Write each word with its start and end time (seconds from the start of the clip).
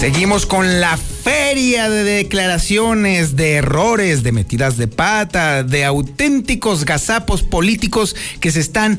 Seguimos 0.00 0.46
con 0.46 0.80
la 0.80 0.96
feria 0.96 1.90
de 1.90 2.04
declaraciones, 2.04 3.36
de 3.36 3.52
errores, 3.56 4.22
de 4.22 4.32
metidas 4.32 4.78
de 4.78 4.88
pata, 4.88 5.62
de 5.62 5.84
auténticos 5.84 6.86
gazapos 6.86 7.42
políticos 7.42 8.16
que 8.40 8.50
se 8.50 8.60
están 8.60 8.98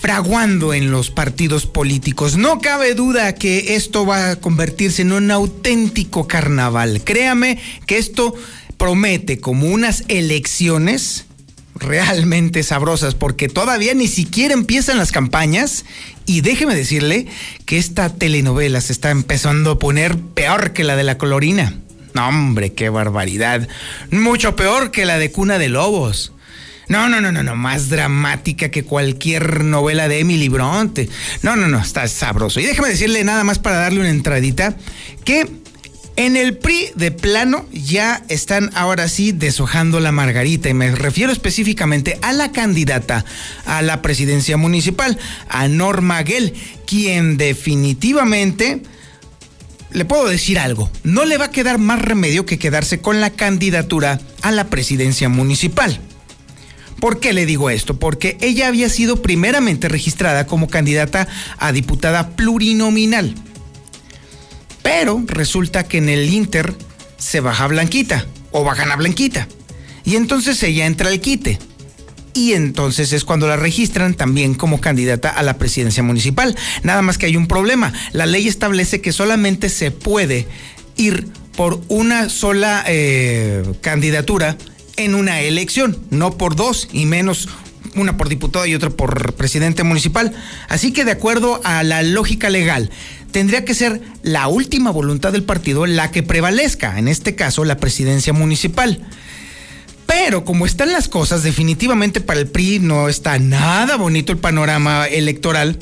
fraguando 0.00 0.74
en 0.74 0.90
los 0.90 1.12
partidos 1.12 1.66
políticos. 1.66 2.36
No 2.36 2.58
cabe 2.58 2.94
duda 2.96 3.36
que 3.36 3.76
esto 3.76 4.04
va 4.04 4.30
a 4.30 4.36
convertirse 4.36 5.02
en 5.02 5.12
un 5.12 5.30
auténtico 5.30 6.26
carnaval. 6.26 7.02
Créame 7.04 7.60
que 7.86 7.98
esto 7.98 8.34
promete 8.76 9.38
como 9.38 9.68
unas 9.68 10.02
elecciones 10.08 11.26
realmente 11.74 12.62
sabrosas 12.62 13.14
porque 13.14 13.48
todavía 13.48 13.94
ni 13.94 14.08
siquiera 14.08 14.54
empiezan 14.54 14.98
las 14.98 15.12
campañas 15.12 15.84
y 16.26 16.40
déjeme 16.40 16.74
decirle 16.74 17.26
que 17.66 17.78
esta 17.78 18.08
telenovela 18.08 18.80
se 18.80 18.92
está 18.92 19.10
empezando 19.10 19.72
a 19.72 19.78
poner 19.78 20.16
peor 20.16 20.72
que 20.72 20.84
la 20.84 20.96
de 20.96 21.04
la 21.04 21.18
colorina. 21.18 21.74
Hombre, 22.14 22.74
qué 22.74 22.88
barbaridad. 22.88 23.68
Mucho 24.10 24.54
peor 24.54 24.90
que 24.90 25.06
la 25.06 25.18
de 25.18 25.32
Cuna 25.32 25.58
de 25.58 25.68
Lobos. 25.68 26.32
No, 26.88 27.08
no, 27.08 27.20
no, 27.20 27.32
no, 27.32 27.42
no, 27.42 27.56
más 27.56 27.88
dramática 27.88 28.70
que 28.70 28.84
cualquier 28.84 29.64
novela 29.64 30.08
de 30.08 30.20
Emily 30.20 30.48
Bronte. 30.48 31.08
No, 31.42 31.56
no, 31.56 31.68
no, 31.68 31.80
está 31.80 32.06
sabroso. 32.06 32.60
Y 32.60 32.64
déjeme 32.64 32.88
decirle 32.88 33.24
nada 33.24 33.44
más 33.44 33.58
para 33.58 33.76
darle 33.76 34.00
una 34.00 34.10
entradita 34.10 34.76
que 35.24 35.61
en 36.16 36.36
el 36.36 36.56
PRI 36.56 36.90
de 36.94 37.10
plano 37.10 37.66
ya 37.72 38.22
están 38.28 38.70
ahora 38.74 39.08
sí 39.08 39.32
deshojando 39.32 39.98
la 40.00 40.12
margarita 40.12 40.68
y 40.68 40.74
me 40.74 40.90
refiero 40.94 41.32
específicamente 41.32 42.18
a 42.22 42.32
la 42.32 42.52
candidata 42.52 43.24
a 43.64 43.82
la 43.82 44.02
presidencia 44.02 44.56
municipal, 44.56 45.18
a 45.48 45.68
Norma 45.68 46.22
Gell, 46.24 46.52
quien 46.86 47.36
definitivamente 47.38 48.82
le 49.90 50.04
puedo 50.04 50.26
decir 50.26 50.58
algo, 50.58 50.90
no 51.02 51.24
le 51.24 51.38
va 51.38 51.46
a 51.46 51.50
quedar 51.50 51.78
más 51.78 52.00
remedio 52.00 52.46
que 52.46 52.58
quedarse 52.58 53.00
con 53.00 53.20
la 53.20 53.30
candidatura 53.30 54.20
a 54.42 54.50
la 54.50 54.68
presidencia 54.68 55.28
municipal. 55.28 56.00
¿Por 57.00 57.20
qué 57.20 57.32
le 57.32 57.46
digo 57.46 57.68
esto? 57.68 57.98
Porque 57.98 58.38
ella 58.40 58.68
había 58.68 58.88
sido 58.88 59.22
primeramente 59.22 59.88
registrada 59.88 60.46
como 60.46 60.68
candidata 60.68 61.26
a 61.58 61.72
diputada 61.72 62.30
plurinominal 62.36 63.34
pero 64.82 65.22
resulta 65.26 65.84
que 65.84 65.98
en 65.98 66.08
el 66.08 66.32
Inter 66.32 66.74
se 67.18 67.40
baja 67.40 67.66
Blanquita 67.66 68.26
o 68.50 68.64
bajan 68.64 68.90
a 68.90 68.96
Blanquita. 68.96 69.48
Y 70.04 70.16
entonces 70.16 70.62
ella 70.62 70.86
entra 70.86 71.08
al 71.08 71.20
quite. 71.20 71.58
Y 72.34 72.54
entonces 72.54 73.12
es 73.12 73.24
cuando 73.24 73.46
la 73.46 73.56
registran 73.56 74.14
también 74.14 74.54
como 74.54 74.80
candidata 74.80 75.28
a 75.28 75.42
la 75.42 75.58
presidencia 75.58 76.02
municipal. 76.02 76.56
Nada 76.82 77.02
más 77.02 77.18
que 77.18 77.26
hay 77.26 77.36
un 77.36 77.46
problema. 77.46 77.92
La 78.12 78.26
ley 78.26 78.48
establece 78.48 79.00
que 79.00 79.12
solamente 79.12 79.68
se 79.68 79.90
puede 79.90 80.46
ir 80.96 81.28
por 81.56 81.80
una 81.88 82.30
sola 82.30 82.84
eh, 82.86 83.62
candidatura 83.82 84.56
en 84.96 85.14
una 85.14 85.40
elección, 85.40 85.98
no 86.10 86.38
por 86.38 86.56
dos 86.56 86.88
y 86.92 87.06
menos 87.06 87.48
una 87.94 88.16
por 88.16 88.28
diputado 88.28 88.64
y 88.64 88.74
otra 88.74 88.90
por 88.90 89.34
presidente 89.34 89.82
municipal. 89.82 90.32
Así 90.68 90.92
que 90.92 91.04
de 91.04 91.12
acuerdo 91.12 91.60
a 91.64 91.82
la 91.82 92.02
lógica 92.02 92.48
legal, 92.48 92.90
tendría 93.32 93.64
que 93.64 93.74
ser 93.74 94.00
la 94.22 94.46
última 94.46 94.90
voluntad 94.90 95.32
del 95.32 95.42
partido 95.42 95.86
la 95.86 96.10
que 96.10 96.22
prevalezca, 96.22 96.98
en 96.98 97.08
este 97.08 97.34
caso 97.34 97.64
la 97.64 97.78
presidencia 97.78 98.32
municipal. 98.32 99.00
Pero 100.06 100.44
como 100.44 100.66
están 100.66 100.92
las 100.92 101.08
cosas, 101.08 101.42
definitivamente 101.42 102.20
para 102.20 102.40
el 102.40 102.46
PRI 102.46 102.78
no 102.78 103.08
está 103.08 103.38
nada 103.38 103.96
bonito 103.96 104.30
el 104.30 104.38
panorama 104.38 105.06
electoral 105.06 105.78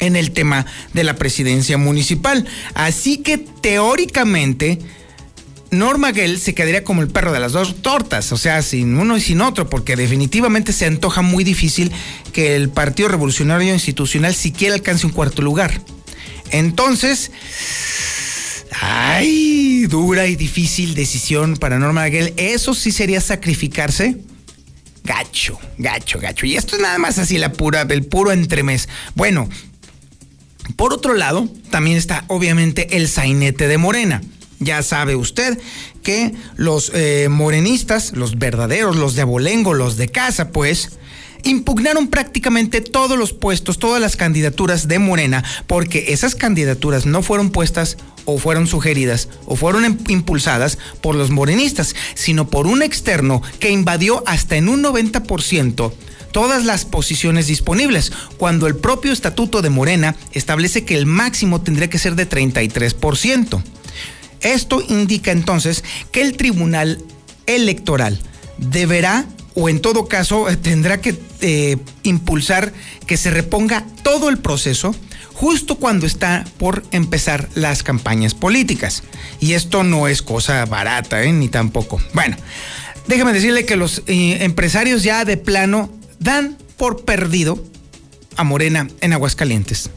en 0.00 0.16
el 0.16 0.32
tema 0.32 0.66
de 0.92 1.04
la 1.04 1.16
presidencia 1.16 1.78
municipal. 1.78 2.46
Así 2.74 3.18
que 3.18 3.38
teóricamente 3.38 4.78
Norma 5.70 6.12
Gell 6.12 6.38
se 6.38 6.54
quedaría 6.54 6.84
como 6.84 7.02
el 7.02 7.08
perro 7.08 7.32
de 7.32 7.40
las 7.40 7.52
dos 7.52 7.82
tortas, 7.82 8.32
o 8.32 8.36
sea, 8.36 8.62
sin 8.62 8.96
uno 8.96 9.16
y 9.16 9.20
sin 9.20 9.40
otro, 9.40 9.68
porque 9.68 9.96
definitivamente 9.96 10.72
se 10.72 10.86
antoja 10.86 11.22
muy 11.22 11.44
difícil 11.44 11.92
que 12.32 12.56
el 12.56 12.70
Partido 12.70 13.08
Revolucionario 13.08 13.74
Institucional 13.74 14.34
siquiera 14.34 14.74
alcance 14.74 15.06
un 15.06 15.12
cuarto 15.12 15.42
lugar. 15.42 15.80
Entonces, 16.50 17.30
ay, 18.80 19.86
dura 19.86 20.26
y 20.26 20.36
difícil 20.36 20.94
decisión 20.94 21.56
para 21.56 21.78
Norma 21.78 22.08
Gell. 22.08 22.34
Eso 22.36 22.74
sí 22.74 22.92
sería 22.92 23.20
sacrificarse. 23.20 24.16
Gacho, 25.04 25.58
gacho, 25.78 26.20
gacho. 26.20 26.44
Y 26.44 26.56
esto 26.56 26.76
es 26.76 26.82
nada 26.82 26.98
más 26.98 27.18
así 27.18 27.38
la 27.38 27.52
pura, 27.52 27.82
el 27.82 28.04
puro 28.04 28.30
entremés. 28.32 28.88
Bueno, 29.14 29.48
por 30.76 30.92
otro 30.92 31.14
lado, 31.14 31.48
también 31.70 31.96
está 31.96 32.24
obviamente 32.28 32.96
el 32.96 33.08
sainete 33.08 33.68
de 33.68 33.78
Morena. 33.78 34.20
Ya 34.60 34.82
sabe 34.82 35.16
usted 35.16 35.58
que 36.02 36.34
los 36.56 36.90
eh, 36.94 37.28
morenistas, 37.30 38.12
los 38.12 38.38
verdaderos, 38.38 38.96
los 38.96 39.14
de 39.14 39.22
abolengo, 39.22 39.72
los 39.72 39.96
de 39.96 40.08
casa, 40.08 40.50
pues, 40.50 40.98
impugnaron 41.44 42.08
prácticamente 42.08 42.80
todos 42.80 43.18
los 43.18 43.32
puestos, 43.32 43.78
todas 43.78 44.00
las 44.00 44.16
candidaturas 44.16 44.88
de 44.88 44.98
Morena, 44.98 45.44
porque 45.66 46.06
esas 46.08 46.34
candidaturas 46.34 47.06
no 47.06 47.22
fueron 47.22 47.50
puestas 47.50 47.96
o 48.24 48.38
fueron 48.38 48.66
sugeridas 48.66 49.28
o 49.46 49.56
fueron 49.56 49.84
em, 49.84 49.98
impulsadas 50.08 50.78
por 51.00 51.14
los 51.14 51.30
morenistas, 51.30 51.94
sino 52.14 52.48
por 52.48 52.66
un 52.66 52.82
externo 52.82 53.42
que 53.58 53.70
invadió 53.70 54.22
hasta 54.26 54.56
en 54.56 54.68
un 54.68 54.82
90% 54.82 55.92
todas 56.32 56.64
las 56.64 56.84
posiciones 56.84 57.46
disponibles, 57.46 58.12
cuando 58.36 58.66
el 58.66 58.76
propio 58.76 59.12
estatuto 59.12 59.62
de 59.62 59.70
Morena 59.70 60.14
establece 60.32 60.84
que 60.84 60.96
el 60.96 61.06
máximo 61.06 61.62
tendría 61.62 61.88
que 61.88 61.98
ser 61.98 62.16
de 62.16 62.28
33%. 62.28 63.62
Esto 64.40 64.82
indica 64.86 65.32
entonces 65.32 65.82
que 66.12 66.20
el 66.22 66.36
Tribunal 66.36 67.02
Electoral 67.46 68.20
deberá 68.58 69.26
o 69.58 69.68
en 69.68 69.80
todo 69.80 70.06
caso 70.06 70.48
eh, 70.48 70.56
tendrá 70.56 71.00
que 71.00 71.18
eh, 71.40 71.76
impulsar 72.04 72.72
que 73.06 73.16
se 73.16 73.30
reponga 73.30 73.84
todo 74.04 74.28
el 74.28 74.38
proceso 74.38 74.94
justo 75.34 75.76
cuando 75.76 76.06
está 76.06 76.44
por 76.58 76.84
empezar 76.92 77.48
las 77.54 77.82
campañas 77.82 78.34
políticas. 78.34 79.02
Y 79.40 79.52
esto 79.52 79.82
no 79.82 80.08
es 80.08 80.22
cosa 80.22 80.64
barata, 80.64 81.22
¿eh? 81.24 81.32
ni 81.32 81.48
tampoco. 81.48 82.00
Bueno, 82.12 82.36
déjeme 83.06 83.32
decirle 83.32 83.64
que 83.64 83.76
los 83.76 84.02
empresarios 84.06 85.02
ya 85.02 85.24
de 85.24 85.36
plano 85.36 85.90
dan 86.18 86.56
por 86.76 87.04
perdido 87.04 87.62
a 88.36 88.44
Morena 88.44 88.88
en 89.00 89.12
Aguascalientes 89.12 89.90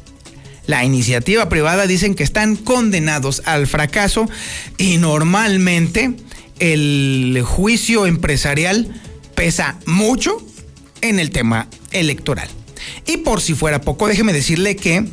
la 0.67 0.85
iniciativa 0.85 1.49
privada 1.49 1.85
dicen 1.87 2.15
que 2.15 2.23
están 2.23 2.55
condenados 2.55 3.41
al 3.45 3.67
fracaso 3.67 4.29
y 4.77 4.97
normalmente 4.97 6.13
el 6.59 7.43
juicio 7.43 8.05
empresarial 8.05 8.93
pesa 9.35 9.79
mucho 9.85 10.37
en 11.01 11.19
el 11.19 11.31
tema 11.31 11.67
electoral. 11.91 12.47
Y 13.05 13.17
por 13.17 13.41
si 13.41 13.53
fuera 13.53 13.81
poco, 13.81 14.07
déjeme 14.07 14.33
decirle 14.33 14.75
que 14.75 15.05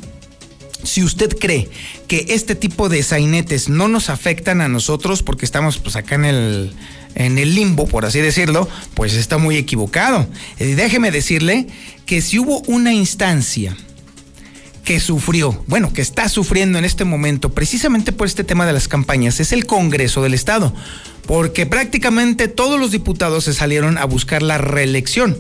si 0.82 1.02
usted 1.02 1.36
cree 1.38 1.68
que 2.06 2.26
este 2.28 2.54
tipo 2.54 2.88
de 2.88 3.02
sainetes 3.02 3.68
no 3.68 3.88
nos 3.88 4.10
afectan 4.10 4.60
a 4.60 4.68
nosotros 4.68 5.22
porque 5.22 5.44
estamos 5.44 5.78
pues 5.78 5.96
acá 5.96 6.14
en 6.14 6.24
el 6.24 6.72
en 7.14 7.38
el 7.38 7.54
limbo, 7.54 7.86
por 7.86 8.04
así 8.04 8.20
decirlo, 8.20 8.68
pues 8.94 9.14
está 9.14 9.38
muy 9.38 9.56
equivocado. 9.56 10.28
Y 10.60 10.72
déjeme 10.74 11.10
decirle 11.10 11.66
que 12.06 12.20
si 12.20 12.38
hubo 12.38 12.60
una 12.66 12.92
instancia 12.92 13.76
que 14.88 15.00
sufrió, 15.00 15.62
bueno, 15.66 15.92
que 15.92 16.00
está 16.00 16.30
sufriendo 16.30 16.78
en 16.78 16.86
este 16.86 17.04
momento, 17.04 17.50
precisamente 17.50 18.10
por 18.10 18.26
este 18.26 18.42
tema 18.42 18.64
de 18.64 18.72
las 18.72 18.88
campañas, 18.88 19.38
es 19.38 19.52
el 19.52 19.66
Congreso 19.66 20.22
del 20.22 20.32
Estado, 20.32 20.72
porque 21.26 21.66
prácticamente 21.66 22.48
todos 22.48 22.80
los 22.80 22.90
diputados 22.90 23.44
se 23.44 23.52
salieron 23.52 23.98
a 23.98 24.06
buscar 24.06 24.42
la 24.42 24.56
reelección. 24.56 25.36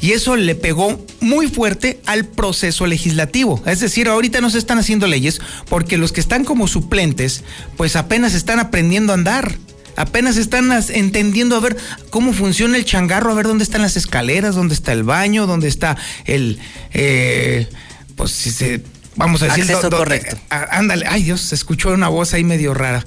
Y 0.00 0.12
eso 0.12 0.34
le 0.34 0.54
pegó 0.54 0.98
muy 1.20 1.46
fuerte 1.48 2.00
al 2.06 2.24
proceso 2.24 2.86
legislativo. 2.86 3.62
Es 3.66 3.80
decir, 3.80 4.08
ahorita 4.08 4.40
no 4.40 4.48
se 4.48 4.56
están 4.56 4.78
haciendo 4.78 5.06
leyes 5.06 5.42
porque 5.68 5.98
los 5.98 6.12
que 6.12 6.22
están 6.22 6.46
como 6.46 6.66
suplentes, 6.66 7.44
pues 7.76 7.96
apenas 7.96 8.32
están 8.32 8.60
aprendiendo 8.60 9.12
a 9.12 9.16
andar 9.16 9.58
apenas 9.96 10.38
están 10.38 10.72
entendiendo 10.94 11.56
a 11.56 11.60
ver 11.60 11.76
cómo 12.08 12.32
funciona 12.32 12.78
el 12.78 12.86
changarro, 12.86 13.32
a 13.32 13.34
ver 13.34 13.46
dónde 13.46 13.64
están 13.64 13.82
las 13.82 13.98
escaleras, 13.98 14.54
dónde 14.54 14.72
está 14.72 14.92
el 14.92 15.02
baño, 15.02 15.46
dónde 15.46 15.68
está 15.68 15.98
el, 16.24 16.58
eh, 16.94 17.68
pues 18.20 18.32
si 18.32 18.50
se, 18.50 18.82
vamos 19.16 19.40
a 19.40 19.46
decir... 19.46 19.62
Acceso 19.62 19.88
correcto. 19.88 20.36
ándale, 20.50 21.06
ay 21.08 21.22
Dios, 21.22 21.40
se 21.40 21.54
escuchó 21.54 21.90
una 21.90 22.08
voz 22.08 22.34
ahí 22.34 22.44
medio 22.44 22.74
rara. 22.74 23.02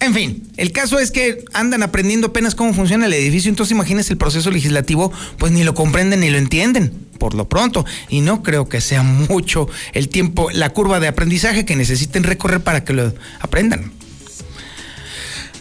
En 0.00 0.12
fin, 0.12 0.42
el 0.58 0.70
caso 0.70 0.98
es 0.98 1.10
que 1.10 1.46
andan 1.54 1.82
aprendiendo 1.82 2.26
apenas 2.26 2.54
cómo 2.54 2.74
funciona 2.74 3.06
el 3.06 3.14
edificio, 3.14 3.48
entonces 3.48 3.72
imagínense 3.72 4.12
el 4.12 4.18
proceso 4.18 4.50
legislativo, 4.50 5.10
pues 5.38 5.50
ni 5.50 5.64
lo 5.64 5.72
comprenden 5.72 6.20
ni 6.20 6.28
lo 6.28 6.36
entienden, 6.36 6.92
por 7.18 7.32
lo 7.32 7.48
pronto. 7.48 7.86
Y 8.10 8.20
no 8.20 8.42
creo 8.42 8.68
que 8.68 8.82
sea 8.82 9.02
mucho 9.02 9.66
el 9.94 10.10
tiempo, 10.10 10.50
la 10.50 10.68
curva 10.74 11.00
de 11.00 11.08
aprendizaje 11.08 11.64
que 11.64 11.74
necesiten 11.74 12.22
recorrer 12.22 12.60
para 12.60 12.84
que 12.84 12.92
lo 12.92 13.14
aprendan. 13.40 13.92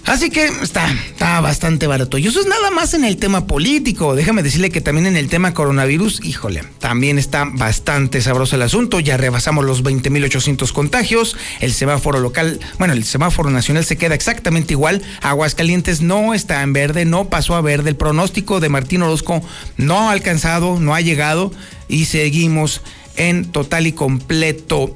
Así 0.05 0.29
que 0.29 0.45
está, 0.45 0.91
está 0.91 1.39
bastante 1.39 1.87
barato. 1.87 2.17
Y 2.17 2.27
eso 2.27 2.41
es 2.41 2.45
nada 2.45 2.71
más 2.71 2.93
en 2.93 3.05
el 3.05 3.15
tema 3.17 3.47
político. 3.47 4.15
Déjame 4.15 4.43
decirle 4.43 4.69
que 4.69 4.81
también 4.81 5.07
en 5.07 5.15
el 5.15 5.29
tema 5.29 5.53
coronavirus, 5.53 6.23
híjole, 6.25 6.63
también 6.79 7.17
está 7.17 7.45
bastante 7.45 8.21
sabroso 8.21 8.57
el 8.57 8.63
asunto. 8.63 8.99
Ya 8.99 9.15
rebasamos 9.15 9.63
los 9.63 9.81
20.800 9.81 10.73
contagios. 10.73 11.37
El 11.61 11.73
semáforo 11.73 12.19
local, 12.19 12.59
bueno, 12.79 12.93
el 12.93 13.05
semáforo 13.05 13.49
nacional 13.49 13.85
se 13.85 13.97
queda 13.97 14.13
exactamente 14.13 14.73
igual. 14.73 15.01
Aguascalientes 15.21 16.01
no 16.01 16.33
está 16.33 16.63
en 16.63 16.73
verde, 16.73 17.05
no 17.05 17.29
pasó 17.29 17.55
a 17.55 17.61
verde. 17.61 17.91
El 17.91 17.95
pronóstico 17.95 18.59
de 18.59 18.67
Martín 18.67 19.03
Orozco 19.03 19.41
no 19.77 20.09
ha 20.09 20.11
alcanzado, 20.11 20.81
no 20.81 20.93
ha 20.93 21.01
llegado. 21.01 21.53
Y 21.87 22.05
seguimos 22.05 22.81
en 23.15 23.51
total 23.51 23.87
y 23.87 23.93
completo 23.93 24.93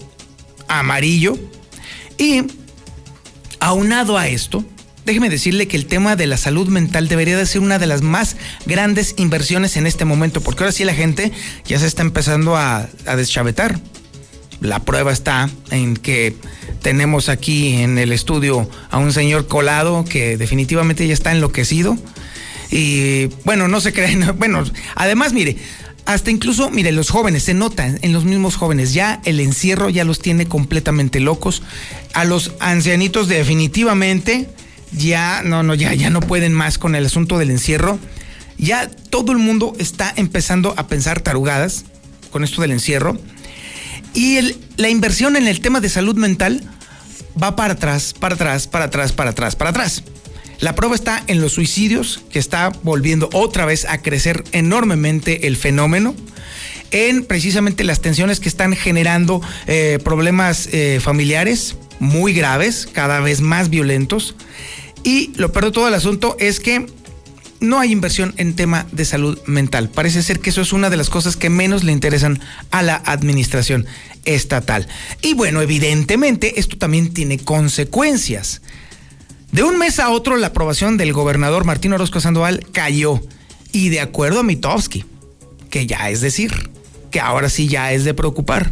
amarillo. 0.68 1.38
Y 2.18 2.44
aunado 3.60 4.18
a 4.18 4.28
esto, 4.28 4.66
déjeme 5.08 5.30
decirle 5.30 5.68
que 5.68 5.78
el 5.78 5.88
tema 5.88 6.16
de 6.16 6.28
la 6.28 6.38
salud 6.38 6.68
mental 6.68 7.08
debería 7.08 7.38
de 7.38 7.46
ser 7.46 7.62
una 7.62 7.80
de 7.80 7.88
las 7.88 8.02
más 8.02 8.36
grandes 8.66 9.16
inversiones 9.18 9.78
en 9.78 9.88
este 9.88 10.06
momento, 10.06 10.42
porque 10.42 10.64
ahora 10.64 10.74
sí 10.74 10.84
la 10.84 10.94
gente 10.94 11.32
ya 11.66 11.80
se 11.80 11.88
está 11.88 12.04
empezando 12.04 12.58
a, 12.58 12.90
a 13.06 13.16
deschavetar. 13.16 13.80
La 14.60 14.80
prueba 14.80 15.14
está 15.14 15.50
en 15.72 15.96
que 15.96 16.36
tenemos 16.82 17.30
aquí 17.30 17.74
en 17.82 17.98
el 17.98 18.12
estudio 18.12 18.70
a 18.92 18.98
un 18.98 19.14
señor 19.14 19.48
colado 19.48 20.04
que 20.04 20.36
definitivamente 20.38 21.08
ya 21.08 21.14
está 21.14 21.32
enloquecido. 21.32 21.98
Y 22.70 23.28
bueno, 23.46 23.70
no 23.70 23.80
se 23.80 23.94
creen, 23.94 24.26
bueno, 24.38 24.66
además 24.96 25.32
mire, 25.32 25.56
hasta 26.06 26.32
incluso, 26.32 26.70
mire, 26.70 26.92
los 26.92 27.10
jóvenes, 27.10 27.44
se 27.44 27.54
nota 27.54 27.96
en 28.02 28.12
los 28.12 28.26
mismos 28.26 28.58
jóvenes, 28.58 28.94
ya 28.94 29.22
el 29.24 29.40
encierro 29.40 29.90
ya 29.90 30.04
los 30.04 30.20
tiene 30.20 30.48
completamente 30.48 31.22
locos. 31.22 31.64
A 32.14 32.26
los 32.26 32.52
ancianitos 32.60 33.30
definitivamente 33.30 34.50
ya 34.92 35.42
no, 35.44 35.64
no, 35.64 35.74
ya, 35.76 35.94
ya 35.94 36.10
no 36.10 36.20
pueden 36.20 36.54
más 36.54 36.78
con 36.78 36.96
el 36.96 37.06
asunto 37.06 37.38
del 37.38 37.52
encierro. 37.52 38.00
Ya 38.58 38.90
todo 38.90 39.32
el 39.32 39.38
mundo 39.38 39.74
está 39.78 40.14
empezando 40.16 40.74
a 40.78 40.88
pensar 40.88 41.22
tarugadas 41.22 41.86
con 42.32 42.44
esto 42.44 42.62
del 42.62 42.72
encierro. 42.72 43.20
Y 44.14 44.56
la 44.78 44.90
inversión 44.90 45.36
en 45.36 45.48
el 45.48 45.60
tema 45.60 45.80
de 45.80 45.90
salud 45.90 46.16
mental 46.16 46.64
va 47.42 47.56
para 47.56 47.74
atrás, 47.74 48.14
para 48.18 48.36
atrás, 48.36 48.68
para 48.68 48.86
atrás, 48.86 49.12
para 49.12 49.30
atrás, 49.32 49.56
para 49.56 49.70
atrás. 49.70 50.04
La 50.60 50.74
prueba 50.74 50.96
está 50.96 51.24
en 51.28 51.40
los 51.40 51.54
suicidios, 51.54 52.24
que 52.32 52.40
está 52.40 52.72
volviendo 52.82 53.30
otra 53.32 53.66
vez 53.66 53.86
a 53.86 54.02
crecer 54.02 54.44
enormemente 54.54 55.46
el 55.46 55.56
fenómeno, 55.56 56.16
en 56.90 57.26
precisamente 57.26 57.84
las 57.84 58.02
tensiones 58.02 58.40
que 58.40 58.50
están 58.50 58.76
generando 58.76 59.42
eh, 59.68 60.00
problemas 60.04 60.68
eh, 60.72 61.00
familiares 61.00 61.76
muy 62.00 62.34
graves, 62.34 62.88
cada 62.92 63.20
vez 63.20 63.42
más 63.42 63.70
violentos. 63.70 64.36
Y 65.04 65.32
lo 65.36 65.52
peor 65.52 65.66
de 65.66 65.72
todo 65.72 65.88
el 65.88 65.94
asunto 65.94 66.36
es 66.40 66.60
que 66.60 66.88
no 67.60 67.80
hay 67.80 67.92
inversión 67.92 68.34
en 68.38 68.56
tema 68.56 68.86
de 68.92 69.06
salud 69.06 69.40
mental. 69.46 69.90
Parece 69.90 70.22
ser 70.22 70.40
que 70.40 70.50
eso 70.50 70.62
es 70.62 70.74
una 70.74 70.90
de 70.90 70.98
las 70.98 71.10
cosas 71.10 71.38
que 71.38 71.50
menos 71.50 71.84
le 71.84 71.92
interesan 71.92 72.40
a 72.72 72.84
la 72.84 72.96
administración 72.96 73.86
estatal. 74.26 74.88
Y 75.22 75.34
bueno, 75.34 75.62
evidentemente 75.62 76.60
esto 76.60 76.78
también 76.78 77.14
tiene 77.14 77.40
consecuencias. 77.40 78.62
De 79.52 79.64
un 79.64 79.78
mes 79.78 80.00
a 80.00 80.10
otro 80.10 80.36
la 80.36 80.48
aprobación 80.48 80.98
del 80.98 81.14
gobernador 81.14 81.66
Martín 81.66 81.94
Orozco 81.94 82.20
Sandoval 82.20 82.66
cayó. 82.72 83.22
Y 83.72 83.90
de 83.90 84.02
acuerdo 84.02 84.40
a 84.40 84.44
Mitowski, 84.44 85.06
que 85.70 85.88
ya 85.88 86.10
es 86.10 86.22
decir, 86.22 86.70
que 87.12 87.20
ahora 87.20 87.50
sí 87.50 87.68
ya 87.68 87.92
es 87.92 88.04
de 88.06 88.14
preocupar. 88.14 88.72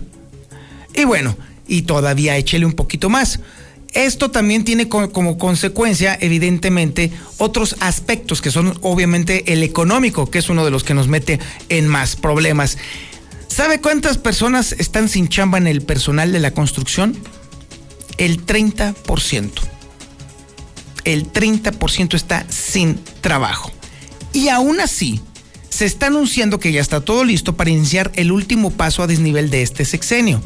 Y 0.94 1.04
bueno, 1.04 1.38
y 1.68 1.84
todavía 1.84 2.38
échele 2.38 2.66
un 2.66 2.74
poquito 2.74 3.10
más. 3.10 3.40
Esto 3.94 4.30
también 4.30 4.66
tiene 4.66 4.90
como 4.90 5.38
consecuencia, 5.38 6.18
evidentemente, 6.20 7.12
otros 7.38 7.78
aspectos 7.80 8.42
que 8.42 8.52
son 8.52 8.78
obviamente 8.82 9.54
el 9.54 9.64
económico, 9.64 10.30
que 10.30 10.40
es 10.40 10.50
uno 10.50 10.66
de 10.66 10.72
los 10.72 10.84
que 10.84 10.94
nos 10.94 11.08
mete 11.08 11.40
en 11.70 11.88
más 11.88 12.18
problemas. 12.18 12.78
¿Sabe 13.48 13.80
cuántas 13.80 14.18
personas 14.18 14.74
están 14.74 15.08
sin 15.08 15.30
chamba 15.30 15.58
en 15.58 15.68
el 15.68 15.82
personal 15.82 16.34
de 16.34 16.42
la 16.42 16.52
construcción? 16.52 17.18
El 18.18 18.46
30%. 18.46 19.52
El 21.06 21.32
30% 21.32 22.16
está 22.16 22.46
sin 22.50 23.00
trabajo. 23.22 23.72
Y 24.34 24.50
aún 24.50 24.82
así, 24.82 25.22
se 25.70 25.86
está 25.86 26.08
anunciando 26.08 26.60
que 26.60 26.74
ya 26.74 26.82
está 26.82 27.00
todo 27.00 27.24
listo 27.24 27.56
para 27.56 27.70
iniciar 27.70 28.12
el 28.16 28.34
último 28.34 28.72
paso 28.72 29.04
a 29.04 29.08
desnivel 29.08 29.50
de 29.50 29.62
este 29.62 29.86
sexenio. 29.86 30.42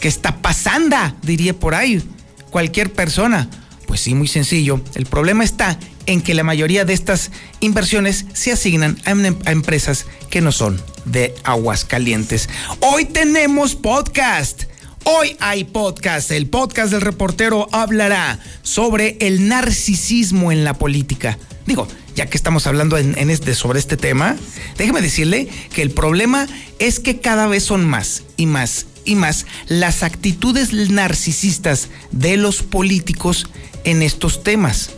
¿Qué 0.00 0.08
está 0.08 0.40
pasando? 0.40 0.96
Diría 1.22 1.54
por 1.54 1.74
ahí 1.74 2.02
cualquier 2.50 2.92
persona. 2.92 3.48
Pues 3.86 4.00
sí, 4.00 4.14
muy 4.14 4.28
sencillo. 4.28 4.80
El 4.94 5.06
problema 5.06 5.44
está 5.44 5.78
en 6.06 6.20
que 6.20 6.34
la 6.34 6.44
mayoría 6.44 6.84
de 6.84 6.92
estas 6.92 7.30
inversiones 7.60 8.26
se 8.32 8.52
asignan 8.52 8.98
a, 9.04 9.10
em-, 9.10 9.36
empresas 9.46 10.06
que 10.30 10.40
no 10.40 10.52
son 10.52 10.80
de 11.04 11.34
aguas 11.42 11.84
calientes. 11.84 12.48
Hoy 12.80 13.06
tenemos 13.06 13.74
podcast. 13.74 14.64
Hoy 15.04 15.36
hay 15.40 15.64
podcast. 15.64 16.30
El 16.30 16.46
podcast 16.48 16.92
del 16.92 17.00
reportero 17.00 17.66
hablará 17.72 18.38
sobre 18.62 19.16
el 19.20 19.48
narcisismo 19.48 20.52
en 20.52 20.64
la 20.64 20.74
política. 20.74 21.38
Digo, 21.66 21.88
ya 22.14 22.26
que 22.26 22.36
estamos 22.36 22.66
hablando 22.66 22.98
en, 22.98 23.30
este, 23.30 23.54
sobre 23.54 23.78
este 23.78 23.96
tema, 23.96 24.36
déjeme 24.76 25.00
decirle 25.00 25.48
que 25.72 25.82
el 25.82 25.90
problema 25.90 26.46
es 26.78 27.00
que 27.00 27.20
cada 27.20 27.46
vez 27.46 27.64
son 27.64 27.86
más 27.86 28.22
y 28.36 28.46
más 28.46 28.86
y 29.08 29.14
más 29.14 29.46
las 29.68 30.02
actitudes 30.02 30.72
narcisistas 30.72 31.88
de 32.12 32.36
los 32.36 32.62
políticos 32.62 33.48
en 33.84 34.02
estos 34.02 34.44
temas. 34.44 34.90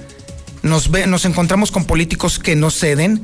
Nos, 0.62 0.90
nos 0.90 1.24
encontramos 1.24 1.70
con 1.70 1.84
políticos 1.84 2.38
que 2.38 2.56
no 2.56 2.70
ceden, 2.70 3.22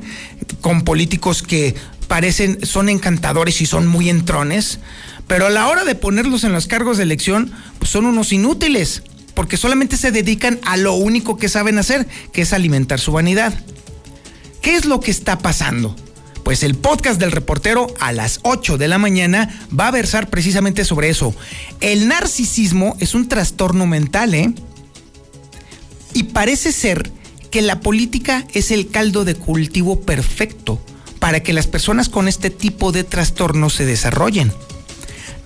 con 0.61 0.83
políticos 0.83 1.43
que 1.43 1.75
parecen, 2.07 2.65
son 2.65 2.89
encantadores 2.89 3.61
y 3.61 3.65
son 3.65 3.85
muy 3.85 4.09
entrones, 4.09 4.79
pero 5.27 5.47
a 5.47 5.49
la 5.49 5.67
hora 5.67 5.83
de 5.83 5.93
ponerlos 5.93 6.45
en 6.45 6.53
los 6.53 6.67
cargos 6.67 6.97
de 6.97 7.03
elección, 7.03 7.51
pues 7.79 7.91
son 7.91 8.05
unos 8.05 8.31
inútiles, 8.31 9.03
porque 9.35 9.57
solamente 9.57 9.97
se 9.97 10.11
dedican 10.11 10.59
a 10.63 10.77
lo 10.77 10.93
único 10.93 11.37
que 11.37 11.49
saben 11.49 11.77
hacer, 11.77 12.07
que 12.31 12.41
es 12.41 12.53
alimentar 12.53 12.99
su 12.99 13.11
vanidad. 13.11 13.53
¿Qué 14.61 14.75
es 14.75 14.85
lo 14.85 15.01
que 15.01 15.11
está 15.11 15.37
pasando? 15.37 15.95
Pues 16.47 16.63
el 16.63 16.75
podcast 16.75 17.19
del 17.19 17.33
reportero 17.33 17.93
a 17.99 18.13
las 18.13 18.39
8 18.43 18.77
de 18.77 18.87
la 18.87 18.97
mañana 18.97 19.67
va 19.77 19.89
a 19.89 19.91
versar 19.91 20.29
precisamente 20.29 20.85
sobre 20.85 21.09
eso. 21.09 21.35
El 21.81 22.07
narcisismo 22.07 22.95
es 23.01 23.15
un 23.15 23.27
trastorno 23.27 23.85
mental, 23.85 24.33
¿eh? 24.33 24.53
Y 26.13 26.23
parece 26.23 26.71
ser 26.71 27.11
que 27.51 27.61
la 27.61 27.81
política 27.81 28.47
es 28.53 28.71
el 28.71 28.87
caldo 28.87 29.25
de 29.25 29.35
cultivo 29.35 29.99
perfecto 29.99 30.79
para 31.19 31.43
que 31.43 31.51
las 31.51 31.67
personas 31.67 32.07
con 32.07 32.29
este 32.29 32.49
tipo 32.49 32.93
de 32.93 33.03
trastorno 33.03 33.69
se 33.69 33.85
desarrollen. 33.85 34.53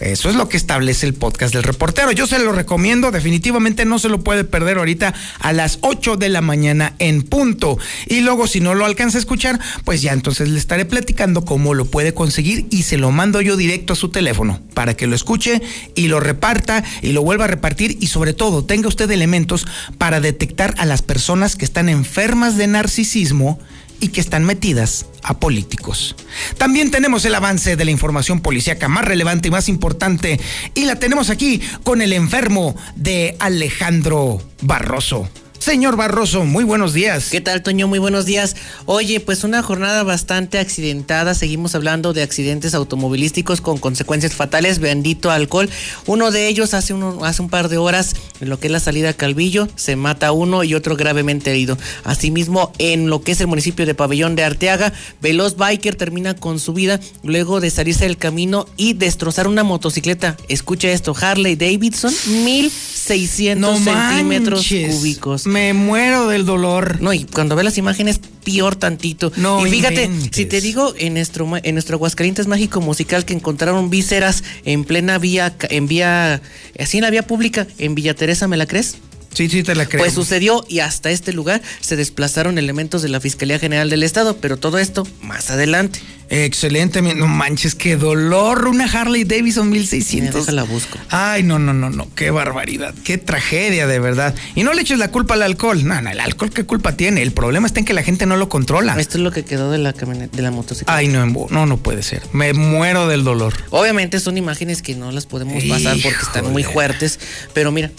Eso 0.01 0.29
es 0.29 0.35
lo 0.35 0.49
que 0.49 0.57
establece 0.57 1.05
el 1.05 1.13
podcast 1.13 1.53
del 1.53 1.63
reportero. 1.63 2.11
Yo 2.11 2.25
se 2.25 2.39
lo 2.39 2.51
recomiendo, 2.51 3.11
definitivamente 3.11 3.85
no 3.85 3.99
se 3.99 4.09
lo 4.09 4.21
puede 4.21 4.43
perder 4.43 4.79
ahorita 4.79 5.13
a 5.39 5.53
las 5.53 5.77
8 5.81 6.17
de 6.17 6.29
la 6.29 6.41
mañana 6.41 6.95
en 6.97 7.21
punto. 7.21 7.77
Y 8.07 8.21
luego 8.21 8.47
si 8.47 8.61
no 8.61 8.73
lo 8.73 8.85
alcanza 8.85 9.19
a 9.19 9.21
escuchar, 9.21 9.59
pues 9.85 10.01
ya 10.01 10.13
entonces 10.13 10.49
le 10.49 10.57
estaré 10.57 10.85
platicando 10.85 11.45
cómo 11.45 11.75
lo 11.75 11.85
puede 11.85 12.15
conseguir 12.15 12.65
y 12.71 12.83
se 12.83 12.97
lo 12.97 13.11
mando 13.11 13.41
yo 13.41 13.57
directo 13.57 13.93
a 13.93 13.95
su 13.95 14.09
teléfono 14.09 14.59
para 14.73 14.95
que 14.95 15.05
lo 15.05 15.15
escuche 15.15 15.61
y 15.93 16.07
lo 16.07 16.19
reparta 16.19 16.83
y 17.03 17.11
lo 17.11 17.21
vuelva 17.21 17.45
a 17.45 17.49
repartir 17.49 17.97
y 18.01 18.07
sobre 18.07 18.33
todo 18.33 18.65
tenga 18.65 18.87
usted 18.87 19.09
elementos 19.11 19.67
para 19.99 20.19
detectar 20.19 20.73
a 20.79 20.85
las 20.85 21.03
personas 21.03 21.55
que 21.55 21.65
están 21.65 21.89
enfermas 21.89 22.57
de 22.57 22.65
narcisismo 22.65 23.59
y 24.01 24.09
que 24.09 24.19
están 24.19 24.43
metidas 24.43 25.05
a 25.23 25.39
políticos. 25.39 26.17
También 26.57 26.91
tenemos 26.91 27.23
el 27.23 27.35
avance 27.35 27.77
de 27.77 27.85
la 27.85 27.91
información 27.91 28.41
policíaca 28.41 28.89
más 28.89 29.05
relevante 29.05 29.47
y 29.47 29.51
más 29.51 29.69
importante 29.69 30.39
y 30.75 30.85
la 30.85 30.97
tenemos 30.97 31.29
aquí 31.29 31.61
con 31.83 32.01
el 32.01 32.11
enfermo 32.11 32.75
de 32.95 33.37
Alejandro 33.39 34.41
Barroso. 34.61 35.29
Señor 35.61 35.95
Barroso, 35.95 36.43
muy 36.43 36.63
buenos 36.63 36.91
días. 36.91 37.29
¿Qué 37.29 37.39
tal, 37.39 37.61
Toño? 37.61 37.87
Muy 37.87 37.99
buenos 37.99 38.25
días. 38.25 38.55
Oye, 38.87 39.19
pues 39.19 39.43
una 39.43 39.61
jornada 39.61 40.01
bastante 40.01 40.57
accidentada. 40.57 41.35
Seguimos 41.35 41.75
hablando 41.75 42.13
de 42.13 42.23
accidentes 42.23 42.73
automovilísticos 42.73 43.61
con 43.61 43.77
consecuencias 43.77 44.33
fatales. 44.33 44.79
Bendito 44.79 45.29
alcohol. 45.29 45.69
Uno 46.07 46.31
de 46.31 46.47
ellos 46.47 46.73
hace, 46.73 46.95
uno, 46.95 47.23
hace 47.25 47.43
un 47.43 47.49
par 47.49 47.69
de 47.69 47.77
horas, 47.77 48.15
en 48.39 48.49
lo 48.49 48.59
que 48.59 48.67
es 48.67 48.73
la 48.73 48.79
salida 48.79 49.09
a 49.09 49.13
Calvillo, 49.13 49.67
se 49.75 49.95
mata 49.95 50.31
uno 50.31 50.63
y 50.63 50.73
otro 50.73 50.95
gravemente 50.95 51.51
herido. 51.51 51.77
Asimismo, 52.03 52.71
en 52.79 53.11
lo 53.11 53.21
que 53.21 53.33
es 53.33 53.41
el 53.41 53.45
municipio 53.45 53.85
de 53.85 53.93
Pabellón 53.93 54.35
de 54.35 54.43
Arteaga, 54.43 54.93
Veloz 55.21 55.57
Biker 55.57 55.93
termina 55.93 56.35
con 56.35 56.59
su 56.59 56.73
vida 56.73 56.99
luego 57.21 57.61
de 57.61 57.69
salirse 57.69 58.05
del 58.05 58.17
camino 58.17 58.65
y 58.77 58.93
destrozar 58.93 59.47
una 59.47 59.63
motocicleta. 59.63 60.37
Escucha 60.47 60.89
esto, 60.89 61.15
Harley 61.15 61.55
Davidson, 61.55 62.11
1600 62.25 63.79
centímetros 63.79 64.67
cúbicos 64.67 65.50
me 65.51 65.73
muero 65.73 66.27
del 66.27 66.45
dolor. 66.45 67.01
No, 67.01 67.13
y 67.13 67.25
cuando 67.25 67.55
ve 67.55 67.63
las 67.63 67.77
imágenes, 67.77 68.19
peor 68.43 68.75
tantito. 68.75 69.31
No, 69.35 69.65
y 69.65 69.69
fíjate, 69.69 70.09
si 70.31 70.45
te 70.45 70.61
digo 70.61 70.93
en 70.97 71.13
nuestro, 71.13 71.47
en 71.61 71.75
nuestro 71.75 71.97
Aguascalientes 71.97 72.47
Mágico 72.47 72.81
Musical 72.81 73.25
que 73.25 73.33
encontraron 73.33 73.89
vísceras 73.89 74.43
en 74.65 74.83
plena 74.83 75.17
vía, 75.17 75.53
en 75.69 75.87
vía, 75.87 76.41
así 76.79 76.97
en 76.97 77.03
la 77.03 77.09
vía 77.09 77.23
pública, 77.23 77.67
en 77.77 77.93
Villa 77.93 78.15
Teresa, 78.15 78.47
¿me 78.47 78.57
la 78.57 78.65
crees? 78.65 78.97
Sí, 79.33 79.49
sí, 79.49 79.63
te 79.63 79.75
la 79.75 79.85
creo. 79.85 80.03
Pues 80.03 80.13
sucedió 80.13 80.63
y 80.67 80.79
hasta 80.79 81.09
este 81.09 81.33
lugar 81.33 81.61
se 81.79 81.95
desplazaron 81.95 82.57
elementos 82.57 83.01
de 83.01 83.09
la 83.09 83.19
Fiscalía 83.19 83.59
General 83.59 83.89
del 83.89 84.03
Estado, 84.03 84.37
pero 84.37 84.57
todo 84.57 84.77
esto 84.77 85.07
más 85.21 85.51
adelante. 85.51 85.99
Excelente, 86.33 87.01
no 87.01 87.27
manches, 87.27 87.75
qué 87.75 87.97
dolor, 87.97 88.67
una 88.67 88.85
Harley 88.85 89.25
Davidson 89.25 89.69
1600. 89.69 90.47
la 90.53 90.63
busco. 90.63 90.97
Ay, 91.09 91.43
no, 91.43 91.59
no, 91.59 91.73
no, 91.73 91.89
no, 91.89 92.07
qué 92.15 92.31
barbaridad, 92.31 92.93
qué 93.03 93.17
tragedia 93.17 93.85
de 93.85 93.99
verdad. 93.99 94.33
Y 94.55 94.63
no 94.63 94.73
le 94.73 94.81
eches 94.81 94.97
la 94.97 95.11
culpa 95.11 95.33
al 95.33 95.41
alcohol, 95.41 95.85
no, 95.85 96.01
no, 96.01 96.09
el 96.09 96.21
alcohol 96.21 96.49
qué 96.49 96.63
culpa 96.63 96.95
tiene, 96.95 97.21
el 97.21 97.33
problema 97.33 97.67
está 97.67 97.81
en 97.81 97.85
que 97.85 97.93
la 97.93 98.01
gente 98.01 98.25
no 98.25 98.37
lo 98.37 98.47
controla. 98.47 98.95
Esto 98.97 99.17
es 99.17 99.25
lo 99.25 99.31
que 99.31 99.43
quedó 99.43 99.71
de 99.71 99.79
la 99.79 99.91
camioneta, 99.91 100.37
de 100.37 100.43
la 100.43 100.51
motocicleta. 100.51 100.95
Ay, 100.95 101.09
no, 101.09 101.25
no, 101.25 101.65
no 101.65 101.77
puede 101.77 102.01
ser, 102.01 102.23
me 102.31 102.53
muero 102.53 103.09
del 103.09 103.25
dolor. 103.25 103.53
Obviamente 103.69 104.17
son 104.21 104.37
imágenes 104.37 104.81
que 104.81 104.95
no 104.95 105.11
las 105.11 105.25
podemos 105.25 105.61
pasar 105.65 105.97
porque 106.01 106.21
están 106.21 106.49
muy 106.53 106.63
fuertes, 106.63 107.19
pero 107.53 107.73
mira, 107.73 107.91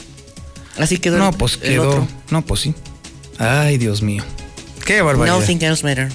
así 0.79 0.99
quedó. 0.99 1.19
No, 1.19 1.33
pues 1.33 1.57
quedó, 1.57 2.07
no, 2.31 2.43
pues 2.43 2.61
sí. 2.61 2.75
Ay, 3.39 3.79
Dios 3.79 4.03
mío, 4.03 4.25
qué 4.85 5.03
barbaridad. 5.03 5.39
Nothing 5.39 5.63
else 5.63 5.85
matter. 5.85 6.09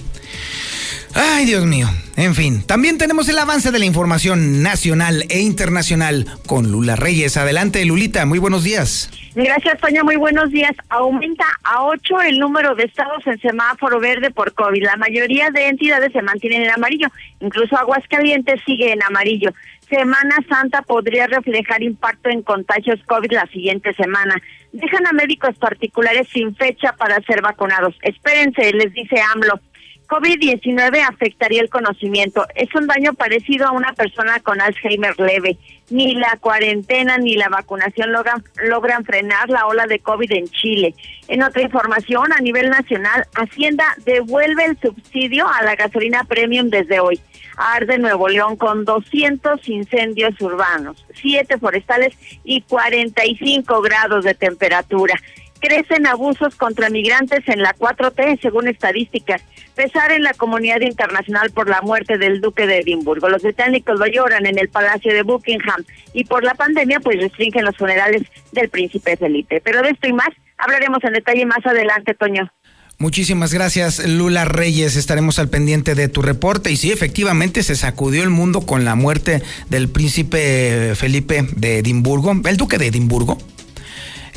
Ay, 1.13 1.45
Dios 1.45 1.65
mío. 1.65 1.89
En 2.15 2.35
fin, 2.35 2.61
también 2.63 2.97
tenemos 2.97 3.27
el 3.29 3.39
avance 3.39 3.71
de 3.71 3.79
la 3.79 3.85
información 3.85 4.61
nacional 4.61 5.25
e 5.29 5.39
internacional 5.39 6.27
con 6.45 6.71
Lula 6.71 6.95
Reyes. 6.95 7.37
Adelante, 7.37 7.83
Lulita, 7.85 8.25
muy 8.25 8.39
buenos 8.39 8.63
días. 8.63 9.09
Gracias, 9.33 9.79
Toña. 9.79 10.03
Muy 10.03 10.15
buenos 10.15 10.51
días. 10.51 10.71
Aumenta 10.89 11.45
a 11.63 11.83
ocho 11.83 12.21
el 12.21 12.39
número 12.39 12.75
de 12.75 12.85
estados 12.85 13.25
en 13.25 13.39
semáforo 13.39 13.99
verde 13.99 14.31
por 14.31 14.53
COVID. 14.53 14.83
La 14.83 14.97
mayoría 14.97 15.49
de 15.51 15.67
entidades 15.67 16.11
se 16.11 16.21
mantienen 16.21 16.63
en 16.63 16.71
amarillo. 16.71 17.07
Incluso 17.39 17.77
Aguascalientes 17.77 18.61
sigue 18.65 18.91
en 18.91 19.03
amarillo. 19.03 19.51
Semana 19.89 20.35
Santa 20.49 20.81
podría 20.81 21.27
reflejar 21.27 21.81
impacto 21.81 22.29
en 22.29 22.41
contagios 22.41 22.99
COVID 23.05 23.31
la 23.31 23.47
siguiente 23.47 23.93
semana. 23.93 24.35
Dejan 24.73 25.07
a 25.07 25.13
médicos 25.13 25.55
particulares 25.57 26.27
sin 26.31 26.53
fecha 26.55 26.93
para 26.93 27.21
ser 27.21 27.41
vacunados. 27.41 27.95
Espérense, 28.01 28.73
les 28.73 28.93
dice 28.93 29.15
AMLO. 29.33 29.61
COVID-19 30.07 31.05
afectaría 31.05 31.61
el 31.61 31.69
conocimiento. 31.69 32.45
Es 32.55 32.73
un 32.75 32.87
daño 32.87 33.13
parecido 33.13 33.67
a 33.67 33.71
una 33.71 33.93
persona 33.93 34.39
con 34.39 34.61
Alzheimer 34.61 35.19
leve. 35.19 35.57
Ni 35.89 36.15
la 36.15 36.37
cuarentena 36.39 37.17
ni 37.17 37.35
la 37.35 37.49
vacunación 37.49 38.11
logran, 38.11 38.43
logran 38.69 39.05
frenar 39.05 39.49
la 39.49 39.67
ola 39.67 39.85
de 39.85 39.99
COVID 39.99 40.31
en 40.31 40.47
Chile. 40.47 40.95
En 41.27 41.43
otra 41.43 41.61
información, 41.61 42.31
a 42.33 42.41
nivel 42.41 42.69
nacional, 42.69 43.25
Hacienda 43.35 43.85
devuelve 44.05 44.65
el 44.65 44.79
subsidio 44.79 45.47
a 45.47 45.61
la 45.63 45.75
gasolina 45.75 46.23
premium 46.23 46.69
desde 46.69 46.99
hoy. 46.99 47.19
Arde 47.57 47.97
Nuevo 47.97 48.29
León 48.29 48.55
con 48.55 48.85
200 48.85 49.67
incendios 49.67 50.39
urbanos, 50.39 51.05
7 51.15 51.57
forestales 51.57 52.15
y 52.43 52.61
45 52.61 53.81
grados 53.81 54.23
de 54.23 54.35
temperatura. 54.35 55.15
Crecen 55.59 56.05
abusos 56.05 56.55
contra 56.55 56.91
migrantes 56.91 57.41
en 57.47 57.63
la 57.63 57.73
4T, 57.73 58.39
según 58.41 58.67
estadísticas. 58.67 59.41
Pesar 59.75 60.11
en 60.11 60.21
la 60.21 60.33
comunidad 60.33 60.81
internacional 60.81 61.49
por 61.49 61.67
la 61.67 61.81
muerte 61.81 62.19
del 62.19 62.41
duque 62.41 62.67
de 62.67 62.79
Edimburgo. 62.79 63.27
Los 63.27 63.41
británicos 63.41 63.99
lo 63.99 64.05
lloran 64.05 64.45
en 64.45 64.59
el 64.59 64.69
Palacio 64.69 65.11
de 65.11 65.23
Buckingham 65.23 65.83
y 66.13 66.25
por 66.25 66.43
la 66.43 66.53
pandemia 66.53 66.99
pues 66.99 67.19
restringen 67.19 67.65
los 67.65 67.75
funerales 67.75 68.21
del 68.51 68.69
príncipe 68.69 69.17
Felipe. 69.17 69.59
Pero 69.63 69.81
de 69.81 69.89
esto 69.89 70.07
y 70.07 70.13
más 70.13 70.29
hablaremos 70.57 71.03
en 71.03 71.13
detalle 71.13 71.45
más 71.47 71.65
adelante, 71.65 72.13
Toño. 72.13 72.51
Muchísimas 72.99 73.53
gracias, 73.53 74.05
Lula 74.05 74.45
Reyes. 74.45 74.95
Estaremos 74.95 75.37
al 75.37 75.49
pendiente 75.49 75.93
de 75.93 76.07
tu 76.07 76.21
reporte. 76.21 76.71
Y 76.71 76.77
sí, 76.77 76.91
efectivamente, 76.91 77.61
se 77.61 77.75
sacudió 77.75 78.23
el 78.23 78.31
mundo 78.31 78.61
con 78.61 78.85
la 78.85 78.95
muerte 78.95 79.43
del 79.69 79.87
príncipe 79.87 80.93
Felipe 80.95 81.47
de 81.55 81.79
Edimburgo, 81.79 82.33
el 82.45 82.57
duque 82.57 82.77
de 82.77 82.87
Edimburgo 82.87 83.37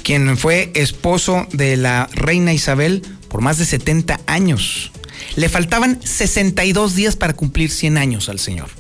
quien 0.03 0.37
fue 0.37 0.71
esposo 0.75 1.47
de 1.53 1.77
la 1.77 2.09
reina 2.13 2.53
Isabel 2.53 3.03
por 3.29 3.43
más 3.43 3.59
de 3.59 3.65
70 3.65 4.21
años. 4.27 4.93
Le 5.37 5.49
faltaban 5.49 6.01
62 6.03 6.95
días 6.95 7.17
para 7.17 7.35
cumplir 7.35 7.71
100 7.71 7.99
años 7.99 8.29
al 8.29 8.39
señor. 8.39 8.80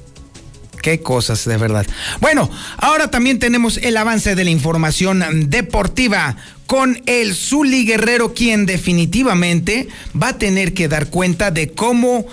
Qué 0.82 1.00
cosas, 1.00 1.44
de 1.44 1.56
verdad. 1.56 1.86
Bueno, 2.20 2.50
ahora 2.78 3.10
también 3.10 3.38
tenemos 3.38 3.78
el 3.78 3.96
avance 3.96 4.34
de 4.34 4.44
la 4.44 4.50
información 4.50 5.50
deportiva 5.50 6.36
con 6.66 7.02
el 7.06 7.34
Zuli 7.34 7.84
Guerrero, 7.84 8.32
quien 8.32 8.64
definitivamente 8.64 9.88
va 10.20 10.28
a 10.28 10.38
tener 10.38 10.72
que 10.72 10.88
dar 10.88 11.10
cuenta 11.10 11.50
de 11.50 11.70
cómo 11.70 12.26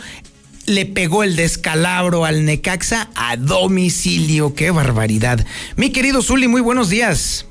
le 0.68 0.86
pegó 0.86 1.24
el 1.24 1.36
descalabro 1.36 2.26
al 2.26 2.46
Necaxa 2.46 3.10
a 3.16 3.36
domicilio. 3.38 4.54
Qué 4.54 4.70
barbaridad. 4.70 5.46
Mi 5.76 5.92
querido 5.92 6.22
Zuli, 6.22 6.48
muy 6.48 6.62
buenos 6.62 6.90
días. 6.90 7.46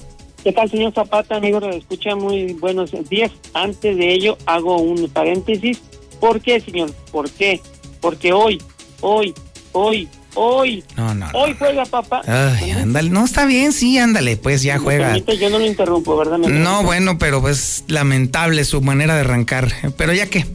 ¿Qué 0.44 0.52
tal, 0.52 0.70
señor 0.70 0.92
Zapata? 0.94 1.36
Amigo, 1.36 1.58
lo 1.58 1.70
escucha 1.70 2.14
muy 2.14 2.52
buenos 2.52 2.92
días. 3.08 3.32
Antes 3.52 3.96
de 3.96 4.12
ello, 4.12 4.38
hago 4.46 4.78
un 4.78 5.08
paréntesis. 5.08 5.80
¿Por 6.20 6.40
qué, 6.40 6.60
señor? 6.60 6.92
¿Por 7.10 7.28
qué? 7.30 7.60
Porque 8.00 8.32
hoy, 8.32 8.62
hoy, 9.00 9.34
hoy, 9.72 10.08
hoy, 10.36 10.84
no, 10.96 11.14
no, 11.14 11.26
hoy 11.34 11.56
juega 11.58 11.84
papá. 11.84 12.22
Ay, 12.26 12.70
ándale, 12.70 13.10
no 13.10 13.24
está 13.24 13.44
bien, 13.44 13.72
sí, 13.72 13.98
ándale, 13.98 14.36
pues 14.36 14.62
ya 14.62 14.78
juega. 14.78 15.16
yo 15.16 15.50
no 15.50 15.58
lo 15.58 15.66
interrumpo, 15.66 16.16
¿verdad? 16.16 16.38
no, 16.38 16.84
bueno, 16.84 17.18
pero 17.18 17.40
pues 17.40 17.84
lamentable 17.88 18.64
su 18.64 18.80
manera 18.80 19.14
de 19.14 19.20
arrancar. 19.20 19.72
Pero 19.96 20.12
ya 20.12 20.26
qué. 20.26 20.46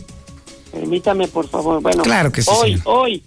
Permítame, 0.71 1.27
por 1.27 1.50
favor. 1.50 1.81
Bueno, 1.81 2.01
claro 2.03 2.31
que 2.31 2.41
sí. 2.41 2.50
Hoy, 2.53 2.81
hoy, 2.85 3.23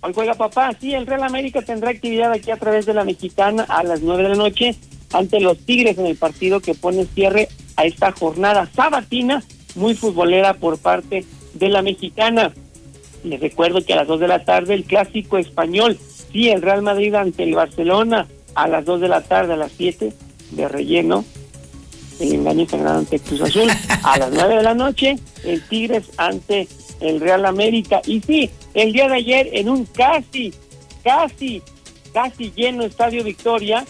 hoy 0.00 0.12
juega 0.14 0.34
papá. 0.34 0.70
Sí, 0.80 0.94
el 0.94 1.06
Real 1.06 1.24
América 1.24 1.62
tendrá 1.62 1.90
actividad 1.90 2.30
aquí 2.32 2.50
a 2.50 2.56
través 2.56 2.86
de 2.86 2.94
la 2.94 3.04
Mexicana 3.04 3.64
a 3.68 3.82
las 3.82 4.00
nueve 4.00 4.22
de 4.22 4.28
la 4.28 4.36
noche 4.36 4.76
ante 5.12 5.40
los 5.40 5.58
Tigres 5.58 5.98
en 5.98 6.06
el 6.06 6.16
partido 6.16 6.60
que 6.60 6.74
pone 6.74 7.06
cierre 7.06 7.48
a 7.76 7.84
esta 7.84 8.12
jornada 8.12 8.68
sabatina 8.74 9.42
muy 9.74 9.94
futbolera 9.94 10.54
por 10.54 10.78
parte 10.78 11.24
de 11.54 11.68
la 11.68 11.82
mexicana. 11.82 12.52
Les 13.24 13.40
recuerdo 13.40 13.84
que 13.84 13.94
a 13.94 13.96
las 13.96 14.06
2 14.06 14.20
de 14.20 14.28
la 14.28 14.44
tarde 14.44 14.74
el 14.74 14.84
clásico 14.84 15.38
español, 15.38 15.98
sí, 16.30 16.50
el 16.50 16.62
Real 16.62 16.82
Madrid 16.82 17.14
ante 17.14 17.42
el 17.42 17.54
Barcelona, 17.54 18.28
a 18.54 18.68
las 18.68 18.84
2 18.84 19.00
de 19.00 19.08
la 19.08 19.22
tarde, 19.22 19.54
a 19.54 19.56
las 19.56 19.72
7 19.72 20.12
de 20.50 20.68
relleno, 20.68 21.24
el 22.20 22.34
engaño 22.34 22.68
sagrado 22.68 22.98
ante 22.98 23.18
Cruz 23.18 23.40
Azul, 23.40 23.68
a 24.02 24.18
las 24.18 24.30
9 24.30 24.56
de 24.56 24.62
la 24.62 24.74
noche, 24.74 25.16
el 25.42 25.66
Tigres 25.66 26.10
ante 26.18 26.68
el 27.00 27.20
Real 27.20 27.46
América. 27.46 28.02
Y 28.06 28.20
sí, 28.20 28.50
el 28.74 28.92
día 28.92 29.08
de 29.08 29.16
ayer 29.16 29.48
en 29.52 29.70
un 29.70 29.86
casi, 29.86 30.52
casi, 31.02 31.62
casi 32.12 32.52
lleno 32.54 32.84
Estadio 32.84 33.24
Victoria, 33.24 33.84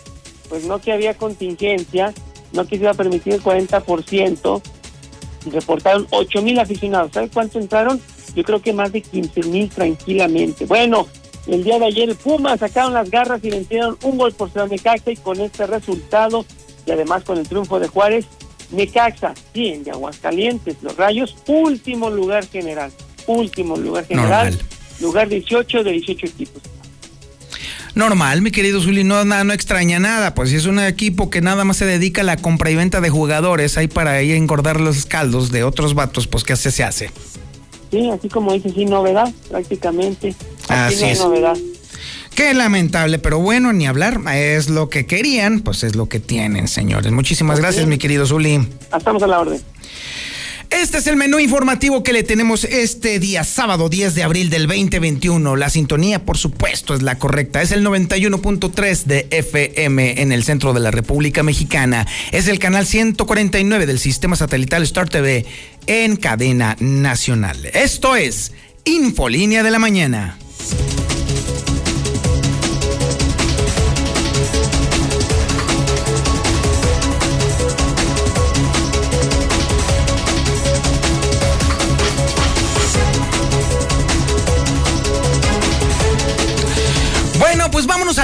pues 0.48 0.64
no 0.64 0.78
que 0.78 0.92
había 0.92 1.14
contingencia, 1.14 2.14
no 2.52 2.66
que 2.66 2.76
se 2.76 2.82
iba 2.82 2.92
a 2.92 2.94
permitir 2.94 3.34
el 3.34 3.42
40%, 3.42 4.62
reportaron 5.50 6.06
8 6.10 6.42
mil 6.42 6.58
aficionados. 6.58 7.12
¿Sabe 7.12 7.28
cuánto 7.28 7.58
entraron? 7.58 8.00
Yo 8.34 8.42
creo 8.42 8.60
que 8.60 8.72
más 8.72 8.92
de 8.92 9.00
15 9.00 9.42
mil 9.44 9.68
tranquilamente. 9.68 10.66
Bueno, 10.66 11.06
el 11.46 11.62
día 11.62 11.78
de 11.78 11.86
ayer 11.86 12.08
el 12.08 12.16
Puma 12.16 12.56
sacaron 12.56 12.94
las 12.94 13.10
garras 13.10 13.44
y 13.44 13.50
vencieron 13.50 13.98
un 14.02 14.16
gol 14.16 14.32
por 14.32 14.52
de 14.52 14.66
Necaxa 14.68 15.10
y 15.10 15.16
con 15.16 15.40
este 15.40 15.66
resultado 15.66 16.44
y 16.86 16.90
además 16.90 17.24
con 17.24 17.38
el 17.38 17.48
triunfo 17.48 17.78
de 17.78 17.88
Juárez, 17.88 18.26
Necaxa, 18.70 19.34
sí, 19.52 19.68
en 19.68 19.90
Aguascalientes, 19.90 20.76
los 20.82 20.96
Rayos, 20.96 21.36
último 21.46 22.10
lugar 22.10 22.46
general, 22.46 22.90
último 23.26 23.76
lugar 23.76 24.06
general, 24.06 24.58
lugar 25.00 25.28
18 25.28 25.84
de 25.84 25.92
18 25.92 26.26
equipos. 26.26 26.62
Normal, 27.94 28.42
mi 28.42 28.50
querido 28.50 28.80
Zuli, 28.80 29.04
no, 29.04 29.24
no, 29.24 29.44
no 29.44 29.52
extraña 29.52 30.00
nada, 30.00 30.34
pues 30.34 30.50
si 30.50 30.56
es 30.56 30.66
un 30.66 30.80
equipo 30.80 31.30
que 31.30 31.40
nada 31.40 31.64
más 31.64 31.76
se 31.76 31.86
dedica 31.86 32.22
a 32.22 32.24
la 32.24 32.36
compra 32.36 32.70
y 32.70 32.74
venta 32.74 33.00
de 33.00 33.08
jugadores, 33.08 33.78
ahí 33.78 33.86
para 33.86 34.12
ahí 34.12 34.32
engordar 34.32 34.80
los 34.80 35.06
caldos 35.06 35.52
de 35.52 35.62
otros 35.62 35.94
vatos, 35.94 36.26
pues 36.26 36.42
¿qué 36.42 36.54
hace? 36.54 36.72
Se 36.72 36.82
hace. 36.82 37.10
Sí, 37.92 38.10
así 38.10 38.28
como 38.28 38.52
dice, 38.52 38.70
sin 38.70 38.90
novedad, 38.90 39.32
prácticamente. 39.48 40.34
así 40.68 41.04
es. 41.04 41.20
novedad. 41.20 41.56
Qué 42.34 42.52
lamentable, 42.52 43.20
pero 43.20 43.38
bueno, 43.38 43.72
ni 43.72 43.86
hablar, 43.86 44.20
es 44.34 44.68
lo 44.68 44.88
que 44.88 45.06
querían, 45.06 45.60
pues 45.60 45.84
es 45.84 45.94
lo 45.94 46.08
que 46.08 46.18
tienen, 46.18 46.66
señores. 46.66 47.12
Muchísimas 47.12 47.60
gracias, 47.60 47.86
mi 47.86 47.98
querido 47.98 48.26
Zuli. 48.26 48.66
Estamos 48.96 49.22
a 49.22 49.28
la 49.28 49.38
orden. 49.38 49.60
Este 50.70 50.98
es 50.98 51.06
el 51.06 51.16
menú 51.16 51.38
informativo 51.38 52.02
que 52.02 52.12
le 52.12 52.22
tenemos 52.22 52.64
este 52.64 53.18
día, 53.18 53.44
sábado 53.44 53.88
10 53.88 54.14
de 54.14 54.22
abril 54.22 54.50
del 54.50 54.66
2021. 54.66 55.56
La 55.56 55.70
sintonía, 55.70 56.24
por 56.24 56.38
supuesto, 56.38 56.94
es 56.94 57.02
la 57.02 57.18
correcta. 57.18 57.62
Es 57.62 57.72
el 57.72 57.84
91.3 57.84 59.04
de 59.04 59.26
FM 59.30 60.22
en 60.22 60.32
el 60.32 60.44
centro 60.44 60.72
de 60.72 60.80
la 60.80 60.90
República 60.90 61.42
Mexicana. 61.42 62.06
Es 62.32 62.48
el 62.48 62.58
canal 62.58 62.86
149 62.86 63.86
del 63.86 63.98
sistema 63.98 64.36
satelital 64.36 64.82
Star 64.82 65.08
TV 65.08 65.46
en 65.86 66.16
cadena 66.16 66.76
nacional. 66.80 67.66
Esto 67.72 68.16
es 68.16 68.52
Infolínea 68.84 69.62
de 69.62 69.70
la 69.70 69.78
Mañana. 69.78 70.38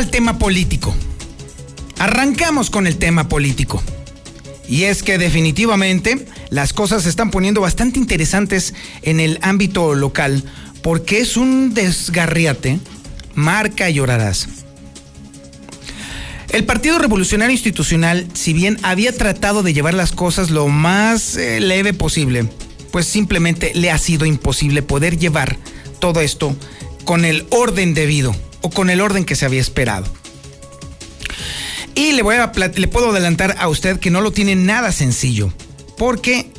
Al 0.00 0.10
tema 0.10 0.38
político. 0.38 0.96
Arrancamos 1.98 2.70
con 2.70 2.86
el 2.86 2.96
tema 2.96 3.28
político. 3.28 3.82
Y 4.66 4.84
es 4.84 5.02
que 5.02 5.18
definitivamente 5.18 6.26
las 6.48 6.72
cosas 6.72 7.02
se 7.02 7.10
están 7.10 7.30
poniendo 7.30 7.60
bastante 7.60 7.98
interesantes 7.98 8.72
en 9.02 9.20
el 9.20 9.38
ámbito 9.42 9.94
local 9.94 10.42
porque 10.82 11.20
es 11.20 11.36
un 11.36 11.74
desgarriate, 11.74 12.78
marca 13.34 13.90
y 13.90 13.94
llorarás. 13.94 14.48
El 16.48 16.64
Partido 16.64 16.98
Revolucionario 16.98 17.52
Institucional, 17.52 18.26
si 18.32 18.54
bien 18.54 18.78
había 18.82 19.14
tratado 19.14 19.62
de 19.62 19.74
llevar 19.74 19.92
las 19.92 20.12
cosas 20.12 20.48
lo 20.48 20.68
más 20.68 21.36
eh, 21.36 21.60
leve 21.60 21.92
posible, 21.92 22.48
pues 22.90 23.04
simplemente 23.04 23.72
le 23.74 23.90
ha 23.90 23.98
sido 23.98 24.24
imposible 24.24 24.80
poder 24.80 25.18
llevar 25.18 25.58
todo 25.98 26.22
esto 26.22 26.56
con 27.04 27.26
el 27.26 27.46
orden 27.50 27.92
debido 27.92 28.34
o 28.62 28.70
con 28.70 28.90
el 28.90 29.00
orden 29.00 29.24
que 29.24 29.36
se 29.36 29.46
había 29.46 29.60
esperado. 29.60 30.06
Y 31.94 32.12
le, 32.12 32.22
voy 32.22 32.36
a, 32.36 32.52
le 32.74 32.88
puedo 32.88 33.10
adelantar 33.10 33.56
a 33.58 33.68
usted 33.68 33.98
que 33.98 34.10
no 34.10 34.20
lo 34.20 34.32
tiene 34.32 34.54
nada 34.56 34.92
sencillo, 34.92 35.52
porque 35.98 36.50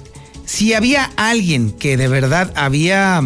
si 0.46 0.74
había 0.74 1.12
alguien 1.16 1.72
que 1.72 1.98
de 1.98 2.08
verdad 2.08 2.52
había 2.56 3.22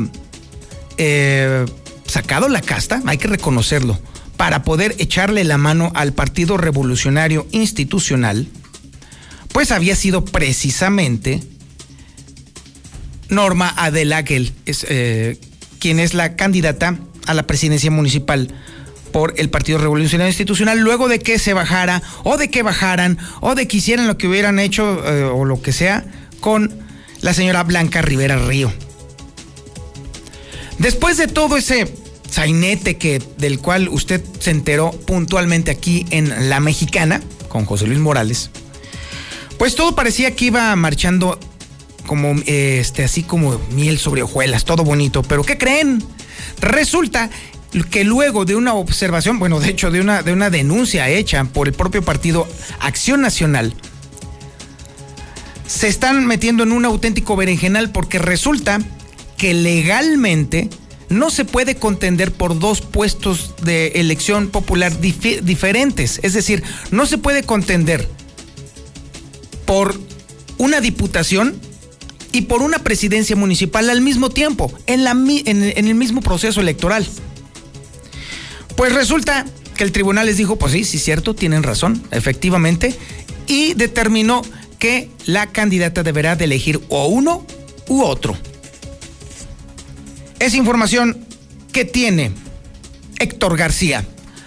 eh, 0.97 1.65
sacado 2.05 2.47
la 2.47 2.61
casta, 2.61 3.01
hay 3.05 3.17
que 3.17 3.27
reconocerlo, 3.27 3.99
para 4.37 4.63
poder 4.63 4.95
echarle 4.99 5.43
la 5.43 5.57
mano 5.57 5.91
al 5.95 6.13
Partido 6.13 6.57
Revolucionario 6.57 7.47
Institucional, 7.51 8.47
pues 9.51 9.71
había 9.71 9.95
sido 9.95 10.25
precisamente 10.25 11.41
Norma 13.29 13.73
Adela 13.75 14.23
eh, 14.27 15.39
quien 15.79 15.99
es 15.99 16.13
la 16.13 16.35
candidata 16.35 16.99
a 17.25 17.33
la 17.33 17.47
presidencia 17.47 17.91
municipal 17.91 18.53
por 19.11 19.33
el 19.37 19.49
Partido 19.49 19.77
Revolucionario 19.77 20.29
Institucional 20.29 20.79
luego 20.79 21.07
de 21.07 21.19
que 21.19 21.39
se 21.39 21.53
bajara 21.53 22.01
o 22.23 22.37
de 22.37 22.49
que 22.49 22.63
bajaran 22.63 23.17
o 23.41 23.55
de 23.55 23.67
que 23.67 23.77
hicieran 23.77 24.07
lo 24.07 24.17
que 24.17 24.27
hubieran 24.27 24.59
hecho 24.59 25.01
eh, 25.05 25.23
o 25.23 25.45
lo 25.45 25.61
que 25.61 25.71
sea 25.71 26.05
con 26.41 26.83
la 27.21 27.33
señora 27.33 27.63
Blanca 27.63 28.01
Rivera 28.01 28.37
Río. 28.37 28.71
Después 30.79 31.17
de 31.17 31.27
todo 31.27 31.55
ese 31.57 31.91
sainete 32.29 32.97
que, 32.97 33.21
del 33.37 33.59
cual 33.59 33.87
usted 33.87 34.21
se 34.39 34.51
enteró 34.51 34.91
puntualmente 34.91 35.71
aquí 35.71 36.05
en 36.09 36.49
La 36.49 36.59
Mexicana, 36.59 37.21
con 37.47 37.65
José 37.65 37.87
Luis 37.87 37.99
Morales, 37.99 38.49
pues 39.57 39.75
todo 39.75 39.95
parecía 39.95 40.35
que 40.35 40.45
iba 40.45 40.75
marchando 40.75 41.39
como 42.05 42.35
este, 42.45 43.03
así 43.05 43.23
como 43.23 43.59
miel 43.71 43.97
sobre 43.97 44.21
hojuelas, 44.21 44.65
todo 44.65 44.83
bonito. 44.83 45.23
Pero 45.23 45.43
¿qué 45.43 45.57
creen? 45.57 46.03
Resulta 46.61 47.29
que 47.89 48.03
luego 48.03 48.45
de 48.45 48.55
una 48.55 48.73
observación, 48.73 49.39
bueno, 49.39 49.59
de 49.59 49.69
hecho 49.69 49.91
de 49.91 50.01
una, 50.01 50.23
de 50.23 50.31
una 50.31 50.49
denuncia 50.49 51.09
hecha 51.09 51.43
por 51.45 51.67
el 51.67 51.73
propio 51.73 52.03
partido 52.03 52.47
Acción 52.79 53.21
Nacional, 53.21 53.73
se 55.67 55.87
están 55.87 56.25
metiendo 56.25 56.63
en 56.63 56.71
un 56.71 56.85
auténtico 56.85 57.35
berenjenal 57.35 57.91
porque 57.91 58.19
resulta 58.19 58.79
que 59.37 59.53
legalmente 59.53 60.69
no 61.09 61.29
se 61.29 61.45
puede 61.45 61.75
contender 61.75 62.31
por 62.31 62.57
dos 62.59 62.81
puestos 62.81 63.53
de 63.61 63.87
elección 63.95 64.49
popular 64.49 64.99
diferentes. 64.99 66.19
Es 66.23 66.33
decir, 66.33 66.63
no 66.91 67.05
se 67.05 67.17
puede 67.17 67.43
contender 67.43 68.07
por 69.65 69.99
una 70.57 70.81
diputación 70.81 71.59
y 72.35 72.41
por 72.41 72.61
una 72.61 72.79
presidencia 72.79 73.33
municipal 73.37 73.89
al 73.89 74.01
mismo 74.01 74.29
tiempo, 74.29 74.69
en, 74.87 75.05
la, 75.05 75.11
en, 75.11 75.63
el 75.87 75.95
mismo 75.95 76.19
proceso 76.19 76.59
electoral. 76.59 77.07
Pues 78.75 78.93
resulta 78.93 79.45
que 79.77 79.85
el 79.85 79.93
tribunal 79.93 80.25
les 80.25 80.35
dijo, 80.35 80.57
pues 80.57 80.73
sí, 80.73 80.83
sí, 80.83 80.99
cierto, 80.99 81.33
tienen 81.33 81.63
razón, 81.63 82.03
efectivamente, 82.11 82.93
y 83.47 83.73
determinó 83.75 84.41
que 84.79 85.09
la 85.25 85.47
candidata 85.47 86.03
deberá 86.03 86.35
de 86.35 86.43
elegir 86.43 86.81
o 86.89 87.07
uno 87.07 87.47
u 87.87 88.01
otro. 88.01 88.37
Es 90.39 90.55
información 90.55 91.25
que 91.71 91.85
tiene 91.85 92.33
Héctor 93.17 93.55
García. 93.55 94.05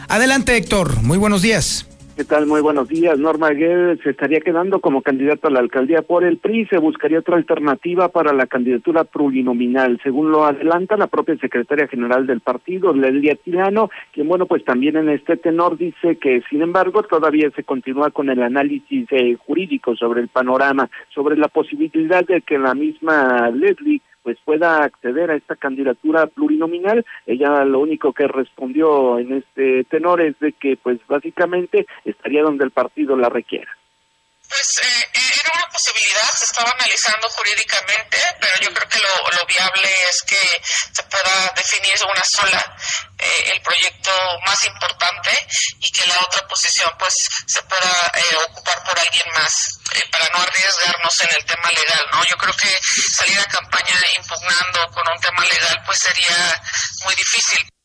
Adelante 0.09 0.55
Héctor, 0.59 1.03
muy 1.03 1.17
buenos 1.17 1.41
días. 1.41 1.88
¿Qué 2.19 2.25
tal? 2.25 2.47
Muy 2.49 2.61
buenos 2.61 2.89
días. 2.89 3.17
Norma 3.17 3.51
Guedes 3.51 4.01
se 4.03 4.11
estaría 4.11 4.41
quedando 4.41 4.81
como 4.81 5.03
candidata 5.03 5.47
a 5.47 5.53
la 5.53 5.61
alcaldía 5.61 6.03
por 6.03 6.25
el 6.25 6.39
PRI. 6.39 6.67
Se 6.67 6.79
buscaría 6.79 7.21
otra 7.21 7.37
alternativa 7.37 8.09
para 8.09 8.33
la 8.33 8.49
candidatura 8.49 9.05
plurinominal. 9.05 10.01
Según 10.03 10.33
lo 10.33 10.45
adelanta 10.45 10.97
la 10.97 11.07
propia 11.07 11.37
secretaria 11.37 11.87
general 11.87 12.27
del 12.27 12.41
partido, 12.41 12.93
Lelia 12.93 13.37
Tirano, 13.37 13.89
quien, 14.13 14.27
bueno, 14.27 14.47
pues 14.47 14.65
también 14.65 14.97
en 14.97 15.11
este 15.11 15.37
tenor 15.37 15.79
dice 15.79 16.17
que, 16.17 16.43
sin 16.51 16.61
embargo, 16.61 17.05
todavía 17.05 17.53
se 17.55 17.63
continúa 17.63 18.11
con 18.11 18.31
el 18.31 18.43
análisis 18.43 19.07
eh, 19.13 19.37
jurídico 19.37 19.95
sobre 19.95 20.21
el 20.21 20.27
panorama, 20.27 20.91
sobre 21.15 21.37
la 21.37 21.47
posibilidad 21.47 22.27
de 22.27 22.41
que 22.41 22.59
la 22.59 22.75
misma 22.75 23.49
Leslie 23.51 24.03
pues 24.29 24.37
pueda 24.45 24.83
acceder 24.83 25.31
a 25.31 25.37
esta 25.37 25.57
candidatura 25.57 26.27
plurinominal. 26.27 27.03
Ella 27.25 27.65
lo 27.65 27.81
único 27.81 28.13
que 28.13 28.29
respondió 28.29 29.19
en 29.19 29.33
este 29.33 29.85
tenor 29.85 30.21
es 30.21 30.39
de 30.39 30.53
que 30.53 30.77
pues 30.77 30.99
básicamente 31.09 31.87
estaría 32.05 32.43
donde 32.43 32.67
el 32.67 32.71
partido 32.71 33.17
la 33.17 33.31
requiera. 33.31 33.71
Pues 34.49 34.81
eh, 34.83 35.11
era 35.13 35.53
una 35.55 35.69
posibilidad, 35.69 36.31
se 36.31 36.47
estaba 36.47 36.71
analizando 36.71 37.29
jurídicamente, 37.29 38.19
pero 38.41 38.57
yo 38.61 38.73
creo 38.73 38.89
que 38.89 38.99
lo, 38.99 39.47
viable 39.47 40.09
es 40.09 40.23
que 40.23 40.63
se 40.93 41.03
pueda 41.05 41.53
definir 41.57 41.95
una 42.05 42.23
sola 42.25 42.77
eh, 43.19 43.53
el 43.53 43.63
proyecto 43.63 44.11
más 44.47 44.63
importante 44.65 45.31
y 45.81 45.91
que 45.91 46.07
la 46.07 46.21
otra 46.21 46.47
posición 46.47 46.91
pues 46.99 47.15
se 47.47 47.63
pueda 47.63 48.13
eh, 48.15 48.37
ocupar 48.49 48.83
por 48.85 48.99
alguien 48.99 49.27
más 49.35 49.81
para 50.11 50.29
no 50.29 50.43
arriesgarnos 50.43 51.21
en 51.21 51.35
el 51.37 51.45
tema 51.45 51.71
legal, 51.71 52.07
¿no? 52.13 52.25
Yo 52.25 52.37
creo 52.37 52.55
que 52.55 52.79
salir 53.15 53.39
a 53.41 53.45
campaña 53.47 54.01
impugnando 54.17 54.91
con 54.93 55.09
un 55.09 55.21
tema 55.21 55.45
legal 55.45 55.83
pues 55.87 55.99
sería 55.99 56.63
muy 57.05 57.15
difícil. 57.15 57.78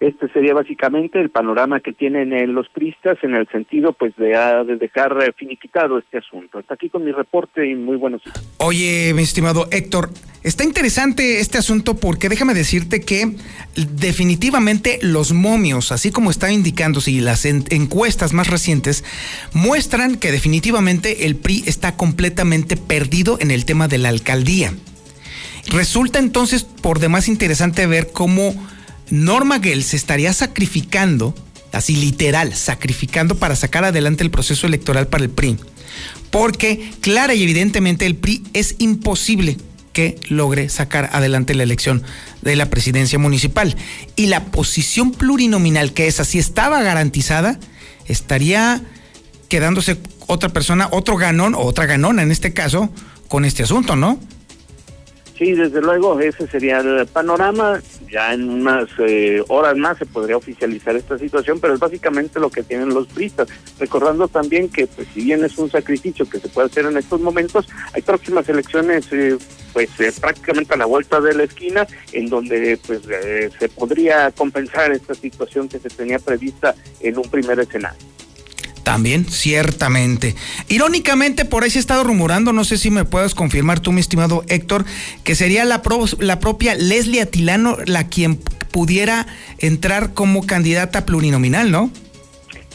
Este 0.00 0.28
sería 0.28 0.54
básicamente 0.54 1.20
el 1.20 1.30
panorama 1.30 1.80
que 1.80 1.92
tienen 1.92 2.30
los 2.54 2.68
pristas 2.68 3.18
en 3.22 3.34
el 3.34 3.48
sentido 3.48 3.92
pues 3.92 4.14
de, 4.16 4.36
ah, 4.36 4.62
de 4.62 4.76
dejar 4.76 5.16
eh, 5.20 5.32
finiquitado 5.36 5.98
este 5.98 6.18
asunto. 6.18 6.58
Hasta 6.58 6.74
aquí 6.74 6.88
con 6.88 7.04
mi 7.04 7.10
reporte 7.10 7.66
y 7.66 7.74
muy 7.74 7.96
buenos 7.96 8.22
días. 8.22 8.40
Oye, 8.58 9.12
mi 9.14 9.22
estimado 9.22 9.66
Héctor, 9.72 10.10
está 10.44 10.62
interesante 10.62 11.40
este 11.40 11.58
asunto 11.58 11.96
porque 11.96 12.28
déjame 12.28 12.54
decirte 12.54 13.00
que 13.00 13.34
definitivamente 13.74 15.00
los 15.02 15.32
momios, 15.32 15.90
así 15.90 16.12
como 16.12 16.30
está 16.30 16.52
indicándose 16.52 17.10
y 17.10 17.20
las 17.20 17.44
encuestas 17.44 18.32
más 18.32 18.48
recientes, 18.48 19.04
muestran 19.52 20.14
que 20.14 20.30
definitivamente 20.30 21.26
el 21.26 21.34
PRI 21.34 21.64
está 21.66 21.96
completamente 21.96 22.76
perdido 22.76 23.36
en 23.40 23.50
el 23.50 23.64
tema 23.64 23.88
de 23.88 23.98
la 23.98 24.10
alcaldía. 24.10 24.72
Resulta 25.70 26.20
entonces 26.20 26.62
por 26.62 27.00
demás 27.00 27.26
interesante 27.26 27.86
ver 27.88 28.12
cómo 28.12 28.54
Norma 29.10 29.60
Gell 29.60 29.82
se 29.82 29.96
estaría 29.96 30.32
sacrificando, 30.32 31.34
así 31.72 31.96
literal, 31.96 32.54
sacrificando 32.54 33.36
para 33.36 33.56
sacar 33.56 33.84
adelante 33.84 34.24
el 34.24 34.30
proceso 34.30 34.66
electoral 34.66 35.08
para 35.08 35.24
el 35.24 35.30
PRI. 35.30 35.56
Porque 36.30 36.90
clara 37.00 37.34
y 37.34 37.42
evidentemente 37.42 38.06
el 38.06 38.16
PRI 38.16 38.42
es 38.52 38.76
imposible 38.78 39.56
que 39.92 40.20
logre 40.28 40.68
sacar 40.68 41.10
adelante 41.12 41.54
la 41.54 41.64
elección 41.64 42.02
de 42.42 42.54
la 42.54 42.70
presidencia 42.70 43.18
municipal. 43.18 43.76
Y 44.14 44.26
la 44.26 44.44
posición 44.44 45.12
plurinominal, 45.12 45.92
que 45.92 46.06
es 46.06 46.20
así, 46.20 46.38
estaba 46.38 46.82
garantizada, 46.82 47.58
estaría 48.06 48.82
quedándose 49.48 49.98
otra 50.26 50.50
persona, 50.50 50.88
otro 50.92 51.16
ganón 51.16 51.54
o 51.54 51.62
otra 51.62 51.86
ganona 51.86 52.22
en 52.22 52.30
este 52.30 52.52
caso, 52.52 52.90
con 53.28 53.44
este 53.44 53.62
asunto, 53.62 53.96
¿no? 53.96 54.20
Sí, 55.38 55.52
desde 55.52 55.80
luego, 55.80 56.18
ese 56.18 56.48
sería 56.48 56.80
el 56.80 57.06
panorama. 57.06 57.80
Ya 58.10 58.34
en 58.34 58.50
unas 58.50 58.88
eh, 58.98 59.40
horas 59.46 59.76
más 59.76 59.96
se 59.96 60.04
podría 60.04 60.36
oficializar 60.36 60.96
esta 60.96 61.16
situación, 61.16 61.60
pero 61.60 61.74
es 61.74 61.80
básicamente 61.80 62.40
lo 62.40 62.50
que 62.50 62.64
tienen 62.64 62.88
los 62.88 63.06
pristas. 63.06 63.46
Recordando 63.78 64.26
también 64.26 64.68
que, 64.68 64.88
pues, 64.88 65.06
si 65.14 65.22
bien 65.22 65.44
es 65.44 65.56
un 65.56 65.70
sacrificio 65.70 66.28
que 66.28 66.40
se 66.40 66.48
puede 66.48 66.66
hacer 66.66 66.86
en 66.86 66.96
estos 66.96 67.20
momentos, 67.20 67.68
hay 67.92 68.02
próximas 68.02 68.48
elecciones, 68.48 69.06
eh, 69.12 69.38
pues, 69.72 69.88
eh, 70.00 70.12
prácticamente 70.20 70.74
a 70.74 70.78
la 70.78 70.86
vuelta 70.86 71.20
de 71.20 71.34
la 71.34 71.44
esquina, 71.44 71.86
en 72.12 72.28
donde, 72.28 72.76
pues, 72.84 73.02
se 73.02 73.68
podría 73.68 74.32
compensar 74.32 74.90
esta 74.90 75.14
situación 75.14 75.68
que 75.68 75.78
se 75.78 75.88
tenía 75.88 76.18
prevista 76.18 76.74
en 77.00 77.16
un 77.16 77.30
primer 77.30 77.60
escenario. 77.60 78.00
También, 78.88 79.26
ciertamente. 79.28 80.34
Irónicamente, 80.70 81.44
por 81.44 81.62
ahí 81.62 81.68
se 81.68 81.76
ha 81.76 81.80
estado 81.80 82.04
rumorando, 82.04 82.54
no 82.54 82.64
sé 82.64 82.78
si 82.78 82.90
me 82.90 83.04
puedes 83.04 83.34
confirmar 83.34 83.80
tú, 83.80 83.92
mi 83.92 84.00
estimado 84.00 84.46
Héctor, 84.48 84.86
que 85.24 85.34
sería 85.34 85.66
la, 85.66 85.82
la 86.20 86.40
propia 86.40 86.74
Leslie 86.74 87.20
Atilano 87.20 87.76
la 87.84 88.04
quien 88.04 88.40
pudiera 88.70 89.26
entrar 89.58 90.14
como 90.14 90.46
candidata 90.46 91.04
plurinominal, 91.04 91.70
¿no? 91.70 91.90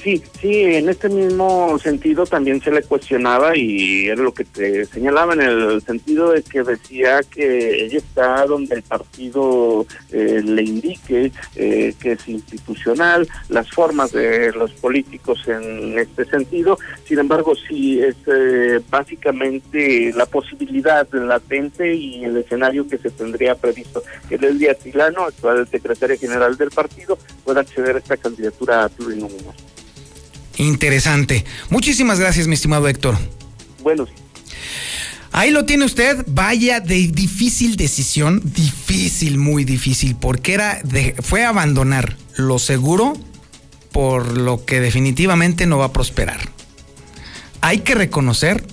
Sí, 0.04 0.22
sí, 0.42 0.64
en 0.64 0.90
este 0.90 1.08
mismo 1.08 1.80
sentido 1.80 2.26
también 2.26 2.62
se 2.62 2.72
le 2.72 2.84
cuestionaba 2.84 3.56
y 3.56 4.08
era 4.08 4.22
lo 4.22 4.34
que 4.34 4.44
te 4.44 4.86
señalaba 4.86 5.34
en 5.34 5.42
el 5.42 5.82
sentido 5.82 6.32
de 6.32 6.44
que 6.44 6.62
decía 6.62 7.22
que 7.24 7.86
ella 7.86 8.00
está 8.00 8.46
donde 8.46 8.76
el 8.76 8.84
partido 8.84 9.86
eh, 10.12 10.42
le 10.44 10.62
indique 10.62 11.32
eh, 11.56 11.96
que 12.02 12.12
es 12.12 12.28
institucional, 12.28 13.30
las 13.48 13.72
formas 13.72 14.12
de 14.12 14.52
los 14.52 14.74
políticos 14.74 15.48
en 15.48 15.98
este 15.98 16.26
sentido. 16.26 16.78
Sin 17.06 17.20
embargo, 17.20 17.54
sí 17.56 18.02
es 18.02 18.18
eh, 18.28 18.82
básicamente 18.90 20.12
la 20.14 20.26
posibilidad 20.26 21.08
latente 21.14 21.96
y 21.96 22.26
el 22.26 22.36
escenario 22.36 22.86
que 22.90 22.98
se 22.98 23.10
tendría 23.10 23.56
previsto 23.56 24.04
que 24.28 24.38
día 24.38 24.74
Tilano, 24.74 25.24
actual 25.24 25.66
secretario 25.70 26.20
general 26.20 26.58
del 26.58 26.72
partido, 26.72 27.18
pueda 27.46 27.62
acceder 27.62 27.96
a 27.96 28.00
esta 28.00 28.18
candidatura 28.18 28.90
plurinominal. 28.90 29.56
Interesante. 30.58 31.46
Muchísimas 31.70 32.20
gracias, 32.20 32.48
mi 32.48 32.54
estimado 32.54 32.88
Héctor. 32.88 33.18
Bueno, 33.82 34.08
Ahí 35.36 35.50
lo 35.50 35.66
tiene 35.66 35.86
usted, 35.86 36.24
vaya 36.28 36.80
de 36.80 37.08
difícil 37.08 37.76
decisión, 37.76 38.40
difícil, 38.44 39.40
muy 39.40 39.66
difícil, 39.66 40.16
porque 40.16 40.54
era 40.54 40.80
de, 40.84 41.16
fue 41.24 41.44
abandonar 41.44 42.16
lo 42.38 42.60
seguro 42.60 43.14
por 43.92 44.38
lo 44.38 44.64
que 44.64 44.80
definitivamente 44.80 45.66
no 45.66 45.80
va 45.80 45.86
a 45.86 45.92
prosperar. 45.92 46.40
Hay 47.62 47.80
que 47.80 47.96
reconocer, 47.96 48.64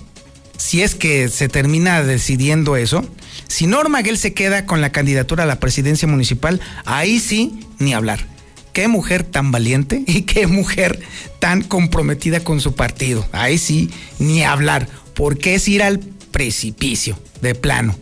si 0.55 0.83
es 0.83 0.93
que 0.93 1.29
se 1.29 1.49
termina 1.49 2.03
decidiendo 2.03 2.75
eso, 2.75 3.03
si 3.47 3.65
Norma 3.65 4.03
Guel 4.03 4.19
se 4.19 4.35
queda 4.35 4.67
con 4.67 4.81
la 4.81 4.91
candidatura 4.91 5.45
a 5.45 5.47
la 5.47 5.59
presidencia 5.59 6.07
municipal, 6.07 6.61
ahí 6.85 7.19
sí, 7.19 7.59
ni 7.79 7.95
hablar 7.95 8.27
qué 8.73 8.87
mujer 8.87 9.23
tan 9.23 9.51
valiente 9.51 10.03
y 10.07 10.23
qué 10.23 10.47
mujer 10.47 10.99
tan 11.39 11.63
comprometida 11.63 12.43
con 12.43 12.61
su 12.61 12.75
partido. 12.75 13.25
Ahí 13.31 13.57
sí, 13.57 13.89
ni 14.19 14.43
hablar, 14.43 14.87
porque 15.13 15.55
es 15.55 15.67
ir 15.67 15.83
al 15.83 15.99
precipicio, 16.31 17.19
de 17.41 17.55
plano. 17.55 17.95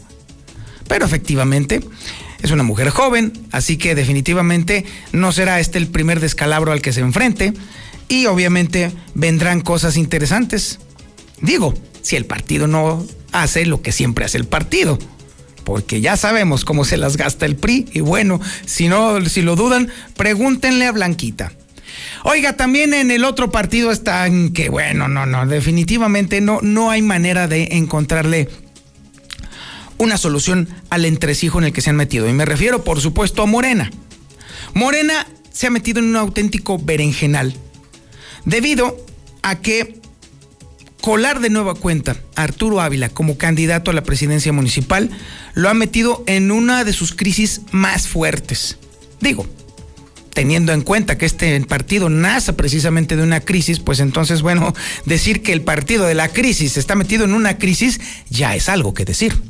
Pero 0.88 1.06
efectivamente, 1.06 1.82
es 2.42 2.52
una 2.52 2.64
mujer 2.64 2.90
joven, 2.90 3.34
así 3.52 3.78
que 3.78 3.96
definitivamente 3.96 4.86
no 5.12 5.32
será 5.32 5.60
este 5.60 5.78
el 5.78 5.88
primer 5.88 6.20
descalabro 6.20 6.72
al 6.72 6.82
que 6.82 6.94
se 6.94 7.02
enfrente 7.02 7.54
y 8.08 8.26
obviamente 8.26 8.92
vendrán 9.14 9.62
cosas 9.62 9.98
interesantes. 9.98 10.80
Digo, 11.42 11.74
si 12.02 12.16
el 12.16 12.26
partido 12.26 12.68
no 12.68 13.06
hace 13.32 13.66
lo 13.66 13.82
que 13.82 13.92
siempre 13.92 14.26
hace 14.26 14.38
el 14.38 14.46
partido, 14.46 14.98
porque 15.64 16.02
ya 16.02 16.18
sabemos 16.18 16.66
cómo 16.66 16.86
se 16.86 16.98
las 16.98 17.18
gasta 17.18 17.46
el 17.46 17.56
PRI 17.56 17.88
y 17.94 18.00
bueno, 18.02 18.40
si 18.66 18.88
no, 18.88 19.24
si 19.26 19.42
lo 19.42 19.56
dudan, 19.56 19.90
pregúntenle 20.16 20.86
a 20.86 20.92
Blanquita. 20.92 21.52
Oiga, 22.24 22.54
también 22.54 22.94
en 22.94 23.12
el 23.12 23.24
otro 23.24 23.52
partido 23.52 23.92
están 23.92 24.52
que 24.52 24.70
bueno, 24.70 25.08
no, 25.08 25.26
no, 25.26 25.46
definitivamente 25.46 26.42
no, 26.42 26.60
no 26.62 26.92
hay 26.92 27.02
manera 27.02 27.48
de 27.48 27.70
encontrarle 27.72 28.50
una 29.98 30.18
solución 30.18 30.68
al 30.90 31.06
entresijo 31.06 31.60
en 31.60 31.66
el 31.66 31.74
que 31.74 31.82
se 31.82 31.90
han 31.90 31.96
metido. 31.96 32.28
Y 32.28 32.34
me 32.34 32.46
refiero, 32.46 32.84
por 32.84 33.02
supuesto, 33.02 33.44
a 33.44 33.46
Morena. 33.46 33.92
Morena 34.74 35.28
se 35.52 35.68
ha 35.68 35.70
metido 35.70 36.00
en 36.00 36.06
un 36.06 36.16
auténtico 36.16 36.80
berenjenal 36.80 37.54
debido 38.46 38.98
a 39.42 39.60
que 39.60 39.99
colar 41.02 41.40
de 41.40 41.50
nueva 41.50 41.76
cuenta 41.76 42.18
a 42.36 42.44
Arturo 42.44 42.82
Ávila 42.82 43.10
como 43.10 43.38
candidato 43.38 43.92
a 43.92 43.94
la 43.94 44.04
presidencia 44.04 44.52
municipal 44.52 45.10
lo 45.54 45.70
ha 45.70 45.74
metido 45.74 46.24
en 46.28 46.52
una 46.52 46.84
de 46.84 46.94
sus 46.94 47.14
crisis 47.14 47.62
más 47.72 48.08
fuertes. 48.08 48.78
Digo, 49.22 49.48
teniendo 50.34 50.72
en 50.72 50.82
cuenta 50.82 51.18
que 51.18 51.26
este 51.26 51.60
partido 51.62 52.10
nace 52.10 52.54
precisamente 52.54 53.16
de 53.16 53.24
una 53.24 53.42
crisis, 53.42 53.80
pues 53.80 54.00
entonces, 54.00 54.42
bueno, 54.42 54.74
decir 55.06 55.42
que 55.42 55.54
el 55.54 55.62
partido 55.62 56.06
de 56.06 56.16
la 56.16 56.30
crisis 56.30 56.78
está 56.78 56.96
metido 56.96 57.26
en 57.26 57.34
una 57.34 57.58
crisis 57.58 58.00
ya 58.30 58.56
es 58.56 58.70
algo 58.70 58.94
que 58.94 59.06
decir. 59.06 59.42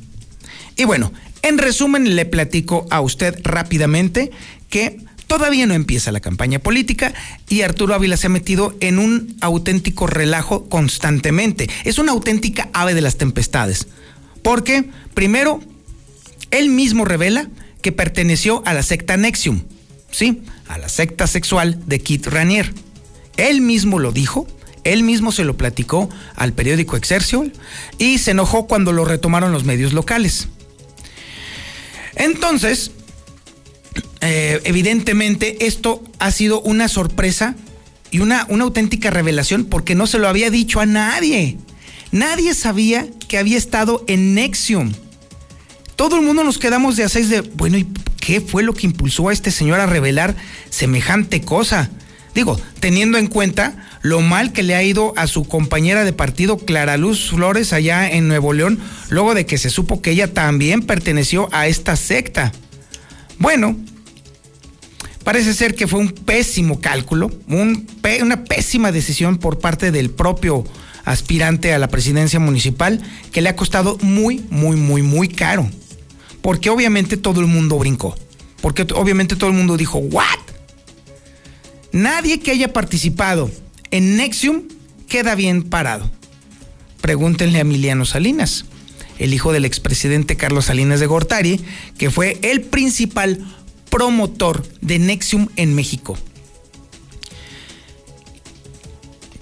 Y 0.76 0.86
bueno, 0.86 1.12
en 1.42 1.58
resumen, 1.58 2.16
le 2.16 2.26
platico 2.26 2.88
a 2.90 3.02
usted 3.02 3.40
rápidamente 3.44 4.32
que 4.70 4.98
Todavía 5.30 5.68
no 5.68 5.76
empieza 5.76 6.12
la 6.12 6.22
campaña 6.22 6.58
política 6.58 7.14
y 7.48 7.62
Arturo 7.62 7.94
Ávila 7.94 8.18
se 8.18 8.26
ha 8.26 8.32
metido 8.32 8.76
en 8.80 8.98
un 8.98 9.38
auténtico 9.42 10.08
relajo 10.08 10.68
constantemente. 10.70 11.70
Es 11.84 12.00
una 12.00 12.14
auténtica 12.14 12.68
ave 12.74 12.96
de 12.96 13.02
las 13.02 13.18
tempestades. 13.18 13.86
Porque, 14.42 14.90
primero, 15.14 15.60
él 16.50 16.70
mismo 16.70 17.06
revela 17.06 17.48
que 17.84 17.92
perteneció 17.92 18.64
a 18.66 18.74
la 18.74 18.82
secta 18.82 19.18
Nexium, 19.18 19.62
¿sí? 20.10 20.42
A 20.68 20.80
la 20.80 20.90
secta 20.90 21.28
sexual 21.28 21.80
de 21.86 22.00
Kit 22.00 22.26
Ranier. 22.26 22.74
Él 23.38 23.62
mismo 23.62 24.00
lo 24.00 24.12
dijo, 24.12 24.48
él 24.84 25.04
mismo 25.04 25.32
se 25.32 25.44
lo 25.44 25.56
platicó 25.56 26.10
al 26.38 26.54
periódico 26.54 26.98
Excelsior 26.98 27.52
y 28.00 28.18
se 28.18 28.32
enojó 28.32 28.66
cuando 28.66 28.94
lo 28.94 29.06
retomaron 29.06 29.52
los 29.52 29.64
medios 29.64 29.94
locales. 29.94 30.48
Entonces, 32.16 32.90
eh, 34.22 34.62
evidentemente 34.64 35.66
esto 35.66 36.04
ha 36.20 36.32
sido 36.32 36.62
una 36.62 36.88
sorpresa 36.88 37.56
y 38.12 38.20
una, 38.20 38.46
una 38.50 38.66
auténtica 38.66 39.10
revelación 39.12 39.66
porque 39.66 39.96
no 39.96 40.08
se 40.08 40.20
lo 40.20 40.28
había 40.28 40.50
dicho 40.50 40.80
a 40.80 40.86
nadie. 40.86 41.58
Nadie 42.12 42.54
sabía 42.54 43.08
que 43.28 43.38
había 43.38 43.58
estado 43.58 44.04
en 44.08 44.34
Nexium. 44.34 44.92
Todo 45.96 46.16
el 46.16 46.24
mundo 46.24 46.44
nos 46.44 46.58
quedamos 46.58 46.96
de 46.96 47.04
a 47.04 47.10
seis 47.10 47.30
de, 47.30 47.42
bueno, 47.42 47.78
¿y 47.78 47.88
qué 48.20 48.42
fue 48.42 48.64
lo 48.64 48.74
que 48.74 48.88
impulsó 48.88 49.30
a 49.30 49.34
este 49.34 49.52
señor 49.52 49.80
a 49.80 49.86
revelar 49.86 50.36
semejante 50.70 51.42
cosa? 51.42 51.90
Digo, 52.34 52.60
teniendo 52.80 53.18
en 53.18 53.28
cuenta 53.28 53.76
lo 54.02 54.22
mal 54.22 54.54
que 54.54 54.64
le 54.64 54.76
ha 54.76 54.84
ido 54.84 55.14
a 55.18 55.28
su 55.28 55.44
compañera 55.46 56.06
de 56.06 56.14
partido 56.14 56.58
Clara 56.58 56.96
Luz 56.98 57.30
Flores 57.30 57.74
allá 57.74 58.10
en 58.10 58.28
Nuevo 58.28 58.54
León, 58.54 58.80
luego 59.10 59.34
de 59.34 59.46
que 59.46 59.58
se 59.58 59.70
supo 59.70 60.02
que 60.02 60.12
ella 60.12 60.34
también 60.34 60.84
perteneció 60.84 61.50
a 61.52 61.68
esta 61.68 61.96
secta. 61.96 62.52
Bueno, 63.40 63.78
Parece 65.30 65.54
ser 65.54 65.76
que 65.76 65.86
fue 65.86 66.00
un 66.00 66.10
pésimo 66.10 66.82
cálculo, 66.82 67.30
una 67.48 68.44
pésima 68.46 68.92
decisión 68.92 69.38
por 69.38 69.60
parte 69.60 69.92
del 69.92 70.10
propio 70.10 70.64
aspirante 71.06 71.72
a 71.72 71.78
la 71.78 71.88
presidencia 71.88 72.40
municipal 72.40 73.00
que 73.32 73.44
le 73.44 73.50
ha 73.50 73.56
costado 73.56 74.00
muy, 74.02 74.44
muy, 74.50 74.76
muy, 74.76 75.04
muy 75.04 75.28
caro. 75.28 75.70
Porque 76.42 76.72
obviamente 76.72 77.16
todo 77.16 77.42
el 77.42 77.46
mundo 77.46 77.78
brincó. 77.78 78.18
Porque 78.60 78.88
obviamente 78.96 79.36
todo 79.36 79.52
el 79.52 79.56
mundo 79.56 79.78
dijo, 79.78 80.00
¿what? 80.00 80.40
Nadie 81.92 82.40
que 82.40 82.50
haya 82.50 82.74
participado 82.74 83.52
en 83.92 84.18
Nexium 84.18 84.64
queda 85.08 85.36
bien 85.36 85.62
parado. 85.62 86.10
Pregúntenle 87.02 87.60
a 87.60 87.62
Emiliano 87.62 88.06
Salinas, 88.06 88.66
el 89.20 89.36
hijo 89.36 89.54
del 89.54 89.66
expresidente 89.66 90.38
Carlos 90.38 90.66
Salinas 90.66 91.00
de 91.00 91.06
Gortari, 91.06 91.62
que 92.00 92.10
fue 92.10 92.40
el 92.42 92.62
principal 92.62 93.46
promotor 93.90 94.66
de 94.82 95.00
Nexium 95.00 95.48
en 95.56 95.76
México. 95.76 96.18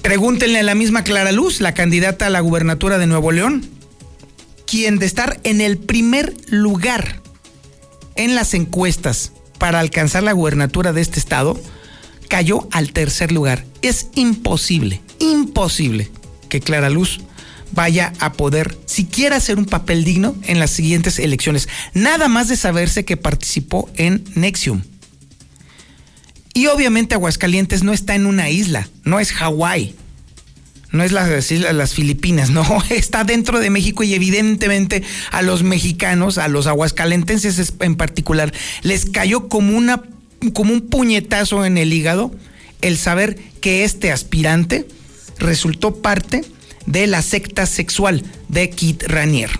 Pregúntenle 0.01 0.59
a 0.59 0.63
la 0.63 0.75
misma 0.75 1.03
Clara 1.03 1.31
Luz, 1.31 1.59
la 1.59 1.73
candidata 1.73 2.27
a 2.27 2.29
la 2.29 2.39
gubernatura 2.39 2.97
de 2.97 3.07
Nuevo 3.07 3.31
León, 3.31 3.69
quien 4.65 4.99
de 4.99 5.05
estar 5.05 5.39
en 5.43 5.59
el 5.59 5.77
primer 5.77 6.33
lugar 6.47 7.21
en 8.15 8.35
las 8.35 8.53
encuestas 8.53 9.33
para 9.57 9.79
alcanzar 9.79 10.23
la 10.23 10.31
gubernatura 10.31 10.93
de 10.93 11.01
este 11.01 11.19
estado, 11.19 11.59
cayó 12.27 12.67
al 12.71 12.93
tercer 12.93 13.31
lugar. 13.31 13.65
Es 13.81 14.07
imposible, 14.15 15.01
imposible 15.19 16.09
que 16.49 16.61
Clara 16.61 16.89
Luz 16.89 17.21
vaya 17.71 18.13
a 18.19 18.33
poder 18.33 18.77
siquiera 18.85 19.37
hacer 19.37 19.57
un 19.57 19.65
papel 19.65 20.03
digno 20.03 20.35
en 20.43 20.59
las 20.59 20.71
siguientes 20.71 21.19
elecciones. 21.19 21.67
Nada 21.93 22.27
más 22.27 22.47
de 22.47 22.57
saberse 22.57 23.05
que 23.05 23.17
participó 23.17 23.89
en 23.95 24.23
Nexium. 24.35 24.81
Y 26.53 26.67
obviamente 26.67 27.15
Aguascalientes 27.15 27.83
no 27.83 27.93
está 27.93 28.15
en 28.15 28.25
una 28.25 28.49
isla, 28.49 28.89
no 29.03 29.19
es 29.19 29.31
Hawái. 29.31 29.93
no 30.91 31.03
es 31.03 31.11
las, 31.11 31.51
las 31.51 31.93
Filipinas, 31.93 32.49
no, 32.51 32.65
está 32.89 33.23
dentro 33.23 33.59
de 33.59 33.69
México 33.69 34.03
y 34.03 34.15
evidentemente 34.15 35.03
a 35.31 35.41
los 35.41 35.61
mexicanos, 35.63 36.37
a 36.37 36.47
los 36.47 36.65
aguascalentenses 36.65 37.73
en 37.79 37.95
particular, 37.95 38.51
les 38.81 39.05
cayó 39.05 39.49
como, 39.49 39.77
una, 39.77 40.01
como 40.53 40.73
un 40.73 40.81
puñetazo 40.81 41.65
en 41.65 41.77
el 41.77 41.93
hígado 41.93 42.31
el 42.81 42.97
saber 42.97 43.37
que 43.61 43.83
este 43.83 44.11
aspirante 44.11 44.87
resultó 45.39 46.01
parte 46.01 46.43
de 46.87 47.05
la 47.05 47.21
secta 47.21 47.67
sexual 47.67 48.23
de 48.47 48.71
Kit 48.71 49.03
Ranier. 49.03 49.51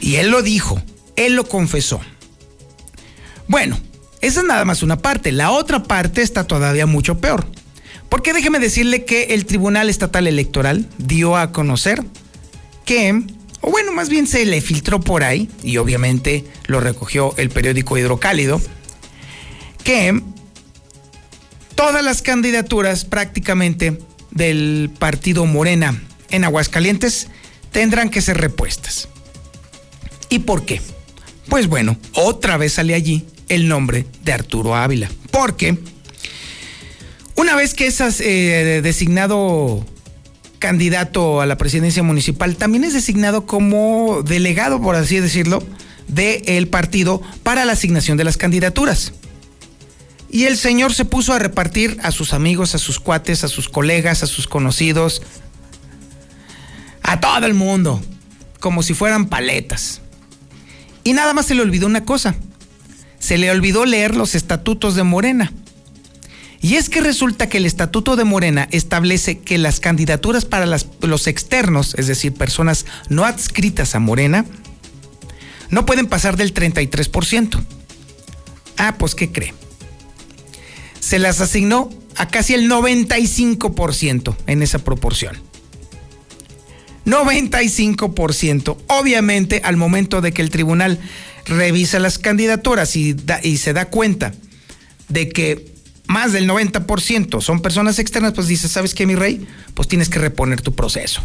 Y 0.00 0.16
él 0.16 0.30
lo 0.30 0.42
dijo, 0.42 0.82
él 1.16 1.34
lo 1.34 1.48
confesó. 1.48 2.00
Bueno, 3.46 3.80
esa 4.20 4.40
es 4.40 4.46
nada 4.46 4.64
más 4.66 4.82
una 4.82 4.98
parte. 4.98 5.32
La 5.32 5.50
otra 5.50 5.84
parte 5.84 6.20
está 6.20 6.46
todavía 6.46 6.84
mucho 6.84 7.18
peor. 7.18 7.46
Porque 8.08 8.32
déjeme 8.32 8.58
decirle 8.58 9.04
que 9.04 9.34
el 9.34 9.46
Tribunal 9.46 9.88
Estatal 9.88 10.26
Electoral 10.26 10.86
dio 10.98 11.36
a 11.36 11.52
conocer 11.52 12.02
que, 12.84 13.22
o 13.60 13.70
bueno, 13.70 13.92
más 13.92 14.08
bien 14.08 14.26
se 14.26 14.44
le 14.46 14.60
filtró 14.60 15.00
por 15.00 15.24
ahí, 15.24 15.50
y 15.62 15.76
obviamente 15.76 16.44
lo 16.66 16.80
recogió 16.80 17.34
el 17.36 17.50
periódico 17.50 17.98
Hidrocálido, 17.98 18.60
que 19.84 20.22
todas 21.74 22.02
las 22.02 22.22
candidaturas 22.22 23.04
prácticamente 23.04 23.98
del 24.30 24.90
partido 24.98 25.46
Morena 25.46 26.00
en 26.30 26.44
Aguascalientes 26.44 27.28
tendrán 27.72 28.10
que 28.10 28.20
ser 28.20 28.38
repuestas. 28.38 29.08
¿Y 30.28 30.40
por 30.40 30.64
qué? 30.64 30.80
Pues 31.48 31.68
bueno, 31.68 31.96
otra 32.12 32.56
vez 32.56 32.74
sale 32.74 32.94
allí 32.94 33.24
el 33.48 33.68
nombre 33.68 34.06
de 34.24 34.32
Arturo 34.32 34.76
Ávila. 34.76 35.10
Porque 35.30 35.78
una 37.34 37.54
vez 37.56 37.74
que 37.74 37.86
es 37.86 38.00
eh, 38.20 38.80
designado 38.82 39.86
candidato 40.58 41.40
a 41.40 41.46
la 41.46 41.56
presidencia 41.56 42.02
municipal, 42.02 42.56
también 42.56 42.84
es 42.84 42.92
designado 42.92 43.46
como 43.46 44.22
delegado, 44.22 44.82
por 44.82 44.96
así 44.96 45.20
decirlo, 45.20 45.62
del 46.08 46.68
partido 46.68 47.22
para 47.42 47.64
la 47.64 47.72
asignación 47.72 48.18
de 48.18 48.24
las 48.24 48.36
candidaturas. 48.36 49.12
Y 50.30 50.44
el 50.44 50.56
señor 50.56 50.92
se 50.92 51.04
puso 51.04 51.32
a 51.32 51.38
repartir 51.38 51.98
a 52.02 52.10
sus 52.10 52.32
amigos, 52.34 52.74
a 52.74 52.78
sus 52.78 53.00
cuates, 53.00 53.44
a 53.44 53.48
sus 53.48 53.68
colegas, 53.68 54.22
a 54.22 54.26
sus 54.26 54.46
conocidos, 54.46 55.22
a 57.02 57.20
todo 57.20 57.46
el 57.46 57.54
mundo, 57.54 58.02
como 58.60 58.82
si 58.82 58.92
fueran 58.92 59.28
paletas. 59.28 60.02
Y 61.04 61.14
nada 61.14 61.32
más 61.32 61.46
se 61.46 61.54
le 61.54 61.62
olvidó 61.62 61.86
una 61.86 62.04
cosa. 62.04 62.34
Se 63.18 63.38
le 63.38 63.50
olvidó 63.50 63.86
leer 63.86 64.14
los 64.14 64.34
estatutos 64.34 64.94
de 64.94 65.02
Morena. 65.02 65.52
Y 66.60 66.74
es 66.74 66.90
que 66.90 67.00
resulta 67.00 67.48
que 67.48 67.58
el 67.58 67.66
Estatuto 67.66 68.16
de 68.16 68.24
Morena 68.24 68.66
establece 68.72 69.38
que 69.38 69.58
las 69.58 69.78
candidaturas 69.78 70.44
para 70.44 70.66
los 70.66 71.26
externos, 71.28 71.94
es 71.96 72.08
decir, 72.08 72.34
personas 72.34 72.84
no 73.08 73.24
adscritas 73.24 73.94
a 73.94 74.00
Morena, 74.00 74.44
no 75.70 75.86
pueden 75.86 76.08
pasar 76.08 76.36
del 76.36 76.52
33%. 76.52 77.62
Ah, 78.76 78.96
pues 78.98 79.14
¿qué 79.14 79.30
cree? 79.30 79.54
Se 81.00 81.18
las 81.18 81.40
asignó 81.40 81.90
a 82.16 82.28
casi 82.28 82.54
el 82.54 82.70
95% 82.70 84.36
en 84.46 84.62
esa 84.62 84.78
proporción. 84.80 85.36
95%. 87.06 88.76
Obviamente, 88.88 89.60
al 89.64 89.76
momento 89.76 90.20
de 90.20 90.32
que 90.32 90.42
el 90.42 90.50
tribunal 90.50 90.98
revisa 91.46 91.98
las 91.98 92.18
candidaturas 92.18 92.94
y, 92.96 93.16
y 93.42 93.56
se 93.56 93.72
da 93.72 93.86
cuenta 93.86 94.32
de 95.08 95.30
que 95.30 95.72
más 96.06 96.32
del 96.32 96.48
90% 96.48 97.40
son 97.40 97.60
personas 97.60 97.98
externas, 97.98 98.32
pues 98.32 98.46
dices, 98.46 98.70
¿sabes 98.70 98.94
qué, 98.94 99.06
mi 99.06 99.14
rey? 99.14 99.46
Pues 99.74 99.88
tienes 99.88 100.08
que 100.08 100.18
reponer 100.18 100.60
tu 100.60 100.74
proceso. 100.74 101.22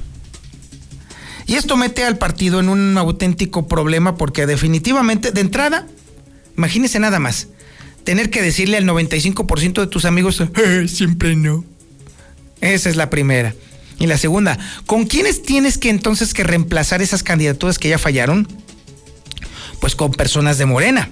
Y 1.46 1.56
esto 1.56 1.76
mete 1.76 2.04
al 2.04 2.18
partido 2.18 2.60
en 2.60 2.70
un 2.70 2.98
auténtico 2.98 3.68
problema 3.68 4.16
porque 4.16 4.46
definitivamente, 4.46 5.32
de 5.32 5.42
entrada, 5.42 5.88
imagínese 6.58 7.00
nada 7.00 7.20
más, 7.20 7.48
tener 8.04 8.30
que 8.30 8.42
decirle 8.42 8.78
al 8.78 8.86
95% 8.86 9.82
de 9.82 9.88
tus 9.88 10.06
amigos, 10.06 10.42
eh, 10.42 10.88
siempre 10.88 11.36
no. 11.36 11.64
Esa 12.62 12.90
es 12.90 12.96
la 12.96 13.10
primera. 13.10 13.54
Y 14.00 14.08
la 14.08 14.18
segunda, 14.18 14.58
¿con 14.86 15.06
quiénes 15.06 15.44
tienes 15.44 15.78
que 15.78 15.90
entonces 15.90 16.34
que 16.34 16.44
reemplazar 16.44 17.02
esas 17.02 17.24
candidaturas 17.24 17.80
que 17.80 17.90
ya 17.90 17.98
fallaron? 17.98 18.48
Pues 19.80 19.96
con 19.96 20.12
personas 20.12 20.58
de 20.58 20.66
Morena. 20.66 21.10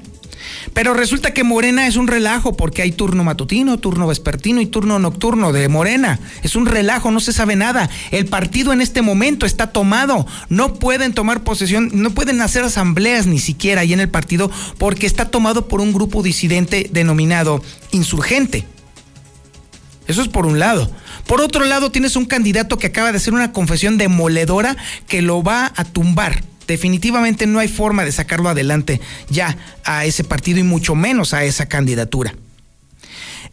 Pero 0.73 0.93
resulta 0.93 1.33
que 1.33 1.43
Morena 1.43 1.87
es 1.87 1.95
un 1.95 2.07
relajo 2.07 2.55
porque 2.55 2.81
hay 2.81 2.91
turno 2.91 3.23
matutino, 3.23 3.77
turno 3.77 4.07
vespertino 4.07 4.61
y 4.61 4.65
turno 4.65 4.99
nocturno 4.99 5.51
de 5.51 5.67
Morena. 5.67 6.19
Es 6.43 6.55
un 6.55 6.65
relajo, 6.65 7.11
no 7.11 7.19
se 7.19 7.33
sabe 7.33 7.55
nada. 7.55 7.89
El 8.11 8.27
partido 8.27 8.73
en 8.73 8.81
este 8.81 9.01
momento 9.01 9.45
está 9.45 9.67
tomado. 9.67 10.25
No 10.49 10.73
pueden 10.75 11.13
tomar 11.13 11.43
posesión, 11.43 11.91
no 11.93 12.11
pueden 12.11 12.41
hacer 12.41 12.63
asambleas 12.63 13.27
ni 13.27 13.39
siquiera 13.39 13.81
ahí 13.81 13.93
en 13.93 13.99
el 13.99 14.09
partido 14.09 14.51
porque 14.77 15.07
está 15.07 15.25
tomado 15.25 15.67
por 15.67 15.81
un 15.81 15.93
grupo 15.93 16.23
disidente 16.23 16.89
denominado 16.91 17.61
insurgente. 17.91 18.65
Eso 20.07 20.21
es 20.21 20.27
por 20.27 20.45
un 20.45 20.59
lado. 20.59 20.91
Por 21.27 21.41
otro 21.41 21.63
lado, 21.65 21.91
tienes 21.91 22.15
un 22.15 22.25
candidato 22.25 22.77
que 22.77 22.87
acaba 22.87 23.11
de 23.11 23.17
hacer 23.17 23.33
una 23.33 23.53
confesión 23.53 23.97
demoledora 23.97 24.75
que 25.07 25.21
lo 25.21 25.43
va 25.43 25.71
a 25.75 25.85
tumbar 25.85 26.50
definitivamente 26.67 27.47
no 27.47 27.59
hay 27.59 27.67
forma 27.67 28.05
de 28.05 28.11
sacarlo 28.11 28.49
adelante 28.49 29.01
ya 29.29 29.57
a 29.83 30.05
ese 30.05 30.23
partido 30.23 30.59
y 30.59 30.63
mucho 30.63 30.95
menos 30.95 31.33
a 31.33 31.43
esa 31.43 31.67
candidatura. 31.67 32.35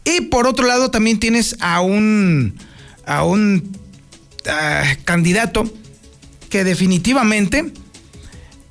Y 0.05 0.21
por 0.21 0.47
otro 0.47 0.65
lado 0.65 0.91
también 0.91 1.19
tienes 1.19 1.55
a 1.59 1.81
un, 1.81 2.55
a 3.05 3.23
un 3.23 3.77
ah, 4.47 4.95
candidato 5.05 5.71
que 6.49 6.63
definitivamente 6.63 7.71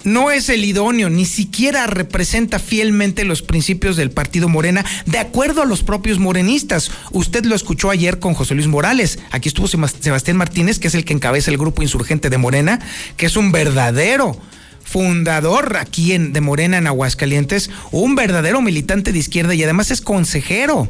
no 0.08 0.30
es 0.30 0.48
el 0.48 0.64
idóneo, 0.64 1.10
ni 1.10 1.24
siquiera 1.24 1.86
representa 1.86 2.58
fielmente 2.58 3.24
los 3.24 3.42
principios 3.42 3.96
del 3.96 4.10
partido 4.10 4.48
Morena, 4.48 4.84
de 5.06 5.18
acuerdo 5.18 5.62
a 5.62 5.66
los 5.66 5.82
propios 5.82 6.18
morenistas. 6.18 6.90
Usted 7.12 7.44
lo 7.44 7.54
escuchó 7.54 7.90
ayer 7.90 8.18
con 8.18 8.34
José 8.34 8.54
Luis 8.54 8.66
Morales. 8.66 9.18
Aquí 9.30 9.48
estuvo 9.48 9.68
Sebastián 9.68 10.36
Martínez, 10.36 10.78
que 10.78 10.88
es 10.88 10.94
el 10.94 11.04
que 11.04 11.12
encabeza 11.12 11.50
el 11.50 11.58
grupo 11.58 11.82
insurgente 11.82 12.30
de 12.30 12.38
Morena, 12.38 12.80
que 13.16 13.26
es 13.26 13.36
un 13.36 13.52
verdadero 13.52 14.38
fundador 14.82 15.76
aquí 15.76 16.12
en, 16.12 16.32
de 16.32 16.40
Morena 16.40 16.78
en 16.78 16.86
Aguascalientes, 16.86 17.70
un 17.90 18.14
verdadero 18.14 18.62
militante 18.62 19.12
de 19.12 19.18
izquierda 19.18 19.54
y 19.54 19.62
además 19.62 19.90
es 19.90 20.00
consejero 20.00 20.88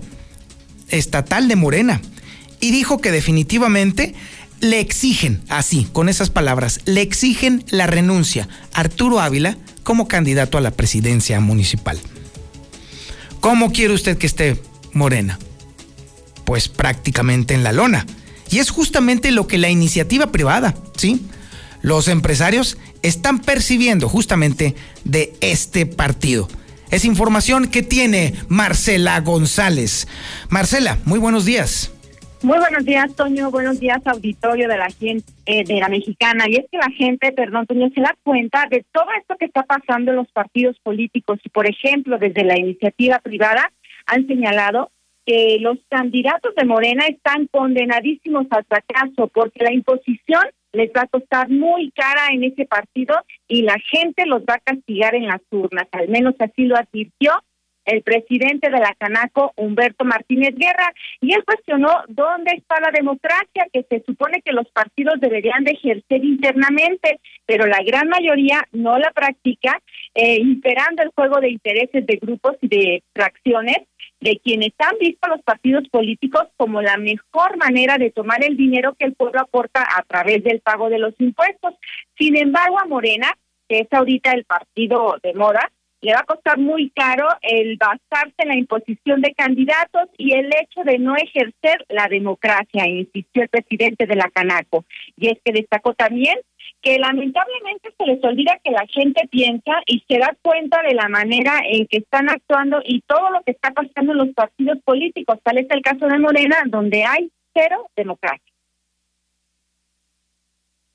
estatal 0.89 1.49
de 1.49 1.57
Morena. 1.57 2.01
Y 2.61 2.71
dijo 2.71 3.01
que 3.01 3.13
definitivamente 3.13 4.15
le 4.61 4.81
exigen, 4.81 5.43
así, 5.49 5.89
con 5.93 6.09
esas 6.09 6.31
palabras, 6.31 6.81
le 6.85 7.03
exigen 7.03 7.65
la 7.71 7.87
renuncia 7.87 8.49
a 8.73 8.81
Arturo 8.81 9.21
Ávila 9.21 9.57
como 9.83 10.09
candidato 10.09 10.59
a 10.59 10.61
la 10.61 10.71
presidencia 10.71 11.41
municipal. 11.41 11.99
¿Cómo 13.41 13.73
quiere 13.73 13.95
usted 13.95 14.19
que 14.19 14.27
esté 14.27 14.61
Morena? 14.93 15.39
Pues 16.45 16.69
prácticamente 16.69 17.55
en 17.55 17.63
la 17.63 17.73
lona. 17.73 18.07
Y 18.51 18.59
es 18.59 18.71
justamente 18.71 19.31
lo 19.31 19.47
que 19.47 19.59
la 19.59 19.71
iniciativa 19.71 20.33
privada, 20.33 20.75
¿sí? 20.97 21.27
Los 21.83 22.09
empresarios 22.09 22.79
están 23.03 23.39
percibiendo 23.39 24.09
justamente 24.09 24.75
de 25.05 25.35
este 25.41 25.87
partido. 25.87 26.49
Es 26.91 27.05
información 27.05 27.69
que 27.69 27.83
tiene 27.83 28.35
Marcela 28.49 29.21
González. 29.21 30.09
Marcela, 30.49 30.99
muy 31.05 31.19
buenos 31.19 31.45
días. 31.45 31.91
Muy 32.41 32.59
buenos 32.59 32.85
días, 32.85 33.17
Toño. 33.17 33.51
Buenos 33.51 33.81
días, 33.81 33.99
auditorio 34.05 34.69
de 34.69 34.79
la 34.79 34.91
gente, 34.91 35.25
eh, 35.45 35.65
de 35.65 35.81
la 35.81 35.89
mexicana. 35.89 36.45
Y 36.49 36.55
es 36.55 36.67
que 36.71 36.79
la 36.79 36.91
gente, 36.91 37.33
perdón, 37.33 37.67
Toño, 37.67 37.91
se 37.93 38.01
da 38.01 38.17
cuenta 38.23 38.67
de 38.71 38.85
todo 38.93 39.07
esto 39.19 39.35
que 39.37 39.47
está 39.47 39.65
pasando 39.65 40.13
en 40.13 40.19
los 40.19 40.31
partidos 40.31 40.79
políticos. 40.79 41.41
Y, 41.43 41.49
por 41.49 41.69
ejemplo, 41.69 42.17
desde 42.17 42.45
la 42.45 42.57
iniciativa 42.57 43.19
privada 43.19 43.73
han 44.07 44.29
señalado 44.29 44.93
que 45.27 45.59
los 45.61 45.79
candidatos 45.89 46.55
de 46.55 46.65
Morena 46.65 47.07
están 47.07 47.49
condenadísimos 47.49 48.47
al 48.51 48.65
fracaso 48.65 49.27
porque 49.35 49.65
la 49.65 49.73
imposición 49.73 50.43
les 50.73 50.91
va 50.91 51.03
a 51.03 51.07
costar 51.09 51.49
muy 51.49 51.91
cara 51.91 52.29
en 52.33 52.45
ese 52.45 52.67
partido 52.67 53.17
y 53.49 53.63
la 53.63 53.77
gente 53.91 54.27
los 54.27 54.43
va 54.43 54.55
a 54.55 54.61
castigar 54.61 55.17
en 55.17 55.27
las 55.27 55.41
urnas. 55.51 55.89
Al 55.91 56.09
menos 56.09 56.35
así 56.39 56.67
lo 56.67 56.77
advirtió 56.77 57.33
el 57.89 58.03
presidente 58.03 58.71
de 58.71 58.79
la 58.79 58.95
Canaco, 58.99 59.53
Humberto 59.57 60.05
Martínez 60.05 60.55
Guerra, 60.55 60.93
y 61.23 61.33
él 61.33 61.43
cuestionó 61.45 61.89
dónde 62.09 62.53
está 62.55 62.79
la 62.81 62.91
democracia 62.91 63.67
que 63.73 63.83
se 63.89 64.03
supone 64.05 64.43
que 64.43 64.53
los 64.53 64.69
partidos 64.69 65.19
deberían 65.21 65.65
de 65.65 65.73
ejercer 65.73 66.23
internamente, 66.23 67.19
pero 67.47 67.67
la 67.67 67.83
gran 67.83 68.09
mayoría 68.09 68.63
no 68.73 68.99
la 68.99 69.11
practica, 69.13 69.81
eh, 70.15 70.37
imperando 70.37 71.03
el 71.03 71.11
juego 71.15 71.41
de 71.41 71.49
intereses 71.49 72.07
de 72.07 72.17
grupos 72.17 72.57
y 72.61 72.69
de 72.69 73.03
fracciones 73.15 73.79
de 74.21 74.39
quienes 74.45 74.73
han 74.79 74.99
visto 74.99 75.21
a 75.23 75.37
los 75.37 75.43
partidos 75.43 75.89
políticos 75.89 76.43
como 76.57 76.83
la 76.83 76.99
mejor 76.99 77.57
manera 77.57 77.97
de 77.97 78.11
tomar 78.11 78.45
el 78.45 78.57
dinero 78.57 78.95
que 78.99 79.07
el 79.07 79.15
pueblo 79.15 79.41
aporta 79.41 79.83
a 79.97 80.03
través 80.03 80.43
del 80.45 80.61
pago 80.61 80.91
de 80.91 80.99
los 80.99 81.15
impuestos. 81.19 81.75
Sin 82.19 82.37
embargo, 82.37 82.79
a 82.79 82.87
Morena, 82.87 83.33
que 83.69 83.81
es 83.81 83.89
ahorita 83.93 84.33
el 84.33 84.45
partido 84.45 85.17
de 85.23 85.35
moda, 85.35 85.71
le 86.01 86.13
va 86.13 86.21
a 86.21 86.25
costar 86.25 86.59
muy 86.59 86.91
caro 86.91 87.27
el 87.43 87.77
basarse 87.77 88.35
en 88.39 88.49
la 88.49 88.57
imposición 88.57 89.21
de 89.21 89.35
candidatos 89.35 90.09
y 90.17 90.35
el 90.35 90.47
hecho 90.47 90.85
de 90.85 90.99
no 90.99 91.17
ejercer 91.17 91.85
la 91.89 92.07
democracia, 92.09 92.87
insistió 92.87 93.43
el 93.43 93.49
presidente 93.49 94.07
de 94.07 94.17
la 94.17 94.31
Canaco. 94.31 94.85
Y 95.17 95.29
es 95.29 95.39
que 95.45 95.53
destacó 95.53 95.95
también 95.95 96.39
que 96.83 96.99
lamentablemente 96.99 97.91
se 97.99 98.07
les 98.07 98.23
olvida 98.23 98.61
que 98.63 98.71
la 98.71 98.87
gente 98.87 99.27
piensa 99.29 99.83
y 99.87 100.05
se 100.09 100.19
da 100.19 100.37
cuenta 100.43 100.81
de 100.83 100.95
la 100.95 101.09
manera 101.09 101.61
en 101.65 101.87
que 101.87 101.99
están 101.99 102.29
actuando 102.31 102.81
y 102.85 103.01
todo 103.01 103.31
lo 103.31 103.43
que 103.43 103.53
está 103.53 103.73
pasando 103.73 104.13
en 104.13 104.19
los 104.19 104.29
partidos 104.35 104.79
políticos. 104.85 105.39
Tal 105.43 105.59
es 105.59 105.67
el 105.71 105.83
caso 105.83 106.07
de 106.07 106.19
Morena, 106.19 106.63
donde 106.67 107.05
hay 107.05 107.31
cero 107.55 107.91
democracia. 107.97 108.48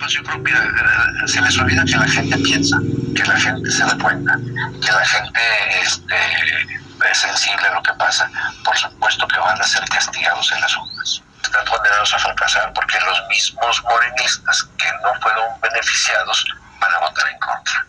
Pues 0.04 0.16
yo 0.16 0.24
creo 0.24 0.44
que 0.44 0.52
eh, 0.52 1.28
se 1.28 1.42
les 1.42 1.58
olvida 1.58 1.86
que 1.86 1.96
la 1.96 2.08
gente 2.10 2.38
piensa, 2.40 2.78
que 3.16 3.24
la 3.24 3.40
gente 3.40 3.72
se 3.72 3.86
da 3.86 3.98
cuenta, 3.98 4.36
que 4.36 4.92
la 4.92 5.06
gente 5.06 5.40
este, 5.82 6.16
es 7.10 7.18
sensible 7.18 7.68
a 7.68 7.76
lo 7.76 7.84
que 7.84 7.94
pasa. 7.94 8.30
Por 8.66 8.76
supuesto 8.76 9.26
que 9.30 9.40
van 9.40 9.58
a 9.58 9.64
ser 9.64 9.82
castigados 9.88 10.52
en 10.52 10.60
las 10.60 10.76
urnas. 10.76 11.24
Están 11.42 11.66
condenados 11.66 12.14
a 12.14 12.20
fracasar 12.20 12.74
porque 12.74 13.00
los 13.00 13.28
mismos 13.30 13.82
morenistas 13.84 14.64
que 14.78 14.90
no 15.04 15.22
fueron 15.22 15.46
beneficiados 15.62 16.48
van 16.82 16.92
a 16.96 17.00
votar 17.00 17.26
en 17.32 17.40
contra. 17.40 17.88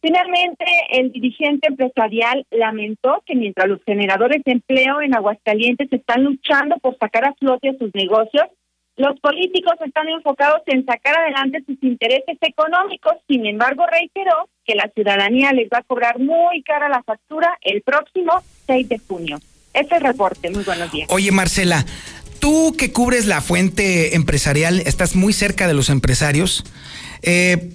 Finalmente, 0.00 0.66
el 0.90 1.12
dirigente 1.12 1.68
empresarial 1.68 2.44
lamentó 2.50 3.22
que 3.24 3.36
mientras 3.36 3.68
los 3.68 3.78
generadores 3.86 4.42
de 4.44 4.50
empleo 4.50 5.02
en 5.02 5.14
Aguascalientes 5.14 5.86
están 5.92 6.24
luchando 6.24 6.78
por 6.78 6.98
sacar 6.98 7.26
a 7.26 7.34
flote 7.34 7.68
a 7.68 7.78
sus 7.78 7.94
negocios, 7.94 8.48
los 8.96 9.18
políticos 9.20 9.74
están 9.84 10.08
enfocados 10.08 10.62
en 10.66 10.84
sacar 10.84 11.18
adelante 11.18 11.62
sus 11.66 11.82
intereses 11.82 12.36
económicos, 12.40 13.14
sin 13.26 13.46
embargo 13.46 13.84
reiteró 13.90 14.48
que 14.64 14.74
la 14.74 14.90
ciudadanía 14.94 15.52
les 15.52 15.68
va 15.68 15.78
a 15.78 15.82
cobrar 15.82 16.18
muy 16.18 16.62
cara 16.62 16.88
la 16.88 17.02
factura 17.02 17.58
el 17.62 17.82
próximo 17.82 18.32
6 18.66 18.88
de 18.88 18.98
junio. 18.98 19.38
Este 19.72 19.96
es 19.96 20.02
el 20.02 20.06
reporte, 20.06 20.50
muy 20.50 20.64
buenos 20.64 20.92
días. 20.92 21.08
Oye 21.10 21.32
Marcela, 21.32 21.84
tú 22.38 22.74
que 22.76 22.92
cubres 22.92 23.26
la 23.26 23.40
fuente 23.40 24.14
empresarial, 24.14 24.80
estás 24.80 25.16
muy 25.16 25.32
cerca 25.32 25.66
de 25.66 25.74
los 25.74 25.88
empresarios. 25.88 26.64
Eh, 27.22 27.70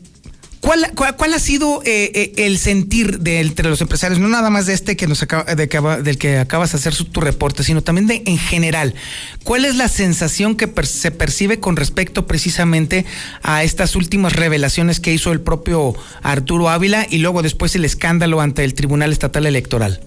¿Cuál, 0.61 0.91
cuál, 0.95 1.33
ha 1.33 1.39
sido 1.39 1.81
eh, 1.83 2.11
eh, 2.13 2.33
el 2.37 2.57
sentir 2.57 3.19
de 3.19 3.39
entre 3.39 3.69
los 3.69 3.79
empresarios, 3.81 4.19
no 4.19 4.27
nada 4.27 4.49
más 4.49 4.65
de 4.65 4.73
este 4.73 4.97
que 4.97 5.07
nos 5.07 5.21
acaba, 5.21 5.55
de 5.55 5.69
que, 5.69 5.79
del 5.79 6.17
que 6.17 6.37
acabas 6.39 6.71
de 6.71 6.77
hacer 6.77 6.93
tu 7.05 7.21
reporte, 7.21 7.63
sino 7.63 7.83
también 7.83 8.07
de 8.07 8.23
en 8.25 8.37
general? 8.37 8.95
¿Cuál 9.43 9.65
es 9.65 9.75
la 9.75 9.87
sensación 9.87 10.55
que 10.55 10.69
se 10.85 11.11
percibe 11.11 11.59
con 11.59 11.75
respecto 11.75 12.25
precisamente 12.25 13.05
a 13.43 13.63
estas 13.63 13.95
últimas 13.95 14.33
revelaciones 14.33 14.99
que 14.99 15.13
hizo 15.13 15.31
el 15.31 15.41
propio 15.41 15.95
Arturo 16.23 16.69
Ávila 16.69 17.05
y 17.09 17.19
luego 17.19 17.43
después 17.43 17.75
el 17.75 17.85
escándalo 17.85 18.41
ante 18.41 18.63
el 18.63 18.73
Tribunal 18.73 19.11
Estatal 19.11 19.45
Electoral? 19.45 20.01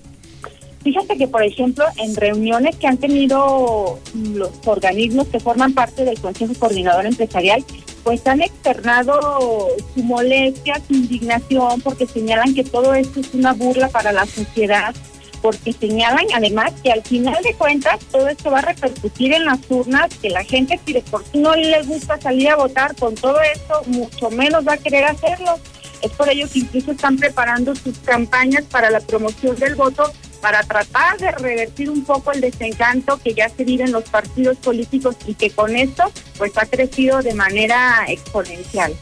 Fíjate 0.83 1.17
que, 1.19 1.29
por 1.29 1.43
ejemplo, 1.43 1.85
en 1.99 2.17
reuniones 2.17 2.77
que 2.77 2.87
han 2.87 2.97
tenido 2.97 4.01
los 4.15 4.51
organismos 4.65 5.29
que 5.29 5.39
forman 5.39 5.75
parte 5.75 6.07
del 6.07 6.19
Consejo 6.19 6.55
Coordinador 6.59 7.05
Empresarial, 7.05 7.63
pues 8.03 8.27
han 8.27 8.43
externado 8.43 9.69
su 9.95 10.03
molestia, 10.03 10.81
su 10.87 10.95
indignación, 10.95 11.81
porque 11.81 12.07
señalan 12.07 12.55
que 12.55 12.65
todo 12.65 12.95
esto 12.95 13.21
es 13.21 13.35
una 13.35 13.53
burla 13.53 13.89
para 13.89 14.13
la 14.13 14.27
sociedad, 14.27 14.95
porque 15.43 15.73
señalan 15.73 16.27
además 16.35 16.73
que 16.83 16.93
al 16.93 17.03
final 17.03 17.43
de 17.43 17.55
cuentas 17.55 17.99
todo 18.11 18.29
esto 18.29 18.51
va 18.51 18.59
a 18.59 18.63
repercutir 18.63 19.33
en 19.33 19.45
las 19.45 19.59
urnas, 19.69 20.11
que 20.21 20.31
la 20.31 20.45
gente 20.45 20.79
si 20.85 20.93
de 20.93 21.03
por 21.03 21.25
sí 21.25 21.39
no 21.39 21.55
le 21.55 21.83
gusta 21.83 22.21
salir 22.21 22.51
a 22.51 22.57
votar 22.57 22.95
con 22.97 23.15
todo 23.15 23.41
esto, 23.41 23.83
mucho 23.87 24.31
menos 24.31 24.67
va 24.67 24.75
a 24.75 24.79
querer 24.79 25.05
hacerlo. 25.05 25.59
Es 26.03 26.11
por 26.13 26.29
ello 26.29 26.49
que 26.53 26.61
incluso 26.61 26.93
están 26.93 27.17
preparando 27.17 27.75
sus 27.75 27.99
campañas 27.99 28.65
para 28.65 28.91
la 28.91 29.01
promoción 29.01 29.57
del 29.57 29.75
voto 29.75 30.13
para 30.41 30.63
tratar 30.63 31.19
de 31.19 31.33
revertir 31.33 31.91
un 31.91 32.05
poco 32.05 32.33
el 32.33 32.41
desencanto 32.41 33.19
que 33.23 33.35
ya 33.35 33.49
se 33.49 33.65
vive 33.65 33.85
en 33.85 33.93
los 33.93 34.05
partidos 34.05 34.57
políticos 34.59 35.17
y 35.27 35.35
que 35.35 35.51
con 35.51 35.77
esto 35.77 36.11
pues 36.39 36.53
ha 36.57 36.67
crecido 36.67 37.21
de 37.23 37.35
manera 37.35 38.05
exponencial. 38.09 38.95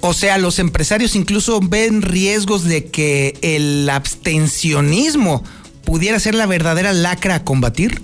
O 0.00 0.14
sea, 0.14 0.38
los 0.38 0.58
empresarios 0.58 1.14
incluso 1.14 1.60
ven 1.60 2.02
riesgos 2.02 2.64
de 2.64 2.86
que 2.86 3.36
el 3.42 3.88
abstencionismo 3.90 5.44
pudiera 5.84 6.18
ser 6.18 6.34
la 6.34 6.46
verdadera 6.46 6.92
lacra 6.92 7.36
a 7.36 7.44
combatir. 7.44 8.00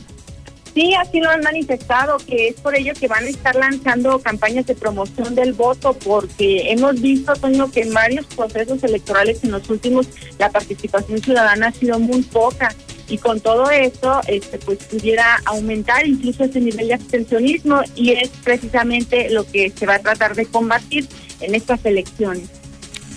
Sí, 0.77 0.93
así 0.93 1.21
lo 1.21 1.31
han 1.31 1.41
manifestado, 1.41 2.19
que 2.19 2.49
es 2.49 2.57
por 2.57 2.77
ello 2.77 2.93
que 2.93 3.09
van 3.09 3.25
a 3.25 3.29
estar 3.29 3.55
lanzando 3.57 4.19
campañas 4.19 4.67
de 4.67 4.75
promoción 4.75 5.35
del 5.35 5.55
voto, 5.55 5.95
porque 5.95 6.71
hemos 6.71 7.01
visto, 7.01 7.33
Toño, 7.33 7.71
que 7.71 7.81
en 7.81 7.95
varios 7.95 8.27
procesos 8.27 8.85
electorales 8.85 9.43
en 9.43 9.53
los 9.53 9.71
últimos 9.71 10.07
la 10.39 10.51
participación 10.51 11.23
ciudadana 11.23 11.69
ha 11.69 11.73
sido 11.73 11.99
muy 11.99 12.21
poca 12.25 12.75
y 13.09 13.17
con 13.17 13.41
todo 13.41 13.71
esto 13.71 14.21
este 14.29 14.59
pues 14.59 14.81
pudiera 14.85 15.41
aumentar 15.47 16.07
incluso 16.07 16.45
ese 16.45 16.61
nivel 16.61 16.89
de 16.89 16.95
abstencionismo 16.95 17.81
y 17.95 18.11
es 18.11 18.29
precisamente 18.45 19.31
lo 19.31 19.51
que 19.51 19.71
se 19.71 19.87
va 19.87 19.95
a 19.95 20.01
tratar 20.01 20.35
de 20.35 20.45
combatir 20.45 21.09
en 21.41 21.55
estas 21.55 21.83
elecciones. 21.87 22.51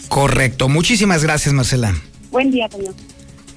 Correcto, 0.07 0.69
muchísimas 0.69 1.23
gracias 1.23 1.53
Marcela. 1.53 1.93
Buen 2.31 2.51
día, 2.51 2.69
Toño. 2.69 2.93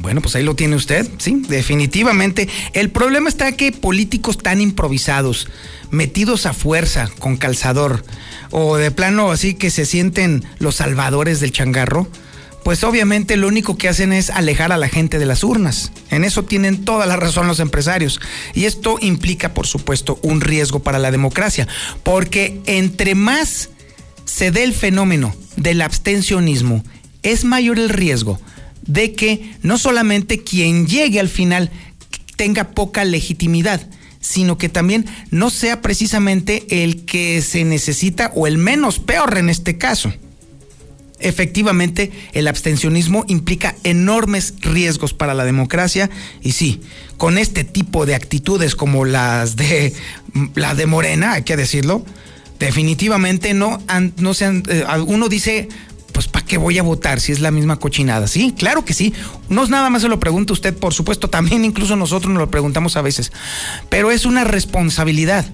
Bueno, 0.02 0.20
pues 0.20 0.34
ahí 0.34 0.42
lo 0.42 0.56
tiene 0.56 0.74
usted, 0.74 1.08
sí, 1.18 1.44
definitivamente. 1.48 2.48
El 2.72 2.90
problema 2.90 3.28
está 3.28 3.52
que 3.52 3.70
políticos 3.70 4.36
tan 4.36 4.60
improvisados, 4.60 5.46
metidos 5.92 6.44
a 6.46 6.52
fuerza, 6.52 7.08
con 7.20 7.36
calzador, 7.36 8.04
o 8.50 8.76
de 8.76 8.90
plano 8.90 9.30
así 9.30 9.54
que 9.54 9.70
se 9.70 9.86
sienten 9.86 10.44
los 10.58 10.74
salvadores 10.74 11.38
del 11.38 11.52
changarro, 11.52 12.08
pues 12.64 12.82
obviamente 12.82 13.36
lo 13.36 13.46
único 13.46 13.78
que 13.78 13.88
hacen 13.88 14.12
es 14.12 14.28
alejar 14.30 14.72
a 14.72 14.76
la 14.76 14.88
gente 14.88 15.20
de 15.20 15.26
las 15.26 15.44
urnas. 15.44 15.92
En 16.10 16.24
eso 16.24 16.42
tienen 16.42 16.84
toda 16.84 17.06
la 17.06 17.14
razón 17.14 17.46
los 17.46 17.60
empresarios. 17.60 18.20
Y 18.54 18.64
esto 18.64 18.98
implica, 19.00 19.54
por 19.54 19.68
supuesto, 19.68 20.18
un 20.22 20.40
riesgo 20.40 20.80
para 20.80 20.98
la 20.98 21.12
democracia, 21.12 21.68
porque 22.02 22.60
entre 22.66 23.14
más 23.14 23.70
se 24.24 24.50
dé 24.50 24.64
el 24.64 24.74
fenómeno 24.74 25.32
del 25.56 25.80
abstencionismo, 25.80 26.82
es 27.22 27.44
mayor 27.44 27.78
el 27.78 27.88
riesgo 27.88 28.40
de 28.82 29.12
que 29.12 29.52
no 29.62 29.78
solamente 29.78 30.42
quien 30.42 30.86
llegue 30.86 31.20
al 31.20 31.28
final 31.28 31.70
tenga 32.36 32.70
poca 32.70 33.04
legitimidad, 33.04 33.88
sino 34.20 34.56
que 34.56 34.68
también 34.68 35.06
no 35.30 35.50
sea 35.50 35.82
precisamente 35.82 36.82
el 36.82 37.04
que 37.04 37.42
se 37.42 37.64
necesita 37.64 38.30
o 38.34 38.46
el 38.46 38.58
menos 38.58 38.98
peor 38.98 39.36
en 39.38 39.50
este 39.50 39.78
caso. 39.78 40.12
Efectivamente, 41.18 42.10
el 42.32 42.48
abstencionismo 42.48 43.24
implica 43.28 43.76
enormes 43.84 44.54
riesgos 44.60 45.14
para 45.14 45.34
la 45.34 45.44
democracia 45.44 46.10
y 46.42 46.52
sí, 46.52 46.80
con 47.16 47.38
este 47.38 47.62
tipo 47.62 48.06
de 48.06 48.16
actitudes 48.16 48.74
como 48.74 49.04
las 49.04 49.54
de 49.54 49.92
la 50.56 50.74
de 50.74 50.86
Morena, 50.86 51.34
hay 51.34 51.42
que 51.42 51.56
decirlo, 51.56 52.04
definitivamente 52.58 53.54
no, 53.54 53.80
no 54.16 54.34
se 54.34 54.44
han, 54.46 54.62
eh, 54.68 54.84
uno 55.06 55.28
dice, 55.28 55.68
pues 56.12 56.28
¿para 56.28 56.44
qué 56.44 56.58
voy 56.58 56.78
a 56.78 56.82
votar 56.82 57.20
si 57.20 57.32
es 57.32 57.40
la 57.40 57.50
misma 57.50 57.78
cochinada? 57.78 58.26
Sí, 58.28 58.54
claro 58.56 58.84
que 58.84 58.94
sí. 58.94 59.12
No 59.48 59.64
es 59.64 59.70
nada 59.70 59.90
más 59.90 60.02
se 60.02 60.08
lo 60.08 60.20
pregunta 60.20 60.52
usted, 60.52 60.76
por 60.76 60.94
supuesto, 60.94 61.28
también 61.28 61.64
incluso 61.64 61.96
nosotros 61.96 62.32
nos 62.32 62.40
lo 62.40 62.50
preguntamos 62.50 62.96
a 62.96 63.02
veces. 63.02 63.32
Pero 63.88 64.10
es 64.10 64.24
una 64.24 64.44
responsabilidad. 64.44 65.46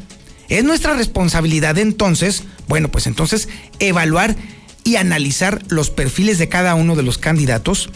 Es 0.49 0.65
nuestra 0.65 0.95
responsabilidad 0.95 1.79
entonces, 1.79 2.45
bueno, 2.69 2.89
pues 2.89 3.07
entonces 3.07 3.49
evaluar 3.79 4.37
y 4.83 4.97
analizar 4.97 5.63
los 5.69 5.91
perfiles 5.91 6.39
de 6.39 6.49
cada 6.49 6.75
uno 6.75 6.97
de 6.97 7.03
los 7.03 7.19
candidatos 7.19 7.91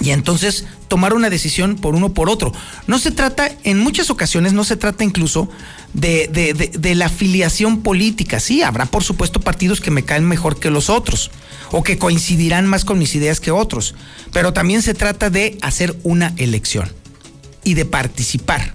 y 0.00 0.10
entonces 0.10 0.66
tomar 0.88 1.14
una 1.14 1.30
decisión 1.30 1.76
por 1.76 1.94
uno 1.94 2.12
por 2.12 2.28
otro. 2.28 2.52
No 2.86 2.98
se 2.98 3.10
trata, 3.10 3.50
en 3.64 3.78
muchas 3.78 4.10
ocasiones 4.10 4.52
no 4.52 4.64
se 4.64 4.76
trata 4.76 5.04
incluso 5.04 5.48
de, 5.92 6.28
de, 6.28 6.94
la 6.94 7.06
afiliación 7.06 7.82
política. 7.82 8.40
Sí, 8.40 8.62
habrá 8.62 8.86
por 8.86 9.04
supuesto 9.04 9.40
partidos 9.40 9.80
que 9.80 9.90
me 9.90 10.04
caen 10.04 10.24
mejor 10.24 10.58
que 10.58 10.70
los 10.70 10.90
otros 10.90 11.30
o 11.70 11.82
que 11.82 11.98
coincidirán 11.98 12.66
más 12.66 12.84
con 12.84 12.98
mis 12.98 13.14
ideas 13.14 13.40
que 13.40 13.50
otros, 13.50 13.94
pero 14.32 14.52
también 14.52 14.82
se 14.82 14.94
trata 14.94 15.30
de 15.30 15.58
hacer 15.62 15.96
una 16.02 16.34
elección 16.36 16.92
y 17.64 17.74
de 17.74 17.84
participar. 17.84 18.74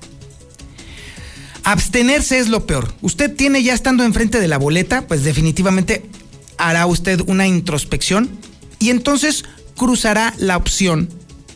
Abstenerse 1.63 2.39
es 2.39 2.49
lo 2.49 2.65
peor. 2.65 2.93
Usted 3.01 3.35
tiene 3.35 3.61
ya 3.61 3.73
estando 3.73 4.03
enfrente 4.03 4.39
de 4.39 4.47
la 4.47 4.57
boleta, 4.57 5.07
pues 5.07 5.23
definitivamente 5.23 6.09
hará 6.57 6.85
usted 6.87 7.21
una 7.27 7.47
introspección 7.47 8.29
y 8.79 8.89
entonces 8.89 9.45
cruzará 9.79 10.33
la 10.37 10.57
opción 10.57 11.09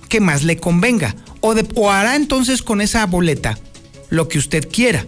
que 0.08 0.22
más 0.22 0.44
le 0.44 0.58
convenga 0.58 1.16
o, 1.42 1.92
hará 1.92 2.16
entonces 2.16 2.64
con 2.64 2.80
esa 2.80 3.06
boleta 3.06 3.60
lo 4.10 4.30
que 4.30 4.40
usted 4.40 4.70
quiera. 4.72 5.06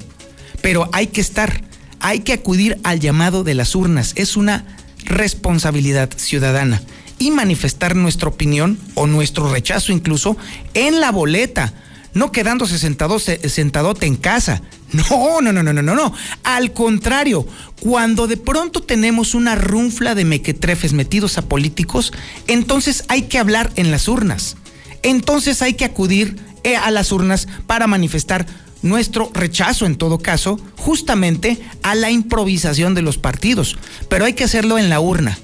Pero 0.62 0.90
hay 0.92 1.08
que 1.08 1.22
estar, 1.22 1.64
hay 2.02 2.20
que 2.20 2.34
acudir 2.34 2.78
al 2.84 3.00
llamado 3.00 3.46
de 3.46 3.54
las 3.54 3.74
urnas. 3.74 4.12
Es 4.18 4.36
una 4.36 4.66
responsabilidad 5.06 6.10
ciudadana 6.18 6.82
y 7.18 7.32
manifestar 7.32 7.96
nuestra 7.96 8.28
opinión 8.28 8.78
o 8.96 9.08
nuestro 9.08 9.50
rechazo 9.50 9.94
incluso 9.94 10.36
en 10.74 11.00
la 11.00 11.12
boleta, 11.12 11.74
no 12.16 12.32
quedándose 12.32 12.80
sentado, 12.80 13.20
sentadote 13.20 14.08
en 14.08 14.16
casa. 14.16 14.64
No, 14.94 15.42
no, 15.42 15.52
no, 15.52 15.62
no, 15.62 15.74
no, 15.74 15.82
no, 15.82 15.94
no. 15.94 16.14
Al 16.44 16.72
contrario, 16.72 17.46
cuando 17.82 18.28
de 18.28 18.38
pronto 18.38 18.82
tenemos 18.82 19.34
una 19.34 19.56
runfla 19.56 20.16
de 20.16 20.24
mequetrefes 20.24 20.94
metidos 20.94 21.38
a 21.38 21.42
políticos, 21.42 22.14
entonces 22.48 23.04
hay 23.10 23.24
que 23.24 23.38
hablar 23.38 23.74
en 23.76 23.92
las 23.92 24.08
urnas. 24.08 24.56
Entonces 25.04 25.62
hay 25.62 25.74
que 25.74 25.84
acudir 25.84 26.38
eh, 26.64 26.78
a 26.78 26.92
las 26.92 27.12
urnas 27.12 27.50
para 27.68 27.88
manifestar 27.88 28.46
nuestro 28.84 29.30
rechazo 29.34 29.86
en 29.86 29.98
todo 29.98 30.20
caso 30.20 30.60
justamente 30.78 31.60
a 31.84 31.94
la 31.94 32.10
improvisación 32.10 32.94
de 32.96 33.02
los 33.02 33.18
partidos. 33.18 33.78
Pero 34.08 34.24
hay 34.24 34.34
que 34.34 34.46
hacerlo 34.46 34.78
en 34.78 34.90
la 34.90 35.02
urna. 35.02 35.38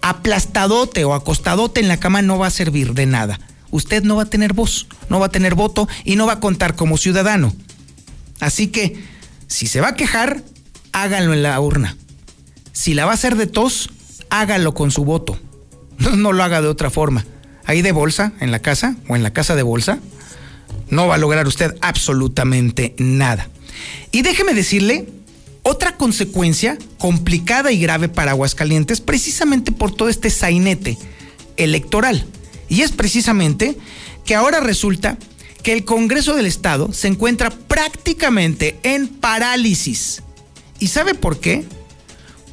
Aplastadote 0.00 1.04
o 1.04 1.12
acostadote 1.12 1.80
en 1.80 1.88
la 1.88 1.98
cama 1.98 2.22
no 2.22 2.38
va 2.38 2.46
a 2.46 2.50
servir 2.50 2.94
de 2.94 3.04
nada. 3.04 3.38
Usted 3.70 4.02
no 4.02 4.16
va 4.16 4.22
a 4.22 4.30
tener 4.30 4.52
voz, 4.52 4.86
no 5.08 5.20
va 5.20 5.26
a 5.26 5.30
tener 5.30 5.54
voto 5.54 5.88
y 6.04 6.16
no 6.16 6.26
va 6.26 6.34
a 6.34 6.40
contar 6.40 6.74
como 6.76 6.96
ciudadano. 6.96 7.54
Así 8.40 8.68
que, 8.68 9.02
si 9.46 9.66
se 9.66 9.80
va 9.80 9.88
a 9.88 9.94
quejar, 9.94 10.42
háganlo 10.92 11.34
en 11.34 11.42
la 11.42 11.58
urna. 11.60 11.96
Si 12.72 12.94
la 12.94 13.04
va 13.04 13.12
a 13.12 13.14
hacer 13.14 13.36
de 13.36 13.46
tos, 13.46 13.90
hágalo 14.30 14.74
con 14.74 14.90
su 14.90 15.04
voto. 15.04 15.38
No, 15.98 16.10
no 16.16 16.32
lo 16.32 16.42
haga 16.42 16.62
de 16.62 16.68
otra 16.68 16.90
forma. 16.90 17.24
Ahí 17.64 17.82
de 17.82 17.92
bolsa, 17.92 18.32
en 18.40 18.50
la 18.50 18.60
casa 18.60 18.96
o 19.08 19.16
en 19.16 19.22
la 19.22 19.32
casa 19.32 19.54
de 19.54 19.62
bolsa, 19.62 19.98
no 20.88 21.06
va 21.06 21.16
a 21.16 21.18
lograr 21.18 21.46
usted 21.46 21.76
absolutamente 21.80 22.94
nada. 22.98 23.48
Y 24.10 24.22
déjeme 24.22 24.54
decirle 24.54 25.08
otra 25.62 25.96
consecuencia 25.96 26.78
complicada 26.96 27.72
y 27.72 27.78
grave 27.78 28.08
para 28.08 28.30
Aguascalientes, 28.30 29.00
precisamente 29.00 29.70
por 29.70 29.94
todo 29.94 30.08
este 30.08 30.30
sainete 30.30 30.96
electoral. 31.56 32.24
Y 32.68 32.82
es 32.82 32.92
precisamente 32.92 33.76
que 34.24 34.34
ahora 34.34 34.60
resulta 34.60 35.18
que 35.62 35.72
el 35.72 35.84
Congreso 35.84 36.34
del 36.34 36.46
Estado 36.46 36.92
se 36.92 37.08
encuentra 37.08 37.50
prácticamente 37.50 38.78
en 38.82 39.08
parálisis. 39.08 40.22
¿Y 40.78 40.88
sabe 40.88 41.14
por 41.14 41.40
qué? 41.40 41.64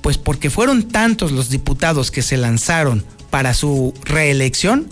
Pues 0.02 0.18
porque 0.18 0.50
fueron 0.50 0.84
tantos 0.84 1.32
los 1.32 1.50
diputados 1.50 2.12
que 2.12 2.22
se 2.22 2.38
lanzaron 2.38 3.06
para 3.30 3.54
su 3.54 3.94
reelección 4.04 4.88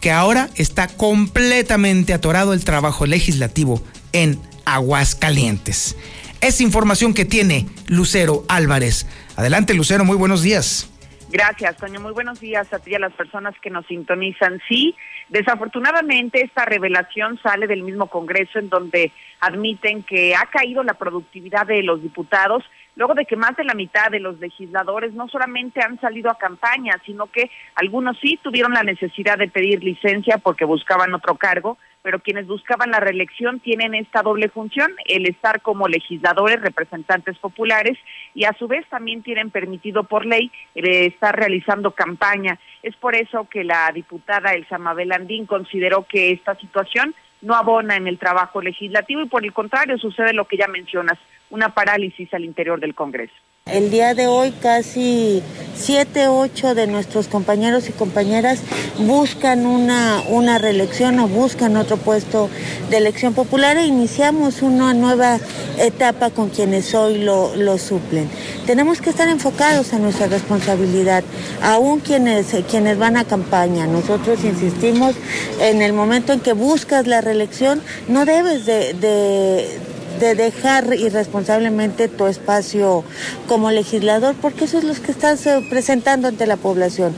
que 0.00 0.10
ahora 0.10 0.48
está 0.56 0.88
completamente 0.88 2.14
atorado 2.14 2.52
el 2.52 2.64
trabajo 2.64 3.06
legislativo 3.06 3.82
en 4.12 4.40
Aguascalientes. 4.64 5.96
Es 6.40 6.60
información 6.60 7.12
que 7.12 7.26
tiene 7.26 7.66
Lucero 7.86 8.44
Álvarez. 8.48 9.06
Adelante, 9.36 9.74
Lucero, 9.74 10.04
muy 10.04 10.16
buenos 10.16 10.42
días. 10.42 10.89
Gracias, 11.32 11.76
Toño. 11.76 12.00
Muy 12.00 12.10
buenos 12.10 12.40
días 12.40 12.72
a 12.72 12.80
ti 12.80 12.90
y 12.90 12.94
a 12.96 12.98
las 12.98 13.12
personas 13.12 13.54
que 13.62 13.70
nos 13.70 13.86
sintonizan. 13.86 14.60
Sí, 14.68 14.96
desafortunadamente 15.28 16.42
esta 16.42 16.64
revelación 16.64 17.38
sale 17.40 17.68
del 17.68 17.84
mismo 17.84 18.08
Congreso 18.08 18.58
en 18.58 18.68
donde 18.68 19.12
admiten 19.38 20.02
que 20.02 20.34
ha 20.34 20.46
caído 20.46 20.82
la 20.82 20.94
productividad 20.94 21.66
de 21.66 21.84
los 21.84 22.02
diputados 22.02 22.64
luego 22.96 23.14
de 23.14 23.24
que 23.24 23.36
más 23.36 23.56
de 23.56 23.64
la 23.64 23.74
mitad 23.74 24.10
de 24.10 24.20
los 24.20 24.38
legisladores 24.40 25.14
no 25.14 25.28
solamente 25.28 25.80
han 25.82 26.00
salido 26.00 26.30
a 26.30 26.38
campaña, 26.38 27.00
sino 27.06 27.26
que 27.26 27.50
algunos 27.74 28.18
sí 28.20 28.38
tuvieron 28.42 28.72
la 28.72 28.82
necesidad 28.82 29.38
de 29.38 29.48
pedir 29.48 29.82
licencia 29.82 30.38
porque 30.38 30.64
buscaban 30.64 31.14
otro 31.14 31.36
cargo, 31.36 31.78
pero 32.02 32.20
quienes 32.20 32.46
buscaban 32.46 32.90
la 32.90 33.00
reelección 33.00 33.60
tienen 33.60 33.94
esta 33.94 34.22
doble 34.22 34.48
función, 34.48 34.90
el 35.06 35.26
estar 35.26 35.60
como 35.60 35.88
legisladores, 35.88 36.60
representantes 36.60 37.38
populares, 37.38 37.98
y 38.34 38.44
a 38.44 38.52
su 38.54 38.68
vez 38.68 38.86
también 38.88 39.22
tienen 39.22 39.50
permitido 39.50 40.04
por 40.04 40.24
ley 40.24 40.50
eh, 40.74 41.06
estar 41.06 41.36
realizando 41.36 41.90
campaña. 41.92 42.58
Es 42.82 42.96
por 42.96 43.14
eso 43.14 43.46
que 43.50 43.64
la 43.64 43.90
diputada 43.92 44.54
Elsa 44.54 44.78
Mabel 44.78 45.12
Andín 45.12 45.46
consideró 45.46 46.06
que 46.06 46.32
esta 46.32 46.54
situación 46.56 47.14
no 47.42 47.54
abona 47.54 47.96
en 47.96 48.06
el 48.06 48.18
trabajo 48.18 48.60
legislativo 48.60 49.22
y 49.22 49.28
por 49.28 49.44
el 49.44 49.52
contrario 49.52 49.98
sucede 49.98 50.32
lo 50.32 50.46
que 50.46 50.58
ya 50.58 50.68
mencionas, 50.68 51.18
una 51.50 51.74
parálisis 51.74 52.32
al 52.32 52.44
interior 52.44 52.80
del 52.80 52.94
Congreso. 52.94 53.34
El 53.66 53.90
día 53.90 54.14
de 54.14 54.26
hoy 54.26 54.52
casi 54.62 55.42
siete, 55.76 56.26
ocho 56.26 56.74
de 56.74 56.88
nuestros 56.88 57.28
compañeros 57.28 57.88
y 57.88 57.92
compañeras 57.92 58.62
buscan 58.98 59.64
una, 59.64 60.22
una 60.28 60.58
reelección 60.58 61.20
o 61.20 61.28
buscan 61.28 61.76
otro 61.76 61.96
puesto 61.96 62.50
de 62.88 62.96
elección 62.96 63.32
popular 63.32 63.76
e 63.76 63.86
iniciamos 63.86 64.62
una 64.62 64.92
nueva 64.92 65.38
etapa 65.78 66.30
con 66.30 66.48
quienes 66.48 66.94
hoy 66.94 67.18
lo, 67.18 67.54
lo 67.54 67.78
suplen. 67.78 68.28
Tenemos 68.66 69.00
que 69.00 69.10
estar 69.10 69.28
enfocados 69.28 69.92
en 69.92 70.02
nuestra 70.02 70.26
responsabilidad, 70.26 71.22
aún 71.62 72.00
quienes, 72.00 72.52
quienes 72.68 72.98
van 72.98 73.16
a 73.16 73.24
campaña. 73.24 73.86
Nosotros 73.86 74.42
insistimos 74.42 75.14
en 75.60 75.80
el 75.80 75.92
momento 75.92 76.32
en 76.32 76.40
que 76.40 76.54
buscas 76.54 77.06
la 77.06 77.20
reelección, 77.20 77.82
no 78.08 78.24
debes 78.24 78.66
de 78.66 78.94
de 78.94 79.78
dejar 80.18 80.84
irresponsablemente 80.94 82.08
tu 82.08 82.26
espacio 82.26 83.04
como 83.46 83.70
legislador, 83.70 84.34
porque 84.40 84.64
eso 84.64 84.78
es 84.78 84.84
lo 84.84 84.94
que 84.94 85.12
estás 85.12 85.46
eh, 85.46 85.60
presentando 85.70 86.28
ante 86.28 86.46
la 86.46 86.56
población. 86.56 87.14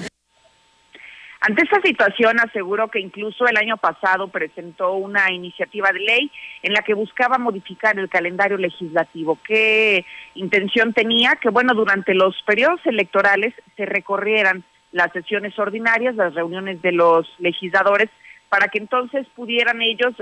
Ante 1.45 1.65
esta 1.65 1.81
situación, 1.81 2.39
aseguro 2.39 2.89
que 2.89 3.01
incluso 3.01 3.49
el 3.49 3.57
año 3.57 3.77
pasado 3.77 4.29
presentó 4.29 4.93
una 4.93 5.33
iniciativa 5.33 5.91
de 5.91 5.99
ley 5.99 6.31
en 6.63 6.73
la 6.73 6.83
que 6.83 6.95
buscaba 6.95 7.37
modificar 7.37 7.99
el 7.99 8.09
calendario 8.09 8.57
legislativo. 8.59 9.37
¿Qué 9.45 10.07
intención 10.37 10.93
tenía? 10.93 11.35
Que, 11.43 11.49
bueno, 11.49 11.75
durante 11.75 12.15
los 12.15 12.41
periodos 12.47 12.81
electorales 12.85 13.53
se 13.77 13.87
recorrieran 13.87 14.63
las 14.93 15.11
sesiones 15.13 15.59
ordinarias, 15.59 16.15
las 16.15 16.33
reuniones 16.33 16.81
de 16.81 16.93
los 16.93 17.27
legisladores, 17.41 18.09
para 18.53 18.69
que 18.69 18.77
entonces 18.77 19.27
pudieran 19.35 19.81
ellos 19.81 20.13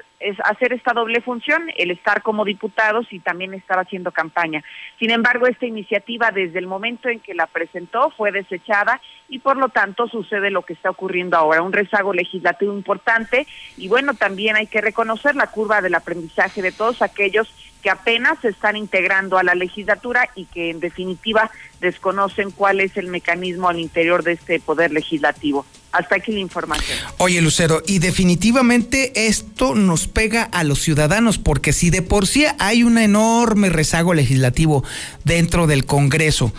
hacer 0.45 0.73
esta 0.73 0.93
doble 0.93 1.21
función, 1.21 1.65
el 1.77 1.91
estar 1.91 2.23
como 2.23 2.45
diputados 2.45 3.09
y 3.11 3.19
también 3.19 3.55
estar 3.55 3.81
haciendo 3.81 4.13
campaña. 4.13 4.63
Sin 5.01 5.11
embargo, 5.11 5.49
esta 5.49 5.67
iniciativa 5.67 6.31
desde 6.31 6.61
el 6.61 6.69
momento 6.69 7.09
en 7.09 7.19
que 7.19 7.35
la 7.35 7.49
presentó 7.49 8.11
fue 8.11 8.31
desechada 8.31 9.01
y 9.29 9.41
por 9.41 9.57
lo 9.57 9.71
tanto 9.71 10.07
sucede 10.07 10.53
lo 10.53 10.63
que 10.63 10.75
está 10.75 10.91
ocurriendo 10.91 11.37
ahora, 11.37 11.61
un 11.61 11.73
rezago 11.73 12.13
legislativo 12.13 12.73
importante 12.73 13.49
y 13.77 13.89
bueno, 13.89 14.15
también 14.15 14.55
hay 14.55 14.69
que 14.69 14.81
reconocer 14.81 15.35
la 15.35 15.49
curva 15.49 15.81
del 15.83 15.97
aprendizaje 15.97 16.63
de 16.63 16.71
todos 16.71 17.03
aquellos 17.03 17.53
que 17.83 17.91
apenas 17.91 18.39
se 18.39 18.51
están 18.51 18.77
integrando 18.77 19.39
a 19.39 19.43
la 19.43 19.57
legislatura 19.57 20.29
y 20.37 20.45
que 20.45 20.71
en 20.71 20.79
definitiva 20.79 21.51
desconocen 21.81 22.53
cuál 22.53 22.79
es 22.79 22.97
el 22.97 23.09
mecanismo 23.09 23.69
al 23.69 23.81
interior 23.81 24.23
de 24.23 24.35
este 24.35 24.61
poder 24.61 24.93
legislativo. 24.93 25.67
Hasta 25.93 26.17
aquí 26.17 26.33
la 26.33 26.39
información. 26.39 26.97
Oye, 27.19 27.41
Lucero, 27.41 27.83
y 27.87 27.99
definitivamente 27.99 29.27
esto 29.27 29.75
nos 29.75 30.07
pega 30.07 30.45
a 30.45 30.63
los 30.63 30.81
ciudadanos, 30.81 31.39
porque 31.39 31.73
si 31.73 31.91
de 31.91 32.03
por 32.03 32.27
sí 32.27 32.45
hay 32.59 32.85
un 32.85 32.97
enorme 32.99 33.71
rezago 33.71 34.15
legislativo 34.15 34.85
dentro 35.25 35.67
del 35.67 35.87
Congreso, 35.87 36.53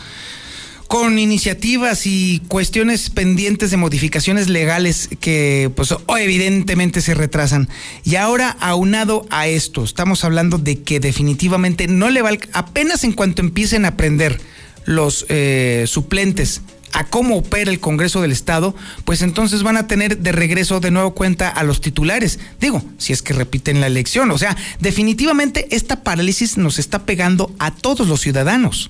con 0.92 1.18
iniciativas 1.18 2.06
y 2.06 2.42
cuestiones 2.50 3.10
pendientes 3.10 3.72
de 3.72 3.78
modificaciones 3.78 4.50
legales 4.50 5.08
que 5.22 5.72
pues 5.74 5.96
evidentemente 6.20 7.00
se 7.00 7.14
retrasan. 7.14 7.70
Y 8.04 8.18
ahora 8.18 8.58
aunado 8.60 9.26
a 9.30 9.48
esto, 9.48 9.86
estamos 9.86 10.26
hablando 10.26 10.58
de 10.58 10.82
que 10.82 11.00
definitivamente 11.00 11.88
no 11.88 12.10
le 12.10 12.22
va 12.22 12.32
apenas 12.52 13.06
en 13.06 13.14
cuanto 13.14 13.42
empiecen 13.42 13.86
a 13.86 13.90
aprender 13.90 14.42
los 14.84 15.26
eh, 15.30 15.86
suplentes 15.88 16.62
a 16.94 17.06
cómo 17.06 17.38
opera 17.38 17.72
el 17.72 17.80
Congreso 17.80 18.22
del 18.22 18.32
Estado, 18.32 18.76
pues 19.06 19.22
entonces 19.22 19.64
van 19.64 19.78
a 19.78 19.88
tener 19.88 20.18
de 20.18 20.32
regreso 20.32 20.80
de 20.80 20.92
nuevo 20.92 21.14
cuenta 21.14 21.50
a 21.50 21.64
los 21.64 21.82
titulares. 21.82 22.40
Digo, 22.60 22.84
si 22.98 23.14
es 23.14 23.22
que 23.22 23.34
repiten 23.34 23.82
la 23.82 23.88
elección. 23.88 24.32
O 24.32 24.38
sea, 24.38 24.56
definitivamente 24.80 25.68
esta 25.72 26.04
parálisis 26.04 26.58
nos 26.58 26.80
está 26.80 27.06
pegando 27.06 27.52
a 27.60 27.72
todos 27.72 28.08
los 28.08 28.22
ciudadanos. 28.22 28.90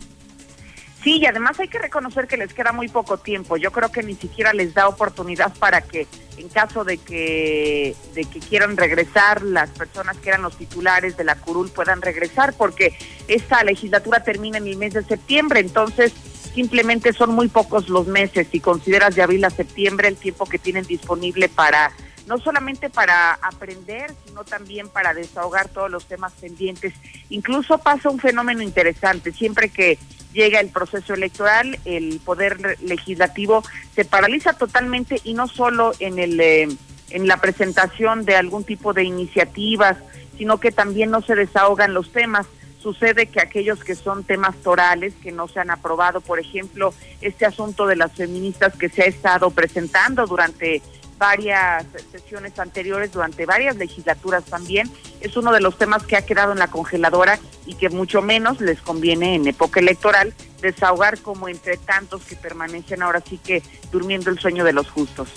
Sí, 1.03 1.17
y 1.17 1.25
además 1.25 1.59
hay 1.59 1.67
que 1.67 1.79
reconocer 1.79 2.27
que 2.27 2.37
les 2.37 2.53
queda 2.53 2.71
muy 2.71 2.87
poco 2.87 3.17
tiempo. 3.17 3.57
Yo 3.57 3.71
creo 3.71 3.91
que 3.91 4.03
ni 4.03 4.13
siquiera 4.13 4.53
les 4.53 4.75
da 4.75 4.87
oportunidad 4.87 5.51
para 5.55 5.81
que, 5.81 6.05
en 6.37 6.47
caso 6.47 6.83
de 6.83 6.99
que, 6.99 7.95
de 8.13 8.25
que 8.25 8.39
quieran 8.39 8.77
regresar, 8.77 9.41
las 9.41 9.71
personas 9.71 10.17
que 10.17 10.29
eran 10.29 10.43
los 10.43 10.55
titulares 10.57 11.17
de 11.17 11.23
la 11.23 11.35
curul 11.35 11.71
puedan 11.71 12.03
regresar, 12.03 12.53
porque 12.53 12.95
esta 13.27 13.63
legislatura 13.63 14.23
termina 14.23 14.59
en 14.59 14.67
el 14.67 14.77
mes 14.77 14.93
de 14.93 15.03
septiembre, 15.03 15.59
entonces 15.59 16.13
simplemente 16.53 17.13
son 17.13 17.31
muy 17.31 17.47
pocos 17.47 17.89
los 17.89 18.07
meses. 18.07 18.47
Si 18.51 18.59
consideras 18.59 19.15
de 19.15 19.21
abril 19.21 19.43
a 19.45 19.49
septiembre 19.49 20.07
el 20.07 20.17
tiempo 20.17 20.45
que 20.45 20.59
tienen 20.59 20.85
disponible 20.85 21.49
para 21.49 21.91
no 22.27 22.37
solamente 22.37 22.89
para 22.89 23.33
aprender, 23.33 24.13
sino 24.25 24.43
también 24.43 24.87
para 24.87 25.13
desahogar 25.13 25.69
todos 25.69 25.89
los 25.89 26.05
temas 26.05 26.31
pendientes. 26.33 26.93
Incluso 27.29 27.79
pasa 27.79 28.09
un 28.09 28.19
fenómeno 28.19 28.61
interesante, 28.61 29.33
siempre 29.33 29.69
que 29.69 29.97
llega 30.31 30.59
el 30.59 30.69
proceso 30.69 31.13
electoral, 31.13 31.79
el 31.83 32.21
poder 32.23 32.77
legislativo 32.81 33.63
se 33.95 34.05
paraliza 34.05 34.53
totalmente 34.53 35.19
y 35.23 35.33
no 35.33 35.47
solo 35.47 35.91
en 35.99 36.19
el 36.19 36.39
eh, 36.39 36.67
en 37.09 37.27
la 37.27 37.37
presentación 37.37 38.25
de 38.25 38.35
algún 38.35 38.63
tipo 38.63 38.93
de 38.93 39.03
iniciativas, 39.03 39.97
sino 40.37 40.59
que 40.59 40.71
también 40.71 41.11
no 41.11 41.21
se 41.21 41.35
desahogan 41.35 41.93
los 41.93 42.11
temas. 42.11 42.47
Sucede 42.81 43.27
que 43.27 43.39
aquellos 43.39 43.83
que 43.83 43.95
son 43.95 44.23
temas 44.23 44.55
torales 44.57 45.13
que 45.21 45.31
no 45.31 45.47
se 45.47 45.59
han 45.59 45.69
aprobado, 45.69 46.19
por 46.19 46.39
ejemplo, 46.39 46.93
este 47.21 47.45
asunto 47.45 47.85
de 47.85 47.95
las 47.95 48.11
feministas 48.13 48.75
que 48.75 48.89
se 48.89 49.03
ha 49.03 49.05
estado 49.05 49.51
presentando 49.51 50.25
durante 50.25 50.81
varias 51.19 51.85
sesiones 52.11 52.57
anteriores, 52.57 53.11
durante 53.11 53.45
varias 53.45 53.75
legislaturas 53.75 54.43
también. 54.45 54.89
Es 55.19 55.37
uno 55.37 55.51
de 55.51 55.61
los 55.61 55.77
temas 55.77 56.01
que 56.01 56.17
ha 56.17 56.25
quedado 56.25 56.53
en 56.53 56.57
la 56.57 56.69
congeladora 56.69 57.39
y 57.67 57.75
que 57.75 57.89
mucho 57.89 58.23
menos 58.23 58.59
les 58.59 58.81
conviene 58.81 59.35
en 59.35 59.45
época 59.45 59.79
electoral 59.79 60.33
desahogar 60.63 61.19
como 61.19 61.47
entre 61.47 61.77
tantos 61.77 62.23
que 62.23 62.35
permanecen 62.35 63.03
ahora 63.03 63.21
sí 63.21 63.37
que 63.37 63.61
durmiendo 63.91 64.31
el 64.31 64.39
sueño 64.39 64.63
de 64.63 64.73
los 64.73 64.89
justos. 64.89 65.29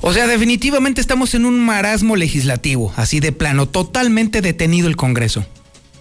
O 0.00 0.12
sea, 0.12 0.28
definitivamente 0.28 1.00
estamos 1.00 1.34
en 1.34 1.44
un 1.44 1.58
marasmo 1.58 2.14
legislativo, 2.14 2.92
así 2.96 3.18
de 3.18 3.32
plano, 3.32 3.66
totalmente 3.66 4.40
detenido 4.40 4.86
el 4.86 4.94
Congreso. 4.94 5.44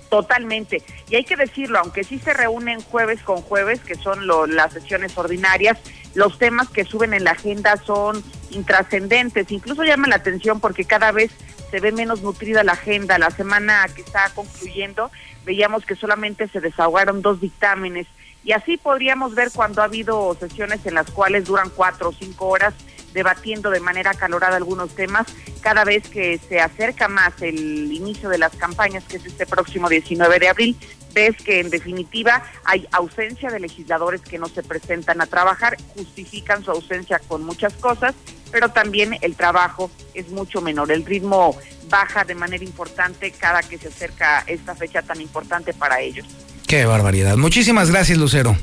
Totalmente. 0.10 0.82
Y 1.10 1.16
hay 1.16 1.24
que 1.24 1.36
decirlo, 1.36 1.80
aunque 1.80 2.04
sí 2.04 2.18
se 2.20 2.34
reúnen 2.34 2.82
jueves 2.82 3.22
con 3.22 3.42
jueves, 3.42 3.80
que 3.82 3.96
son 3.96 4.28
las 4.28 4.74
sesiones 4.74 5.16
ordinarias, 5.18 5.78
los 6.16 6.40
temas 6.40 6.70
que 6.70 6.84
suben 6.84 7.14
en 7.14 7.24
la 7.24 7.32
agenda 7.32 7.78
son 7.78 8.24
intrascendentes. 8.50 9.52
Incluso 9.52 9.84
llama 9.84 10.08
la 10.08 10.16
atención 10.16 10.60
porque 10.60 10.86
cada 10.86 11.12
vez 11.12 11.32
se 11.70 11.80
ve 11.80 11.92
menos 11.92 12.22
nutrida 12.22 12.64
la 12.64 12.72
agenda. 12.74 13.20
La 13.20 13.30
semana 13.30 13.86
que 13.96 14.02
está 14.02 14.32
concluyendo 14.34 15.12
veíamos 15.46 15.86
que 15.86 15.96
solamente 15.96 16.48
se 16.48 16.60
desahogaron 16.60 17.22
dos 17.22 17.40
dictámenes. 17.40 18.08
Y 18.44 18.54
así 18.54 18.78
podríamos 18.78 19.36
ver 19.36 19.52
cuando 19.54 19.82
ha 19.82 19.86
habido 19.86 20.36
sesiones 20.40 20.86
en 20.86 20.96
las 20.96 21.12
cuales 21.12 21.46
duran 21.46 21.70
cuatro 21.70 22.10
o 22.10 22.14
cinco 22.14 22.48
horas 22.48 22.74
debatiendo 23.14 23.70
de 23.70 23.80
manera 23.80 24.12
acalorada 24.12 24.58
algunos 24.58 24.96
temas. 24.96 25.28
Cada 25.62 25.84
vez 25.84 26.08
que 26.08 26.40
se 26.50 26.60
acerca 26.60 27.08
más 27.08 27.34
el 27.42 27.92
inicio 27.92 28.30
de 28.30 28.38
las 28.38 28.56
campañas, 28.56 29.04
que 29.04 29.18
es 29.18 29.26
este 29.26 29.46
próximo 29.46 29.90
19 29.90 30.40
de 30.40 30.50
abril, 30.50 30.78
ves 31.14 31.36
que 31.38 31.60
en 31.60 31.70
definitiva 31.70 32.44
hay 32.66 32.88
ausencia 32.92 33.50
de 33.50 33.60
legisladores 33.60 34.22
que 34.22 34.38
no 34.38 34.48
se 34.48 34.64
presentan 34.64 35.22
a 35.22 35.26
trabajar, 35.26 35.78
justifican 35.96 36.64
su 36.64 36.72
ausencia 36.72 37.20
con 37.28 37.44
muchas 37.44 37.74
cosas, 37.74 38.16
pero 38.52 38.70
también 38.70 39.18
el 39.22 39.36
trabajo 39.36 39.92
es 40.14 40.30
mucho 40.30 40.62
menor. 40.62 40.92
El 40.92 41.06
ritmo 41.06 41.58
baja 41.90 42.24
de 42.24 42.36
manera 42.36 42.64
importante 42.64 43.32
cada 43.32 43.62
que 43.62 43.78
se 43.78 43.88
acerca 43.88 44.44
esta 44.48 44.76
fecha 44.76 45.02
tan 45.02 45.22
importante 45.22 45.74
para 45.74 46.00
ellos. 46.02 46.26
Qué 46.68 46.86
barbaridad. 46.86 47.36
Muchísimas 47.38 47.90
gracias, 47.90 48.18
Lucero. 48.18 48.56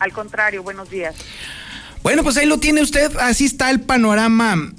Al 0.00 0.12
contrario, 0.12 0.64
buenos 0.64 0.90
días. 0.90 1.14
Bueno, 2.02 2.24
pues 2.24 2.36
ahí 2.36 2.46
lo 2.46 2.58
tiene 2.58 2.82
usted. 2.82 3.16
Así 3.18 3.44
está 3.44 3.70
el 3.70 3.80
panorama 3.80 4.72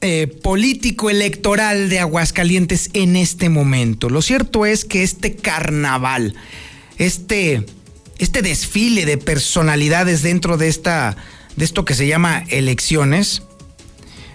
eh, 0.00 0.28
político 0.42 1.10
electoral 1.10 1.90
de 1.90 1.98
Aguascalientes 1.98 2.88
en 2.94 3.16
este 3.16 3.50
momento. 3.50 4.08
Lo 4.08 4.22
cierto 4.22 4.64
es 4.64 4.86
que 4.86 5.02
este 5.02 5.36
carnaval, 5.36 6.34
este, 6.96 7.66
este 8.18 8.40
desfile 8.40 9.04
de 9.04 9.18
personalidades 9.18 10.22
dentro 10.22 10.56
de 10.56 10.68
esta, 10.68 11.18
de 11.56 11.66
esto 11.66 11.84
que 11.84 11.94
se 11.94 12.06
llama 12.06 12.44
elecciones, 12.48 13.42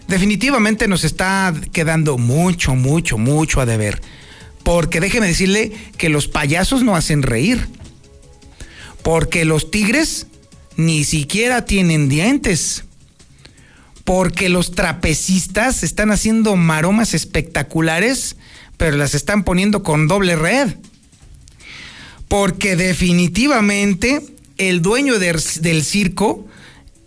definitivamente 0.08 0.88
nos 0.88 1.04
está 1.04 1.52
quedando 1.72 2.20
mucho, 2.20 2.76
mucho, 2.76 3.18
mucho 3.18 3.60
a 3.60 3.66
deber. 3.66 4.04
Porque 4.62 5.00
déjeme 5.00 5.26
decirle 5.28 5.72
que 5.98 6.10
los 6.10 6.28
payasos 6.28 6.84
no 6.84 6.96
hacen 6.96 7.24
reír. 7.24 7.68
Porque 9.02 9.46
los 9.46 9.72
tigres 9.72 10.28
ni 10.78 11.04
siquiera 11.04 11.66
tienen 11.66 12.10
dientes. 12.10 12.84
Porque 14.04 14.50
los 14.50 14.72
trapecistas 14.72 15.84
están 15.84 16.12
haciendo 16.12 16.56
maromas 16.56 17.14
espectaculares, 17.14 18.36
pero 18.78 18.98
las 18.98 19.16
están 19.16 19.44
poniendo 19.44 19.82
con 19.82 20.08
doble 20.08 20.36
red. 20.36 20.76
Porque 22.28 22.76
definitivamente 22.76 24.22
el 24.58 24.82
dueño 24.82 25.18
del 25.20 25.84
circo 25.84 26.46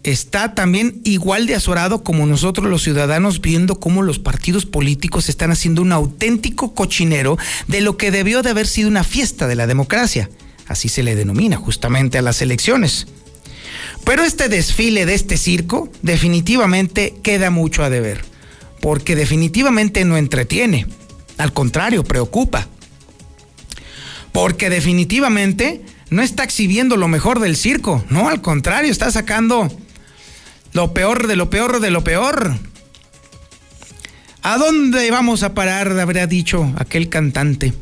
está 0.02 0.54
también 0.54 1.00
igual 1.04 1.46
de 1.46 1.54
azorado 1.54 2.02
como 2.02 2.26
nosotros 2.26 2.68
los 2.68 2.82
ciudadanos 2.82 3.40
viendo 3.40 3.78
cómo 3.78 4.02
los 4.02 4.18
partidos 4.18 4.64
políticos 4.66 5.28
están 5.28 5.50
haciendo 5.50 5.82
un 5.82 5.92
auténtico 5.92 6.74
cochinero 6.74 7.36
de 7.66 7.80
lo 7.80 7.96
que 7.96 8.10
debió 8.10 8.42
de 8.42 8.50
haber 8.50 8.66
sido 8.66 8.88
una 8.88 9.04
fiesta 9.04 9.46
de 9.46 9.56
la 9.56 9.66
democracia. 9.66 10.30
Así 10.66 10.88
se 10.88 11.02
le 11.02 11.14
denomina 11.14 11.56
justamente 11.56 12.18
a 12.18 12.22
las 12.22 12.42
elecciones. 12.42 13.06
Pero 14.08 14.24
este 14.24 14.48
desfile 14.48 15.04
de 15.04 15.12
este 15.12 15.36
circo 15.36 15.92
definitivamente 16.00 17.16
queda 17.22 17.50
mucho 17.50 17.84
a 17.84 17.90
deber, 17.90 18.24
porque 18.80 19.14
definitivamente 19.14 20.06
no 20.06 20.16
entretiene, 20.16 20.86
al 21.36 21.52
contrario, 21.52 22.04
preocupa. 22.04 22.68
Porque 24.32 24.70
definitivamente 24.70 25.82
no 26.08 26.22
está 26.22 26.42
exhibiendo 26.42 26.96
lo 26.96 27.06
mejor 27.06 27.38
del 27.38 27.54
circo, 27.54 28.02
no, 28.08 28.30
al 28.30 28.40
contrario, 28.40 28.90
está 28.90 29.10
sacando 29.10 29.70
lo 30.72 30.94
peor 30.94 31.26
de 31.26 31.36
lo 31.36 31.50
peor 31.50 31.80
de 31.80 31.90
lo 31.90 32.02
peor. 32.02 32.56
¿A 34.40 34.56
dónde 34.56 35.10
vamos 35.10 35.42
a 35.42 35.52
parar? 35.52 36.00
Habría 36.00 36.26
dicho 36.26 36.72
aquel 36.78 37.10
cantante. 37.10 37.74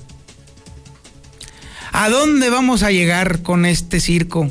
¿A 1.92 2.08
dónde 2.08 2.50
vamos 2.50 2.82
a 2.82 2.90
llegar 2.90 3.42
con 3.42 3.64
este 3.64 4.00
circo? 4.00 4.50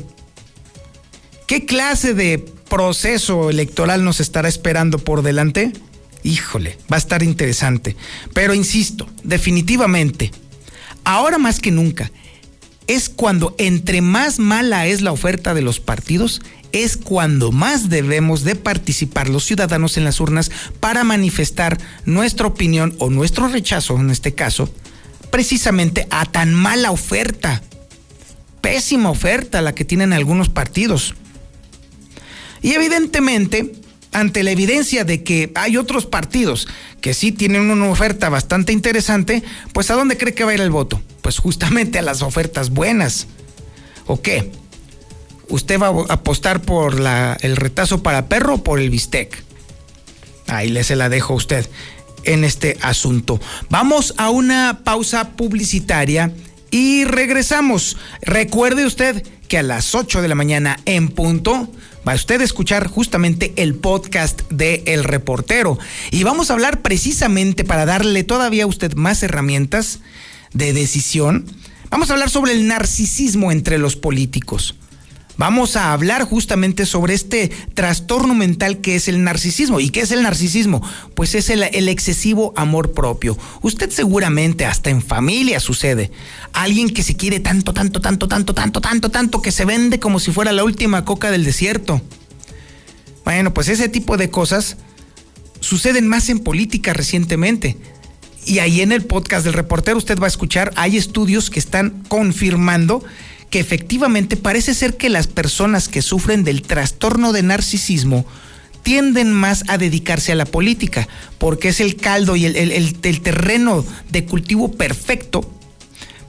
¿Qué 1.46 1.64
clase 1.64 2.12
de 2.12 2.38
proceso 2.68 3.50
electoral 3.50 4.02
nos 4.02 4.18
estará 4.18 4.48
esperando 4.48 4.98
por 4.98 5.22
delante? 5.22 5.72
Híjole, 6.24 6.76
va 6.92 6.96
a 6.96 6.98
estar 6.98 7.22
interesante. 7.22 7.96
Pero 8.34 8.52
insisto, 8.52 9.08
definitivamente, 9.22 10.32
ahora 11.04 11.38
más 11.38 11.60
que 11.60 11.70
nunca, 11.70 12.10
es 12.88 13.08
cuando 13.08 13.54
entre 13.58 14.00
más 14.00 14.40
mala 14.40 14.86
es 14.86 15.02
la 15.02 15.12
oferta 15.12 15.54
de 15.54 15.62
los 15.62 15.78
partidos, 15.78 16.42
es 16.72 16.96
cuando 16.96 17.52
más 17.52 17.88
debemos 17.88 18.42
de 18.42 18.56
participar 18.56 19.28
los 19.28 19.44
ciudadanos 19.44 19.96
en 19.96 20.04
las 20.04 20.18
urnas 20.20 20.50
para 20.80 21.04
manifestar 21.04 21.78
nuestra 22.04 22.48
opinión 22.48 22.96
o 22.98 23.08
nuestro 23.08 23.46
rechazo, 23.46 23.96
en 23.96 24.10
este 24.10 24.34
caso, 24.34 24.68
precisamente 25.30 26.08
a 26.10 26.26
tan 26.26 26.54
mala 26.54 26.90
oferta. 26.90 27.62
Pésima 28.60 29.10
oferta 29.10 29.62
la 29.62 29.76
que 29.76 29.84
tienen 29.84 30.12
algunos 30.12 30.48
partidos. 30.48 31.14
Y 32.66 32.74
evidentemente, 32.74 33.74
ante 34.10 34.42
la 34.42 34.50
evidencia 34.50 35.04
de 35.04 35.22
que 35.22 35.52
hay 35.54 35.76
otros 35.76 36.04
partidos 36.04 36.66
que 37.00 37.14
sí 37.14 37.30
tienen 37.30 37.70
una 37.70 37.88
oferta 37.88 38.28
bastante 38.28 38.72
interesante, 38.72 39.44
pues 39.72 39.88
¿a 39.92 39.94
dónde 39.94 40.16
cree 40.16 40.34
que 40.34 40.42
va 40.42 40.50
a 40.50 40.54
ir 40.54 40.60
el 40.60 40.72
voto? 40.72 41.00
Pues 41.22 41.38
justamente 41.38 42.00
a 42.00 42.02
las 42.02 42.22
ofertas 42.22 42.70
buenas. 42.70 43.28
¿O 44.06 44.20
qué? 44.20 44.50
¿Usted 45.48 45.80
va 45.80 45.90
a 46.08 46.14
apostar 46.14 46.60
por 46.60 46.98
la, 46.98 47.36
el 47.40 47.54
retazo 47.54 48.02
para 48.02 48.26
perro 48.26 48.54
o 48.54 48.64
por 48.64 48.80
el 48.80 48.90
bistec? 48.90 49.44
Ahí 50.48 50.68
le 50.68 50.82
se 50.82 50.96
la 50.96 51.08
dejo 51.08 51.34
a 51.34 51.36
usted 51.36 51.70
en 52.24 52.42
este 52.42 52.78
asunto. 52.82 53.40
Vamos 53.70 54.12
a 54.16 54.30
una 54.30 54.80
pausa 54.82 55.36
publicitaria 55.36 56.32
y 56.72 57.04
regresamos. 57.04 57.96
Recuerde 58.22 58.86
usted 58.86 59.24
que 59.46 59.58
a 59.58 59.62
las 59.62 59.94
8 59.94 60.20
de 60.20 60.26
la 60.26 60.34
mañana 60.34 60.80
en 60.84 61.10
punto 61.10 61.68
va 62.06 62.12
a 62.12 62.16
usted 62.16 62.40
escuchar 62.40 62.86
justamente 62.86 63.52
el 63.56 63.74
podcast 63.74 64.42
de 64.50 64.82
El 64.86 65.04
Reportero. 65.04 65.78
Y 66.10 66.22
vamos 66.22 66.50
a 66.50 66.54
hablar 66.54 66.82
precisamente 66.82 67.64
para 67.64 67.86
darle 67.86 68.22
todavía 68.24 68.64
a 68.64 68.68
usted 68.68 68.94
más 68.94 69.22
herramientas 69.22 70.00
de 70.52 70.72
decisión. 70.72 71.46
Vamos 71.90 72.10
a 72.10 72.14
hablar 72.14 72.30
sobre 72.30 72.52
el 72.52 72.68
narcisismo 72.68 73.50
entre 73.50 73.78
los 73.78 73.96
políticos. 73.96 74.76
Vamos 75.38 75.76
a 75.76 75.92
hablar 75.92 76.24
justamente 76.24 76.86
sobre 76.86 77.12
este 77.12 77.50
trastorno 77.74 78.34
mental 78.34 78.78
que 78.78 78.96
es 78.96 79.06
el 79.06 79.22
narcisismo. 79.22 79.80
¿Y 79.80 79.90
qué 79.90 80.00
es 80.00 80.10
el 80.10 80.22
narcisismo? 80.22 80.82
Pues 81.14 81.34
es 81.34 81.50
el, 81.50 81.62
excesivo 81.62 82.54
amor 82.56 82.92
propio. 82.92 83.36
Usted 83.60 83.90
seguramente 83.90 84.64
hasta 84.64 84.88
en 84.88 85.02
familia 85.02 85.60
sucede. 85.60 86.10
Alguien 86.54 86.88
que 86.88 87.02
se 87.02 87.16
quiere 87.16 87.40
tanto, 87.40 87.74
tanto, 87.74 88.00
tanto, 88.00 88.28
tanto, 88.28 88.54
tanto, 88.54 88.80
tanto, 88.80 89.10
tanto, 89.10 89.42
que 89.42 89.52
se 89.52 89.66
vende 89.66 90.00
como 90.00 90.20
si 90.20 90.32
fuera 90.32 90.52
la 90.52 90.64
última 90.64 91.04
coca 91.04 91.30
del 91.30 91.44
desierto. 91.44 92.00
Bueno, 93.24 93.52
pues 93.52 93.68
ese 93.68 93.90
tipo 93.90 94.16
de 94.16 94.30
cosas 94.30 94.78
suceden 95.60 96.08
más 96.08 96.30
en 96.30 96.38
política 96.38 96.94
recientemente. 96.94 97.76
Y 98.46 98.60
ahí 98.60 98.80
en 98.80 98.92
el 98.92 99.04
podcast 99.04 99.44
del 99.44 99.54
reportero 99.54 99.98
usted 99.98 100.18
va 100.18 100.26
a 100.26 100.28
escuchar, 100.28 100.72
hay 100.76 100.96
estudios 100.96 101.50
que 101.50 101.58
están 101.58 102.04
confirmando 102.08 103.04
que 103.50 103.60
efectivamente 103.60 104.36
parece 104.36 104.74
ser 104.74 104.96
que 104.96 105.08
las 105.08 105.26
personas 105.26 105.88
que 105.88 106.02
sufren 106.02 106.44
del 106.44 106.62
trastorno 106.62 107.32
de 107.32 107.42
narcisismo 107.42 108.26
tienden 108.82 109.32
más 109.32 109.64
a 109.68 109.78
dedicarse 109.78 110.30
a 110.30 110.36
la 110.36 110.44
política, 110.44 111.08
porque 111.38 111.68
es 111.70 111.80
el 111.80 111.96
caldo 111.96 112.36
y 112.36 112.44
el, 112.46 112.56
el, 112.56 112.94
terreno 113.20 113.84
de 114.10 114.24
cultivo 114.24 114.70
perfecto 114.70 115.50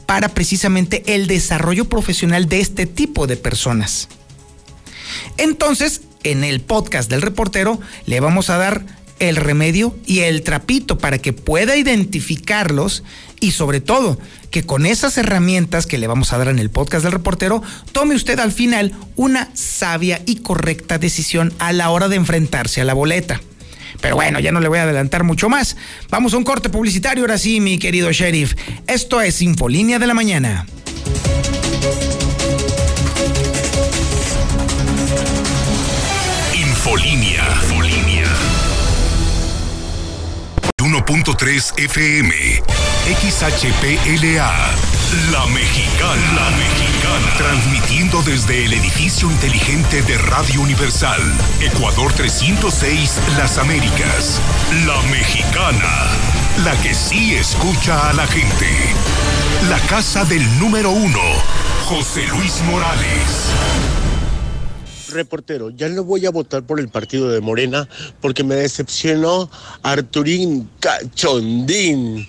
para 0.07 0.29
precisamente 0.29 1.03
el 1.13 1.27
desarrollo 1.27 1.85
profesional 1.85 2.49
de 2.49 2.59
este 2.59 2.87
tipo 2.87 3.27
de 3.27 3.37
personas. 3.37 4.07
Entonces, 5.37 6.01
en 6.23 6.43
el 6.43 6.61
podcast 6.61 7.09
del 7.11 7.21
reportero 7.21 7.79
le 8.05 8.19
vamos 8.19 8.49
a 8.49 8.57
dar 8.57 8.83
el 9.19 9.35
remedio 9.35 9.95
y 10.05 10.19
el 10.19 10.43
trapito 10.43 10.97
para 10.97 11.17
que 11.17 11.33
pueda 11.33 11.75
identificarlos 11.75 13.03
y 13.39 13.51
sobre 13.51 13.81
todo 13.81 14.19
que 14.51 14.63
con 14.63 14.85
esas 14.85 15.17
herramientas 15.17 15.85
que 15.85 15.97
le 15.97 16.07
vamos 16.07 16.33
a 16.33 16.37
dar 16.37 16.47
en 16.47 16.59
el 16.59 16.69
podcast 16.69 17.03
del 17.03 17.11
reportero, 17.11 17.61
tome 17.91 18.15
usted 18.15 18.39
al 18.39 18.51
final 18.51 18.93
una 19.15 19.49
sabia 19.53 20.21
y 20.25 20.37
correcta 20.37 20.97
decisión 20.97 21.53
a 21.59 21.73
la 21.73 21.89
hora 21.89 22.07
de 22.07 22.15
enfrentarse 22.15 22.81
a 22.81 22.85
la 22.85 22.93
boleta. 22.93 23.41
Pero 24.01 24.15
bueno, 24.15 24.39
ya 24.39 24.51
no 24.51 24.59
le 24.59 24.67
voy 24.67 24.79
a 24.79 24.83
adelantar 24.83 25.23
mucho 25.23 25.49
más. 25.49 25.75
Vamos 26.09 26.33
a 26.33 26.37
un 26.37 26.43
corte 26.43 26.69
publicitario 26.69 27.23
ahora 27.23 27.37
sí, 27.37 27.59
mi 27.59 27.77
querido 27.77 28.11
sheriff. 28.11 28.53
Esto 28.85 29.21
es 29.21 29.41
Infolínea 29.41 29.99
de 29.99 30.07
la 30.07 30.13
Mañana. 30.13 30.65
Infolínea. 36.53 37.43
1.3 40.97 41.77
FM. 41.77 42.33
XHPLA. 43.05 44.51
La 45.31 45.45
Mexicana. 45.45 46.33
La 46.33 46.49
Mexicana. 46.57 47.33
Transmitiendo 47.37 48.23
desde 48.23 48.65
el 48.65 48.73
edificio 48.73 49.29
inteligente 49.29 50.01
de 50.01 50.17
Radio 50.17 50.61
Universal. 50.61 51.21
Ecuador 51.61 52.11
306, 52.13 53.21
Las 53.37 53.59
Américas. 53.59 54.41
La 54.87 54.99
Mexicana. 55.11 56.07
La 56.63 56.75
que 56.81 56.95
sí 56.95 57.35
escucha 57.35 58.09
a 58.09 58.13
la 58.13 58.25
gente. 58.25 58.67
La 59.69 59.79
casa 59.81 60.25
del 60.25 60.57
número 60.57 60.89
uno. 60.89 61.21
José 61.85 62.25
Luis 62.25 62.63
Morales. 62.63 63.51
Reportero, 65.17 65.71
ya 65.71 65.89
no 65.89 66.03
voy 66.03 66.27
a 66.27 66.29
votar 66.29 66.61
por 66.61 66.79
el 66.79 66.89
partido 66.89 67.31
de 67.31 67.41
Morena 67.41 67.89
porque 68.21 68.43
me 68.43 68.53
decepcionó 68.53 69.49
Arturín 69.81 70.69
Cachondín. 70.79 72.27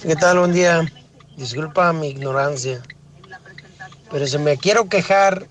¿Qué 0.00 0.16
tal? 0.16 0.38
Buen 0.38 0.54
día. 0.54 0.90
Disculpa 1.36 1.92
mi 1.92 2.08
ignorancia, 2.08 2.82
pero 4.10 4.26
si 4.26 4.38
me 4.38 4.56
quiero 4.56 4.88
quejar 4.88 5.46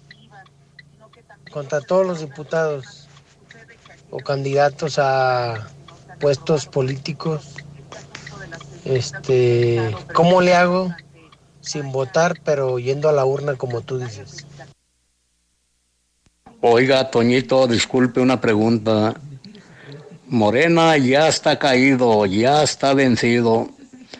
contra 1.51 1.81
todos 1.81 2.07
los 2.07 2.19
diputados 2.21 3.07
o 4.09 4.17
candidatos 4.17 4.97
a 4.97 5.69
puestos 6.19 6.65
políticos, 6.65 7.53
este, 8.85 9.95
¿cómo 10.15 10.41
le 10.41 10.55
hago 10.55 10.91
sin 11.61 11.91
votar, 11.91 12.41
pero 12.43 12.79
yendo 12.79 13.07
a 13.07 13.11
la 13.11 13.23
urna 13.23 13.53
como 13.53 13.81
tú 13.81 13.99
dices? 13.99 14.47
Oiga, 16.61 17.09
Toñito, 17.09 17.67
disculpe 17.67 18.19
una 18.19 18.41
pregunta. 18.41 19.13
Morena 20.27 20.97
ya 20.97 21.29
está 21.29 21.57
caído, 21.57 22.25
ya 22.25 22.63
está 22.63 22.93
vencido. 22.93 23.69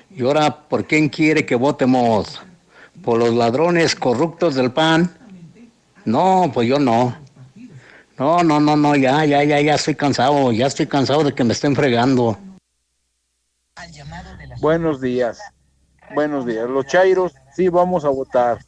¿Y 0.10 0.24
ahora 0.24 0.68
por 0.70 0.86
quién 0.86 1.10
quiere 1.10 1.46
que 1.46 1.56
votemos? 1.56 2.42
¿Por 3.04 3.20
los 3.20 3.34
ladrones 3.34 3.94
corruptos 3.94 4.56
del 4.56 4.72
PAN? 4.72 5.12
No, 6.06 6.50
pues 6.54 6.70
yo 6.70 6.80
no. 6.80 7.18
No, 8.18 8.42
no, 8.42 8.60
no, 8.60 8.78
no, 8.78 8.96
ya, 8.96 9.26
ya, 9.26 9.44
ya, 9.44 9.60
ya 9.60 9.76
estoy 9.76 9.96
cansado, 9.96 10.54
ya 10.54 10.68
estoy 10.68 10.88
cansado 10.88 11.26
de 11.26 11.34
que 11.34 11.44
me 11.44 11.52
estén 11.52 11.76
fregando. 11.76 12.38
Buenos 14.62 15.02
días, 15.02 15.40
buenos 16.16 16.46
días. 16.46 16.70
Los 16.70 16.86
Chairos 16.86 17.34
sí 17.54 17.68
vamos 17.68 18.06
a 18.06 18.10
votar, 18.10 18.60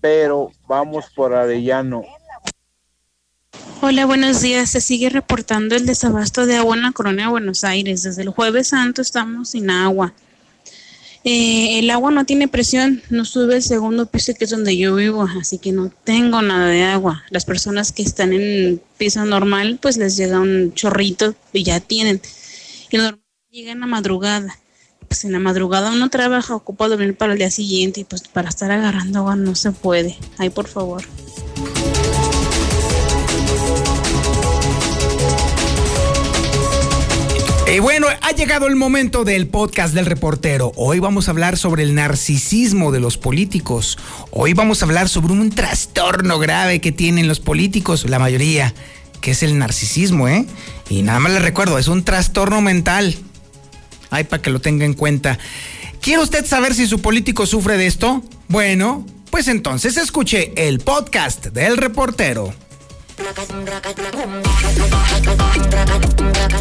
pero 0.00 0.50
vamos 0.66 1.10
por 1.14 1.34
Arellano. 1.34 2.02
Hola, 3.80 4.06
buenos 4.06 4.40
días. 4.40 4.70
Se 4.70 4.80
sigue 4.80 5.10
reportando 5.10 5.74
el 5.74 5.84
desabasto 5.86 6.46
de 6.46 6.56
agua 6.56 6.76
en 6.76 6.82
la 6.82 6.92
Colonia 6.92 7.24
de 7.26 7.30
Buenos 7.30 7.64
Aires. 7.64 8.02
Desde 8.02 8.22
el 8.22 8.30
jueves 8.30 8.68
santo 8.68 9.02
estamos 9.02 9.50
sin 9.50 9.68
agua. 9.70 10.14
Eh, 11.24 11.78
el 11.78 11.90
agua 11.90 12.10
no 12.10 12.26
tiene 12.26 12.48
presión, 12.48 13.02
no 13.08 13.24
sube 13.24 13.56
el 13.56 13.62
segundo 13.62 14.06
piso 14.06 14.34
que 14.34 14.44
es 14.44 14.50
donde 14.50 14.76
yo 14.76 14.94
vivo, 14.94 15.26
así 15.40 15.56
que 15.56 15.72
no 15.72 15.90
tengo 16.04 16.42
nada 16.42 16.68
de 16.68 16.82
agua. 16.82 17.24
Las 17.30 17.46
personas 17.46 17.92
que 17.92 18.02
están 18.02 18.32
en 18.34 18.80
piso 18.98 19.24
normal, 19.24 19.78
pues 19.80 19.96
les 19.96 20.16
llega 20.16 20.40
un 20.40 20.74
chorrito 20.74 21.34
y 21.52 21.62
ya 21.62 21.80
tienen. 21.80 22.20
Y 22.90 22.98
normal 22.98 23.20
llega 23.50 23.72
en 23.72 23.80
la 23.80 23.86
madrugada. 23.86 24.58
Pues 25.08 25.24
en 25.24 25.32
la 25.32 25.38
madrugada 25.38 25.92
uno 25.92 26.10
trabaja, 26.10 26.54
ocupa 26.54 26.88
dormir 26.88 27.16
para 27.16 27.32
el 27.32 27.38
día 27.38 27.50
siguiente 27.50 28.00
y 28.00 28.04
pues 28.04 28.22
para 28.28 28.48
estar 28.48 28.70
agarrando 28.70 29.20
agua 29.20 29.36
no 29.36 29.54
se 29.54 29.72
puede. 29.72 30.16
Ay, 30.38 30.50
por 30.50 30.66
favor. 30.66 31.04
Y 37.74 37.80
bueno, 37.80 38.06
ha 38.20 38.30
llegado 38.30 38.68
el 38.68 38.76
momento 38.76 39.24
del 39.24 39.48
podcast 39.48 39.94
del 39.94 40.06
reportero. 40.06 40.70
Hoy 40.76 41.00
vamos 41.00 41.26
a 41.26 41.32
hablar 41.32 41.56
sobre 41.56 41.82
el 41.82 41.96
narcisismo 41.96 42.92
de 42.92 43.00
los 43.00 43.18
políticos. 43.18 43.98
Hoy 44.30 44.52
vamos 44.52 44.80
a 44.80 44.84
hablar 44.84 45.08
sobre 45.08 45.32
un 45.32 45.50
trastorno 45.50 46.38
grave 46.38 46.80
que 46.80 46.92
tienen 46.92 47.26
los 47.26 47.40
políticos, 47.40 48.08
la 48.08 48.20
mayoría, 48.20 48.72
que 49.20 49.32
es 49.32 49.42
el 49.42 49.58
narcisismo, 49.58 50.28
¿eh? 50.28 50.46
Y 50.88 51.02
nada 51.02 51.18
más 51.18 51.32
les 51.32 51.42
recuerdo, 51.42 51.76
es 51.76 51.88
un 51.88 52.04
trastorno 52.04 52.60
mental. 52.60 53.16
Ay, 54.08 54.22
para 54.22 54.40
que 54.40 54.50
lo 54.50 54.60
tenga 54.60 54.84
en 54.84 54.94
cuenta. 54.94 55.40
¿Quiere 56.00 56.22
usted 56.22 56.46
saber 56.46 56.74
si 56.74 56.86
su 56.86 57.00
político 57.00 57.44
sufre 57.44 57.76
de 57.76 57.88
esto? 57.88 58.22
Bueno, 58.46 59.04
pues 59.32 59.48
entonces 59.48 59.96
escuche 59.96 60.52
el 60.54 60.78
podcast 60.78 61.46
del 61.46 61.76
reportero. 61.76 62.54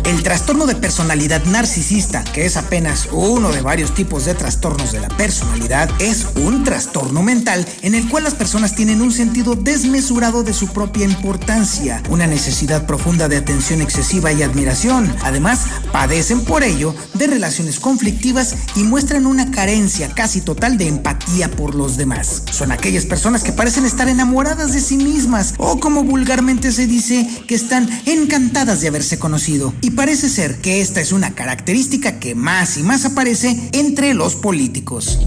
El 0.06 0.22
trastorno 0.22 0.68
de 0.68 0.76
personalidad 0.76 1.44
narcisista, 1.46 2.24
que 2.24 2.46
es 2.46 2.58
apenas 2.58 3.08
uno 3.12 3.52
de 3.52 3.62
varios 3.62 3.96
tipos 3.96 4.26
de 4.26 4.36
trastornos 4.36 4.92
de 4.92 5.00
la 5.00 5.08
personalidad, 5.10 5.90
es 6.00 6.28
un 6.36 6.64
trastorno 6.64 7.24
mental 7.24 7.66
en 7.82 7.96
el 7.96 8.08
cual 8.08 8.26
las 8.26 8.36
personas 8.36 8.76
tienen 8.76 9.02
un 9.02 9.12
sentido 9.12 9.56
desmesurado 9.56 10.44
de 10.44 10.54
su 10.54 10.68
propia 10.68 11.06
importancia, 11.06 12.04
una 12.10 12.28
necesidad 12.28 12.86
profunda 12.86 13.28
de 13.28 13.38
atención 13.38 13.82
excesiva 13.82 14.32
y 14.32 14.44
admiración. 14.44 15.16
Además, 15.24 15.62
padecen 15.92 16.42
por 16.42 16.64
ello 16.64 16.94
de 17.16 17.28
relaciones 17.28 17.80
conflictivas 17.80 18.56
y 18.76 18.84
muestran 18.84 19.26
una 19.26 19.50
carencia 19.50 20.14
casi 20.14 20.42
total 20.42 20.78
de 20.78 20.88
empatía 20.88 21.50
por 21.50 21.74
los 21.74 21.98
demás. 21.98 22.44
Son 22.52 22.72
aquellas 22.72 23.06
personas 23.06 23.44
que 23.44 23.54
parecen 23.54 23.86
estar 23.86 24.08
enamoradas 24.08 24.74
de 24.74 24.82
sí 24.82 24.98
mismas 24.98 25.56
o 25.58 25.80
como 25.80 26.04
vulgarmente 26.04 26.43
se 26.44 26.88
dice 26.88 27.26
que 27.48 27.56
están 27.56 27.90
encantadas 28.06 28.82
de 28.82 28.90
haberse 28.90 29.18
conocido. 29.18 29.74
Y 29.82 29.92
parece 29.92 30.28
ser 30.28 30.60
que 30.60 30.82
esta 30.82 31.00
es 31.00 31.14
una 31.14 31.34
característica 31.36 32.20
que 32.20 32.36
más 32.36 32.78
y 32.78 32.84
más 32.84 33.06
aparece 33.06 33.70
entre 33.72 34.14
los 34.14 34.36
políticos. 34.36 35.20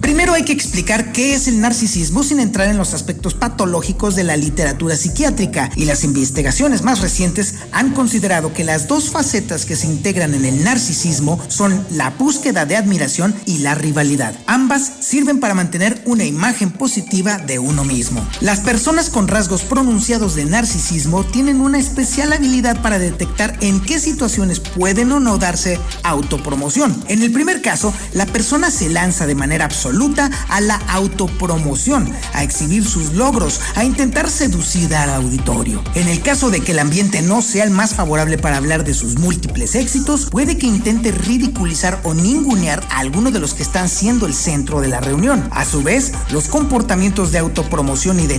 Primero 0.00 0.34
hay 0.34 0.44
que 0.44 0.52
explicar 0.52 1.12
qué 1.12 1.34
es 1.34 1.48
el 1.48 1.60
narcisismo 1.60 2.22
sin 2.22 2.38
entrar 2.38 2.68
en 2.68 2.78
los 2.78 2.94
aspectos 2.94 3.34
patológicos 3.34 4.14
de 4.14 4.24
la 4.24 4.36
literatura 4.36 4.96
psiquiátrica 4.96 5.70
y 5.74 5.84
las 5.84 6.04
investigaciones 6.04 6.82
más 6.82 7.00
recientes 7.00 7.56
han 7.72 7.92
considerado 7.92 8.52
que 8.52 8.64
las 8.64 8.86
dos 8.86 9.10
facetas 9.10 9.66
que 9.66 9.76
se 9.76 9.88
integran 9.88 10.34
en 10.34 10.44
el 10.44 10.62
narcisismo 10.62 11.40
son 11.48 11.84
la 11.90 12.10
búsqueda 12.10 12.66
de 12.66 12.76
admiración 12.76 13.34
y 13.46 13.58
la 13.58 13.74
rivalidad. 13.74 14.38
Ambas 14.46 14.92
sirven 15.00 15.40
para 15.40 15.54
mantener 15.54 16.00
una 16.06 16.24
imagen 16.24 16.70
positiva 16.70 17.38
de 17.38 17.58
uno 17.58 17.84
mismo. 17.84 18.26
Las 18.40 18.60
personas 18.60 18.75
con 19.12 19.26
rasgos 19.26 19.62
pronunciados 19.62 20.34
de 20.34 20.44
narcisismo 20.44 21.24
tienen 21.24 21.60
una 21.60 21.78
especial 21.78 22.32
habilidad 22.32 22.82
para 22.82 22.98
detectar 22.98 23.56
en 23.60 23.80
qué 23.80 23.98
situaciones 23.98 24.60
pueden 24.60 25.10
o 25.12 25.18
no 25.18 25.38
darse 25.38 25.80
autopromoción. 26.02 26.94
En 27.08 27.22
el 27.22 27.32
primer 27.32 27.62
caso, 27.62 27.92
la 28.12 28.26
persona 28.26 28.70
se 28.70 28.88
lanza 28.88 29.26
de 29.26 29.34
manera 29.34 29.64
absoluta 29.64 30.30
a 30.48 30.60
la 30.60 30.76
autopromoción, 30.88 32.12
a 32.32 32.44
exhibir 32.44 32.84
sus 32.84 33.14
logros, 33.14 33.60
a 33.74 33.84
intentar 33.84 34.30
seducir 34.30 34.94
al 34.94 35.10
auditorio. 35.10 35.82
En 35.94 36.06
el 36.06 36.20
caso 36.22 36.50
de 36.50 36.60
que 36.60 36.72
el 36.72 36.78
ambiente 36.78 37.22
no 37.22 37.42
sea 37.42 37.64
el 37.64 37.70
más 37.70 37.94
favorable 37.94 38.38
para 38.38 38.58
hablar 38.58 38.84
de 38.84 38.94
sus 38.94 39.18
múltiples 39.18 39.74
éxitos, 39.74 40.26
puede 40.26 40.58
que 40.58 40.66
intente 40.66 41.10
ridiculizar 41.12 42.00
o 42.04 42.14
ningunear 42.14 42.86
a 42.90 42.98
alguno 42.98 43.30
de 43.30 43.40
los 43.40 43.54
que 43.54 43.62
están 43.62 43.88
siendo 43.88 44.26
el 44.26 44.34
centro 44.34 44.80
de 44.80 44.88
la 44.88 45.00
reunión. 45.00 45.48
A 45.50 45.64
su 45.64 45.82
vez, 45.82 46.12
los 46.30 46.48
comportamientos 46.48 47.32
de 47.32 47.38
autopromoción 47.38 48.20
y 48.20 48.26
de 48.26 48.38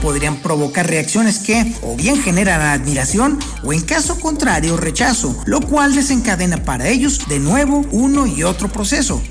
podrían 0.00 0.36
provocar 0.36 0.86
reacciones 0.86 1.38
que 1.38 1.74
o 1.82 1.96
bien 1.96 2.20
generan 2.20 2.60
admiración 2.60 3.38
o 3.62 3.72
en 3.72 3.80
caso 3.80 4.18
contrario 4.20 4.76
rechazo, 4.76 5.36
lo 5.46 5.60
cual 5.60 5.94
desencadena 5.94 6.58
para 6.58 6.88
ellos 6.88 7.28
de 7.28 7.38
nuevo 7.38 7.84
uno 7.90 8.26
y 8.26 8.42
otro 8.42 8.68
proceso. 8.68 9.22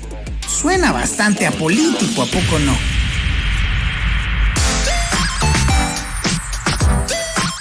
Suena 0.48 0.92
bastante 0.92 1.46
apolítico, 1.46 2.22
¿a 2.22 2.26
poco 2.26 2.58
no? 2.58 2.95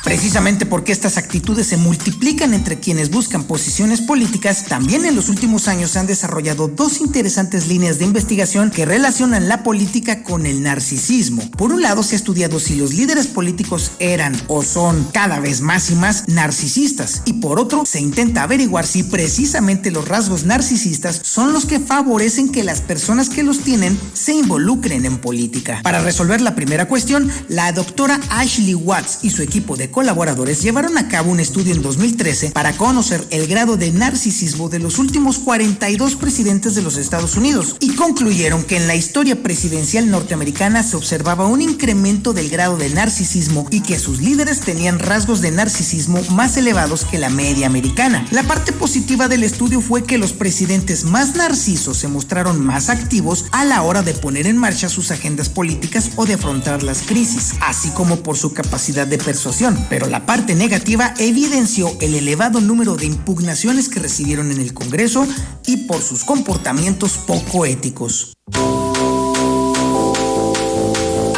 Precisamente 0.05 0.67
porque 0.67 0.91
estas 0.91 1.17
actitudes 1.17 1.65
se 1.65 1.77
multiplican 1.77 2.53
entre 2.53 2.79
quienes 2.79 3.09
buscan 3.09 3.43
posiciones 3.43 4.01
políticas, 4.01 4.65
también 4.65 5.03
en 5.03 5.15
los 5.15 5.29
últimos 5.29 5.67
años 5.67 5.89
se 5.89 5.99
han 5.99 6.05
desarrollado 6.05 6.67
dos 6.67 7.01
interesantes 7.01 7.67
líneas 7.67 7.97
de 7.97 8.05
investigación 8.05 8.69
que 8.69 8.85
relacionan 8.85 9.49
la 9.49 9.63
política 9.63 10.21
con 10.21 10.45
el 10.45 10.61
narcisismo. 10.61 11.49
Por 11.57 11.73
un 11.73 11.81
lado, 11.81 12.03
se 12.03 12.13
ha 12.13 12.17
estudiado 12.17 12.59
si 12.59 12.75
los 12.75 12.93
líderes 12.93 13.25
políticos 13.25 13.93
eran 13.97 14.39
o 14.47 14.61
son 14.61 15.07
cada 15.11 15.39
vez 15.39 15.61
más 15.61 15.89
y 15.89 15.95
más 15.95 16.27
narcisistas, 16.27 17.23
y 17.25 17.33
por 17.33 17.59
otro, 17.59 17.83
se 17.87 17.99
intenta 17.99 18.43
averiguar 18.43 18.85
si 18.85 19.01
precisamente 19.01 19.89
los 19.89 20.07
rasgos 20.07 20.45
narcisistas 20.45 21.19
son 21.23 21.51
los 21.51 21.65
que 21.65 21.79
favorecen 21.79 22.51
que 22.51 22.63
las 22.63 22.79
personas 22.79 23.29
que 23.29 23.41
los 23.41 23.61
tienen 23.61 23.97
se 24.13 24.33
involucren 24.33 25.03
en 25.07 25.17
política. 25.17 25.79
Para 25.81 26.03
resolver 26.03 26.41
la 26.41 26.53
primera 26.53 26.87
cuestión, 26.87 27.31
la 27.49 27.71
doctora 27.71 28.19
Ashley 28.29 28.75
Watts 28.75 29.19
y 29.23 29.31
su 29.31 29.41
equipo 29.41 29.75
de 29.75 29.94
colaboradores 29.95 30.61
llevaron 30.61 30.97
a 30.97 31.07
cabo 31.07 31.31
un 31.31 31.39
estudio 31.39 31.73
en 31.73 31.81
2013 31.81 32.51
para 32.51 32.73
conocer 32.73 33.25
el 33.29 33.47
grado 33.47 33.77
de 33.77 33.93
narcisismo 33.93 34.67
de 34.67 34.79
los 34.79 34.99
últimos 34.99 35.39
42 35.39 36.17
presidentes 36.17 36.75
de 36.75 36.81
los 36.81 36.97
Estados 36.97 37.37
Unidos 37.37 37.77
y 37.79 37.95
concluyeron 37.95 38.65
que 38.65 38.75
en 38.75 38.87
la 38.87 38.95
historia 38.95 39.41
presidencial 39.41 40.11
norteamericana 40.11 40.83
se 40.83 40.97
observaba 40.97 41.47
un 41.47 41.61
incremento 41.61 42.33
del 42.33 42.49
grado 42.49 42.75
de 42.75 42.89
narcisismo 42.89 43.67
y 43.71 43.83
que 43.83 43.97
sus 43.97 44.19
líderes 44.19 44.59
tenían 44.59 44.99
rasgos 44.99 45.39
de 45.39 45.51
narcisismo 45.51 46.21
más 46.31 46.57
elevados 46.57 47.05
que 47.05 47.17
la 47.17 47.29
media 47.29 47.67
americana. 47.67 48.27
La 48.31 48.43
parte 48.43 48.73
positiva 48.73 49.29
del 49.29 49.45
estudio 49.45 49.79
fue 49.79 50.03
que 50.03 50.17
los 50.17 50.33
presidentes 50.33 51.05
más 51.05 51.37
narcisos 51.37 51.95
se 51.95 52.09
mostraron 52.09 52.59
más 52.59 52.89
activos 52.89 53.45
a 53.53 53.63
la 53.63 53.81
hora 53.81 54.01
de 54.01 54.13
poner 54.13 54.45
en 54.45 54.57
marcha 54.57 54.89
sus 54.89 55.11
agendas 55.11 55.47
políticas 55.47 56.11
o 56.17 56.25
de 56.25 56.33
afrontar 56.33 56.83
las 56.83 57.01
crisis, 57.03 57.53
así 57.61 57.91
como 57.91 58.17
por 58.17 58.35
su 58.35 58.51
capacidad 58.51 59.07
de 59.07 59.19
persuasión. 59.19 59.84
Pero 59.89 60.07
la 60.07 60.25
parte 60.25 60.55
negativa 60.55 61.13
evidenció 61.17 61.91
el 62.01 62.15
elevado 62.15 62.61
número 62.61 62.95
de 62.95 63.05
impugnaciones 63.05 63.89
que 63.89 63.99
recibieron 63.99 64.51
en 64.51 64.59
el 64.59 64.73
Congreso 64.73 65.27
y 65.65 65.77
por 65.77 66.01
sus 66.01 66.23
comportamientos 66.23 67.17
poco 67.17 67.65
éticos. 67.65 68.33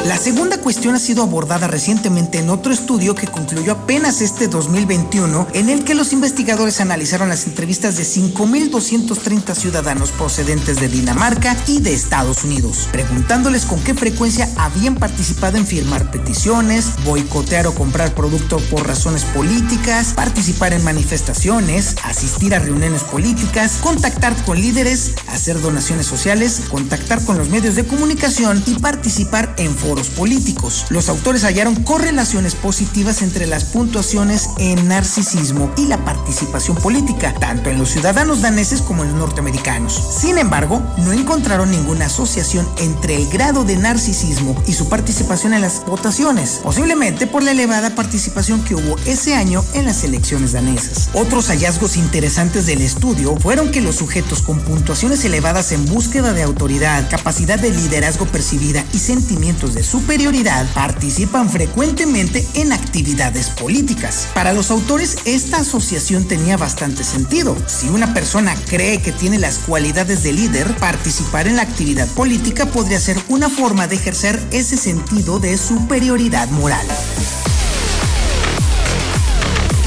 La 0.07 0.15
segunda 0.15 0.57
cuestión 0.61 0.95
ha 0.95 0.99
sido 0.99 1.21
abordada 1.21 1.67
recientemente 1.67 2.39
en 2.39 2.49
otro 2.49 2.71
estudio 2.71 3.13
que 3.13 3.27
concluyó 3.27 3.73
apenas 3.73 4.21
este 4.21 4.47
2021, 4.47 5.47
en 5.51 5.67
el 5.67 5.83
que 5.83 5.95
los 5.95 6.13
investigadores 6.13 6.79
analizaron 6.79 7.27
las 7.27 7.45
entrevistas 7.45 7.97
de 7.97 8.03
5.230 8.03 9.53
ciudadanos 9.53 10.13
procedentes 10.13 10.79
de 10.79 10.87
Dinamarca 10.87 11.57
y 11.67 11.81
de 11.81 11.93
Estados 11.93 12.45
Unidos, 12.45 12.87
preguntándoles 12.93 13.65
con 13.65 13.83
qué 13.83 13.93
frecuencia 13.95 14.49
habían 14.55 14.95
participado 14.95 15.57
en 15.57 15.67
firmar 15.67 16.09
peticiones, 16.09 16.85
boicotear 17.03 17.67
o 17.67 17.75
comprar 17.75 18.15
productos 18.15 18.61
por 18.63 18.87
razones 18.87 19.25
políticas, 19.25 20.13
participar 20.13 20.71
en 20.71 20.85
manifestaciones, 20.85 21.97
asistir 22.05 22.55
a 22.55 22.59
reuniones 22.59 23.03
políticas, 23.03 23.79
contactar 23.81 24.33
con 24.45 24.57
líderes, 24.57 25.15
hacer 25.27 25.59
donaciones 25.59 26.05
sociales, 26.05 26.61
contactar 26.71 27.25
con 27.25 27.37
los 27.37 27.49
medios 27.49 27.75
de 27.75 27.85
comunicación 27.85 28.63
y 28.67 28.75
participar 28.75 29.53
en 29.57 29.75
foros 29.75 29.96
políticos. 30.05 30.85
Los 30.89 31.09
autores 31.09 31.43
hallaron 31.43 31.83
correlaciones 31.83 32.55
positivas 32.55 33.21
entre 33.21 33.47
las 33.47 33.65
puntuaciones 33.65 34.49
en 34.59 34.87
narcisismo 34.87 35.71
y 35.77 35.87
la 35.87 36.05
participación 36.05 36.77
política, 36.77 37.33
tanto 37.39 37.69
en 37.69 37.79
los 37.79 37.89
ciudadanos 37.89 38.41
daneses 38.41 38.81
como 38.81 39.03
en 39.03 39.09
los 39.09 39.19
norteamericanos. 39.19 40.01
Sin 40.19 40.37
embargo, 40.37 40.81
no 40.97 41.11
encontraron 41.11 41.71
ninguna 41.71 42.05
asociación 42.05 42.67
entre 42.77 43.15
el 43.15 43.27
grado 43.29 43.63
de 43.63 43.77
narcisismo 43.77 44.55
y 44.67 44.73
su 44.73 44.89
participación 44.89 45.53
en 45.53 45.61
las 45.61 45.85
votaciones, 45.85 46.59
posiblemente 46.63 47.27
por 47.27 47.43
la 47.43 47.51
elevada 47.51 47.95
participación 47.95 48.63
que 48.63 48.75
hubo 48.75 48.97
ese 49.05 49.35
año 49.35 49.63
en 49.73 49.85
las 49.85 50.03
elecciones 50.03 50.51
danesas. 50.51 51.09
Otros 51.13 51.47
hallazgos 51.47 51.97
interesantes 51.97 52.65
del 52.65 52.81
estudio 52.81 53.35
fueron 53.37 53.71
que 53.71 53.81
los 53.81 53.95
sujetos 53.95 54.41
con 54.41 54.59
puntuaciones 54.59 55.23
elevadas 55.25 55.71
en 55.71 55.85
búsqueda 55.85 56.33
de 56.33 56.43
autoridad, 56.43 57.09
capacidad 57.09 57.59
de 57.59 57.71
liderazgo 57.71 58.25
percibida 58.25 58.83
y 58.93 58.99
sentimientos 58.99 59.73
de 59.73 59.83
superioridad 59.87 60.67
participan 60.73 61.49
frecuentemente 61.49 62.45
en 62.55 62.73
actividades 62.73 63.49
políticas. 63.49 64.27
Para 64.33 64.51
los 64.51 64.69
autores, 64.69 65.17
esta 65.23 65.57
asociación 65.57 66.25
tenía 66.25 66.57
bastante 66.57 67.05
sentido. 67.05 67.55
Si 67.67 67.87
una 67.87 68.13
persona 68.13 68.53
cree 68.67 69.01
que 69.01 69.13
tiene 69.13 69.39
las 69.39 69.59
cualidades 69.59 70.23
de 70.23 70.33
líder, 70.33 70.75
participar 70.75 71.47
en 71.47 71.55
la 71.55 71.61
actividad 71.61 72.07
política 72.09 72.65
podría 72.65 72.99
ser 72.99 73.17
una 73.29 73.49
forma 73.49 73.87
de 73.87 73.95
ejercer 73.95 74.39
ese 74.51 74.75
sentido 74.75 75.39
de 75.39 75.57
superioridad 75.57 76.49
moral. 76.49 76.85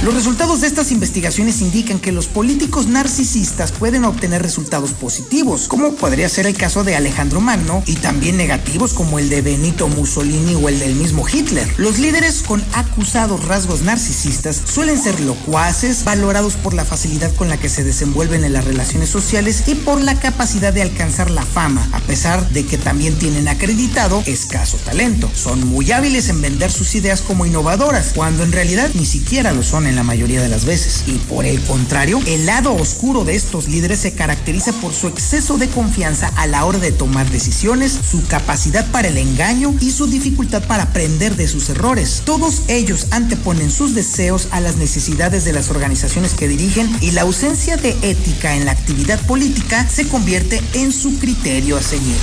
Los 0.02 0.14
resultados 0.14 0.62
de 0.62 0.66
estas 0.66 0.92
investigaciones 0.92 1.60
indican 1.60 1.98
que 1.98 2.10
los 2.10 2.26
políticos 2.26 2.86
narcisistas 2.86 3.70
pueden 3.70 4.06
obtener 4.06 4.40
resultados 4.40 4.92
positivos, 4.92 5.68
como 5.68 5.92
podría 5.92 6.26
ser 6.30 6.46
el 6.46 6.56
caso 6.56 6.84
de 6.84 6.96
Alejandro 6.96 7.42
Magno, 7.42 7.82
y 7.84 7.96
también 7.96 8.38
negativos 8.38 8.94
como 8.94 9.18
el 9.18 9.28
de 9.28 9.42
Benito 9.42 9.88
Mussolini 9.88 10.54
o 10.54 10.70
el 10.70 10.78
del 10.78 10.94
mismo 10.94 11.26
Hitler. 11.28 11.70
Los 11.76 11.98
líderes 11.98 12.42
con 12.42 12.64
acusados 12.72 13.44
rasgos 13.44 13.82
narcisistas 13.82 14.62
suelen 14.64 14.98
ser 14.98 15.20
locuaces, 15.20 16.02
valorados 16.02 16.54
por 16.54 16.72
la 16.72 16.86
facilidad 16.86 17.34
con 17.34 17.50
la 17.50 17.58
que 17.58 17.68
se 17.68 17.84
desenvuelven 17.84 18.42
en 18.44 18.54
las 18.54 18.64
relaciones 18.64 19.10
sociales 19.10 19.64
y 19.66 19.74
por 19.74 20.00
la 20.00 20.18
capacidad 20.18 20.72
de 20.72 20.80
alcanzar 20.80 21.30
la 21.30 21.44
fama, 21.44 21.86
a 21.92 22.00
pesar 22.00 22.48
de 22.52 22.64
que 22.64 22.78
también 22.78 23.18
tienen 23.18 23.48
acreditado 23.48 24.22
escaso 24.24 24.78
talento. 24.78 25.30
Son 25.34 25.66
muy 25.68 25.92
hábiles 25.92 26.30
en 26.30 26.40
vender 26.40 26.72
sus 26.72 26.94
ideas 26.94 27.20
como 27.20 27.44
innovadoras, 27.44 28.12
cuando 28.14 28.44
en 28.44 28.52
realidad 28.52 28.88
ni 28.94 29.04
siquiera 29.04 29.52
lo 29.52 29.62
son 29.62 29.89
en 29.90 29.96
la 29.96 30.02
mayoría 30.02 30.40
de 30.40 30.48
las 30.48 30.64
veces. 30.64 31.04
Y 31.06 31.18
por 31.18 31.44
el 31.44 31.60
contrario, 31.62 32.20
el 32.26 32.46
lado 32.46 32.74
oscuro 32.74 33.24
de 33.24 33.34
estos 33.34 33.68
líderes 33.68 34.00
se 34.00 34.14
caracteriza 34.14 34.72
por 34.72 34.94
su 34.94 35.08
exceso 35.08 35.58
de 35.58 35.68
confianza 35.68 36.28
a 36.36 36.46
la 36.46 36.64
hora 36.64 36.78
de 36.78 36.92
tomar 36.92 37.30
decisiones, 37.30 37.98
su 38.10 38.26
capacidad 38.26 38.90
para 38.90 39.08
el 39.08 39.18
engaño 39.18 39.74
y 39.80 39.90
su 39.90 40.06
dificultad 40.06 40.62
para 40.62 40.84
aprender 40.84 41.36
de 41.36 41.48
sus 41.48 41.68
errores. 41.68 42.22
Todos 42.24 42.62
ellos 42.68 43.08
anteponen 43.10 43.70
sus 43.70 43.94
deseos 43.94 44.48
a 44.50 44.60
las 44.60 44.76
necesidades 44.76 45.44
de 45.44 45.52
las 45.52 45.68
organizaciones 45.70 46.34
que 46.34 46.48
dirigen 46.48 46.90
y 47.00 47.10
la 47.10 47.22
ausencia 47.22 47.76
de 47.76 47.96
ética 48.02 48.56
en 48.56 48.64
la 48.64 48.72
actividad 48.72 49.20
política 49.26 49.86
se 49.88 50.08
convierte 50.08 50.60
en 50.74 50.92
su 50.92 51.18
criterio 51.18 51.76
a 51.76 51.82
seguir. 51.82 52.16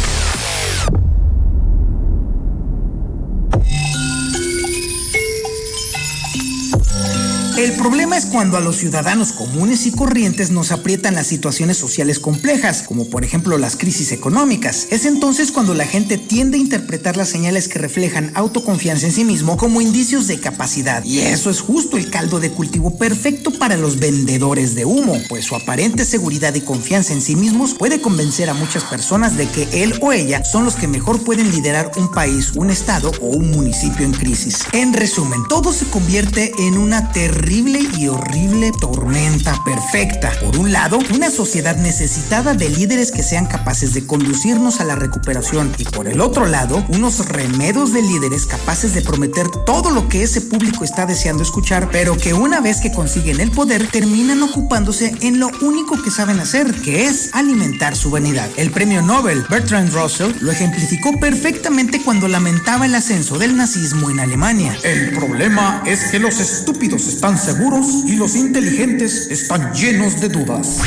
El 7.57 7.71
problema 7.71 8.15
es 8.15 8.27
cuando 8.27 8.55
a 8.55 8.59
los 8.59 8.75
ciudadanos 8.75 9.31
comunes 9.31 9.87
y 9.87 9.91
corrientes 9.91 10.51
nos 10.51 10.71
aprietan 10.71 11.15
las 11.15 11.25
situaciones 11.25 11.75
sociales 11.75 12.19
complejas, 12.19 12.83
como 12.83 13.09
por 13.09 13.23
ejemplo 13.23 13.57
las 13.57 13.75
crisis 13.75 14.11
económicas. 14.11 14.85
Es 14.91 15.07
entonces 15.07 15.51
cuando 15.51 15.73
la 15.73 15.87
gente 15.87 16.19
tiende 16.19 16.59
a 16.59 16.61
interpretar 16.61 17.17
las 17.17 17.29
señales 17.29 17.67
que 17.67 17.79
reflejan 17.79 18.31
autoconfianza 18.35 19.07
en 19.07 19.11
sí 19.11 19.25
mismo 19.25 19.57
como 19.57 19.81
indicios 19.81 20.27
de 20.27 20.39
capacidad. 20.39 21.03
Y 21.03 21.17
eso 21.17 21.49
es 21.49 21.59
justo 21.61 21.97
el 21.97 22.11
caldo 22.11 22.39
de 22.39 22.51
cultivo 22.51 22.95
perfecto 22.95 23.49
para 23.49 23.75
los 23.75 23.97
vendedores 23.97 24.75
de 24.75 24.85
humo, 24.85 25.19
pues 25.27 25.45
su 25.45 25.55
aparente 25.55 26.05
seguridad 26.05 26.53
y 26.53 26.61
confianza 26.61 27.13
en 27.13 27.21
sí 27.21 27.35
mismos 27.35 27.73
puede 27.73 28.01
convencer 28.01 28.51
a 28.51 28.53
muchas 28.53 28.83
personas 28.83 29.35
de 29.35 29.49
que 29.49 29.67
él 29.83 29.97
o 30.03 30.13
ella 30.13 30.45
son 30.45 30.63
los 30.63 30.75
que 30.75 30.87
mejor 30.87 31.23
pueden 31.23 31.49
liderar 31.49 31.89
un 31.97 32.11
país, 32.11 32.51
un 32.53 32.69
estado 32.69 33.11
o 33.19 33.29
un 33.29 33.49
municipio 33.49 34.05
en 34.05 34.13
crisis. 34.13 34.59
En 34.73 34.93
resumen, 34.93 35.41
todo 35.49 35.73
se 35.73 35.85
convierte 35.85 36.51
en 36.59 36.77
una 36.77 37.11
terrible 37.11 37.46
y 37.49 38.09
horrible 38.09 38.73
tormenta 38.77 39.55
perfecta. 39.63 40.33
Por 40.41 40.57
un 40.57 40.73
lado, 40.73 40.99
una 41.15 41.31
sociedad 41.31 41.77
necesitada 41.77 42.53
de 42.53 42.67
líderes 42.69 43.13
que 43.13 43.23
sean 43.23 43.45
capaces 43.45 43.93
de 43.93 44.05
conducirnos 44.05 44.81
a 44.81 44.83
la 44.83 44.95
recuperación 44.95 45.71
y 45.77 45.85
por 45.85 46.09
el 46.09 46.19
otro 46.19 46.45
lado, 46.45 46.83
unos 46.89 47.25
remedos 47.29 47.93
de 47.93 48.01
líderes 48.01 48.47
capaces 48.47 48.93
de 48.93 49.01
prometer 49.01 49.47
todo 49.65 49.91
lo 49.91 50.09
que 50.09 50.23
ese 50.23 50.41
público 50.41 50.83
está 50.83 51.05
deseando 51.05 51.41
escuchar, 51.41 51.87
pero 51.89 52.17
que 52.17 52.33
una 52.33 52.59
vez 52.59 52.81
que 52.81 52.91
consiguen 52.91 53.39
el 53.39 53.51
poder 53.51 53.87
terminan 53.87 54.43
ocupándose 54.43 55.15
en 55.21 55.39
lo 55.39 55.49
único 55.61 56.01
que 56.03 56.11
saben 56.11 56.41
hacer, 56.41 56.73
que 56.81 57.05
es 57.05 57.29
alimentar 57.33 57.95
su 57.95 58.11
vanidad. 58.11 58.49
El 58.57 58.71
premio 58.71 59.01
Nobel 59.01 59.45
Bertrand 59.49 59.93
Russell 59.93 60.33
lo 60.41 60.51
ejemplificó 60.51 61.17
perfectamente 61.17 62.01
cuando 62.03 62.27
lamentaba 62.27 62.85
el 62.85 62.95
ascenso 62.95 63.37
del 63.37 63.55
nazismo 63.55 64.09
en 64.09 64.19
Alemania. 64.19 64.77
El 64.83 65.11
problema 65.11 65.81
es 65.85 66.11
que 66.11 66.19
los 66.19 66.41
estúpidos 66.41 67.07
están 67.07 67.36
seguros 67.38 68.03
y 68.05 68.15
los 68.15 68.35
inteligentes 68.35 69.29
están 69.29 69.73
llenos 69.73 70.19
de 70.19 70.29
dudas. 70.29 70.81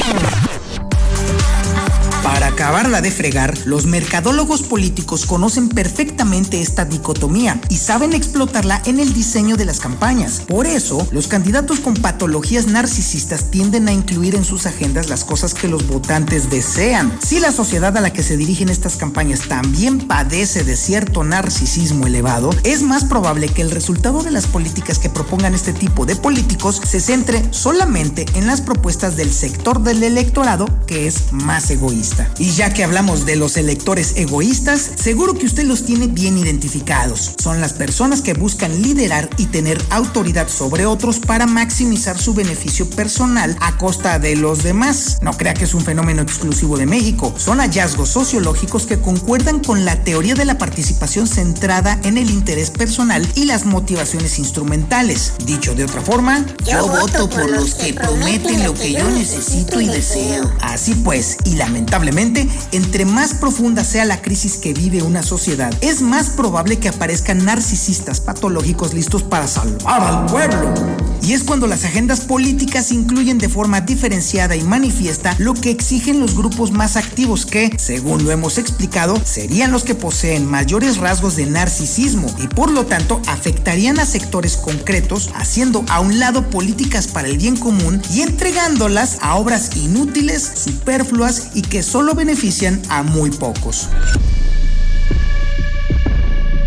Para 2.22 2.48
acabarla 2.48 3.00
de 3.00 3.10
fregar, 3.10 3.56
los 3.64 3.86
mercadólogos 3.86 4.62
políticos 4.62 5.24
conocen 5.24 5.70
perfectamente 5.70 6.60
esta 6.60 6.84
dicotomía 6.84 7.58
y 7.70 7.78
saben 7.78 8.12
explotarla 8.12 8.82
en 8.84 9.00
el 9.00 9.14
diseño 9.14 9.56
de 9.56 9.64
las 9.64 9.80
campañas. 9.80 10.42
Por 10.46 10.66
eso, 10.66 11.08
los 11.12 11.28
candidatos 11.28 11.80
con 11.80 11.94
patologías 11.94 12.66
narcisistas 12.66 13.50
tienden 13.50 13.88
a 13.88 13.92
incluir 13.92 14.34
en 14.34 14.44
sus 14.44 14.66
agendas 14.66 15.08
las 15.08 15.24
cosas 15.24 15.54
que 15.54 15.68
los 15.68 15.86
votantes 15.86 16.50
desean. 16.50 17.18
Si 17.24 17.40
la 17.40 17.52
sociedad 17.52 17.96
a 17.96 18.02
la 18.02 18.12
que 18.12 18.22
se 18.22 18.36
dirigen 18.36 18.68
estas 18.68 18.96
campañas 18.96 19.48
también 19.48 20.06
padece 20.06 20.62
de 20.62 20.76
cierto 20.76 21.24
narcisismo 21.24 22.06
elevado, 22.06 22.50
es 22.64 22.82
más 22.82 23.04
probable 23.04 23.48
que 23.48 23.62
el 23.62 23.70
resultado 23.70 24.22
de 24.22 24.30
las 24.30 24.46
políticas 24.46 24.98
que 24.98 25.08
propongan 25.08 25.54
este 25.54 25.72
tipo 25.72 26.04
de 26.04 26.16
políticos 26.16 26.82
se 26.84 27.00
centre 27.00 27.42
solamente 27.50 28.26
en 28.34 28.46
las 28.46 28.60
propuestas 28.60 29.16
del 29.16 29.32
sector 29.32 29.82
del 29.82 30.02
electorado 30.02 30.66
que 30.86 31.06
es 31.06 31.32
más 31.32 31.70
egoísta. 31.70 32.09
Y 32.38 32.50
ya 32.52 32.72
que 32.72 32.84
hablamos 32.84 33.26
de 33.26 33.36
los 33.36 33.56
electores 33.56 34.14
egoístas, 34.16 34.90
seguro 34.96 35.34
que 35.34 35.46
usted 35.46 35.64
los 35.64 35.84
tiene 35.84 36.06
bien 36.06 36.38
identificados. 36.38 37.32
Son 37.38 37.61
las 37.61 37.72
personas 37.72 38.22
que 38.22 38.34
buscan 38.34 38.82
liderar 38.82 39.28
y 39.36 39.46
tener 39.46 39.82
autoridad 39.90 40.48
sobre 40.48 40.86
otros 40.86 41.20
para 41.20 41.46
maximizar 41.46 42.18
su 42.18 42.34
beneficio 42.34 42.88
personal 42.88 43.56
a 43.61 43.76
costa 43.78 44.18
de 44.18 44.36
los 44.36 44.62
demás. 44.62 45.18
No 45.22 45.32
crea 45.36 45.54
que 45.54 45.64
es 45.64 45.74
un 45.74 45.82
fenómeno 45.84 46.22
exclusivo 46.22 46.76
de 46.76 46.86
México. 46.86 47.34
Son 47.36 47.58
hallazgos 47.58 48.08
sociológicos 48.08 48.86
que 48.86 49.00
concuerdan 49.00 49.61
con 49.61 49.84
la 49.84 50.02
teoría 50.02 50.34
de 50.34 50.44
la 50.44 50.58
participación 50.58 51.26
centrada 51.26 51.98
en 52.04 52.18
el 52.18 52.30
interés 52.30 52.70
personal 52.70 53.26
y 53.34 53.44
las 53.44 53.64
motivaciones 53.66 54.38
instrumentales. 54.38 55.32
Dicho 55.44 55.74
de 55.74 55.84
otra 55.84 56.00
forma, 56.00 56.44
yo, 56.66 56.86
voto 56.86 57.28
por 57.28 57.50
los 57.50 57.74
que 57.74 57.94
prometen 57.94 58.64
lo 58.64 58.74
que 58.74 58.92
yo 58.92 59.08
necesito 59.11 59.80
y 59.80 59.86
deseo. 59.86 60.50
Así 60.61 60.94
pues, 60.94 61.36
y 61.44 61.54
lamentablemente, 61.54 61.99
entre 62.72 63.05
más 63.05 63.34
profunda 63.34 63.84
sea 63.84 64.07
la 64.07 64.22
crisis 64.22 64.57
que 64.57 64.72
vive 64.72 65.03
una 65.03 65.22
sociedad, 65.22 65.72
es 65.82 66.01
más 66.01 66.30
probable 66.30 66.78
que 66.78 66.88
aparezcan 66.88 67.44
narcisistas 67.44 68.20
patológicos 68.20 68.94
listos 68.94 69.22
para 69.22 69.46
salvar 69.46 70.03
al 70.03 70.26
pueblo. 70.26 70.74
Y 71.22 71.34
es 71.34 71.44
cuando 71.44 71.66
las 71.66 71.84
agendas 71.84 72.20
políticas 72.22 72.90
incluyen 72.90 73.36
de 73.36 73.51
forma 73.51 73.82
diferenciada 73.82 74.57
y 74.57 74.62
manifiesta 74.62 75.36
lo 75.38 75.53
que 75.53 75.70
exigen 75.70 76.20
los 76.20 76.34
grupos 76.34 76.72
más 76.72 76.96
activos 76.96 77.44
que, 77.44 77.70
según 77.76 78.24
lo 78.24 78.30
hemos 78.30 78.57
explicado, 78.57 79.20
serían 79.22 79.70
los 79.70 79.84
que 79.84 79.94
poseen 79.94 80.46
mayores 80.46 80.96
rasgos 80.96 81.36
de 81.36 81.46
narcisismo 81.46 82.34
y 82.38 82.46
por 82.46 82.70
lo 82.70 82.86
tanto 82.86 83.20
afectarían 83.26 84.01
a 84.01 84.07
sectores 84.07 84.57
concretos, 84.57 85.30
haciendo 85.34 85.84
a 85.88 86.01
un 86.01 86.18
lado 86.18 86.48
políticas 86.48 87.07
para 87.07 87.28
el 87.28 87.36
bien 87.36 87.57
común 87.57 88.01
y 88.11 88.22
entregándolas 88.22 89.18
a 89.20 89.36
obras 89.36 89.76
inútiles, 89.76 90.51
superfluas 90.64 91.51
y 91.55 91.62
que 91.62 91.82
solo 91.91 92.14
benefician 92.14 92.80
a 92.88 93.03
muy 93.03 93.30
pocos. 93.30 93.88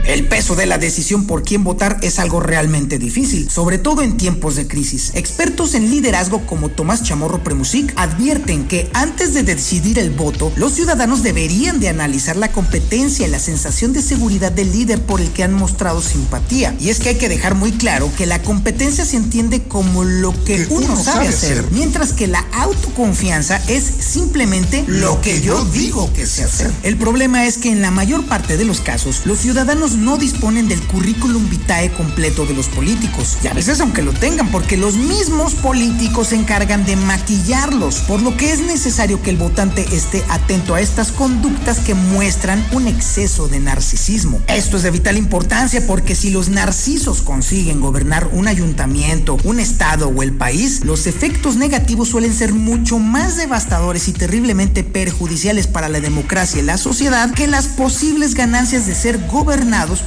El 0.06 0.28
peso 0.28 0.56
de 0.56 0.66
la 0.66 0.78
decisión 0.78 1.26
por 1.26 1.44
quién 1.44 1.64
votar 1.64 1.98
es 2.02 2.20
algo 2.20 2.42
realmente 2.42 3.00
difícil, 3.00 3.50
sobre 3.50 3.78
todo 3.78 4.02
en 4.02 4.18
tiempos 4.18 4.58
de 4.58 4.68
crisis. 4.68 5.12
Expertos 5.14 5.76
en 5.76 5.90
liderazgo 5.90 6.46
como 6.46 6.68
Tomás 6.68 7.04
Chamorro 7.04 7.42
Premusic 7.42 7.94
advierten 7.96 8.68
que 8.68 8.90
antes 8.94 9.34
de 9.34 9.44
decidir 9.44 10.00
el 10.00 10.10
voto, 10.12 10.52
los 10.58 10.74
ciudadanos 10.74 11.24
deberían 11.24 11.80
de 11.80 11.88
analizar 11.88 12.36
la 12.36 12.52
competencia 12.52 13.26
y 13.26 13.30
la 13.30 13.40
sensación 13.40 13.94
de 13.94 14.02
seguridad 14.02 14.52
del 14.52 14.74
líder 14.74 15.02
por 15.02 15.22
el 15.22 15.30
que 15.32 15.44
han 15.44 15.54
mostrado 15.54 16.02
simpatía. 16.02 16.76
Y 16.80 16.90
es 16.90 17.00
que 17.00 17.10
hay 17.10 17.16
que 17.16 17.30
dejar 17.30 17.56
muy 17.56 17.72
claro 17.72 18.12
que 18.18 18.26
la 18.26 18.42
competencia 18.42 19.06
se 19.06 19.16
entiende 19.16 19.64
como 19.64 20.04
lo 20.04 20.34
que, 20.44 20.68
uno, 20.70 21.02
sabe, 21.02 21.30
hacer, 21.30 21.66
mientras 21.72 22.12
que 22.12 22.28
la 22.28 22.46
autoconfianza 22.52 23.58
es 23.70 23.84
simplemente 23.84 24.84
lo 24.88 25.22
que 25.22 25.42
yo 25.42 25.64
digo 25.66 26.12
que 26.12 26.26
sé 26.26 26.44
hacer. 26.44 26.72
El 26.84 26.98
problema 26.98 27.46
es 27.46 27.58
que 27.58 27.72
en 27.72 27.82
la 27.82 27.92
mayor 27.92 28.26
parte 28.26 28.58
de 28.58 28.66
los 28.66 28.82
casos, 28.82 29.22
los 29.26 29.40
ciudadanos 29.40 29.93
no 29.96 30.18
disponen 30.18 30.68
del 30.68 30.82
currículum 30.88 31.50
vitae 31.50 31.92
completo 31.92 32.46
de 32.46 32.54
los 32.54 32.68
políticos. 32.68 33.38
Y 33.44 33.48
a 33.48 33.54
veces 33.54 33.80
aunque 33.82 34.02
lo 34.02 34.14
tengan, 34.14 34.50
porque 34.52 34.78
los 34.78 34.96
mismos 34.96 35.56
políticos 35.56 36.28
se 36.28 36.36
encargan 36.36 36.86
de 36.86 36.96
maquillarlos. 36.96 38.00
Por 38.02 38.22
lo 38.22 38.38
que 38.38 38.52
es 38.52 38.62
necesario 38.62 39.22
que 39.22 39.30
el 39.30 39.38
votante 39.38 39.86
esté 39.92 40.24
atento 40.30 40.76
a 40.76 40.82
estas 40.82 41.12
conductas 41.12 41.80
que 41.80 41.94
muestran 41.94 42.66
un 42.72 42.88
exceso 42.88 43.48
de 43.48 43.60
narcisismo. 43.60 44.42
Esto 44.48 44.78
es 44.78 44.84
de 44.84 44.92
vital 44.92 45.18
importancia 45.18 45.86
porque 45.86 46.16
si 46.16 46.30
los 46.30 46.50
narcisos 46.50 47.22
consiguen 47.22 47.80
gobernar 47.80 48.30
un 48.32 48.48
ayuntamiento, 48.48 49.38
un 49.44 49.60
estado 49.60 50.08
o 50.08 50.24
el 50.24 50.34
país, 50.34 50.84
los 50.86 51.08
efectos 51.08 51.56
negativos 51.56 52.10
suelen 52.10 52.34
ser 52.34 52.54
mucho 52.54 53.00
más 53.00 53.38
devastadores 53.38 54.08
y 54.08 54.14
terriblemente 54.14 54.84
perjudiciales 54.84 55.68
para 55.68 55.90
la 55.90 56.00
democracia 56.00 56.62
y 56.62 56.66
la 56.66 56.78
sociedad 56.78 57.34
que 57.34 57.48
las 57.48 57.68
posibles 57.68 58.34
ganancias 58.34 58.86
de 58.86 58.96
ser 58.96 59.20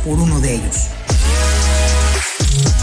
por 0.05 0.19
uno 0.19 0.41
de 0.41 0.55
ellos. 0.55 0.89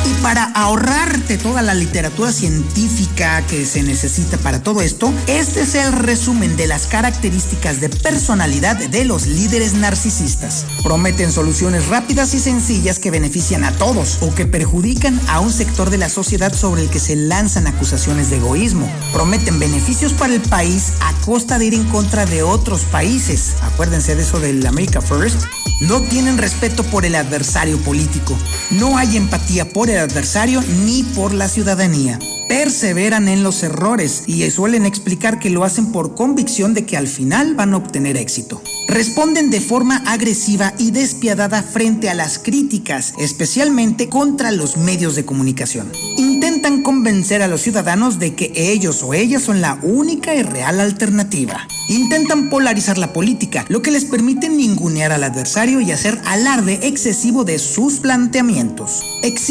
Y 0.06 0.14
para 0.22 0.44
ahorrarte 0.44 1.38
toda 1.38 1.62
la 1.62 1.74
literatura 1.74 2.32
científica 2.32 3.42
que 3.48 3.66
se 3.66 3.84
necesita 3.84 4.38
para 4.38 4.62
todo 4.62 4.82
esto, 4.82 5.14
este 5.28 5.62
es 5.62 5.76
el 5.76 5.94
resumen 5.94 6.58
de 6.58 6.68
las 6.68 6.88
características 6.88 7.80
de 7.80 7.90
personalidad 7.90 8.76
de 8.76 9.06
los 9.06 9.28
líderes 9.28 9.74
narcisistas. 9.74 10.66
Prometen 10.84 11.32
soluciones 11.32 11.88
rápidas 11.88 12.34
y 12.34 12.40
sencillas 12.40 13.00
que 13.00 13.12
benefician 13.12 13.64
a 13.64 13.72
todos 13.72 14.18
o 14.22 14.34
que 14.36 14.46
perjudican 14.46 15.20
a 15.28 15.40
un 15.40 15.52
sector 15.52 15.90
de 15.90 15.98
la 15.98 16.10
sociedad 16.10 16.54
sobre 16.54 16.84
el 16.84 16.90
que 16.90 17.00
se 17.00 17.16
lanzan 17.16 17.68
acusaciones 17.68 18.30
de 18.30 18.38
egoísmo. 18.38 18.92
Prometen 19.14 19.60
beneficios 19.60 20.14
para 20.14 20.34
el 20.34 20.42
país 20.42 20.94
a 21.00 21.14
costa 21.26 21.58
de 21.60 21.66
ir 21.66 21.74
en 21.74 21.86
contra 21.86 22.26
de 22.26 22.44
otros 22.44 22.82
países. 22.82 23.54
Acuérdense 23.62 24.16
de 24.16 24.24
eso 24.24 24.40
del 24.40 24.66
America 24.66 25.02
First. 25.02 25.44
No 25.82 26.02
tienen 26.02 26.38
respeto 26.38 26.84
por 26.84 27.06
el 27.06 27.16
adversario 27.16 27.78
político. 27.80 28.38
No 28.72 28.98
hay 28.98 29.18
empatía 29.18 29.63
por 29.66 29.90
el 29.90 30.00
adversario 30.00 30.62
ni 30.86 31.04
por 31.04 31.34
la 31.34 31.48
ciudadanía. 31.48 32.20
Perseveran 32.48 33.28
en 33.28 33.42
los 33.42 33.64
errores 33.64 34.24
y 34.28 34.50
suelen 34.52 34.86
explicar 34.86 35.40
que 35.40 35.50
lo 35.50 35.64
hacen 35.64 35.92
por 35.92 36.16
convicción 36.16 36.74
de 36.74 36.86
que 36.86 36.98
al 36.98 37.08
final 37.08 37.56
van 37.56 37.74
a 37.74 37.78
obtener 37.78 38.18
éxito. 38.18 38.62
Responden 38.88 39.50
de 39.50 39.62
forma 39.62 40.04
agresiva 40.06 40.74
y 40.78 40.92
despiadada 40.92 41.64
frente 41.64 42.10
a 42.10 42.14
las 42.14 42.38
críticas, 42.38 43.14
especialmente 43.18 44.10
contra 44.10 44.52
los 44.52 44.78
medios 44.78 45.16
de 45.16 45.26
comunicación. 45.26 45.92
Intentan 46.18 46.84
convencer 46.84 47.42
a 47.42 47.48
los 47.48 47.62
ciudadanos 47.62 48.20
de 48.20 48.36
que 48.36 48.52
ellos 48.56 49.02
o 49.02 49.14
ellas 49.14 49.42
son 49.42 49.62
la 49.62 49.80
única 49.82 50.36
y 50.36 50.44
real 50.44 50.80
alternativa. 50.80 51.68
Intentan 51.90 52.50
polarizar 52.50 52.98
la 52.98 53.14
política, 53.14 53.66
lo 53.70 53.82
que 53.82 53.92
les 53.92 54.06
permite 54.06 54.50
ningunear 54.50 55.12
al 55.12 55.24
adversario 55.24 55.82
y 55.82 55.92
hacer 55.92 56.22
alarde 56.26 56.80
excesivo 56.84 57.44
de 57.46 57.60
sus 57.60 58.00
planteamientos. 58.00 59.02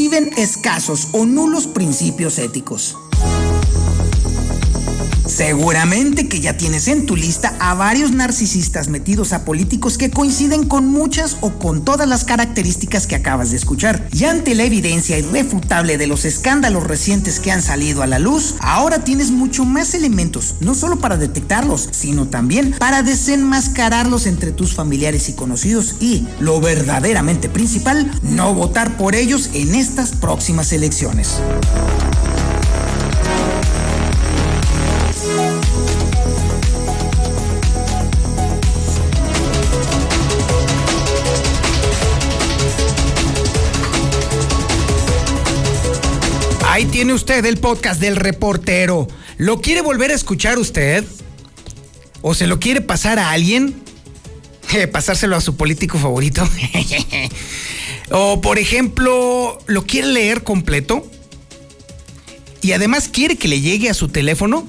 Exhiben 0.03 0.33
escasos 0.37 1.11
o 1.13 1.27
nulos 1.27 1.69
principios 1.69 2.41
éticos. 2.41 3.02
Seguramente 5.33 6.29
que 6.29 6.41
ya 6.41 6.59
tienes 6.59 6.89
en 6.89 7.07
tu 7.07 7.17
lista 7.17 7.57
a 7.59 7.73
varios 7.73 8.13
narcisistas 8.13 8.89
metidos 8.89 9.33
a 9.33 9.47
políticos 9.47 9.97
que 9.97 10.11
coinciden 10.11 10.69
con 10.69 10.89
muchas 10.89 11.39
o 11.41 11.53
con 11.59 11.87
todas 11.87 12.07
las 12.07 12.25
características 12.25 13.07
que 13.07 13.15
acabas 13.15 13.51
de 13.51 13.57
escuchar. 13.57 14.07
Y 14.13 14.25
ante 14.25 14.55
la 14.55 14.65
evidencia 14.65 15.19
irrefutable 15.19 15.97
de 15.97 16.07
los 16.07 16.27
escándalos 16.27 16.87
recientes 16.87 17.41
que 17.41 17.51
han 17.51 17.63
salido 17.63 18.03
a 18.03 18.07
la 18.07 18.19
luz, 18.19 18.57
ahora 18.61 19.05
tienes 19.05 19.31
mucho 19.31 19.65
más 19.65 19.95
elementos, 19.95 20.57
no 20.61 20.75
solo 20.75 20.99
para 20.99 21.17
detectarlos, 21.17 21.89
sino 21.93 22.29
también 22.29 22.75
para 22.79 23.03
desenmascararlos 23.03 24.27
entre 24.27 24.53
tus 24.53 24.75
familiares 24.75 25.31
y 25.31 25.33
conocidos 25.33 25.95
y, 25.99 26.29
lo 26.41 26.61
verdaderamente 26.61 27.49
principal, 27.49 28.11
no 28.23 28.53
votar 28.53 28.99
por 28.99 29.15
ellos 29.15 29.49
en 29.55 29.75
estas 29.77 30.11
próximas 30.11 30.75
elecciones. 30.75 31.39
Tiene 47.03 47.15
usted 47.15 47.45
el 47.47 47.57
podcast 47.57 48.01
del 48.01 48.15
reportero. 48.15 49.09
¿Lo 49.37 49.61
quiere 49.61 49.81
volver 49.81 50.13
a 50.13 50.15
escuchar 50.15 50.57
usted? 50.61 51.05
¿O 52.21 52.33
se 52.33 52.47
lo 52.47 52.61
quiere 52.61 52.81
pasar 52.81 53.19
a 53.19 53.33
alguien? 53.33 53.75
pasárselo 54.93 55.35
a 55.35 55.41
su 55.41 55.57
político 55.57 55.99
favorito. 55.99 56.49
o 58.13 58.41
por 58.41 58.61
ejemplo, 58.61 59.59
¿lo 59.67 59.85
quiere 59.85 60.13
leer 60.13 60.45
completo? 60.45 61.05
Y 62.61 62.71
además 62.71 63.09
quiere 63.09 63.37
que 63.37 63.49
le 63.49 63.61
llegue 63.61 63.91
a 63.91 63.95
su 63.95 64.07
teléfono. 64.07 64.65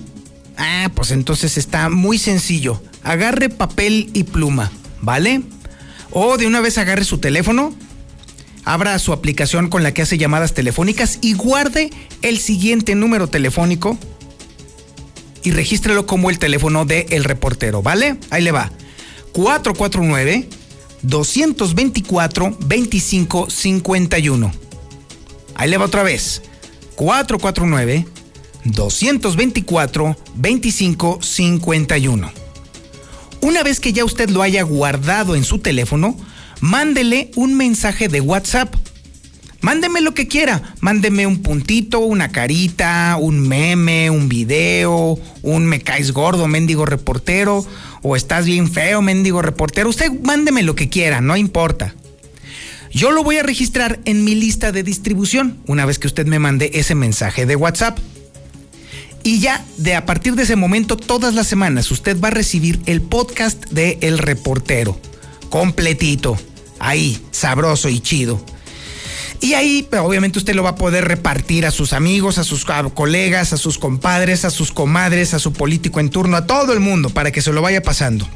Ah, 0.58 0.90
pues 0.96 1.12
entonces 1.12 1.60
está 1.60 1.90
muy 1.90 2.18
sencillo. 2.18 2.82
Agarre 3.04 3.50
papel 3.50 4.10
y 4.14 4.24
pluma, 4.24 4.72
¿vale? 5.02 5.44
O 6.10 6.38
de 6.38 6.48
una 6.48 6.62
vez 6.62 6.80
agarre 6.80 7.06
su 7.06 7.20
teléfono, 7.20 7.76
abra 8.66 8.98
su 9.00 9.14
aplicación 9.14 9.70
con 9.70 9.84
la 9.84 9.94
que 9.94 10.02
hace 10.02 10.18
llamadas 10.18 10.54
telefónicas 10.54 11.20
y 11.22 11.34
guarde 11.34 11.90
el 12.22 12.40
siguiente 12.40 12.96
número 12.96 13.28
telefónico 13.28 13.98
y 15.44 15.52
regístrelo 15.52 16.06
como 16.06 16.30
el 16.30 16.40
teléfono 16.40 16.86
de 16.86 17.06
El 17.10 17.26
Reportero, 17.26 17.82
¿vale? 17.82 18.18
Ahí 18.30 18.44
le 18.44 18.52
va. 18.52 18.72
449 19.34 20.48
224 21.02 22.58
2551. 22.60 24.52
Ahí 25.56 25.70
le 25.70 25.78
va 25.78 25.86
otra 25.86 26.04
vez. 26.04 26.42
449 26.96 28.06
224 28.64 30.18
2551. 30.36 32.32
Una 33.42 33.64
vez 33.64 33.82
que 33.82 33.92
ya 33.92 34.06
usted 34.06 34.30
lo 34.30 34.42
haya 34.42 34.64
guardado 34.64 35.36
en 35.36 35.44
su 35.44 35.60
teléfono, 35.60 36.16
mándele 36.64 37.30
un 37.36 37.56
mensaje 37.56 38.08
de 38.08 38.22
WhatsApp. 38.22 38.74
Mándeme 39.60 40.00
lo 40.00 40.14
que 40.14 40.30
quiera. 40.30 40.74
Mándeme 40.80 41.28
un 41.28 41.42
puntito, 41.42 42.00
una 42.00 42.30
carita, 42.30 43.18
un 43.20 43.46
meme, 43.46 44.10
un 44.10 44.30
video, 44.30 45.20
un 45.42 45.66
me 45.66 45.82
caes 45.82 46.14
gordo, 46.14 46.48
mendigo 46.48 46.86
reportero, 46.86 47.66
o 48.02 48.16
estás 48.16 48.46
bien 48.46 48.72
feo, 48.72 49.02
mendigo 49.02 49.42
reportero. 49.42 49.90
Usted 49.90 50.10
mándeme 50.24 50.64
lo 50.64 50.74
que 50.74 50.88
quiera, 50.88 51.20
no 51.20 51.36
importa. 51.36 51.96
Yo 52.92 53.12
lo 53.12 53.26
voy 53.26 53.38
a 53.38 53.44
registrar 53.44 54.00
en 54.06 54.24
mi 54.24 54.34
lista 54.34 54.72
de 54.72 54.84
distribución 54.84 55.58
una 55.68 55.86
vez 55.86 56.00
que 56.00 56.08
usted 56.08 56.28
me 56.28 56.40
mande 56.40 56.72
ese 56.76 56.96
mensaje 56.96 57.46
de 57.46 57.58
WhatsApp. 57.58 58.00
Y 59.22 59.40
ya 59.40 59.66
de 59.76 59.96
a 59.96 60.06
partir 60.06 60.36
de 60.36 60.44
ese 60.44 60.56
momento, 60.56 60.96
todas 60.96 61.34
las 61.34 61.48
semanas, 61.48 61.92
usted 61.92 62.18
va 62.22 62.30
a 62.30 62.32
recibir 62.32 62.80
el 62.86 63.02
podcast 63.02 63.66
de 63.70 63.98
El 64.00 64.18
Reportero. 64.18 64.98
Completito. 65.50 66.38
Ahí, 66.84 67.26
sabroso 67.32 67.88
y 67.88 68.02
chido. 68.02 68.44
Y 69.40 69.54
ahí, 69.54 69.88
obviamente, 70.02 70.38
usted 70.38 70.54
lo 70.54 70.64
va 70.64 70.72
a 70.72 70.76
poder 70.76 71.06
repartir 71.06 71.66
a 71.66 71.72
sus 71.72 71.94
amigos, 71.94 72.38
a 72.38 72.44
sus 72.44 72.66
colegas, 72.94 73.54
a 73.54 73.58
sus 73.58 73.78
compadres, 73.78 74.44
a 74.44 74.50
sus 74.50 74.74
comadres, 74.74 75.34
a 75.34 75.40
su 75.40 75.54
político 75.54 76.02
en 76.02 76.10
turno, 76.10 76.36
a 76.36 76.46
todo 76.46 76.74
el 76.74 76.82
mundo, 76.82 77.10
para 77.10 77.32
que 77.32 77.42
se 77.42 77.54
lo 77.54 77.62
vaya 77.62 77.82
pasando. 77.82 78.28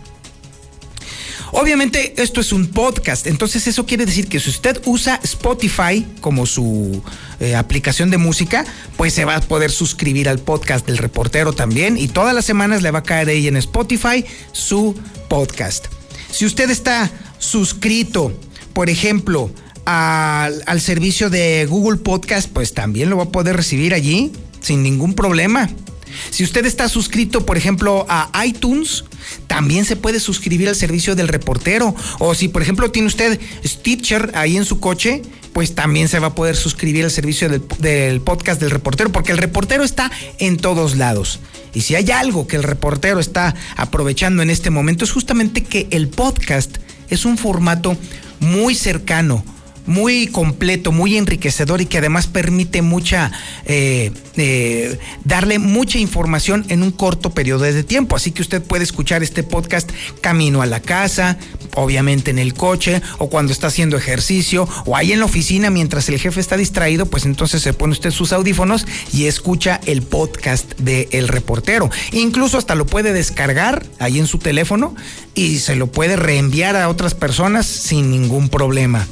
Obviamente 1.51 2.21
esto 2.21 2.39
es 2.39 2.53
un 2.53 2.67
podcast, 2.67 3.27
entonces 3.27 3.67
eso 3.67 3.85
quiere 3.85 4.05
decir 4.05 4.27
que 4.27 4.39
si 4.39 4.49
usted 4.49 4.81
usa 4.85 5.19
Spotify 5.23 6.05
como 6.21 6.45
su 6.45 7.01
eh, 7.39 7.55
aplicación 7.55 8.09
de 8.09 8.17
música, 8.17 8.65
pues 8.97 9.13
se 9.13 9.23
va 9.23 9.37
a 9.37 9.41
poder 9.41 9.71
suscribir 9.71 10.27
al 10.27 10.39
podcast 10.39 10.85
del 10.85 10.97
reportero 10.97 11.53
también 11.53 11.97
y 11.97 12.09
todas 12.09 12.35
las 12.35 12.43
semanas 12.43 12.81
le 12.81 12.91
va 12.91 12.99
a 12.99 13.03
caer 13.03 13.29
ahí 13.29 13.47
en 13.47 13.55
Spotify 13.57 14.25
su 14.51 14.93
podcast. 15.29 15.87
Si 16.31 16.45
usted 16.45 16.69
está 16.69 17.09
suscrito, 17.39 18.33
por 18.73 18.89
ejemplo, 18.89 19.51
al, 19.85 20.81
servicio 20.81 21.29
de 21.29 21.65
Google 21.65 21.97
Podcast, 21.97 22.49
pues 22.51 22.73
también 22.73 23.09
lo 23.09 23.17
va 23.17 23.23
a 23.23 23.29
poder 23.29 23.55
recibir 23.55 23.93
allí 23.93 24.31
sin 24.59 24.83
ningún 24.83 25.13
problema. 25.13 25.69
Si 26.29 26.43
usted 26.43 26.65
está 26.65 26.89
suscrito, 26.89 27.45
por 27.45 27.57
ejemplo, 27.57 28.05
a 28.09 28.45
iTunes, 28.45 29.05
también 29.47 29.85
se 29.85 29.95
puede 29.95 30.19
suscribir 30.19 30.67
al 30.69 30.75
servicio 30.75 31.15
del 31.15 31.27
reportero. 31.27 31.95
O 32.19 32.33
si, 32.33 32.47
por 32.47 32.61
ejemplo, 32.61 32.91
tiene 32.91 33.07
usted 33.07 33.39
Stitcher 33.65 34.31
ahí 34.35 34.57
en 34.57 34.65
su 34.65 34.79
coche, 34.79 35.21
pues 35.53 35.73
también 35.73 36.07
se 36.07 36.19
va 36.19 36.27
a 36.27 36.35
poder 36.35 36.55
suscribir 36.55 37.03
al 37.05 37.11
servicio 37.11 37.49
del, 37.49 38.21
podcast 38.21 38.59
del 38.59 38.71
reportero, 38.71 39.11
porque 39.11 39.31
el 39.31 39.37
reportero 39.37 39.83
está 39.83 40.11
en 40.37 40.57
todos 40.57 40.97
lados. 40.97 41.39
Y 41.73 41.81
si 41.81 41.95
hay 41.95 42.11
algo 42.11 42.47
que 42.47 42.57
el 42.57 42.63
reportero 42.63 43.19
está 43.19 43.55
aprovechando 43.75 44.43
en 44.43 44.49
este 44.49 44.69
momento, 44.69 45.03
es 45.03 45.11
justamente 45.11 45.63
que 45.63 45.87
el 45.91 46.09
podcast 46.09 46.77
es 47.09 47.25
un 47.25 47.37
formato 47.37 47.97
muy 48.39 48.75
cercano, 48.75 49.43
muy 49.87 50.27
completo, 50.27 50.91
muy 50.91 51.17
enriquecedor 51.17 51.81
y 51.81 51.85
que 51.85 51.97
además 51.97 52.27
permite 52.27 52.81
mucha, 52.81 53.31
eh, 53.65 54.11
eh, 54.35 54.99
darle 55.23 55.57
mucha 55.57 55.97
información 55.97 56.65
en 56.69 56.83
un 56.83 56.91
corto 56.91 57.31
periodo 57.31 57.63
de 57.63 57.83
tiempo. 57.83 58.15
Así 58.15 58.31
que 58.31 58.41
usted 58.41 58.61
puede 58.61 58.83
escuchar 58.83 59.23
este 59.23 59.43
podcast 59.43 59.89
camino 60.21 60.61
a 60.61 60.65
la 60.65 60.81
casa, 60.81 61.37
obviamente 61.75 62.31
en 62.31 62.39
el 62.39 62.53
coche 62.53 63.01
o 63.17 63.29
cuando 63.29 63.51
está 63.51 63.67
haciendo 63.67 63.97
ejercicio 63.97 64.67
o 64.85 64.95
ahí 64.95 65.11
en 65.11 65.19
la 65.19 65.25
oficina 65.25 65.69
mientras 65.69 66.09
el 66.09 66.19
jefe 66.19 66.39
está 66.39 66.57
distraído, 66.57 67.05
pues 67.05 67.25
entonces 67.25 67.61
se 67.61 67.73
pone 67.73 67.93
usted 67.93 68.11
sus 68.11 68.33
audífonos 68.33 68.85
y 69.13 69.25
escucha 69.25 69.79
el 69.85 70.01
podcast 70.01 70.77
de 70.79 71.07
Reportero. 71.27 71.89
Incluso 72.11 72.57
hasta 72.57 72.75
lo 72.75 72.85
puede 72.85 73.13
descargar 73.13 73.85
ahí 73.99 74.19
en 74.19 74.27
su 74.27 74.39
teléfono 74.39 74.95
y 75.33 75.59
se 75.59 75.75
lo 75.75 75.87
puede 75.87 76.15
reenviar 76.15 76.75
a 76.75 76.89
otras 76.89 77.13
personas 77.13 77.65
sin 77.65 78.11
ningún 78.11 78.49
problema. 78.49 79.07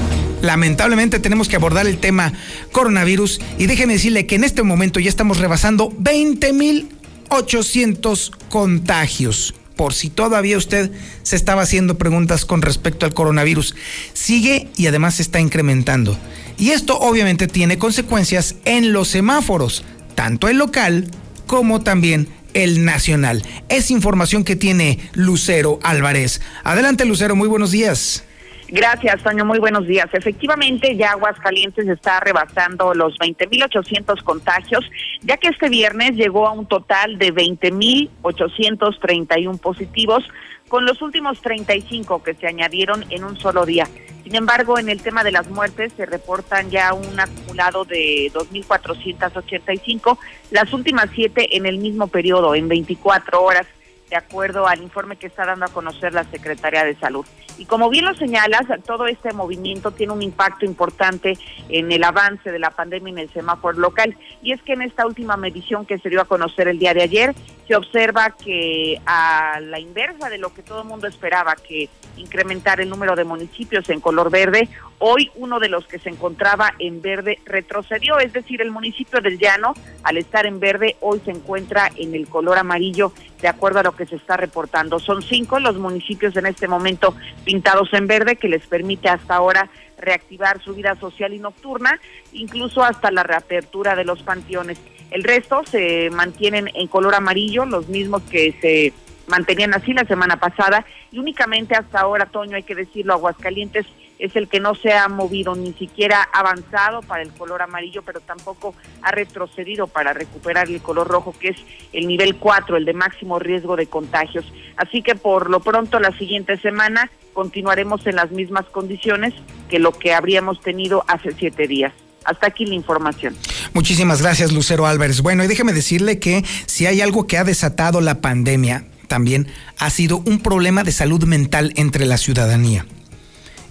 lamentablemente 0.41 1.19
tenemos 1.19 1.49
que 1.49 1.57
abordar 1.57 1.85
el 1.85 1.97
tema 1.97 2.33
coronavirus 2.71 3.41
y 3.57 3.67
déjeme 3.67 3.93
decirle 3.93 4.25
que 4.25 4.35
en 4.35 4.43
este 4.43 4.63
momento 4.63 4.99
ya 4.99 5.09
estamos 5.09 5.37
rebasando 5.37 5.93
20 5.97 6.53
mil 6.53 6.89
800 7.31 8.31
contagios. 8.49 9.55
Por 9.75 9.93
si 9.93 10.09
todavía 10.09 10.57
usted 10.57 10.91
se 11.23 11.35
estaba 11.35 11.63
haciendo 11.63 11.97
preguntas 11.97 12.45
con 12.45 12.61
respecto 12.61 13.05
al 13.05 13.13
coronavirus, 13.13 13.73
sigue 14.13 14.69
y 14.77 14.87
además 14.87 15.19
está 15.19 15.39
incrementando. 15.39 16.17
Y 16.57 16.69
esto 16.71 16.99
obviamente 16.99 17.47
tiene 17.47 17.79
consecuencias 17.79 18.55
en 18.65 18.93
los 18.93 19.07
semáforos, 19.07 19.83
tanto 20.13 20.49
el 20.49 20.57
local 20.57 21.09
como 21.47 21.81
también 21.81 22.27
el 22.53 22.83
nacional. 22.85 23.43
Es 23.69 23.91
información 23.91 24.43
que 24.43 24.55
tiene 24.55 24.99
Lucero 25.13 25.79
Álvarez. 25.83 26.41
Adelante 26.63 27.05
Lucero, 27.05 27.35
muy 27.35 27.47
buenos 27.47 27.71
días. 27.71 28.23
Gracias, 28.71 29.21
Toño. 29.21 29.43
Muy 29.43 29.59
buenos 29.59 29.85
días. 29.85 30.07
Efectivamente, 30.13 30.95
ya 30.95 31.11
Aguascalientes 31.11 31.85
está 31.89 32.21
rebasando 32.21 32.93
los 32.93 33.19
20.800 33.19 34.23
contagios, 34.23 34.89
ya 35.21 35.35
que 35.35 35.49
este 35.49 35.67
viernes 35.67 36.13
llegó 36.13 36.47
a 36.47 36.53
un 36.53 36.65
total 36.65 37.17
de 37.17 37.33
20.831 37.33 39.59
positivos, 39.59 40.23
con 40.69 40.85
los 40.85 41.01
últimos 41.01 41.41
35 41.41 42.23
que 42.23 42.33
se 42.33 42.47
añadieron 42.47 43.03
en 43.09 43.25
un 43.25 43.37
solo 43.37 43.65
día. 43.65 43.89
Sin 44.23 44.35
embargo, 44.35 44.79
en 44.79 44.87
el 44.87 45.01
tema 45.01 45.25
de 45.25 45.33
las 45.33 45.49
muertes 45.49 45.91
se 45.97 46.05
reportan 46.05 46.69
ya 46.69 46.93
un 46.93 47.19
acumulado 47.19 47.83
de 47.83 48.31
2.485, 48.33 50.17
las 50.51 50.71
últimas 50.71 51.09
siete 51.13 51.57
en 51.57 51.65
el 51.65 51.77
mismo 51.77 52.07
periodo, 52.07 52.55
en 52.55 52.69
24 52.69 53.43
horas 53.43 53.67
de 54.11 54.17
acuerdo 54.17 54.67
al 54.67 54.83
informe 54.83 55.15
que 55.15 55.27
está 55.27 55.45
dando 55.45 55.65
a 55.65 55.69
conocer 55.69 56.13
la 56.13 56.25
Secretaría 56.25 56.83
de 56.83 56.95
Salud. 56.95 57.25
Y 57.57 57.65
como 57.65 57.89
bien 57.89 58.03
lo 58.03 58.13
señalas, 58.13 58.63
todo 58.85 59.07
este 59.07 59.31
movimiento 59.31 59.91
tiene 59.91 60.11
un 60.11 60.21
impacto 60.21 60.65
importante 60.65 61.37
en 61.69 61.91
el 61.91 62.03
avance 62.03 62.51
de 62.51 62.59
la 62.59 62.71
pandemia 62.71 63.11
en 63.13 63.19
el 63.19 63.29
semáforo 63.31 63.79
local. 63.79 64.17
Y 64.43 64.51
es 64.51 64.61
que 64.63 64.73
en 64.73 64.81
esta 64.81 65.05
última 65.05 65.37
medición 65.37 65.85
que 65.85 65.97
se 65.97 66.09
dio 66.09 66.19
a 66.19 66.25
conocer 66.25 66.67
el 66.67 66.77
día 66.77 66.93
de 66.93 67.03
ayer, 67.03 67.33
se 67.67 67.75
observa 67.77 68.31
que 68.31 68.99
a 69.05 69.61
la 69.61 69.79
inversa 69.79 70.29
de 70.29 70.37
lo 70.37 70.53
que 70.53 70.61
todo 70.61 70.81
el 70.81 70.87
mundo 70.89 71.07
esperaba, 71.07 71.55
que 71.55 71.87
incrementar 72.17 72.81
el 72.81 72.89
número 72.89 73.15
de 73.15 73.23
municipios 73.23 73.89
en 73.89 74.01
color 74.01 74.29
verde, 74.29 74.67
hoy 74.99 75.31
uno 75.35 75.59
de 75.59 75.69
los 75.69 75.87
que 75.87 75.99
se 75.99 76.09
encontraba 76.09 76.73
en 76.79 77.01
verde 77.01 77.39
retrocedió, 77.45 78.19
es 78.19 78.33
decir, 78.33 78.61
el 78.61 78.71
municipio 78.71 79.21
del 79.21 79.39
Llano, 79.39 79.73
al 80.03 80.17
estar 80.17 80.45
en 80.45 80.59
verde, 80.59 80.97
hoy 80.99 81.21
se 81.23 81.31
encuentra 81.31 81.89
en 81.95 82.13
el 82.13 82.27
color 82.27 82.57
amarillo, 82.57 83.13
de 83.41 83.47
acuerdo 83.47 83.79
a 83.79 83.83
lo 83.83 83.95
que 83.95 84.05
se 84.05 84.15
está 84.15 84.37
reportando. 84.37 84.99
Son 84.99 85.21
cinco 85.21 85.59
los 85.59 85.77
municipios 85.77 86.35
en 86.37 86.45
este 86.45 86.67
momento 86.67 87.15
pintados 87.43 87.93
en 87.93 88.07
verde 88.07 88.35
que 88.35 88.47
les 88.47 88.65
permite 88.67 89.09
hasta 89.09 89.35
ahora 89.35 89.69
reactivar 89.97 90.61
su 90.61 90.73
vida 90.73 90.95
social 90.95 91.33
y 91.33 91.39
nocturna, 91.39 91.99
incluso 92.33 92.83
hasta 92.83 93.11
la 93.11 93.23
reapertura 93.23 93.95
de 93.95 94.03
los 94.03 94.23
panteones. 94.23 94.79
El 95.11 95.23
resto 95.23 95.61
se 95.65 96.09
mantienen 96.11 96.69
en 96.73 96.87
color 96.87 97.15
amarillo, 97.15 97.65
los 97.65 97.87
mismos 97.87 98.23
que 98.23 98.53
se 98.61 98.93
mantenían 99.27 99.73
así 99.73 99.93
la 99.93 100.05
semana 100.05 100.37
pasada 100.37 100.85
y 101.11 101.19
únicamente 101.19 101.75
hasta 101.75 101.99
ahora, 101.99 102.25
Toño, 102.25 102.55
hay 102.55 102.63
que 102.63 102.75
decirlo, 102.75 103.13
Aguascalientes 103.13 103.85
es 104.21 104.35
el 104.35 104.47
que 104.47 104.59
no 104.59 104.75
se 104.75 104.93
ha 104.93 105.07
movido 105.07 105.55
ni 105.55 105.73
siquiera 105.73 106.21
avanzado 106.31 107.01
para 107.01 107.23
el 107.23 107.31
color 107.31 107.63
amarillo, 107.63 108.03
pero 108.03 108.19
tampoco 108.19 108.75
ha 109.01 109.11
retrocedido 109.11 109.87
para 109.87 110.13
recuperar 110.13 110.69
el 110.69 110.79
color 110.79 111.07
rojo, 111.07 111.33
que 111.37 111.49
es 111.49 111.57
el 111.91 112.07
nivel 112.07 112.35
4, 112.35 112.77
el 112.77 112.85
de 112.85 112.93
máximo 112.93 113.39
riesgo 113.39 113.75
de 113.75 113.87
contagios. 113.87 114.45
Así 114.77 115.01
que 115.01 115.15
por 115.15 115.49
lo 115.49 115.59
pronto 115.59 115.99
la 115.99 116.15
siguiente 116.19 116.57
semana 116.57 117.09
continuaremos 117.33 118.05
en 118.05 118.17
las 118.17 118.29
mismas 118.31 118.65
condiciones 118.67 119.33
que 119.69 119.79
lo 119.79 119.91
que 119.91 120.13
habríamos 120.13 120.61
tenido 120.61 121.03
hace 121.07 121.31
siete 121.31 121.67
días. 121.67 121.91
Hasta 122.23 122.45
aquí 122.45 122.67
la 122.67 122.75
información. 122.75 123.35
Muchísimas 123.73 124.21
gracias, 124.21 124.51
Lucero 124.51 124.85
Álvarez. 124.85 125.21
Bueno, 125.21 125.43
y 125.43 125.47
déjeme 125.47 125.73
decirle 125.73 126.19
que 126.19 126.45
si 126.67 126.85
hay 126.85 127.01
algo 127.01 127.25
que 127.25 127.39
ha 127.39 127.43
desatado 127.43 128.01
la 128.01 128.21
pandemia, 128.21 128.85
también 129.07 129.47
ha 129.79 129.89
sido 129.89 130.17
un 130.17 130.43
problema 130.43 130.83
de 130.83 130.91
salud 130.91 131.23
mental 131.23 131.73
entre 131.75 132.05
la 132.05 132.17
ciudadanía. 132.17 132.85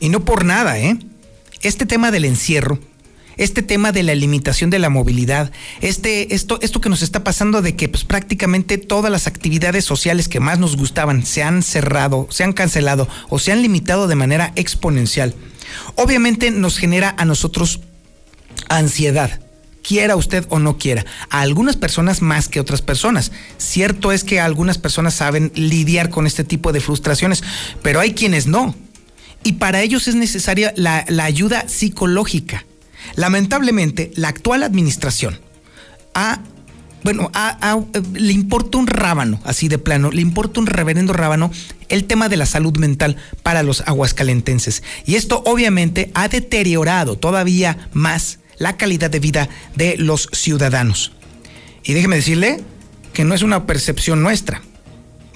Y 0.01 0.09
no 0.09 0.25
por 0.25 0.45
nada, 0.45 0.79
¿eh? 0.79 0.99
este 1.63 1.87
tema 1.87 2.11
del 2.11 2.25
encierro, 2.25 2.79
este 3.37 3.63
tema 3.63 3.93
de 3.93 4.03
la 4.03 4.15
limitación 4.15 4.71
de 4.71 4.79
la 4.79 4.91
movilidad, 4.91 5.53
este, 5.81 6.35
esto, 6.35 6.59
esto 6.63 6.81
que 6.81 6.89
nos 6.89 7.03
está 7.03 7.23
pasando 7.23 7.63
de 7.63 7.77
que 7.77 7.89
pues, 7.89 8.05
prácticamente 8.05 8.79
todas 8.79 9.11
las 9.11 9.27
actividades 9.27 9.85
sociales 9.85 10.29
que 10.29 10.41
más 10.41 10.59
nos 10.59 10.77
gustaban 10.77 11.25
se 11.25 11.43
han 11.43 11.63
cerrado, 11.63 12.27
se 12.31 12.45
han 12.45 12.53
cancelado 12.53 13.09
o 13.29 13.39
se 13.39 13.53
han 13.53 13.63
limitado 13.63 14.09
de 14.09 14.15
manera 14.15 14.53
exponencial, 14.57 15.35
obviamente 15.97 16.51
nos 16.51 16.79
genera 16.79 17.15
a 17.19 17.25
nosotros 17.25 17.81
ansiedad 18.69 19.41
quiera 19.83 20.15
usted 20.15 20.47
o 20.51 20.59
no 20.59 20.77
quiera, 20.77 21.07
a 21.31 21.41
algunas 21.41 21.77
personas 21.77 22.21
más 22.21 22.49
que 22.49 22.61
otras 22.61 22.83
personas. 22.83 23.33
Cierto 23.57 24.13
es 24.13 24.25
que 24.25 24.39
algunas 24.39 24.77
personas 24.77 25.15
saben 25.15 25.53
lidiar 25.55 26.11
con 26.11 26.27
este 26.27 26.45
tipo 26.45 26.71
de 26.71 26.81
frustraciones, 26.81 27.43
pero 27.83 27.99
hay 27.99 28.13
quienes 28.13 28.47
no. 28.47 28.75
Y 29.43 29.55
para 29.55 29.83
ellos 29.83 30.09
es 30.09 30.15
necesaria 30.15 30.73
la, 30.77 31.05
ayuda 31.23 31.69
psicológica. 31.69 32.65
Lamentablemente, 33.17 34.13
la 34.15 34.29
actual 34.29 34.63
administración 34.63 35.39
bueno, 37.03 37.31
le 38.13 38.33
importa 38.33 38.77
un 38.77 38.87
rábano, 38.87 39.41
así 39.45 39.69
de 39.69 39.79
plano, 39.79 40.11
le 40.11 40.21
importa 40.21 40.61
un 40.61 40.67
reverendo 40.67 41.13
rábano 41.13 41.51
el 41.89 42.05
tema 42.05 42.29
de 42.29 42.37
la 42.37 42.47
salud 42.47 42.77
mental 42.77 43.17
para 43.43 43.63
los 43.63 43.83
aguascalentenses. 43.87 44.83
Y 45.07 45.15
esto 45.15 45.43
obviamente 45.47 46.11
ha 46.15 46.29
deteriorado 46.29 47.17
todavía 47.17 47.89
más 47.93 48.39
la 48.59 48.77
calidad 48.77 49.11
de 49.11 49.21
vida 49.21 49.49
de 49.75 49.97
los 49.97 50.29
ciudadanos. 50.33 51.13
Y 51.83 51.95
déjeme 51.95 52.17
decirle 52.17 52.63
que 53.15 53.25
no 53.25 53.35
es 53.35 53.43
una 53.43 53.67
percepción 53.67 54.23
nuestra. 54.23 54.61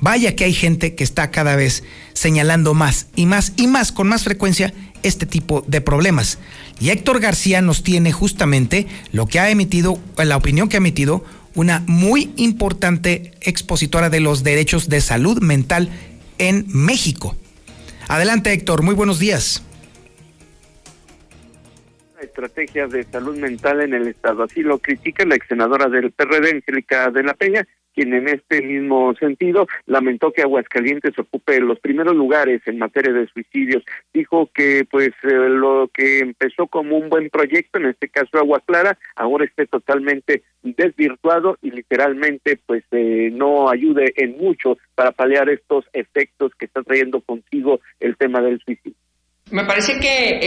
Vaya 0.00 0.36
que 0.36 0.44
hay 0.44 0.52
gente 0.52 0.94
que 0.94 1.04
está 1.04 1.30
cada 1.30 1.56
vez 1.56 1.82
señalando 2.14 2.74
más 2.74 3.08
y 3.14 3.26
más 3.26 3.52
y 3.56 3.66
más 3.66 3.92
con 3.92 4.08
más 4.08 4.24
frecuencia 4.24 4.72
este 5.02 5.26
tipo 5.26 5.62
de 5.66 5.80
problemas. 5.80 6.38
Y 6.80 6.90
Héctor 6.90 7.20
García 7.20 7.60
nos 7.60 7.82
tiene 7.82 8.12
justamente 8.12 8.86
lo 9.12 9.26
que 9.26 9.38
ha 9.40 9.50
emitido, 9.50 9.98
la 10.16 10.36
opinión 10.36 10.68
que 10.68 10.76
ha 10.76 10.78
emitido 10.78 11.24
una 11.54 11.82
muy 11.86 12.32
importante 12.36 13.32
expositora 13.40 14.10
de 14.10 14.20
los 14.20 14.42
derechos 14.42 14.88
de 14.88 15.00
salud 15.00 15.40
mental 15.40 15.90
en 16.38 16.66
México. 16.68 17.36
Adelante 18.08 18.52
Héctor, 18.52 18.82
muy 18.82 18.94
buenos 18.94 19.18
días. 19.18 19.62
Estrategias 22.20 22.90
de 22.90 23.04
salud 23.04 23.36
mental 23.38 23.82
en 23.82 23.94
el 23.94 24.08
Estado. 24.08 24.42
Así 24.42 24.62
lo 24.62 24.78
critica 24.78 25.24
la 25.24 25.36
ex 25.36 25.46
senadora 25.46 25.88
del 25.88 26.10
PRD, 26.10 26.56
Angélica 26.56 27.10
de 27.10 27.22
la 27.22 27.34
Peña, 27.34 27.66
quien 27.94 28.12
en 28.14 28.28
este 28.28 28.62
mismo 28.62 29.14
sentido 29.14 29.66
lamentó 29.86 30.32
que 30.32 30.42
Aguascalientes 30.42 31.18
ocupe 31.18 31.60
los 31.60 31.78
primeros 31.80 32.14
lugares 32.14 32.60
en 32.66 32.78
materia 32.78 33.12
de 33.12 33.28
suicidios. 33.28 33.82
Dijo 34.12 34.50
que 34.52 34.84
pues 34.90 35.10
eh, 35.22 35.48
lo 35.48 35.88
que 35.92 36.18
empezó 36.18 36.66
como 36.66 36.96
un 36.96 37.08
buen 37.08 37.30
proyecto, 37.30 37.78
en 37.78 37.86
este 37.86 38.08
caso 38.08 38.38
Agua 38.38 38.62
Clara, 38.66 38.98
ahora 39.16 39.44
esté 39.44 39.66
totalmente 39.66 40.42
desvirtuado 40.62 41.58
y 41.62 41.70
literalmente 41.70 42.58
pues 42.66 42.84
eh, 42.90 43.30
no 43.32 43.70
ayude 43.70 44.12
en 44.16 44.36
mucho 44.38 44.78
para 44.94 45.12
paliar 45.12 45.48
estos 45.48 45.84
efectos 45.92 46.52
que 46.58 46.66
está 46.66 46.82
trayendo 46.82 47.20
consigo 47.20 47.80
el 48.00 48.16
tema 48.16 48.40
del 48.40 48.60
suicidio. 48.60 48.96
Me 49.50 49.64
parece 49.64 50.00
que 50.00 50.40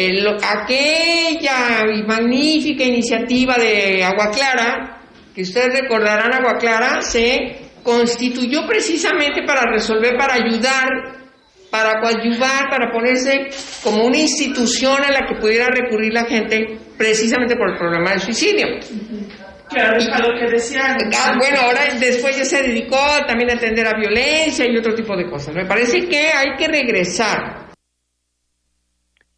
aquella 0.43 1.85
magnífica 2.07 2.83
iniciativa 2.83 3.55
de 3.55 4.03
Agua 4.03 4.31
Clara 4.31 4.97
que 5.37 5.43
ustedes 5.43 5.81
recordarán, 5.81 6.33
Agua 6.33 6.57
Clara 6.57 6.99
se 7.03 7.57
constituyó 7.83 8.65
precisamente 8.65 9.43
para 9.45 9.71
resolver, 9.71 10.17
para 10.17 10.33
ayudar, 10.33 10.87
para 11.69 12.01
coadyuvar, 12.01 12.67
para 12.71 12.91
ponerse 12.91 13.47
como 13.83 14.03
una 14.03 14.17
institución 14.17 14.97
a 15.03 15.11
la 15.11 15.27
que 15.27 15.35
pudiera 15.39 15.67
recurrir 15.67 16.11
la 16.11 16.25
gente 16.25 16.79
precisamente 16.97 17.55
por 17.55 17.69
el 17.69 17.77
problema 17.77 18.09
del 18.13 18.21
suicidio. 18.21 18.65
Claro, 19.69 19.97
es 19.99 20.07
lo 20.07 20.39
que 20.39 20.55
decían. 20.55 20.97
Ah, 21.15 21.35
bueno, 21.37 21.59
ahora 21.61 21.81
después 21.99 22.35
ya 22.35 22.43
se 22.43 22.63
dedicó 22.63 22.97
también 23.27 23.51
a 23.51 23.53
atender 23.57 23.85
a 23.85 23.93
violencia 23.95 24.65
y 24.67 24.75
otro 24.75 24.95
tipo 24.95 25.15
de 25.15 25.29
cosas. 25.29 25.53
Me 25.53 25.65
parece 25.67 26.07
que 26.07 26.31
hay 26.31 26.55
que 26.57 26.67
regresar 26.67 27.66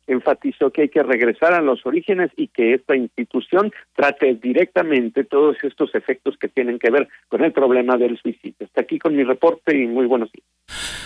enfatizó 0.10 0.72
que 0.72 0.84
hay 0.84 0.90
que 0.90 1.04
regresar 1.04 1.54
a 1.54 1.62
los 1.62 1.86
orígenes 1.86 2.32
y 2.36 2.48
que 2.48 2.74
esta 2.74 2.96
institución 2.96 3.72
trate 3.96 4.36
directamente 4.36 5.24
todos 5.24 5.58
estos 5.64 5.94
efectos 5.96 6.36
que 6.38 6.50
tienen 6.50 6.80
que 6.80 6.90
ver 6.90 7.08
con 7.28 7.44
el 7.44 7.54
problema 7.54 7.98
del 7.98 8.20
suicidio. 8.20 8.56
Hasta 8.66 8.82
aquí 8.82 9.00
con 9.00 9.16
mi 9.16 9.24
reporte 9.24 9.78
y 9.78 9.88
muy 9.88 10.06
buenos 10.06 10.32
días. 10.32 10.46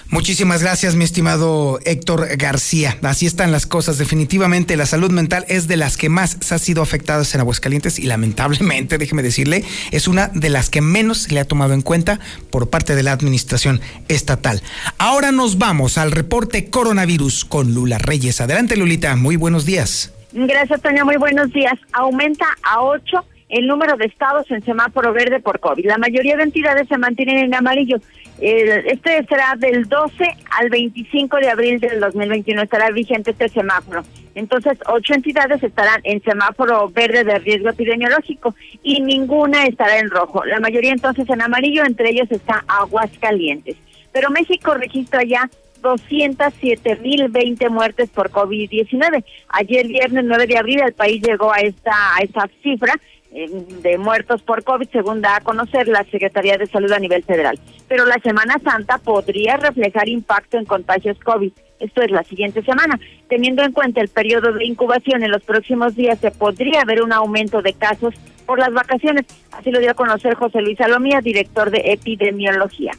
Muchísimas 0.10 0.62
gracias, 0.62 0.96
mi 0.96 1.06
estimado 1.06 1.80
Héctor 1.86 2.38
García. 2.38 2.98
Así 3.02 3.26
están 3.26 3.52
las 3.52 3.66
cosas. 3.66 3.98
Definitivamente 3.98 4.78
la 4.78 4.86
salud 4.86 5.12
mental 5.12 5.46
es 5.48 5.68
de 5.68 5.78
las 5.78 5.98
que 5.98 6.10
más 6.10 6.38
se 6.42 6.54
ha 6.54 6.60
sido 6.60 6.82
afectadas 6.82 7.34
en 7.34 7.42
Aguascalientes 7.42 7.98
y 8.00 8.04
lamentablemente, 8.04 8.98
déjeme 9.00 9.24
decirle, 9.24 9.64
es 9.92 10.08
una 10.08 10.28
de 10.28 10.50
las 10.50 10.70
que 10.70 10.82
menos 10.82 11.32
le 11.32 11.40
ha 11.40 11.46
tomado 11.46 11.74
en 11.74 11.82
cuenta 11.82 12.20
por 12.52 12.70
parte 12.70 12.96
de 12.96 13.04
la 13.04 13.12
administración 13.12 13.82
estatal. 14.08 14.62
Ahora 14.98 15.32
nos 15.32 15.58
vamos 15.58 15.98
al 15.98 16.12
reporte 16.12 16.70
coronavirus 16.70 17.46
con 17.46 17.74
Lula 17.74 17.98
Reyes. 17.98 18.42
Adelante, 18.42 18.78
Muy 19.18 19.38
buenos 19.38 19.66
días. 19.66 20.14
Gracias, 20.32 20.82
Toña. 20.82 21.04
Muy 21.04 21.18
buenos 21.18 21.52
días. 21.52 21.74
Aumenta 21.94 22.46
a 22.64 22.82
ocho 22.84 23.26
el 23.50 23.68
número 23.68 23.98
de 23.98 24.06
estados 24.06 24.50
en 24.50 24.64
semáforo 24.64 25.14
verde 25.14 25.40
por 25.40 25.60
COVID. 25.60 25.86
La 25.86 25.98
mayoría 25.98 26.36
de 26.36 26.44
entidades 26.44 26.88
se 26.88 26.98
mantienen 26.98 27.38
en 27.38 27.54
amarillo. 27.54 27.98
Este 28.40 29.24
será 29.26 29.56
del 29.58 29.88
12 29.88 30.26
al 30.60 30.70
25 30.70 31.38
de 31.38 31.50
abril 31.50 31.80
del 31.80 32.00
2021, 32.00 32.64
estará 32.64 32.90
vigente 32.90 33.32
este 33.32 33.50
semáforo. 33.50 34.04
Entonces, 34.34 34.78
ocho 34.88 35.14
entidades 35.14 35.62
estarán 35.62 36.02
en 36.04 36.22
semáforo 36.24 36.90
verde 36.90 37.24
de 37.24 37.38
riesgo 37.40 37.70
epidemiológico 37.70 38.56
y 38.82 39.02
ninguna 39.02 39.66
estará 39.66 40.00
en 40.00 40.10
rojo. 40.10 40.44
La 40.46 40.60
mayoría 40.60 40.92
entonces 40.92 41.30
en 41.30 41.42
amarillo, 41.42 41.86
entre 41.86 42.10
ellos 42.10 42.32
está 42.32 42.64
Aguascalientes. 42.68 43.76
Pero 44.12 44.32
México 44.32 44.74
registra 44.74 45.24
ya 45.24 45.50
207.020 45.84 47.70
muertes 47.70 48.10
por 48.10 48.32
COVID-19. 48.32 49.24
Ayer 49.50 49.88
viernes 49.88 50.24
9 50.26 50.48
de 50.48 50.58
abril 50.58 50.82
el 50.82 50.94
país 50.94 51.22
llegó 51.22 51.54
a 51.54 51.60
esta 51.60 52.16
a 52.16 52.20
esta 52.22 52.50
cifra 52.64 52.96
de 53.34 53.98
muertos 53.98 54.44
por 54.44 54.64
COVID, 54.64 54.90
según 54.92 55.22
da 55.22 55.38
a 55.38 55.42
conocer 55.42 55.88
la 55.88 56.04
Secretaría 56.06 56.58
de 56.58 56.68
Salud 56.68 56.92
a 56.92 57.00
nivel 57.00 57.24
federal. 57.24 57.60
Pero 57.88 58.06
la 58.06 58.20
Semana 58.20 58.60
Santa 58.64 59.00
podría 59.00 59.58
reflejar 59.58 60.08
impacto 60.08 60.58
en 60.58 60.66
contagios 60.66 61.18
COVID. 61.20 61.52
Esto 61.80 62.02
es 62.02 62.12
la 62.12 62.24
siguiente 62.24 62.62
semana. 62.62 63.00
Teniendo 63.28 63.64
en 63.64 63.72
cuenta 63.72 64.02
el 64.02 64.08
periodo 64.10 64.54
de 64.54 64.66
incubación 64.66 65.24
en 65.24 65.32
los 65.32 65.44
próximos 65.44 65.96
días, 65.96 66.20
se 66.20 66.32
podría 66.32 66.82
haber 66.82 67.02
un 67.02 67.12
aumento 67.12 67.62
de 67.62 67.74
casos 67.74 68.14
por 68.46 68.60
las 68.60 68.72
vacaciones. 68.72 69.26
Así 69.52 69.72
lo 69.72 69.80
dio 69.80 69.92
a 69.92 69.96
conocer 69.96 70.36
José 70.36 70.62
Luis 70.62 70.78
Salomía, 70.78 71.20
director 71.20 71.72
de 71.72 71.82
epidemiología. 71.86 72.92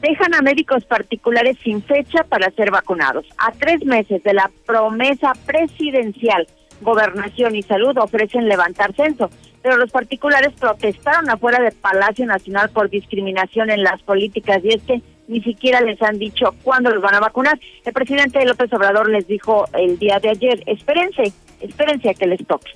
Dejan 0.00 0.34
a 0.34 0.42
médicos 0.42 0.84
particulares 0.84 1.56
sin 1.62 1.82
fecha 1.82 2.24
para 2.24 2.50
ser 2.50 2.70
vacunados. 2.70 3.26
A 3.38 3.52
tres 3.52 3.84
meses 3.84 4.22
de 4.22 4.34
la 4.34 4.50
promesa 4.66 5.32
presidencial, 5.46 6.46
Gobernación 6.80 7.56
y 7.56 7.62
Salud 7.62 7.96
ofrecen 7.98 8.48
levantar 8.48 8.94
censo 8.94 9.30
pero 9.64 9.78
los 9.78 9.90
particulares 9.90 10.52
protestaron 10.60 11.30
afuera 11.30 11.58
del 11.58 11.72
Palacio 11.72 12.26
Nacional 12.26 12.68
por 12.68 12.90
discriminación 12.90 13.70
en 13.70 13.82
las 13.82 14.02
políticas 14.02 14.62
y 14.62 14.74
es 14.74 14.82
que 14.82 15.00
ni 15.26 15.40
siquiera 15.40 15.80
les 15.80 16.02
han 16.02 16.18
dicho 16.18 16.54
cuándo 16.62 16.90
los 16.90 17.02
van 17.02 17.14
a 17.14 17.20
vacunar. 17.20 17.58
El 17.82 17.94
presidente 17.94 18.44
López 18.44 18.70
Obrador 18.74 19.08
les 19.08 19.26
dijo 19.26 19.64
el 19.72 19.98
día 19.98 20.20
de 20.20 20.28
ayer, 20.28 20.62
espérense, 20.66 21.32
espérense 21.62 22.10
a 22.10 22.14
que 22.14 22.26
les 22.26 22.46
toque. 22.46 22.72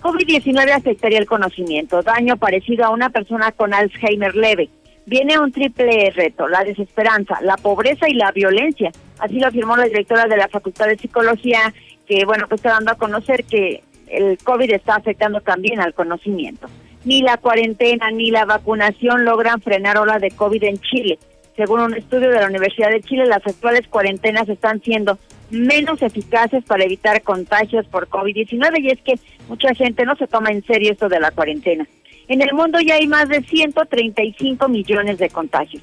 COVID-19 0.00 0.68
afectaría 0.72 1.20
el 1.20 1.26
conocimiento, 1.26 2.02
daño 2.02 2.36
parecido 2.36 2.86
a 2.86 2.90
una 2.90 3.10
persona 3.10 3.52
con 3.52 3.72
Alzheimer 3.72 4.34
leve. 4.34 4.68
Viene 5.06 5.38
un 5.38 5.50
triple 5.50 6.10
reto, 6.10 6.46
la 6.48 6.62
desesperanza, 6.62 7.40
la 7.42 7.56
pobreza 7.56 8.08
y 8.08 8.14
la 8.14 8.30
violencia. 8.30 8.90
Así 9.18 9.38
lo 9.38 9.48
afirmó 9.48 9.76
la 9.76 9.84
directora 9.84 10.26
de 10.26 10.36
la 10.36 10.48
Facultad 10.48 10.86
de 10.86 10.96
Psicología, 10.96 11.72
que 12.06 12.24
bueno, 12.24 12.46
pues 12.48 12.60
está 12.60 12.70
dando 12.70 12.92
a 12.92 12.96
conocer 12.96 13.44
que 13.44 13.82
el 14.06 14.38
COVID 14.38 14.72
está 14.72 14.96
afectando 14.96 15.40
también 15.40 15.80
al 15.80 15.94
conocimiento. 15.94 16.68
Ni 17.04 17.22
la 17.22 17.36
cuarentena 17.36 18.10
ni 18.10 18.30
la 18.30 18.44
vacunación 18.44 19.24
logran 19.24 19.60
frenar 19.60 19.98
ola 19.98 20.18
de 20.18 20.30
COVID 20.30 20.62
en 20.64 20.78
Chile. 20.78 21.18
Según 21.56 21.80
un 21.80 21.94
estudio 21.94 22.30
de 22.30 22.40
la 22.40 22.46
Universidad 22.46 22.90
de 22.90 23.02
Chile, 23.02 23.26
las 23.26 23.44
actuales 23.46 23.86
cuarentenas 23.88 24.48
están 24.48 24.80
siendo 24.82 25.18
menos 25.50 26.00
eficaces 26.00 26.64
para 26.64 26.84
evitar 26.84 27.22
contagios 27.22 27.86
por 27.88 28.08
COVID-19 28.08 28.80
y 28.80 28.90
es 28.90 29.00
que 29.02 29.14
mucha 29.48 29.74
gente 29.74 30.04
no 30.06 30.16
se 30.16 30.26
toma 30.26 30.50
en 30.50 30.64
serio 30.64 30.92
esto 30.92 31.08
de 31.08 31.20
la 31.20 31.30
cuarentena. 31.30 31.86
En 32.28 32.42
el 32.42 32.52
mundo 32.54 32.78
ya 32.80 32.94
hay 32.94 33.06
más 33.06 33.28
de 33.28 33.42
135 33.42 34.68
millones 34.68 35.18
de 35.18 35.28
contagios. 35.30 35.82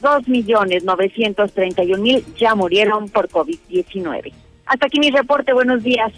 2 0.00 0.28
millones 0.28 0.84
931 0.84 2.02
mil 2.02 2.24
ya 2.36 2.54
murieron 2.54 3.08
por 3.08 3.28
COVID-19. 3.28 4.32
Hasta 4.66 4.86
aquí 4.86 4.98
mi 4.98 5.10
reporte. 5.10 5.52
Buenos 5.52 5.82
días. 5.82 6.12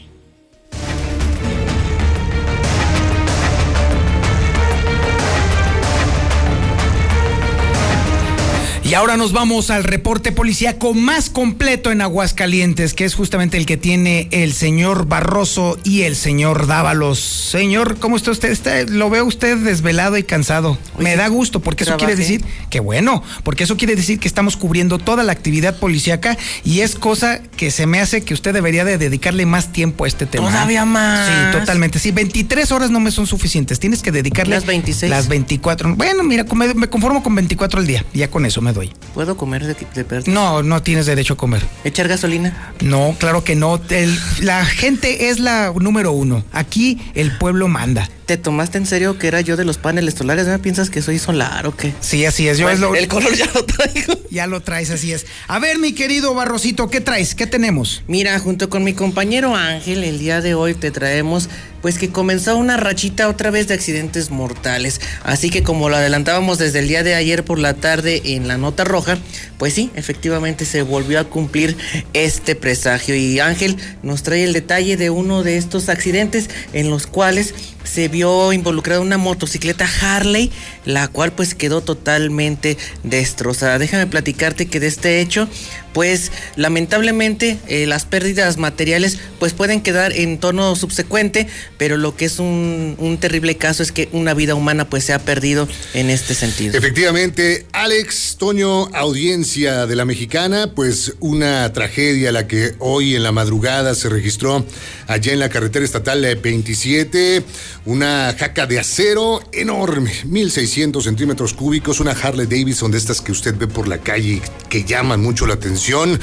Y 8.92 8.94
ahora 8.94 9.16
nos 9.16 9.32
vamos 9.32 9.70
al 9.70 9.84
reporte 9.84 10.32
policíaco 10.32 10.92
más 10.92 11.30
completo 11.30 11.90
en 11.90 12.02
Aguascalientes, 12.02 12.92
que 12.92 13.06
es 13.06 13.14
justamente 13.14 13.56
el 13.56 13.64
que 13.64 13.78
tiene 13.78 14.28
el 14.32 14.52
señor 14.52 15.06
Barroso 15.06 15.78
y 15.82 16.02
el 16.02 16.14
señor 16.14 16.66
Dávalos. 16.66 17.18
Señor, 17.18 17.96
¿cómo 17.98 18.18
está 18.18 18.32
usted? 18.32 18.50
Está- 18.50 18.82
lo 18.82 19.08
veo 19.08 19.24
usted 19.24 19.56
desvelado 19.56 20.18
y 20.18 20.24
cansado. 20.24 20.76
Me 20.98 21.16
da 21.16 21.28
gusto, 21.28 21.60
porque 21.60 21.84
eso 21.84 21.96
quiere 21.96 22.16
decir 22.16 22.44
que 22.68 22.80
bueno, 22.80 23.22
porque 23.44 23.64
eso 23.64 23.78
quiere 23.78 23.96
decir 23.96 24.18
que 24.20 24.28
estamos 24.28 24.58
cubriendo 24.58 24.98
toda 24.98 25.22
la 25.22 25.32
actividad 25.32 25.78
policíaca 25.78 26.36
y 26.62 26.80
es 26.80 26.94
cosa 26.94 27.40
que 27.56 27.70
se 27.70 27.86
me 27.86 27.98
hace 27.98 28.20
que 28.20 28.34
usted 28.34 28.52
debería 28.52 28.84
de 28.84 28.98
dedicarle 28.98 29.46
más 29.46 29.72
tiempo 29.72 30.04
a 30.04 30.08
este 30.08 30.26
tema. 30.26 30.48
Todavía 30.50 30.84
más. 30.84 31.28
Sí, 31.54 31.58
totalmente. 31.60 31.98
Sí, 31.98 32.10
23 32.10 32.70
horas 32.72 32.90
no 32.90 33.00
me 33.00 33.10
son 33.10 33.26
suficientes. 33.26 33.80
Tienes 33.80 34.02
que 34.02 34.12
dedicarle 34.12 34.54
Las 34.56 34.66
26. 34.66 35.08
Las 35.08 35.28
24. 35.28 35.96
Bueno, 35.96 36.24
mira, 36.24 36.44
me, 36.54 36.74
me 36.74 36.90
conformo 36.90 37.22
con 37.22 37.34
24 37.34 37.80
al 37.80 37.86
día. 37.86 38.04
Ya 38.12 38.28
con 38.30 38.44
eso 38.44 38.60
me 38.60 38.74
doy. 38.74 38.81
¿Puedo 39.14 39.36
comer 39.36 39.64
de, 39.66 39.74
de? 39.74 40.22
No, 40.30 40.62
no 40.62 40.82
tienes 40.82 41.06
derecho 41.06 41.34
a 41.34 41.36
comer. 41.36 41.62
¿Echar 41.84 42.08
gasolina? 42.08 42.72
No, 42.80 43.14
claro 43.18 43.44
que 43.44 43.54
no. 43.54 43.80
El- 43.90 44.18
la 44.40 44.64
gente 44.64 45.28
es 45.28 45.38
la 45.38 45.72
número 45.78 46.12
uno. 46.12 46.44
Aquí 46.52 46.98
el 47.14 47.36
pueblo 47.38 47.68
manda. 47.68 48.08
¿Te 48.26 48.36
tomaste 48.36 48.78
en 48.78 48.86
serio 48.86 49.18
que 49.18 49.26
era 49.28 49.40
yo 49.40 49.56
de 49.56 49.64
los 49.64 49.76
paneles 49.78 50.14
solares? 50.14 50.46
¿No 50.46 50.58
piensas 50.60 50.88
que 50.90 51.02
soy 51.02 51.18
solar 51.18 51.66
o 51.66 51.76
qué? 51.76 51.92
Sí, 52.00 52.24
así 52.24 52.48
es. 52.48 52.56
Yo 52.58 52.64
Bueno, 52.66 52.74
es 52.76 52.80
lo- 52.80 52.94
El 52.96 53.08
color 53.08 53.34
ya 53.34 53.46
lo 53.54 53.64
traigo. 53.64 54.14
Ya 54.32 54.46
lo 54.46 54.62
traes, 54.62 54.88
así 54.90 55.12
es. 55.12 55.26
A 55.46 55.58
ver, 55.58 55.78
mi 55.78 55.92
querido 55.92 56.32
Barrosito, 56.32 56.88
¿qué 56.88 57.02
traes? 57.02 57.34
¿Qué 57.34 57.46
tenemos? 57.46 58.02
Mira, 58.08 58.38
junto 58.38 58.70
con 58.70 58.82
mi 58.82 58.94
compañero 58.94 59.54
Ángel, 59.54 60.02
el 60.04 60.18
día 60.18 60.40
de 60.40 60.54
hoy 60.54 60.72
te 60.72 60.90
traemos, 60.90 61.50
pues 61.82 61.98
que 61.98 62.10
comenzó 62.10 62.56
una 62.56 62.76
rachita 62.76 63.28
otra 63.28 63.50
vez 63.50 63.68
de 63.68 63.74
accidentes 63.74 64.30
mortales. 64.30 65.00
Así 65.24 65.50
que 65.50 65.62
como 65.62 65.88
lo 65.88 65.96
adelantábamos 65.96 66.58
desde 66.58 66.78
el 66.78 66.88
día 66.88 67.02
de 67.02 67.14
ayer 67.14 67.44
por 67.44 67.58
la 67.58 67.74
tarde 67.74 68.22
en 68.24 68.48
la 68.48 68.56
nota 68.56 68.84
roja, 68.84 69.18
pues 69.58 69.74
sí, 69.74 69.90
efectivamente 69.94 70.64
se 70.64 70.82
volvió 70.82 71.20
a 71.20 71.24
cumplir 71.24 71.76
este 72.14 72.54
presagio. 72.54 73.14
Y 73.16 73.40
Ángel 73.40 73.76
nos 74.02 74.22
trae 74.22 74.44
el 74.44 74.52
detalle 74.52 74.96
de 74.96 75.10
uno 75.10 75.42
de 75.42 75.56
estos 75.56 75.88
accidentes 75.88 76.48
en 76.72 76.88
los 76.88 77.06
cuales 77.06 77.54
se 77.84 78.08
vio 78.08 78.52
involucrada 78.52 79.00
una 79.00 79.18
motocicleta 79.18 79.88
Harley, 80.00 80.50
la 80.84 81.08
cual 81.08 81.32
pues 81.32 81.54
quedó 81.54 81.80
totalmente 81.80 82.76
destrozada. 83.02 83.78
Déjame 83.78 84.06
platicarte 84.06 84.66
que 84.66 84.80
de 84.80 84.86
este 84.86 85.20
hecho, 85.20 85.48
pues 85.92 86.32
lamentablemente 86.56 87.58
eh, 87.68 87.86
las 87.86 88.04
pérdidas 88.04 88.56
materiales 88.58 89.18
pues 89.38 89.52
pueden 89.52 89.80
quedar 89.80 90.12
en 90.12 90.38
tono 90.38 90.74
subsecuente, 90.76 91.46
pero 91.78 91.96
lo 91.96 92.16
que 92.16 92.24
es 92.24 92.38
un, 92.38 92.96
un 92.98 93.18
terrible 93.18 93.56
caso 93.56 93.82
es 93.82 93.92
que 93.92 94.08
una 94.12 94.34
vida 94.34 94.54
humana 94.54 94.88
pues 94.88 95.04
se 95.04 95.12
ha 95.12 95.18
perdido 95.18 95.68
en 95.94 96.10
este 96.10 96.34
sentido. 96.34 96.76
Efectivamente, 96.76 97.66
Alex, 97.72 98.36
Toño, 98.38 98.86
audiencia 98.94 99.86
de 99.86 99.96
la 99.96 100.04
mexicana, 100.04 100.72
pues 100.74 101.14
una 101.20 101.72
tragedia 101.72 102.32
la 102.32 102.46
que 102.46 102.74
hoy 102.78 103.14
en 103.14 103.22
la 103.22 103.32
madrugada 103.32 103.94
se 103.94 104.08
registró 104.08 104.64
allá 105.06 105.32
en 105.32 105.38
la 105.38 105.48
carretera 105.48 105.84
estatal 105.84 106.24
eh, 106.24 106.34
27, 106.34 107.42
una 107.84 108.34
jaca 108.38 108.66
de 108.66 108.78
acero 108.78 109.40
enorme, 109.52 110.12
1600 110.24 111.02
centímetros 111.02 111.54
cúbicos, 111.54 112.00
una 112.00 112.12
Harley 112.12 112.46
Davidson 112.46 112.90
de 112.90 112.98
estas 112.98 113.20
que 113.20 113.32
usted 113.32 113.56
ve 113.56 113.66
por 113.66 113.88
la 113.88 113.98
calle 113.98 114.40
que 114.68 114.84
llaman 114.84 115.20
mucho 115.20 115.46
la 115.46 115.54
atención, 115.54 116.18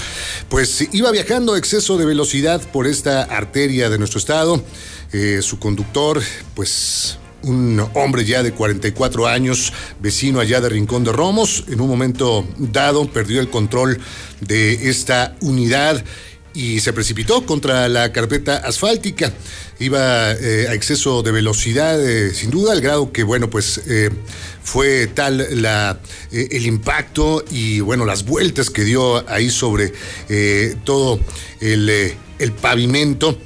pues 0.48 0.88
iba 0.94 1.12
viajando 1.12 1.54
a 1.54 1.58
exceso 1.58 1.98
de 1.98 2.06
velocidad 2.06 2.62
por 2.72 2.88
esta 2.88 3.24
arteria 3.24 3.90
de 3.90 3.98
nuestro 3.98 4.20
estado, 4.20 4.64
Eh, 5.12 5.42
su 5.42 5.58
conductor, 5.58 6.22
pues 6.54 7.18
un 7.42 7.84
hombre 7.96 8.26
ya 8.26 8.44
de 8.44 8.52
44 8.52 9.26
años, 9.26 9.74
vecino 10.00 10.40
allá 10.40 10.62
de 10.62 10.70
Rincón 10.70 11.04
de 11.04 11.12
Romos, 11.12 11.64
en 11.68 11.82
un 11.82 11.88
momento 11.88 12.46
dado 12.58 13.12
perdió 13.12 13.42
el 13.42 13.50
control 13.50 14.00
de 14.42 14.90
esta 14.90 15.36
unidad 15.42 16.04
y 16.54 16.80
se 16.80 16.94
precipitó 16.94 17.46
contra 17.46 17.88
la 17.90 18.12
carpeta 18.12 18.58
asfáltica. 18.58 19.32
Iba 19.80 20.32
eh, 20.34 20.68
a 20.70 20.74
exceso 20.74 21.24
de 21.24 21.32
velocidad, 21.32 22.04
eh, 22.04 22.34
sin 22.34 22.50
duda, 22.50 22.74
al 22.74 22.82
grado 22.82 23.12
que, 23.12 23.24
bueno, 23.24 23.50
pues 23.50 23.82
eh, 23.88 24.10
fue 24.64 25.08
tal 25.08 25.62
la, 25.62 26.00
el 26.32 26.66
impacto 26.66 27.44
y, 27.50 27.80
bueno, 27.80 28.06
las 28.06 28.26
vueltas 28.26 28.70
que 28.70 28.84
dio 28.84 29.28
ahí 29.30 29.50
sobre 29.50 29.94
todo 30.84 31.20
el, 31.60 32.16
el 32.40 32.52
pavimento 32.52 33.38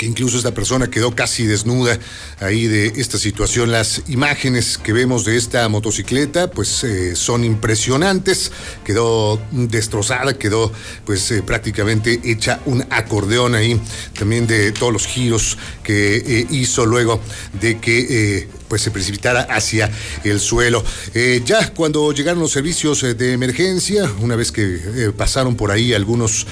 que 0.00 0.06
incluso 0.06 0.38
esta 0.38 0.54
persona 0.54 0.88
quedó 0.88 1.14
casi 1.14 1.46
desnuda 1.46 1.98
ahí 2.38 2.66
de 2.66 2.86
esta 2.96 3.18
situación. 3.18 3.70
Las 3.70 4.02
imágenes 4.08 4.78
que 4.78 4.94
vemos 4.94 5.26
de 5.26 5.36
esta 5.36 5.68
motocicleta 5.68 6.50
pues 6.50 6.84
eh, 6.84 7.14
son 7.14 7.44
impresionantes, 7.44 8.50
quedó 8.82 9.38
destrozada, 9.50 10.38
quedó 10.38 10.72
pues 11.04 11.30
eh, 11.32 11.42
prácticamente 11.42 12.18
hecha 12.24 12.60
un 12.64 12.82
acordeón 12.88 13.54
ahí, 13.54 13.78
también 14.18 14.46
de 14.46 14.72
todos 14.72 14.90
los 14.90 15.06
giros 15.06 15.58
que 15.82 16.16
eh, 16.16 16.46
hizo 16.48 16.86
luego 16.86 17.20
de 17.60 17.78
que 17.78 18.48
pues 18.70 18.82
se 18.82 18.92
precipitara 18.92 19.42
hacia 19.50 19.90
el 20.22 20.38
suelo. 20.38 20.82
Eh, 21.12 21.42
ya 21.44 21.74
cuando 21.74 22.12
llegaron 22.12 22.40
los 22.40 22.52
servicios 22.52 23.02
eh, 23.02 23.14
de 23.14 23.32
emergencia, 23.32 24.08
una 24.20 24.36
vez 24.36 24.52
que 24.52 24.62
eh, 24.62 25.12
pasaron 25.14 25.56
por 25.56 25.72
ahí 25.72 25.92
algunos 25.92 26.46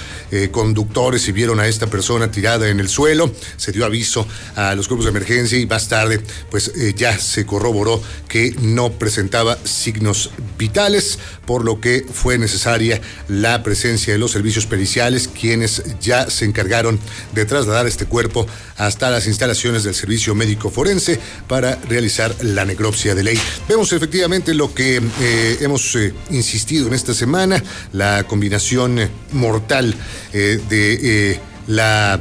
conductores 0.50 1.26
y 1.28 1.32
vieron 1.32 1.60
a 1.60 1.68
esta 1.68 1.86
persona 1.86 2.30
tirada 2.30 2.68
en 2.68 2.80
el 2.80 2.88
suelo, 2.88 3.32
se 3.56 3.70
dio 3.70 3.86
aviso 3.86 4.26
a 4.56 4.74
los 4.74 4.88
grupos 4.88 5.04
de 5.04 5.10
emergencia 5.10 5.58
y 5.58 5.64
más 5.64 5.88
tarde 5.88 6.20
pues 6.50 6.72
ya 6.96 7.16
se 7.18 7.46
corroboró 7.46 8.02
que 8.28 8.54
no 8.60 8.90
presentaba 8.90 9.56
signos 9.64 10.30
vitales, 10.58 11.18
por 11.46 11.64
lo 11.64 11.80
que 11.80 12.04
fue 12.12 12.36
necesaria 12.36 13.00
la 13.28 13.62
presencia 13.62 14.12
de 14.12 14.18
los 14.18 14.32
servicios 14.32 14.66
periciales, 14.66 15.28
quienes 15.28 15.82
ya 16.00 16.28
se 16.28 16.44
encargaron 16.44 16.98
de 17.32 17.44
trasladar 17.44 17.86
este 17.86 18.06
cuerpo 18.06 18.46
hasta 18.76 19.08
las 19.08 19.26
instalaciones 19.26 19.84
del 19.84 19.94
servicio 19.94 20.34
médico 20.34 20.70
forense 20.70 21.20
para 21.46 21.76
realizar 21.88 22.07
la 22.42 22.64
necropsia 22.64 23.14
de 23.14 23.22
ley. 23.22 23.38
Vemos 23.68 23.92
efectivamente 23.92 24.54
lo 24.54 24.74
que 24.74 25.00
eh, 25.20 25.58
hemos 25.60 25.94
eh, 25.96 26.14
insistido 26.30 26.86
en 26.86 26.94
esta 26.94 27.14
semana, 27.14 27.62
la 27.92 28.24
combinación 28.24 28.98
mortal 29.32 29.94
eh, 30.32 30.60
de 30.68 31.40
la 31.66 32.20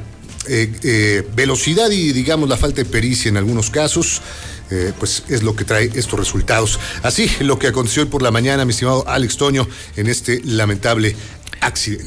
velocidad 1.36 1.90
y 1.92 2.14
digamos 2.14 2.48
la 2.48 2.56
falta 2.56 2.82
de 2.82 2.86
pericia 2.86 3.28
en 3.28 3.36
algunos 3.36 3.70
casos. 3.70 4.22
pues 5.00 5.24
es 5.30 5.44
lo 5.44 5.56
que 5.56 5.66
trae 5.66 5.90
estos 5.94 6.20
resultados. 6.20 6.80
Así 7.04 7.30
lo 7.42 7.58
que 7.58 7.68
aconteció 7.68 8.04
hoy 8.04 8.10
por 8.10 8.22
la 8.22 8.32
mañana, 8.32 8.64
mi 8.64 8.72
estimado 8.72 9.04
Alex 9.08 9.38
Toño, 9.38 9.68
en 9.98 10.08
este 10.08 10.42
lamentable 10.44 11.16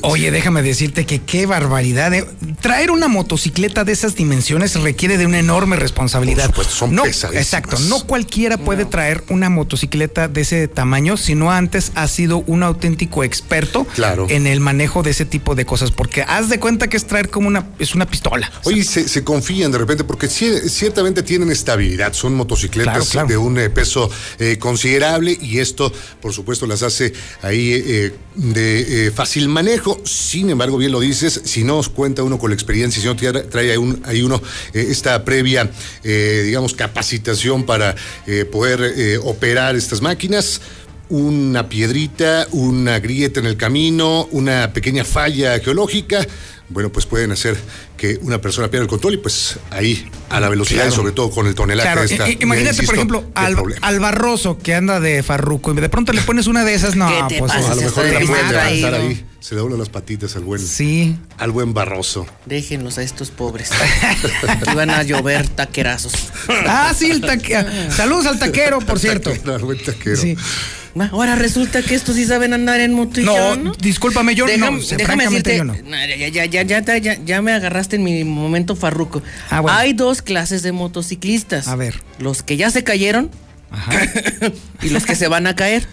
Oye, 0.03 0.31
déjame 0.31 0.63
decirte 0.63 1.05
que 1.07 1.21
qué 1.21 1.45
barbaridad. 1.47 2.13
eh. 2.15 2.25
Traer 2.61 2.91
una 2.91 3.09
motocicleta 3.09 3.85
de 3.85 3.93
esas 3.93 4.15
dimensiones 4.15 4.75
requiere 4.81 5.19
de 5.19 5.27
una 5.27 5.39
enorme 5.39 5.77
responsabilidad. 5.77 6.47
Por 6.47 6.65
supuesto, 6.65 6.75
son 6.75 6.95
no, 6.95 7.03
pesadísimas. 7.05 7.45
Exacto, 7.45 7.79
no 7.89 8.07
cualquiera 8.07 8.57
puede 8.59 8.85
traer 8.85 9.23
una 9.29 9.51
motocicleta 9.51 10.29
de 10.29 10.41
ese 10.43 10.69
tamaño 10.69 11.17
si 11.17 11.35
no 11.35 11.51
antes 11.53 11.93
ha 11.95 12.09
sido 12.09 12.39
un 12.47 12.63
auténtico 12.63 13.23
experto 13.25 13.85
Claro. 13.95 14.27
en 14.31 14.47
el 14.47 14.61
manejo 14.61 15.03
de 15.03 15.11
ese 15.11 15.25
tipo 15.25 15.55
de 15.55 15.65
cosas, 15.67 15.91
porque 15.91 16.23
haz 16.23 16.49
de 16.49 16.59
cuenta 16.59 16.89
que 16.89 16.97
es 16.97 17.07
traer 17.07 17.29
como 17.31 17.49
una 17.49 17.67
es 17.79 17.95
una 17.95 18.07
pistola. 18.07 18.51
Oye, 18.65 18.83
se, 18.85 19.09
se 19.09 19.25
confían 19.25 19.71
de 19.73 19.79
repente 19.79 20.05
porque 20.05 20.27
ci- 20.29 20.69
ciertamente 20.69 21.23
tienen 21.23 21.51
estabilidad, 21.51 22.13
son 22.13 22.35
motocicletas 22.35 22.93
Claro, 22.95 23.05
claro. 23.11 23.29
de 23.29 23.37
un 23.37 23.59
eh, 23.59 23.71
peso 23.71 24.11
eh, 24.39 24.57
considerable 24.59 25.37
y 25.41 25.59
esto, 25.59 25.93
por 26.21 26.33
supuesto, 26.33 26.67
las 26.67 26.83
hace 26.83 27.13
ahí 27.43 27.73
eh, 27.75 28.15
de 28.37 29.07
eh, 29.07 29.11
fácil 29.31 29.49
manejo. 29.49 30.01
Sin 30.05 30.51
embargo, 30.51 30.77
bien 30.77 30.91
lo 30.91 30.99
dices, 30.99 31.43
si 31.45 31.63
no 31.63 31.81
cuenta 31.95 32.25
uno 32.25 32.37
con 32.37 32.51
la 32.51 32.55
experiencia, 32.55 33.01
si 33.01 33.07
no 33.07 33.15
trae, 33.15 33.71
ahí, 33.71 33.77
un- 33.77 34.03
uno 34.25 34.43
eh, 34.75 34.87
esta 34.91 35.25
previa, 35.25 35.71
eh, 36.03 36.43
digamos, 36.47 36.75
capacitación 36.75 37.65
para 37.65 37.95
eh, 38.27 38.45
poder 38.45 38.81
eh, 38.83 39.19
operar 39.19 39.77
estas 39.77 40.03
máquinas, 40.03 40.61
una 41.11 41.69
piedrita, 41.69 42.49
una 42.51 42.99
grieta 42.99 43.39
en 43.39 43.47
el 43.47 43.57
camino, 43.57 44.27
una 44.33 44.73
pequeña 44.73 45.05
falla 45.05 45.61
geológica, 45.61 46.27
bueno, 46.71 46.91
pues 46.91 47.05
pueden 47.07 47.33
hacer 47.33 47.57
que 47.97 48.19
una 48.23 48.41
persona 48.41 48.69
pierda 48.71 48.85
el 48.85 48.89
control 48.89 49.15
y 49.15 49.17
pues 49.19 49.59
ahí 49.71 50.09
a 50.31 50.41
la 50.41 50.49
velocidad 50.49 50.83
Claro. 50.83 50.93
y 50.93 50.97
sobre 50.97 51.13
todo 51.13 51.31
con 51.31 51.47
el 51.47 51.55
tonelaje 51.55 51.87
Claro, 51.89 52.01
de 52.07 52.15
esta. 52.15 52.29
i- 52.31 52.39
imagínate, 52.41 52.77
insisto, 52.77 52.87
por 52.87 52.95
ejemplo, 52.95 53.25
al, 53.35 54.01
Barroso 54.01 54.57
que 54.59 54.75
anda 54.75 55.01
de 55.01 55.23
farruco 55.23 55.73
y 55.73 55.77
de 55.81 55.89
pronto 55.89 56.13
le 56.13 56.23
pones 56.23 56.47
una 56.47 56.65
de 56.65 56.75
esas, 56.75 56.97
no, 56.97 57.09
¿Qué 57.09 57.35
te 57.35 57.39
pues 57.41 57.53
pasa? 57.53 57.73
a 57.73 57.75
lo 57.75 57.81
se 57.81 57.87
mejor 57.87 58.05
la 58.07 58.11
pueden 58.21 58.27
levantar 58.27 58.95
ahí. 58.95 59.27
Se 59.41 59.55
le 59.55 59.63
doblan 59.63 59.79
las 59.79 59.89
patitas 59.89 60.37
al 60.37 60.45
buen, 60.45 60.61
sí. 60.61 61.17
al 61.39 61.51
buen 61.51 61.73
Barroso. 61.73 62.27
Déjenlos 62.45 62.99
a 62.99 63.03
estos 63.03 63.31
pobres. 63.31 63.71
Aquí 64.47 64.75
van 64.75 64.91
a 64.91 65.03
llover 65.03 65.49
taquerazos. 65.49 66.13
Ah, 66.67 66.93
sí, 66.97 67.11
el 67.11 67.23
taquero. 67.23 67.67
Saludos 67.91 68.27
al 68.27 68.39
taquero, 68.39 68.81
por 68.81 68.99
cierto. 68.99 69.33
Al 69.47 69.63
buen 69.65 69.83
taquero. 69.83 70.17
Sí. 70.17 70.37
Ahora 71.13 71.37
resulta 71.37 71.83
que 71.83 71.95
estos 71.95 72.17
sí 72.17 72.25
saben 72.25 72.53
andar 72.53 72.81
en 72.81 72.93
moto 72.95 73.21
y 73.21 73.25
No, 73.25 73.37
yo, 73.37 73.57
¿no? 73.57 73.73
discúlpame, 73.75 74.35
yo 74.35 74.47
Déjame- 74.47 74.81
no, 74.91 74.97
déjame 74.97 75.25
decirte, 75.25 75.57
yo 75.57 75.65
no. 75.65 75.75
ya, 75.75 76.45
ya, 76.47 76.63
ya, 76.63 76.99
ya, 76.99 77.43
me 77.43 77.53
agarraste 77.53 77.97
en 77.97 78.05
mi 78.05 78.25
momento 78.25 78.75
farruco. 78.75 79.23
Ah, 79.51 79.61
bueno. 79.61 79.77
Hay 79.79 79.93
dos 79.93 80.23
clases 80.23 80.63
de 80.63 80.73
motociclistas. 80.73 81.69
A 81.69 81.77
ver. 81.77 82.03
Los 82.19 82.43
que 82.43 82.57
ya 82.57 82.71
se 82.71 82.83
cayeron 82.83 83.31
y 84.83 84.89
los 84.91 85.07
que 85.07 85.15
se 85.15 85.29
van 85.29 85.47
a 85.47 85.55
caer. 85.55 85.87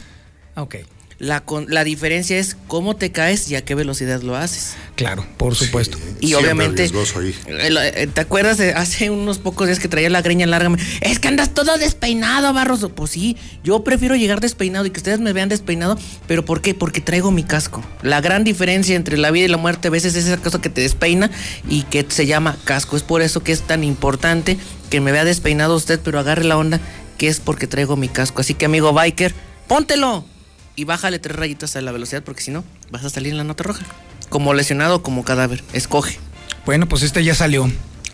Ok. 0.56 0.78
La, 1.19 1.39
con- 1.39 1.65
la 1.69 1.84
diferencia 1.84 2.38
es 2.38 2.56
cómo 2.68 2.95
te 2.95 3.11
caes 3.11 3.49
y 3.49 3.56
a 3.56 3.65
qué 3.65 3.73
velocidad 3.73 4.22
lo 4.22 4.35
haces. 4.35 4.76
Claro, 4.95 5.26
por 5.38 5.56
supuesto. 5.56 5.98
Y 6.19 6.35
obviamente, 6.35 6.84
ahí. 6.84 7.35
eh, 7.48 7.91
eh, 7.95 8.07
¿te 8.07 8.22
acuerdas 8.22 8.60
de 8.60 8.73
hace 8.73 9.10
unos 9.10 9.39
pocos 9.39 9.65
días 9.65 9.80
que 9.80 9.88
traía 9.88 10.11
la 10.11 10.22
greña 10.22 10.45
larga? 10.45 10.69
Me- 10.69 10.77
Es 11.02 11.18
que 11.18 11.27
andas 11.27 11.56
todo 11.56 11.76
despeinado, 11.80 12.53
Barroso. 12.53 12.89
Pues 12.89 13.10
sí, 13.11 13.35
yo 13.64 13.84
prefiero 13.84 14.15
llegar 14.15 14.41
despeinado 14.41 14.85
y 14.85 14.91
que 14.91 14.99
ustedes 14.99 15.19
me 15.19 15.34
vean 15.34 15.49
despeinado. 15.49 15.98
¿Pero 16.27 16.45
por 16.45 16.61
qué? 16.61 16.76
Porque 16.76 17.02
traigo 17.02 17.31
mi 17.31 17.44
casco. 17.44 17.84
La 18.03 18.22
gran 18.22 18.44
diferencia 18.44 18.95
entre 18.95 19.18
la 19.18 19.31
vida 19.31 19.45
y 19.45 19.49
la 19.49 19.57
muerte 19.57 19.88
a 19.88 19.91
veces 19.91 20.14
es 20.15 20.26
esa 20.27 20.38
cosa 20.38 20.61
que 20.61 20.69
te 20.69 20.81
despeina 20.81 21.31
y 21.68 21.81
que 21.84 22.06
se 22.07 22.27
llama 22.27 22.57
casco. 22.64 22.95
Es 22.95 23.02
por 23.02 23.23
eso 23.23 23.41
que 23.41 23.53
es 23.53 23.61
tan 23.64 23.84
importante 23.84 24.57
que 24.91 25.02
me 25.02 25.11
vea 25.11 25.23
despeinado 25.26 25.76
usted, 25.77 25.99
pero 26.03 26.19
agarre 26.19 26.44
la 26.44 26.57
onda 26.57 26.80
que 27.18 27.27
es 27.27 27.39
porque 27.39 27.65
traigo 27.65 27.95
mi 27.95 28.07
casco. 28.07 28.41
Así 28.41 28.53
que, 28.53 28.65
amigo 28.65 28.94
biker, 28.94 29.34
póntelo 29.68 30.23
y 30.78 30.86
bájale 30.86 31.20
tres 31.20 31.36
rayitas 31.36 31.76
a 31.76 31.82
la 31.82 31.91
velocidad 31.91 32.24
porque 32.24 32.41
si 32.41 32.52
no, 32.52 32.64
vas 32.91 33.04
a 33.04 33.10
salir 33.10 33.32
en 33.32 33.38
la 33.38 33.44
nota 33.44 33.64
roja. 33.64 33.84
Como 34.30 34.54
lesionado 34.54 34.95
o 34.98 35.04
como 35.04 35.26
cadáver. 35.26 35.64
Escoge. 35.74 36.18
Bueno, 36.66 36.88
pues 36.88 37.02
este 37.04 37.24
ya 37.24 37.36
salió. 37.36 37.70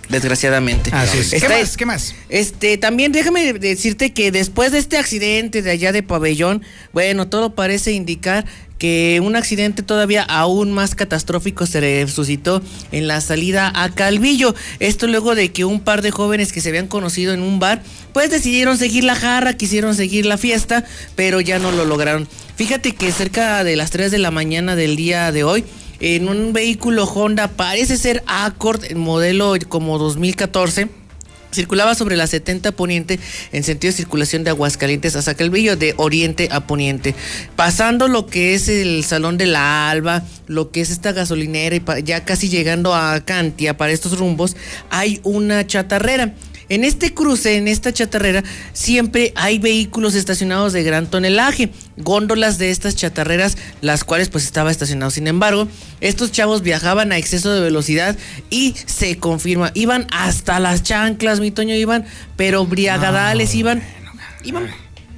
Desgraciadamente. 0.09 0.89
Así 0.93 1.17
es. 1.17 1.29
¿Qué 1.31 1.37
Está- 1.37 1.59
más? 1.59 1.77
¿Qué 1.77 1.85
más? 1.85 2.15
Este, 2.29 2.77
también 2.77 3.11
déjame 3.11 3.53
decirte 3.53 4.13
que 4.13 4.31
después 4.31 4.71
de 4.71 4.79
este 4.79 4.97
accidente 4.97 5.61
de 5.61 5.71
allá 5.71 5.91
de 5.91 6.03
Pabellón, 6.03 6.61
bueno, 6.93 7.27
todo 7.29 7.53
parece 7.55 7.91
indicar 7.91 8.45
que 8.83 9.21
un 9.23 9.37
accidente 9.37 9.81
todavía 9.81 10.23
aún 10.23 10.73
más 10.73 10.93
catastrófico 10.93 11.65
se 11.65 12.05
suscitó 12.09 12.61
en 12.91 13.07
la 13.07 13.21
salida 13.21 13.71
a 13.73 13.95
Calvillo. 13.95 14.55
Esto 14.81 15.07
luego 15.07 15.35
de 15.35 15.53
que 15.53 15.63
un 15.63 15.79
par 15.79 16.01
de 16.01 16.11
jóvenes 16.11 16.51
que 16.51 16.59
se 16.59 16.67
habían 16.67 16.87
conocido 16.87 17.31
en 17.31 17.41
un 17.41 17.59
bar, 17.59 17.81
pues 18.11 18.29
decidieron 18.29 18.77
seguir 18.77 19.05
la 19.05 19.15
jarra, 19.15 19.53
quisieron 19.53 19.95
seguir 19.95 20.25
la 20.25 20.37
fiesta, 20.37 20.83
pero 21.15 21.39
ya 21.39 21.59
no 21.59 21.71
lo 21.71 21.85
lograron. 21.85 22.27
Fíjate 22.57 22.93
que 22.93 23.09
cerca 23.13 23.63
de 23.63 23.77
las 23.77 23.89
3 23.89 24.11
de 24.11 24.17
la 24.17 24.31
mañana 24.31 24.75
del 24.75 24.97
día 24.97 25.31
de 25.31 25.45
hoy, 25.45 25.63
en 26.01 26.27
un 26.27 26.51
vehículo 26.51 27.05
Honda, 27.05 27.47
parece 27.47 27.95
ser 27.95 28.21
Accord, 28.27 28.83
modelo 28.95 29.55
como 29.69 29.97
2014, 29.97 30.89
circulaba 31.53 31.95
sobre 31.95 32.17
la 32.17 32.27
70 32.27 32.71
Poniente 32.73 33.19
en 33.51 33.63
sentido 33.63 33.91
de 33.91 33.97
circulación 33.97 34.43
de 34.43 34.49
Aguascalientes 34.49 35.15
a 35.15 35.21
Sacalvillo, 35.21 35.75
de 35.75 35.93
oriente 35.97 36.49
a 36.51 36.67
poniente. 36.67 37.15
Pasando 37.55 38.07
lo 38.07 38.27
que 38.27 38.53
es 38.53 38.67
el 38.67 39.03
Salón 39.03 39.37
de 39.37 39.45
la 39.45 39.89
Alba, 39.89 40.23
lo 40.47 40.71
que 40.71 40.81
es 40.81 40.89
esta 40.89 41.11
gasolinera 41.11 41.75
y 41.75 42.03
ya 42.03 42.25
casi 42.25 42.49
llegando 42.49 42.93
a 42.93 43.21
Cantia 43.21 43.77
para 43.77 43.91
estos 43.91 44.17
rumbos, 44.17 44.55
hay 44.89 45.19
una 45.23 45.65
chatarrera. 45.65 46.33
En 46.69 46.83
este 46.83 47.13
cruce, 47.13 47.57
en 47.57 47.67
esta 47.67 47.91
chatarrera, 47.91 48.43
siempre 48.73 49.33
hay 49.35 49.59
vehículos 49.59 50.15
estacionados 50.15 50.73
de 50.73 50.83
gran 50.83 51.07
tonelaje, 51.07 51.69
góndolas 51.97 52.57
de 52.57 52.71
estas 52.71 52.95
chatarreras, 52.95 53.57
las 53.81 54.03
cuales 54.03 54.29
pues 54.29 54.45
estaba 54.45 54.71
estacionado. 54.71 55.11
Sin 55.11 55.27
embargo, 55.27 55.67
estos 56.01 56.31
chavos 56.31 56.61
viajaban 56.61 57.11
a 57.11 57.17
exceso 57.17 57.53
de 57.53 57.61
velocidad 57.61 58.17
y 58.49 58.75
se 58.85 59.17
confirma, 59.17 59.71
iban 59.73 60.07
hasta 60.11 60.59
las 60.59 60.83
chanclas, 60.83 61.39
mi 61.39 61.51
Toño, 61.51 61.75
iban, 61.75 62.05
pero 62.35 62.65
briagadales, 62.65 63.53
iban, 63.55 63.83
iban, 64.43 64.67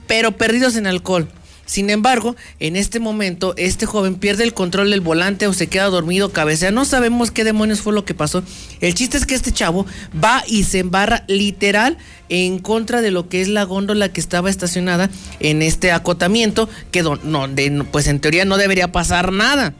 pero 0.08 0.36
perdidos 0.38 0.76
en 0.76 0.88
alcohol. 0.88 1.30
Sin 1.66 1.90
embargo, 1.90 2.36
en 2.60 2.76
este 2.76 3.00
momento, 3.00 3.54
este 3.58 3.86
joven 3.86 4.16
pierde 4.16 4.44
el 4.44 4.54
control 4.54 4.92
del 4.92 5.02
volante 5.02 5.48
o 5.48 5.54
se 5.54 5.68
queda 5.68 5.86
dormido, 5.86 6.32
cabecea. 6.32 6.72
No 6.72 6.86
sabemos 6.86 7.32
qué 7.32 7.44
demonios 7.44 7.82
fue 7.82 7.94
lo 7.94 8.06
que 8.06 8.14
pasó. 8.14 8.44
El 8.82 8.94
chiste 8.94 9.18
es 9.18 9.26
que 9.26 9.36
este 9.36 9.52
chavo 9.52 9.86
va 10.24 10.44
y 10.48 10.64
se 10.64 10.80
embarra 10.80 11.24
literal 11.28 11.98
en 12.30 12.60
contra 12.60 13.02
de 13.02 13.12
lo 13.12 13.30
que 13.30 13.42
es 13.42 13.48
la 13.48 13.64
góndola 13.64 14.10
que 14.10 14.22
estaba 14.22 14.50
estacionada 14.50 15.10
en 15.40 15.62
este 15.62 15.92
acotamiento, 15.92 16.70
que 16.92 17.04
pues 17.92 18.08
en 18.08 18.20
teoría 18.20 18.46
no 18.46 18.58
debería 18.58 18.92
pasar 18.92 19.32
nada 19.32 19.74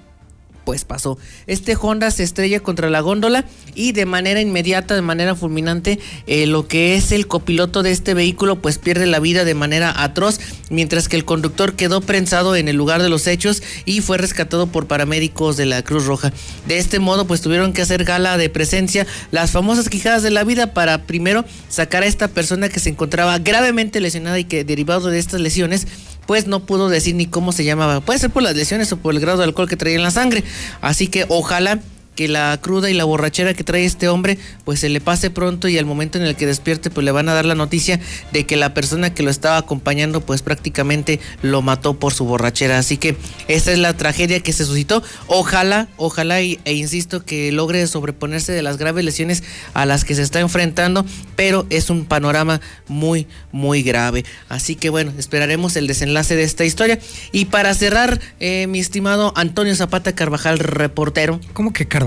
pues 0.66 0.84
pasó. 0.84 1.18
Este 1.48 1.78
Honda 1.80 2.12
se 2.12 2.24
estrella 2.24 2.60
contra 2.60 2.90
la 2.90 3.02
góndola 3.02 3.46
y 3.76 3.92
de 3.92 4.06
manera 4.06 4.42
inmediata, 4.42 4.96
de 4.96 5.02
manera 5.02 5.36
fulminante, 5.36 6.00
eh, 6.28 6.48
lo 6.48 6.68
que 6.68 6.96
es 6.96 7.12
el 7.12 7.28
copiloto 7.28 7.84
de 7.84 7.92
este 7.92 8.14
vehículo 8.14 8.62
pues 8.62 8.78
pierde 8.78 9.06
la 9.06 9.20
vida 9.20 9.46
de 9.46 9.54
manera 9.54 10.04
atroz, 10.04 10.40
mientras 10.70 11.08
que 11.08 11.16
el 11.16 11.26
conductor 11.26 11.76
quedó 11.76 12.02
prensado 12.02 12.56
en 12.56 12.68
el 12.68 12.76
lugar 12.76 13.02
de 13.02 13.10
los 13.10 13.28
hechos 13.28 13.64
y 13.86 14.02
fue 14.02 14.18
rescatado 14.18 14.68
por 14.68 14.88
paramédicos 14.88 15.56
de 15.58 15.66
la 15.66 15.84
Cruz 15.84 16.06
Roja. 16.06 16.34
De 16.68 16.78
este 16.78 17.00
modo 17.00 17.28
pues 17.28 17.42
tuvieron 17.42 17.74
que 17.74 17.82
hacer 17.82 18.04
gala 18.04 18.38
de 18.38 18.50
presencia 18.50 19.06
las 19.32 19.52
famosas 19.52 19.90
quijadas 19.90 20.24
de 20.24 20.32
la 20.32 20.44
vida 20.44 20.74
para 20.74 21.04
primero 21.04 21.46
sacar 21.70 22.04
a 22.04 22.08
esta 22.08 22.28
persona 22.28 22.70
que 22.70 22.80
se 22.80 22.90
encontraba 22.90 23.38
gravemente 23.40 24.02
lesionada 24.02 24.40
y 24.40 24.46
que 24.46 24.64
derivado 24.64 25.10
de 25.10 25.20
estas 25.20 25.42
lesiones 25.42 25.88
pues 26.26 26.48
no 26.48 26.62
pudo 26.62 26.90
decir 26.90 27.16
ni 27.16 27.26
cómo 27.26 27.52
se 27.52 27.64
llamaba. 27.64 28.02
Puede 28.02 28.20
ser 28.20 28.30
por 28.30 28.44
las 28.44 28.56
lesiones 28.56 28.92
o 28.92 28.98
por 28.98 29.14
el 29.14 29.20
grado 29.20 29.40
de 29.40 29.46
alcohol 29.46 29.70
que 29.70 29.78
traía 29.78 29.96
en 29.96 30.04
la 30.04 30.12
sangre. 30.12 30.44
Así 30.82 31.08
que 31.08 31.26
ojalá 31.30 31.80
que 32.16 32.28
la 32.28 32.58
cruda 32.62 32.90
y 32.90 32.94
la 32.94 33.04
borrachera 33.04 33.54
que 33.54 33.64
trae 33.64 33.86
este 33.86 34.08
hombre 34.08 34.38
pues 34.64 34.80
se 34.80 34.90
le 34.90 35.02
pase 35.02 35.30
pronto 35.30 35.68
y 35.68 35.78
al 35.78 35.86
momento 35.86 36.18
en 36.18 36.24
el 36.24 36.36
que 36.36 36.46
despierte 36.46 36.90
pues 36.90 37.04
le 37.04 37.12
van 37.12 37.28
a 37.30 37.34
dar 37.34 37.46
la 37.46 37.56
noticia 37.56 38.00
de 38.32 38.46
que 38.46 38.56
la 38.56 38.74
persona 38.74 39.14
que 39.14 39.22
lo 39.24 39.30
estaba 39.30 39.58
acompañando 39.58 40.22
pues 40.22 40.42
prácticamente 40.42 41.20
lo 41.42 41.62
mató 41.62 42.00
por 42.00 42.14
su 42.14 42.26
borrachera. 42.26 42.78
Así 42.80 42.98
que 42.98 43.18
esta 43.48 43.72
es 43.74 43.80
la 43.80 43.94
tragedia 43.98 44.40
que 44.40 44.54
se 44.54 44.66
suscitó. 44.66 45.04
Ojalá, 45.28 45.90
ojalá 45.98 46.42
y- 46.42 46.60
e 46.64 46.74
insisto 46.74 47.26
que 47.26 47.52
logre 47.52 47.86
sobreponerse 47.88 48.54
de 48.54 48.62
las 48.64 48.78
graves 48.78 49.04
lesiones 49.04 49.44
a 49.74 49.86
las 49.86 50.06
que 50.06 50.16
se 50.16 50.22
está 50.22 50.40
enfrentando, 50.40 51.06
pero 51.36 51.68
es 51.70 51.90
un 51.90 52.06
panorama 52.06 52.62
muy, 52.88 53.28
muy 53.52 53.84
grave. 53.84 54.24
Así 54.48 54.76
que 54.76 54.90
bueno, 54.90 55.12
esperaremos 55.18 55.76
el 55.76 55.88
desenlace 55.88 56.36
de 56.38 56.44
esta 56.44 56.64
historia. 56.64 56.98
Y 57.34 57.46
para 57.46 57.74
cerrar, 57.74 58.22
eh, 58.40 58.68
mi 58.70 58.80
estimado 58.80 59.34
Antonio 59.36 59.76
Zapata 59.76 60.16
Carvajal, 60.16 60.60
reportero. 60.60 61.42
¿Cómo 61.54 61.74
que 61.74 61.86
Carvajal? 61.88 62.05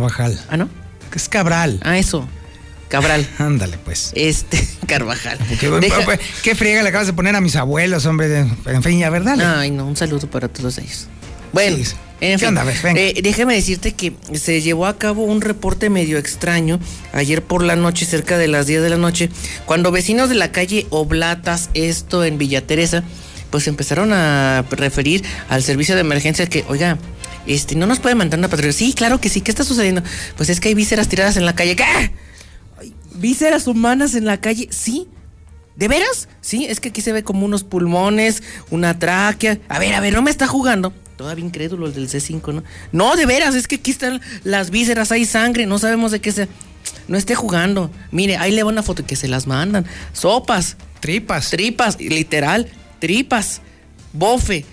Ah, 0.48 0.56
¿no? 0.56 0.68
Es 1.14 1.28
Cabral. 1.28 1.80
Ah, 1.82 1.98
eso. 1.98 2.28
Cabral. 2.88 3.28
Ándale, 3.38 3.78
pues. 3.84 4.12
Este, 4.14 4.66
Carvajal. 4.86 5.38
Deja- 5.80 6.04
pues, 6.04 6.20
¿Qué 6.42 6.54
friega 6.54 6.82
le 6.82 6.88
acabas 6.88 7.06
de 7.06 7.12
poner 7.12 7.34
a 7.36 7.40
mis 7.40 7.56
abuelos, 7.56 8.06
hombre? 8.06 8.46
En 8.66 8.82
fin, 8.82 8.98
ya, 8.98 9.10
¿verdad? 9.10 9.58
Ay, 9.58 9.70
no, 9.70 9.86
un 9.86 9.96
saludo 9.96 10.28
para 10.30 10.48
todos 10.48 10.78
ellos. 10.78 11.06
Bueno, 11.52 11.76
Sí. 11.78 11.94
en 12.20 12.38
¿Qué 12.38 12.46
fin, 12.46 12.58
eh, 12.96 13.20
déjame 13.22 13.54
decirte 13.54 13.92
que 13.92 14.12
se 14.34 14.60
llevó 14.60 14.86
a 14.86 14.98
cabo 14.98 15.24
un 15.24 15.40
reporte 15.40 15.88
medio 15.88 16.18
extraño 16.18 16.78
ayer 17.14 17.42
por 17.42 17.62
la 17.62 17.74
noche, 17.74 18.04
cerca 18.04 18.36
de 18.36 18.48
las 18.48 18.66
10 18.66 18.82
de 18.82 18.90
la 18.90 18.98
noche, 18.98 19.30
cuando 19.64 19.90
vecinos 19.90 20.28
de 20.28 20.34
la 20.34 20.52
calle 20.52 20.86
Oblatas, 20.90 21.70
esto 21.72 22.22
en 22.24 22.36
Villa 22.36 22.66
Teresa, 22.66 23.02
pues 23.50 23.66
empezaron 23.66 24.12
a 24.12 24.62
referir 24.70 25.24
al 25.48 25.62
servicio 25.62 25.94
de 25.94 26.02
emergencia 26.02 26.46
que, 26.46 26.66
oiga, 26.68 26.98
este, 27.48 27.74
no 27.74 27.86
nos 27.86 27.98
puede 27.98 28.14
mandar 28.14 28.38
una 28.38 28.48
patrulla. 28.48 28.72
Sí, 28.72 28.92
claro 28.92 29.20
que 29.20 29.28
sí, 29.28 29.40
¿qué 29.40 29.50
está 29.50 29.64
sucediendo? 29.64 30.02
Pues 30.36 30.48
es 30.50 30.60
que 30.60 30.68
hay 30.68 30.74
vísceras 30.74 31.08
tiradas 31.08 31.36
en 31.36 31.46
la 31.46 31.54
calle. 31.54 31.76
¿Qué? 31.76 32.12
¿Vísceras 33.14 33.66
humanas 33.66 34.14
en 34.14 34.24
la 34.24 34.40
calle? 34.40 34.68
Sí. 34.70 35.08
¿De 35.76 35.88
veras? 35.88 36.28
Sí, 36.40 36.66
es 36.68 36.80
que 36.80 36.88
aquí 36.88 37.00
se 37.00 37.12
ve 37.12 37.22
como 37.22 37.44
unos 37.44 37.64
pulmones, 37.64 38.42
una 38.70 38.98
tráquea. 38.98 39.58
A 39.68 39.78
ver, 39.78 39.94
a 39.94 40.00
ver, 40.00 40.12
no 40.12 40.22
me 40.22 40.30
está 40.30 40.46
jugando. 40.46 40.92
Todavía 41.16 41.44
incrédulo 41.44 41.86
el 41.86 41.94
del 41.94 42.08
C5, 42.08 42.52
¿no? 42.52 42.64
No, 42.92 43.16
de 43.16 43.26
veras, 43.26 43.54
es 43.54 43.66
que 43.66 43.76
aquí 43.76 43.90
están 43.90 44.20
las 44.44 44.70
vísceras, 44.70 45.10
hay 45.10 45.24
sangre, 45.24 45.66
no 45.66 45.78
sabemos 45.78 46.12
de 46.12 46.20
qué 46.20 46.32
sea. 46.32 46.48
No 47.06 47.16
esté 47.16 47.34
jugando. 47.34 47.90
Mire, 48.10 48.36
ahí 48.36 48.52
le 48.52 48.62
va 48.62 48.70
una 48.70 48.82
foto 48.82 49.04
que 49.04 49.16
se 49.16 49.28
las 49.28 49.46
mandan. 49.46 49.86
Sopas. 50.12 50.76
Tripas. 51.00 51.50
Tripas, 51.50 52.00
literal. 52.00 52.68
Tripas. 52.98 53.60
Bofe. 54.12 54.64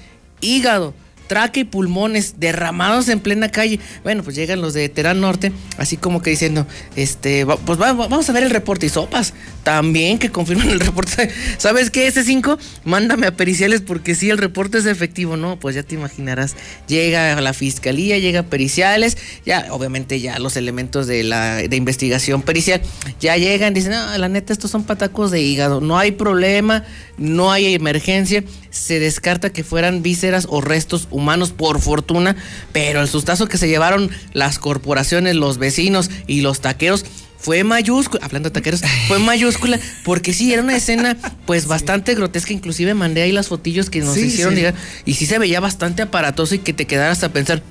Hígado. 0.42 0.94
Tráquea 1.28 1.62
y 1.62 1.66
pulmones 1.66 2.36
derramados 2.40 3.10
en 3.10 3.20
plena 3.20 3.50
calle. 3.50 3.80
Bueno, 4.04 4.24
pues 4.24 4.36
llegan 4.36 4.62
los 4.62 4.74
de 4.74 4.90
Terán 4.90 5.22
Norte, 5.22 5.52
así 5.78 5.98
como 5.98 6.22
que 6.22 6.30
diciendo, 6.30 6.68
este, 6.96 7.46
pues 7.46 7.80
va- 7.82 7.94
va- 7.94 8.08
vamos 8.08 8.30
a 8.30 8.34
ver 8.34 8.44
el 8.44 8.50
reporte 8.52 8.86
y 8.86 8.90
sopas. 8.90 9.34
También 9.64 10.20
que 10.20 10.30
confirman 10.30 10.70
el 10.70 10.80
reporte. 10.80 11.30
¿Sabes 11.58 11.90
qué? 11.90 12.06
Ese 12.08 12.24
5, 12.24 12.60
mándame 12.84 13.26
a 13.28 13.36
periciales 13.36 13.82
porque 13.82 14.14
sí, 14.14 14.30
el 14.30 14.38
reporte 14.38 14.78
es 14.78 14.86
efectivo. 14.86 15.38
No, 15.38 15.58
pues 15.60 15.76
ya 15.76 15.82
te 15.84 15.96
imaginarás. 15.96 16.56
Llega 16.88 17.40
la 17.42 17.54
fiscalía, 17.54 18.20
llega 18.20 18.42
a 18.42 18.44
periciales, 18.44 19.18
ya, 19.46 19.68
obviamente 19.72 20.20
ya 20.20 20.38
los 20.40 20.56
elementos 20.58 21.08
de 21.08 21.24
la 21.24 21.64
investigación 21.64 22.44
pericial, 22.44 22.82
ya 23.20 23.38
llegan, 23.38 23.74
dicen, 23.74 23.92
no, 23.94 24.18
la 24.18 24.30
neta, 24.30 24.54
estos 24.54 24.70
son 24.72 24.84
patacos 24.84 25.32
de 25.32 25.42
hígado. 25.42 25.82
No 25.82 25.98
hay 25.98 26.12
problema, 26.12 26.84
no 27.18 27.52
hay 27.52 27.74
emergencia. 27.74 28.44
Se 28.70 29.00
descarta 29.00 29.52
que 29.52 29.64
fueran 29.64 30.04
vísceras 30.04 30.46
o 30.50 30.62
restos 30.62 31.08
humanos, 31.16 31.52
por 31.52 31.80
fortuna, 31.80 32.36
pero 32.72 33.02
el 33.02 33.08
sustazo 33.08 33.48
que 33.48 33.58
se 33.58 33.68
llevaron 33.68 34.10
las 34.34 34.60
corporaciones, 34.60 35.36
los 35.36 35.58
vecinos 35.58 36.10
y 36.28 36.42
los 36.42 36.62
taqueros 36.62 37.06
fue 37.38 37.64
mayúscula, 37.64 38.26
hablando 38.26 38.50
de 38.50 38.54
taqueros, 38.54 38.82
fue 39.08 39.20
mayúscula, 39.20 39.80
porque 40.04 40.34
sí, 40.34 40.52
era 40.52 40.64
una 40.64 40.76
escena 40.76 41.16
pues 41.46 41.68
bastante 41.68 42.16
grotesca, 42.16 42.54
inclusive 42.54 42.94
mandé 42.96 43.22
ahí 43.22 43.32
las 43.32 43.50
fotillos 43.50 43.90
que 43.92 44.00
nos 44.00 44.16
Sí, 44.16 44.22
hicieron 44.28 44.54
sí. 44.54 44.62
llegar, 44.62 44.74
y 45.06 45.14
sí 45.14 45.28
se 45.28 45.38
veía 45.38 45.60
bastante 45.60 46.02
aparatoso 46.02 46.56
y 46.56 46.60
que 46.60 46.74
te 46.74 46.88
quedaras 46.88 47.24
a 47.24 47.30
pensar, 47.30 47.62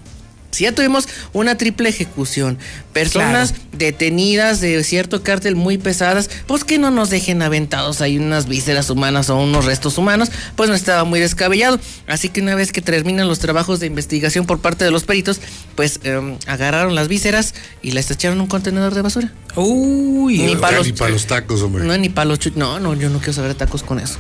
Si 0.54 0.64
ya 0.64 0.72
tuvimos 0.72 1.08
una 1.32 1.56
triple 1.56 1.88
ejecución, 1.88 2.58
personas 2.92 3.54
detenidas 3.72 4.60
de 4.60 4.82
cierto 4.84 5.22
cártel 5.22 5.56
muy 5.56 5.78
pesadas, 5.78 6.30
pues 6.46 6.64
que 6.64 6.78
no 6.78 6.90
nos 6.90 7.10
dejen 7.10 7.42
aventados 7.42 8.00
ahí 8.00 8.18
unas 8.18 8.46
vísceras 8.48 8.88
humanas 8.90 9.30
o 9.30 9.36
unos 9.36 9.64
restos 9.64 9.98
humanos, 9.98 10.30
pues 10.56 10.68
no 10.68 10.74
estaba 10.74 11.04
muy 11.04 11.20
descabellado. 11.20 11.78
Así 12.06 12.28
que 12.28 12.40
una 12.40 12.54
vez 12.54 12.72
que 12.72 12.80
terminan 12.80 13.28
los 13.28 13.38
trabajos 13.40 13.80
de 13.80 13.86
investigación 13.86 14.46
por 14.46 14.60
parte 14.60 14.84
de 14.84 14.90
los 14.90 15.04
peritos, 15.04 15.40
pues 15.74 16.00
eh, 16.04 16.36
agarraron 16.46 16.94
las 16.94 17.08
vísceras 17.08 17.54
y 17.82 17.90
las 17.92 18.10
echaron 18.10 18.38
en 18.38 18.42
un 18.42 18.46
contenedor 18.48 18.94
de 18.94 19.02
basura. 19.02 19.32
Uy, 19.56 20.38
Ni 20.38 20.56
para 20.56 20.78
los, 20.78 20.92
para 20.92 21.10
los 21.10 21.26
tacos, 21.26 21.62
hombre. 21.62 21.84
no, 21.84 21.96
ni 21.96 22.08
para 22.08 22.26
los 22.26 22.38
No, 22.56 22.80
no, 22.80 22.94
yo 22.94 23.10
no 23.10 23.18
quiero 23.18 23.32
saber 23.34 23.54
tacos 23.54 23.82
con 23.82 23.98
eso. 23.98 24.18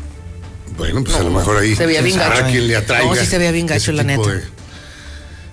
Bueno, 0.76 1.04
pues 1.04 1.16
a 1.16 1.22
lo 1.22 1.30
mejor 1.30 1.56
ahí. 1.58 1.76
Se 1.76 1.86
veía 1.86 2.02
bien 2.02 2.20
habrá 2.20 2.40
gacho. 2.40 2.50
quien 2.52 2.66
le 2.66 2.76
atraiga. 2.76 3.06
No, 3.08 3.14
sí 3.14 3.26
se 3.26 3.38
veía 3.38 3.52
bien 3.52 3.66
gacho, 3.66 3.92
la 3.92 4.02
neta. 4.02 4.28
de- 4.28 4.42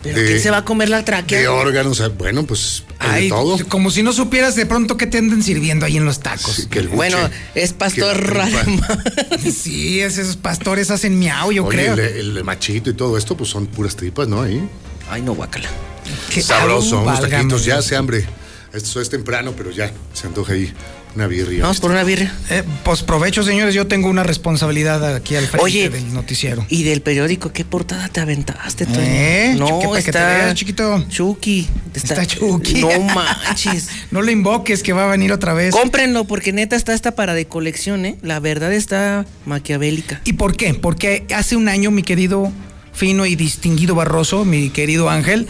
¿Pero 0.03 0.19
de- 0.19 0.25
quién 0.25 0.39
se 0.41 0.49
va 0.49 0.57
a 0.57 0.65
comer 0.65 0.89
la 0.89 1.05
tráquea? 1.05 1.39
De 1.39 1.47
órganos, 1.47 2.01
ah, 2.01 2.09
bueno, 2.09 2.43
pues 2.45 2.83
Ay, 2.99 3.23
de 3.25 3.29
todo. 3.29 3.57
como 3.69 3.91
si 3.91 4.01
no 4.03 4.13
supieras 4.13 4.55
de 4.55 4.65
pronto 4.65 4.97
que 4.97 5.05
te 5.07 5.19
anden 5.19 5.43
sirviendo 5.43 5.85
ahí 5.85 5.97
en 5.97 6.05
los 6.05 6.19
tacos. 6.21 6.67
que 6.71 6.79
el 6.79 6.85
buche, 6.87 6.95
Bueno, 6.97 7.17
es 7.55 7.73
pastor. 7.73 8.17
Sí, 9.53 9.99
es- 10.01 10.17
esos 10.17 10.37
pastores 10.37 10.91
hacen 10.91 11.17
miau, 11.19 11.51
yo 11.51 11.65
Oye, 11.65 11.77
creo. 11.77 11.93
El, 11.93 12.37
el 12.37 12.43
machito 12.43 12.89
y 12.89 12.93
todo 12.93 13.17
esto, 13.17 13.35
pues 13.37 13.49
son 13.49 13.67
puras 13.67 13.95
tripas, 13.95 14.27
¿no? 14.27 14.41
Ahí. 14.41 14.67
Ay, 15.09 15.21
no, 15.21 15.33
guácala. 15.35 15.69
Qué- 16.33 16.41
Sabroso, 16.41 17.01
unos 17.01 17.21
taquitos, 17.21 17.65
ya 17.65 17.81
se 17.81 17.95
hambre. 17.95 18.25
Esto 18.73 19.01
es 19.01 19.09
temprano, 19.09 19.53
pero 19.55 19.69
ya 19.71 19.91
se 20.13 20.27
antoja 20.27 20.53
ahí 20.53 20.71
una 21.15 21.27
birria. 21.27 21.63
Vamos 21.63 21.79
por 21.79 21.91
una 21.91 22.03
birria. 22.03 22.33
Eh, 22.49 22.63
pues 22.83 23.03
provecho, 23.03 23.43
señores, 23.43 23.73
yo 23.75 23.87
tengo 23.87 24.09
una 24.09 24.23
responsabilidad 24.23 25.15
aquí 25.15 25.35
al 25.35 25.45
frente 25.45 25.63
Oye, 25.63 25.89
del 25.89 26.13
noticiero. 26.13 26.65
Y 26.69 26.83
del 26.83 27.01
periódico, 27.01 27.51
¿qué 27.51 27.65
portada 27.65 28.07
te 28.07 28.19
aventaste, 28.19 28.85
Toño? 28.85 28.99
¿Eh? 29.01 29.55
No, 29.57 29.67
Chiqui, 29.67 29.87
para 29.87 29.97
que 29.97 30.03
te 30.03 30.09
está 30.09 30.27
veas, 30.27 30.55
chiquito. 30.55 31.05
Chucky. 31.09 31.67
Está 31.93 32.25
Chucky. 32.25 32.81
No 32.81 32.99
manches. 33.15 33.89
No 34.11 34.21
le 34.21 34.31
invoques 34.31 34.83
que 34.83 34.93
va 34.93 35.05
a 35.05 35.11
venir 35.11 35.31
otra 35.31 35.53
vez. 35.53 35.73
Cómprenlo 35.75 36.25
porque 36.25 36.53
neta 36.53 36.75
está 36.75 36.93
esta 36.93 37.15
para 37.15 37.33
de 37.33 37.45
colección, 37.45 38.05
¿eh? 38.05 38.17
La 38.21 38.39
verdad 38.39 38.73
está 38.73 39.25
maquiavélica. 39.45 40.21
¿Y 40.23 40.33
por 40.33 40.55
qué? 40.55 40.73
Porque 40.73 41.25
hace 41.35 41.55
un 41.55 41.67
año, 41.67 41.91
mi 41.91 42.03
querido 42.03 42.51
fino 42.93 43.25
y 43.25 43.35
distinguido 43.35 43.95
Barroso, 43.95 44.45
mi 44.45 44.69
querido 44.69 45.09
Ángel, 45.09 45.47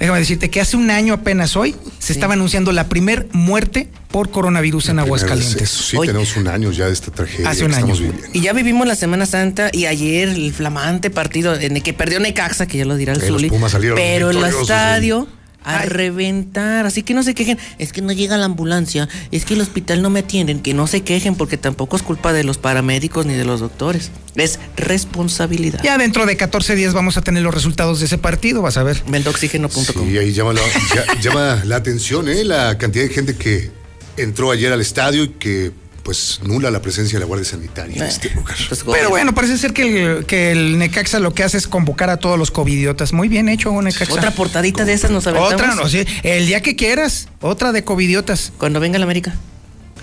déjame 0.00 0.18
decirte 0.18 0.50
que 0.50 0.60
hace 0.60 0.76
un 0.76 0.90
año 0.90 1.14
apenas 1.14 1.56
hoy 1.56 1.76
se 1.98 2.12
estaba 2.12 2.34
anunciando 2.34 2.72
la 2.72 2.88
primer 2.88 3.28
muerte 3.32 3.88
por 4.10 4.30
coronavirus 4.30 4.88
en 4.88 4.98
Aguascalientes. 4.98 5.70
Sí, 5.70 5.96
tenemos 6.04 6.36
un 6.36 6.48
año 6.48 6.72
ya 6.72 6.86
de 6.86 6.92
esta 6.92 7.12
tragedia 7.12 7.48
Hace 7.50 7.64
un 7.64 7.74
año. 7.74 7.94
viviendo. 7.94 8.22
Y 8.32 8.40
ya 8.40 8.52
vivimos 8.52 8.86
la 8.88 8.96
Semana 8.96 9.24
Santa 9.26 9.70
y 9.72 9.86
ayer 9.86 10.28
el 10.28 10.52
flamante 10.52 11.10
partido 11.10 11.54
en 11.54 11.76
el 11.76 11.82
que 11.84 11.92
perdió 11.92 12.18
Necaxa, 12.18 12.66
que 12.66 12.78
ya 12.78 12.84
lo 12.84 12.96
dirá 12.96 13.12
el 13.12 13.22
Eh, 13.22 13.26
Zuli, 13.28 13.52
pero 13.94 14.30
el 14.30 14.42
estadio 14.42 15.28
a 15.64 15.82
reventar, 15.84 16.86
así 16.86 17.02
que 17.02 17.14
no 17.14 17.22
se 17.22 17.34
quejen, 17.34 17.58
es 17.78 17.92
que 17.92 18.02
no 18.02 18.12
llega 18.12 18.36
la 18.38 18.46
ambulancia, 18.46 19.08
es 19.30 19.44
que 19.44 19.54
el 19.54 19.60
hospital 19.60 20.02
no 20.02 20.10
me 20.10 20.20
atienden, 20.20 20.60
que 20.60 20.74
no 20.74 20.86
se 20.86 21.02
quejen 21.02 21.34
porque 21.34 21.56
tampoco 21.56 21.96
es 21.96 22.02
culpa 22.02 22.32
de 22.32 22.44
los 22.44 22.58
paramédicos 22.58 23.26
ni 23.26 23.34
de 23.34 23.44
los 23.44 23.60
doctores, 23.60 24.10
es 24.36 24.58
responsabilidad. 24.76 25.80
Ya 25.82 25.98
dentro 25.98 26.26
de 26.26 26.36
14 26.36 26.74
días 26.76 26.94
vamos 26.94 27.16
a 27.16 27.22
tener 27.22 27.42
los 27.42 27.54
resultados 27.54 28.00
de 28.00 28.06
ese 28.06 28.18
partido, 28.18 28.62
vas 28.62 28.76
a 28.76 28.82
ver. 28.82 29.02
Vendoxígeno.com. 29.08 30.08
Y 30.10 30.18
ahí 30.18 30.32
llama 30.32 30.52
la, 30.52 30.60
ya- 30.94 31.20
llama 31.20 31.62
la 31.64 31.76
atención 31.76 32.28
¿eh? 32.28 32.44
la 32.44 32.78
cantidad 32.78 33.04
de 33.04 33.10
gente 33.14 33.36
que 33.36 33.70
entró 34.16 34.50
ayer 34.50 34.72
al 34.72 34.80
estadio 34.80 35.24
y 35.24 35.28
que 35.30 35.72
pues 36.02 36.40
nula 36.42 36.70
la 36.70 36.80
presencia 36.82 37.18
de 37.18 37.20
la 37.20 37.26
Guardia 37.26 37.48
Sanitaria 37.48 37.96
en 37.96 38.02
este 38.08 38.30
lugar. 38.34 38.56
Pero 38.92 39.10
bueno, 39.10 39.34
parece 39.34 39.58
ser 39.58 39.72
que 39.72 40.04
el, 40.18 40.26
que 40.26 40.50
el 40.52 40.78
Necaxa 40.78 41.18
lo 41.20 41.34
que 41.34 41.42
hace 41.44 41.58
es 41.58 41.66
convocar 41.68 42.10
a 42.10 42.16
todos 42.18 42.38
los 42.38 42.50
covidiotas. 42.50 43.12
Muy 43.12 43.28
bien 43.28 43.48
hecho, 43.48 43.70
Necaxa. 43.82 44.12
Otra 44.14 44.30
portadita 44.32 44.84
de 44.84 44.92
esas 44.92 45.10
nos 45.10 45.26
aventamos. 45.26 45.54
Otra, 45.54 45.74
no, 45.74 45.88
sí. 45.88 46.04
El 46.22 46.46
día 46.46 46.60
que 46.62 46.76
quieras. 46.76 47.28
Otra 47.40 47.72
de 47.72 47.84
covidiotas. 47.84 48.52
Cuando 48.58 48.80
venga 48.80 48.98
la 48.98 49.04
América. 49.04 49.34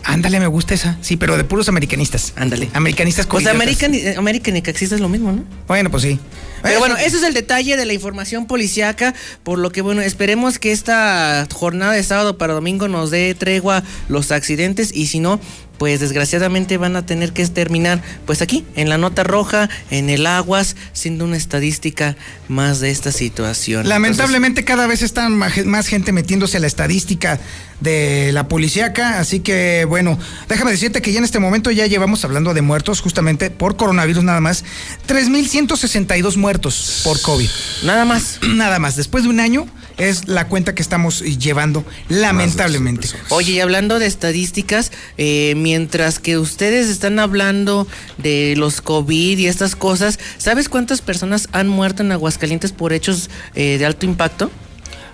Ándale, 0.03 0.39
me 0.39 0.47
gusta 0.47 0.73
esa. 0.73 0.97
Sí, 1.01 1.17
pero 1.17 1.35
de 1.35 1.43
puros 1.43 1.67
americanistas. 1.67 2.31
Ándale. 2.37 2.69
Americanistas 2.73 3.25
Pues 3.25 3.43
covidiotas. 3.43 3.55
American, 3.55 3.93
y- 3.93 4.15
American 4.17 4.51
y 4.55 4.59
Necaxista 4.59 4.95
es 4.95 5.01
lo 5.01 5.09
mismo, 5.09 5.33
¿no? 5.33 5.43
Bueno, 5.67 5.91
pues 5.91 6.03
sí. 6.03 6.17
Pero 6.63 6.79
bueno, 6.79 6.95
ese 6.97 7.17
es 7.17 7.23
el 7.23 7.33
detalle 7.33 7.75
de 7.77 7.85
la 7.85 7.93
información 7.93 8.45
policiaca, 8.47 9.13
por 9.43 9.59
lo 9.59 9.71
que 9.71 9.81
bueno, 9.81 10.01
esperemos 10.01 10.59
que 10.59 10.71
esta 10.71 11.45
jornada 11.53 11.91
de 11.93 12.03
sábado 12.03 12.37
para 12.37 12.53
domingo 12.53 12.87
nos 12.87 13.11
dé 13.11 13.35
tregua 13.35 13.83
los 14.09 14.31
accidentes 14.31 14.91
y 14.93 15.05
si 15.07 15.19
no, 15.19 15.39
pues 15.77 15.99
desgraciadamente 15.99 16.77
van 16.77 16.95
a 16.95 17.05
tener 17.05 17.33
que 17.33 17.45
terminar 17.47 18.01
pues 18.25 18.41
aquí, 18.41 18.65
en 18.75 18.89
la 18.89 18.97
nota 18.97 19.23
roja, 19.23 19.69
en 19.91 20.09
el 20.09 20.25
aguas, 20.25 20.75
siendo 20.93 21.25
una 21.25 21.37
estadística 21.37 22.15
más 22.47 22.79
de 22.79 22.91
esta 22.91 23.11
situación. 23.11 23.87
Lamentablemente 23.87 24.63
cada 24.65 24.87
vez 24.87 25.01
está 25.01 25.29
ma- 25.29 25.51
más 25.65 25.87
gente 25.87 26.11
metiéndose 26.11 26.57
a 26.57 26.59
la 26.59 26.67
estadística 26.67 27.39
de 27.81 28.31
la 28.33 28.47
policíaca, 28.47 29.19
así 29.19 29.39
que 29.39 29.85
bueno, 29.85 30.17
déjame 30.49 30.71
decirte 30.71 31.01
que 31.01 31.11
ya 31.11 31.19
en 31.19 31.25
este 31.25 31.37
momento 31.39 31.69
ya 31.69 31.85
llevamos 31.85 32.25
hablando 32.25 32.53
de 32.55 32.61
muertos 32.63 33.01
justamente 33.01 33.51
por 33.51 33.77
coronavirus 33.77 34.23
nada 34.23 34.41
más, 34.41 34.63
3.162 35.07 36.37
muertos 36.37 37.01
por 37.03 37.21
COVID. 37.21 37.49
Nada 37.83 38.05
más. 38.05 38.39
Nada 38.47 38.79
más, 38.79 38.95
después 38.95 39.23
de 39.23 39.29
un 39.29 39.39
año 39.39 39.67
es 39.97 40.27
la 40.27 40.47
cuenta 40.47 40.75
que 40.75 40.81
estamos 40.81 41.21
llevando, 41.21 41.83
lamentablemente. 42.09 43.07
Oye, 43.29 43.53
y 43.53 43.59
hablando 43.59 43.99
de 43.99 44.05
estadísticas, 44.05 44.91
eh, 45.17 45.53
mientras 45.57 46.19
que 46.19 46.37
ustedes 46.37 46.87
están 46.87 47.19
hablando 47.19 47.87
de 48.17 48.55
los 48.57 48.81
COVID 48.81 49.37
y 49.37 49.47
estas 49.47 49.75
cosas, 49.75 50.19
¿sabes 50.37 50.69
cuántas 50.69 51.01
personas 51.01 51.49
han 51.51 51.67
muerto 51.67 52.03
en 52.03 52.11
Aguascalientes 52.11 52.71
por 52.71 52.93
hechos 52.93 53.29
eh, 53.55 53.77
de 53.77 53.85
alto 53.85 54.05
impacto? 54.05 54.51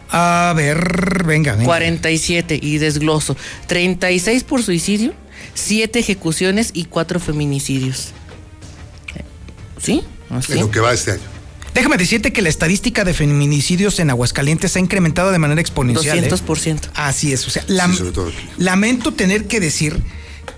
A 0.10 0.54
ver, 0.56 1.24
venga, 1.26 1.54
venga. 1.54 1.66
47 1.66 2.60
y 2.62 2.78
desgloso. 2.78 3.36
36 3.68 4.44
por 4.44 4.62
suicidio, 4.62 5.14
7 5.56 5.98
ejecuciones 5.98 6.72
y 6.74 6.86
4 6.86 7.20
feminicidios. 7.20 8.12
¿Sí? 9.82 10.04
¿Así? 10.30 10.54
En 10.54 10.60
lo 10.60 10.72
que 10.72 10.80
va 10.80 10.94
este 10.94 11.12
año. 11.12 11.33
Déjame 11.74 11.98
decirte 11.98 12.32
que 12.32 12.42
la 12.42 12.50
estadística 12.50 13.04
de 13.04 13.14
feminicidios 13.14 14.00
en 14.00 14.10
Aguascalientes 14.12 14.76
ha 14.76 14.80
incrementado 14.80 15.32
de 15.32 15.40
manera 15.40 15.60
exponencial. 15.60 16.24
¿eh? 16.24 16.30
200%. 16.30 16.90
Así 16.94 17.34
es, 17.34 17.48
o 17.48 17.50
sea, 17.50 17.66
lam- 17.68 17.92
Sí, 17.92 17.98
sobre 17.98 18.12
todo 18.12 18.28
aquí. 18.28 18.38
lamento 18.58 19.14
tener 19.14 19.48
que 19.48 19.60
decir 19.60 19.98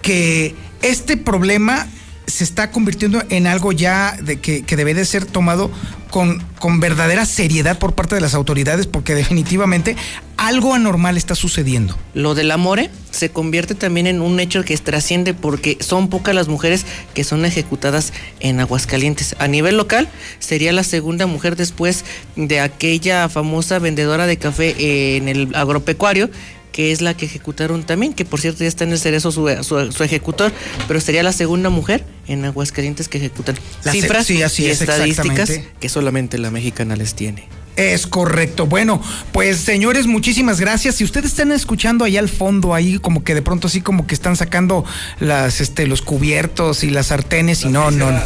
que 0.02 0.54
este 0.82 1.16
problema 1.18 1.88
se 2.28 2.44
está 2.44 2.72
convirtiendo 2.72 3.24
en 3.30 3.48
algo 3.48 3.72
ya 3.72 4.18
de 4.22 4.40
que, 4.40 4.64
que 4.64 4.76
debe 4.76 4.94
de 4.94 5.06
ser 5.06 5.26
tomado 5.26 5.72
con, 6.10 6.42
con 6.60 6.80
verdadera 6.80 7.26
seriedad 7.26 7.78
por 7.78 7.94
parte 7.94 8.16
de 8.16 8.22
las 8.22 8.34
autoridades 8.34 8.88
porque 8.88 9.16
definitivamente 9.16 9.96
algo 10.38 10.74
anormal 10.74 11.18
está 11.18 11.36
sucediendo. 11.36 11.98
Lo 12.14 12.36
del 12.36 12.52
amore 12.52 12.90
se 13.12 13.30
convierte 13.30 13.76
también 13.76 14.08
en 14.08 14.22
un 14.22 14.40
hecho 14.40 14.64
que 14.64 14.78
trasciende 14.78 15.34
porque 15.34 15.78
son 15.82 16.10
pocas 16.10 16.36
las 16.36 16.48
mujeres 16.48 16.86
que 17.14 17.24
son 17.24 17.46
ejecutadas 17.46 18.14
en 18.40 18.60
Aguascalientes. 18.60 19.36
A 19.40 19.48
nivel 19.48 19.78
local, 19.78 20.08
sería 20.40 20.72
la 20.72 20.84
segunda 20.84 21.26
mujer 21.26 21.56
después 21.56 22.06
de 22.36 22.60
aquella 22.60 23.30
famosa 23.30 23.80
vendedora 23.80 24.28
de 24.28 24.38
café 24.38 25.18
en 25.18 25.28
el 25.28 25.56
agropecuario 25.56 26.30
que 26.76 26.92
es 26.92 27.00
la 27.02 27.16
que 27.16 27.26
ejecutaron 27.26 27.84
también, 27.84 28.14
que 28.14 28.26
por 28.26 28.42
cierto 28.42 28.60
ya 28.64 28.68
está 28.68 28.84
en 28.84 28.92
el 28.92 29.00
cerezo 29.00 29.32
su, 29.32 29.48
su- 29.64 29.94
su 29.94 30.04
ejecutor, 30.04 30.52
pero 30.90 31.00
sería 31.00 31.24
la 31.24 31.32
segunda 31.32 31.70
mujer 31.70 32.04
en 32.28 32.44
Aguascalientes 32.44 33.08
que 33.08 33.18
ejecutan 33.18 33.56
La 33.86 33.94
se- 33.94 34.02
cifras 34.02 34.26
sí, 34.28 34.44
así 34.44 34.64
y 34.64 34.72
es, 34.72 34.82
estadísticas 34.82 35.50
que 35.80 35.88
solamente 35.88 36.38
la 36.38 36.52
mexicana 36.52 36.98
les 36.98 37.16
tiene. 37.16 37.48
Es 37.78 38.08
correcto. 38.08 38.66
Bueno, 38.66 39.02
pues 39.32 39.58
señores, 39.62 40.06
muchísimas 40.06 40.60
gracias. 40.60 40.96
Si 40.96 41.06
ustedes 41.06 41.28
están 41.32 41.54
escuchando 41.54 42.04
allá 42.04 42.20
al 42.20 42.28
fondo, 42.28 42.74
ahí 42.74 43.00
como 43.00 43.24
que 43.24 43.34
de 43.36 43.42
pronto 43.42 43.68
así 43.68 43.80
como 43.80 44.06
que 44.06 44.14
están 44.14 44.36
sacando 44.36 44.84
las, 45.22 45.62
este, 45.62 45.88
los 45.88 46.02
cubiertos 46.02 46.84
y 46.84 46.90
las 46.90 47.08
sartenes 47.08 47.64
y 47.64 47.70
no, 47.70 47.90
no, 47.90 48.12
no. 48.12 48.20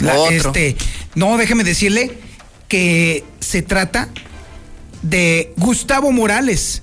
La- 0.00 0.28
este, 0.30 0.76
no, 1.16 1.36
déjeme 1.38 1.64
decirle 1.64 2.12
que 2.68 3.24
se 3.40 3.62
trata 3.62 4.10
de 5.02 5.52
Gustavo 5.56 6.12
Morales. 6.12 6.82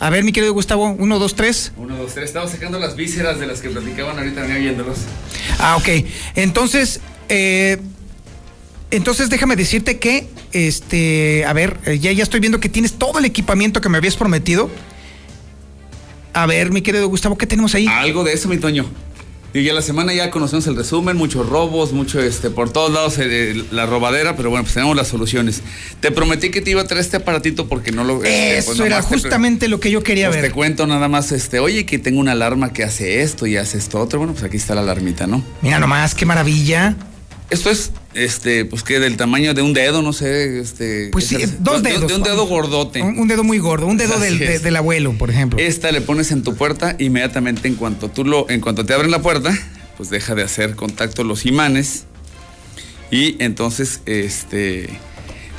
A 0.00 0.10
ver, 0.10 0.22
mi 0.22 0.32
querido 0.32 0.52
Gustavo, 0.52 0.94
uno, 0.98 1.18
dos, 1.18 1.34
tres. 1.34 1.72
Uno, 1.76 1.96
dos, 1.96 2.14
tres. 2.14 2.26
Estamos 2.26 2.50
sacando 2.50 2.78
las 2.78 2.94
vísceras 2.94 3.40
de 3.40 3.46
las 3.46 3.60
que 3.60 3.68
platicaban 3.68 4.16
ahorita, 4.16 4.42
venía 4.42 4.56
oyéndolos. 4.56 4.98
Ah, 5.58 5.76
ok. 5.76 5.88
Entonces, 6.36 7.00
eh, 7.28 7.78
entonces 8.92 9.28
déjame 9.28 9.56
decirte 9.56 9.98
que, 9.98 10.28
este, 10.52 11.44
a 11.44 11.52
ver, 11.52 11.78
eh, 11.84 11.98
ya, 11.98 12.12
ya 12.12 12.22
estoy 12.22 12.38
viendo 12.38 12.60
que 12.60 12.68
tienes 12.68 12.92
todo 12.92 13.18
el 13.18 13.24
equipamiento 13.24 13.80
que 13.80 13.88
me 13.88 13.98
habías 13.98 14.16
prometido. 14.16 14.70
A 16.32 16.46
ver, 16.46 16.70
mi 16.70 16.82
querido 16.82 17.08
Gustavo, 17.08 17.36
¿qué 17.36 17.46
tenemos 17.46 17.74
ahí? 17.74 17.86
Algo 17.88 18.22
de 18.22 18.34
eso, 18.34 18.48
mi 18.48 18.58
Toño. 18.58 18.88
Y 19.54 19.62
ya 19.64 19.72
la 19.72 19.80
semana 19.80 20.12
ya 20.12 20.30
conocemos 20.30 20.66
el 20.66 20.76
resumen, 20.76 21.16
muchos 21.16 21.48
robos, 21.48 21.92
mucho 21.92 22.20
este, 22.20 22.50
por 22.50 22.70
todos 22.70 22.92
lados 22.92 23.16
eh, 23.18 23.24
eh, 23.52 23.64
la 23.70 23.86
robadera, 23.86 24.36
pero 24.36 24.50
bueno, 24.50 24.64
pues 24.64 24.74
tenemos 24.74 24.94
las 24.94 25.08
soluciones. 25.08 25.62
Te 26.00 26.10
prometí 26.10 26.50
que 26.50 26.60
te 26.60 26.70
iba 26.72 26.82
a 26.82 26.86
traer 26.86 27.00
este 27.02 27.16
aparatito 27.16 27.66
porque 27.66 27.90
no 27.90 28.04
lo. 28.04 28.16
este, 28.22 28.58
Eso 28.58 28.66
pues, 28.68 28.80
era 28.80 28.88
nomás 28.96 29.08
te- 29.08 29.14
justamente 29.14 29.68
lo 29.68 29.80
que 29.80 29.90
yo 29.90 30.02
quería 30.02 30.28
pues 30.28 30.42
ver. 30.42 30.50
te 30.50 30.54
cuento 30.54 30.86
nada 30.86 31.08
más, 31.08 31.32
este, 31.32 31.60
oye, 31.60 31.86
que 31.86 31.98
tengo 31.98 32.20
una 32.20 32.32
alarma 32.32 32.74
que 32.74 32.84
hace 32.84 33.22
esto 33.22 33.46
y 33.46 33.56
hace 33.56 33.78
esto 33.78 33.98
otro. 34.00 34.18
Bueno, 34.18 34.34
pues 34.34 34.44
aquí 34.44 34.58
está 34.58 34.74
la 34.74 34.82
alarmita, 34.82 35.26
¿no? 35.26 35.42
Mira 35.62 35.78
nomás, 35.80 36.14
qué 36.14 36.26
maravilla. 36.26 36.94
Esto 37.48 37.70
es 37.70 37.90
este, 38.24 38.64
pues 38.64 38.82
que 38.82 39.00
del 39.00 39.16
tamaño 39.16 39.54
de 39.54 39.62
un 39.62 39.72
dedo, 39.72 40.02
no 40.02 40.12
sé, 40.12 40.60
este. 40.60 41.08
Pues 41.12 41.26
sí, 41.26 41.36
esas- 41.36 41.62
dos 41.62 41.82
de- 41.82 41.90
dedos. 41.92 42.08
De 42.08 42.14
un 42.16 42.22
dedo 42.22 42.46
gordote. 42.46 43.02
Un, 43.02 43.18
un 43.18 43.28
dedo 43.28 43.44
muy 43.44 43.58
gordo, 43.58 43.86
un 43.86 43.96
dedo 43.96 44.18
del, 44.18 44.38
de- 44.38 44.58
del 44.58 44.76
abuelo, 44.76 45.12
por 45.16 45.30
ejemplo. 45.30 45.58
Esta 45.58 45.90
le 45.92 46.00
pones 46.00 46.30
en 46.32 46.42
tu 46.42 46.54
puerta, 46.54 46.96
inmediatamente 46.98 47.68
en 47.68 47.74
cuanto 47.76 48.08
tú 48.10 48.24
lo, 48.24 48.48
en 48.50 48.60
cuanto 48.60 48.84
te 48.84 48.92
abren 48.94 49.10
la 49.10 49.22
puerta, 49.22 49.56
pues 49.96 50.10
deja 50.10 50.34
de 50.34 50.42
hacer 50.42 50.74
contacto 50.76 51.24
los 51.24 51.46
imanes. 51.46 52.04
Y 53.10 53.36
entonces, 53.42 54.00
este. 54.06 54.88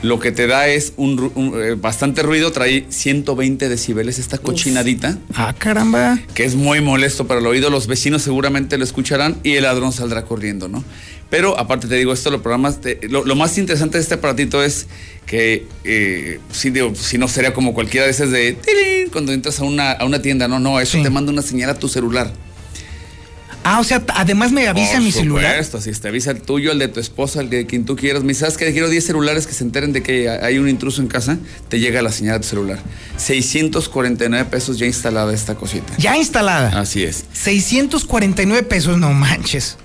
Lo 0.02 0.18
que 0.22 0.32
te 0.32 0.48
da 0.48 0.70
es 0.70 0.94
un, 0.96 1.34
eh, 1.62 1.76
bastante 1.78 2.24
ruido, 2.24 2.54
trae 2.54 2.86
120 2.88 3.68
decibeles 3.68 4.18
esta 4.18 4.38
cochinadita. 4.38 5.18
Ah, 5.36 5.54
caramba. 5.58 6.18
que 6.34 6.46
es 6.46 6.56
muy 6.56 6.80
molesto 6.80 7.28
para 7.28 7.42
el 7.42 7.46
oído. 7.48 7.70
Los 7.70 7.88
vecinos 7.88 8.22
seguramente 8.22 8.78
lo 8.78 8.86
escucharán 8.86 9.36
y 9.44 9.56
el 9.56 9.64
ladrón 9.64 9.92
saldrá 9.92 10.24
corriendo, 10.24 10.70
¿no? 10.70 10.86
Pero 11.30 11.58
aparte 11.60 11.88
te 11.88 11.96
digo, 11.96 12.12
esto 12.14 12.32
lo 12.32 12.42
programas. 12.42 12.80
lo, 13.10 13.24
lo 13.24 13.36
más 13.36 13.58
interesante 13.58 13.98
de 13.98 14.02
este 14.04 14.16
aparatito 14.16 14.64
es 14.64 14.88
que, 15.26 15.68
eh, 15.84 16.40
sí, 16.52 16.72
digo, 16.72 16.94
si 16.96 17.18
no 17.18 17.28
sería 17.28 17.54
como 17.54 17.74
cualquiera 17.74 18.06
de 18.06 18.12
esas 18.12 18.32
de 18.32 18.54
tirín, 18.54 19.10
cuando 19.12 19.32
entras 19.32 19.60
a 19.60 19.64
una, 19.64 19.92
a 19.92 20.06
una 20.06 20.22
tienda, 20.22 20.48
no, 20.48 20.60
no, 20.60 20.80
eso 20.80 21.02
te 21.02 21.10
manda 21.10 21.32
una 21.32 21.44
señal 21.44 21.70
a 21.70 21.76
tu 21.78 21.88
celular. 21.88 22.32
Ah, 23.64 23.80
o 23.80 23.84
sea, 23.84 24.02
además 24.16 24.52
me 24.52 24.68
avisa 24.68 24.94
Por 24.94 25.02
mi 25.02 25.12
celular. 25.12 25.52
supuesto, 25.52 25.78
así 25.78 25.92
te 25.92 26.08
avisa 26.08 26.32
el 26.32 26.42
tuyo, 26.42 26.72
el 26.72 26.80
de 26.80 26.88
tu 26.88 27.00
esposa, 27.00 27.42
el 27.42 27.50
de 27.50 27.66
quien 27.68 27.86
tú 27.86 27.96
quieras. 27.96 28.24
Me 28.24 28.30
dices, 28.30 28.40
¿sabes 28.40 28.58
que 28.58 28.72
quiero 28.72 28.90
10 28.90 29.06
celulares 29.06 29.46
que 29.46 29.54
se 29.54 29.64
enteren 29.64 29.92
de 29.94 30.02
que 30.02 30.30
hay 30.30 30.58
un 30.58 30.70
intruso 30.70 31.02
en 31.02 31.08
casa? 31.08 31.38
Te 31.68 31.80
llega 31.80 32.02
la 32.02 32.12
señal 32.12 32.36
a 32.38 32.40
tu 32.40 32.48
celular. 32.48 32.80
649 33.18 34.46
pesos 34.50 34.80
ya 34.80 34.86
instalada 34.88 35.34
esta 35.34 35.56
cosita. 35.56 35.94
Ya 35.98 36.18
instalada. 36.18 36.80
Así 36.80 37.04
es. 37.04 37.26
649 37.34 38.64
pesos, 38.64 38.98
no 38.98 39.14
manches. 39.14 39.78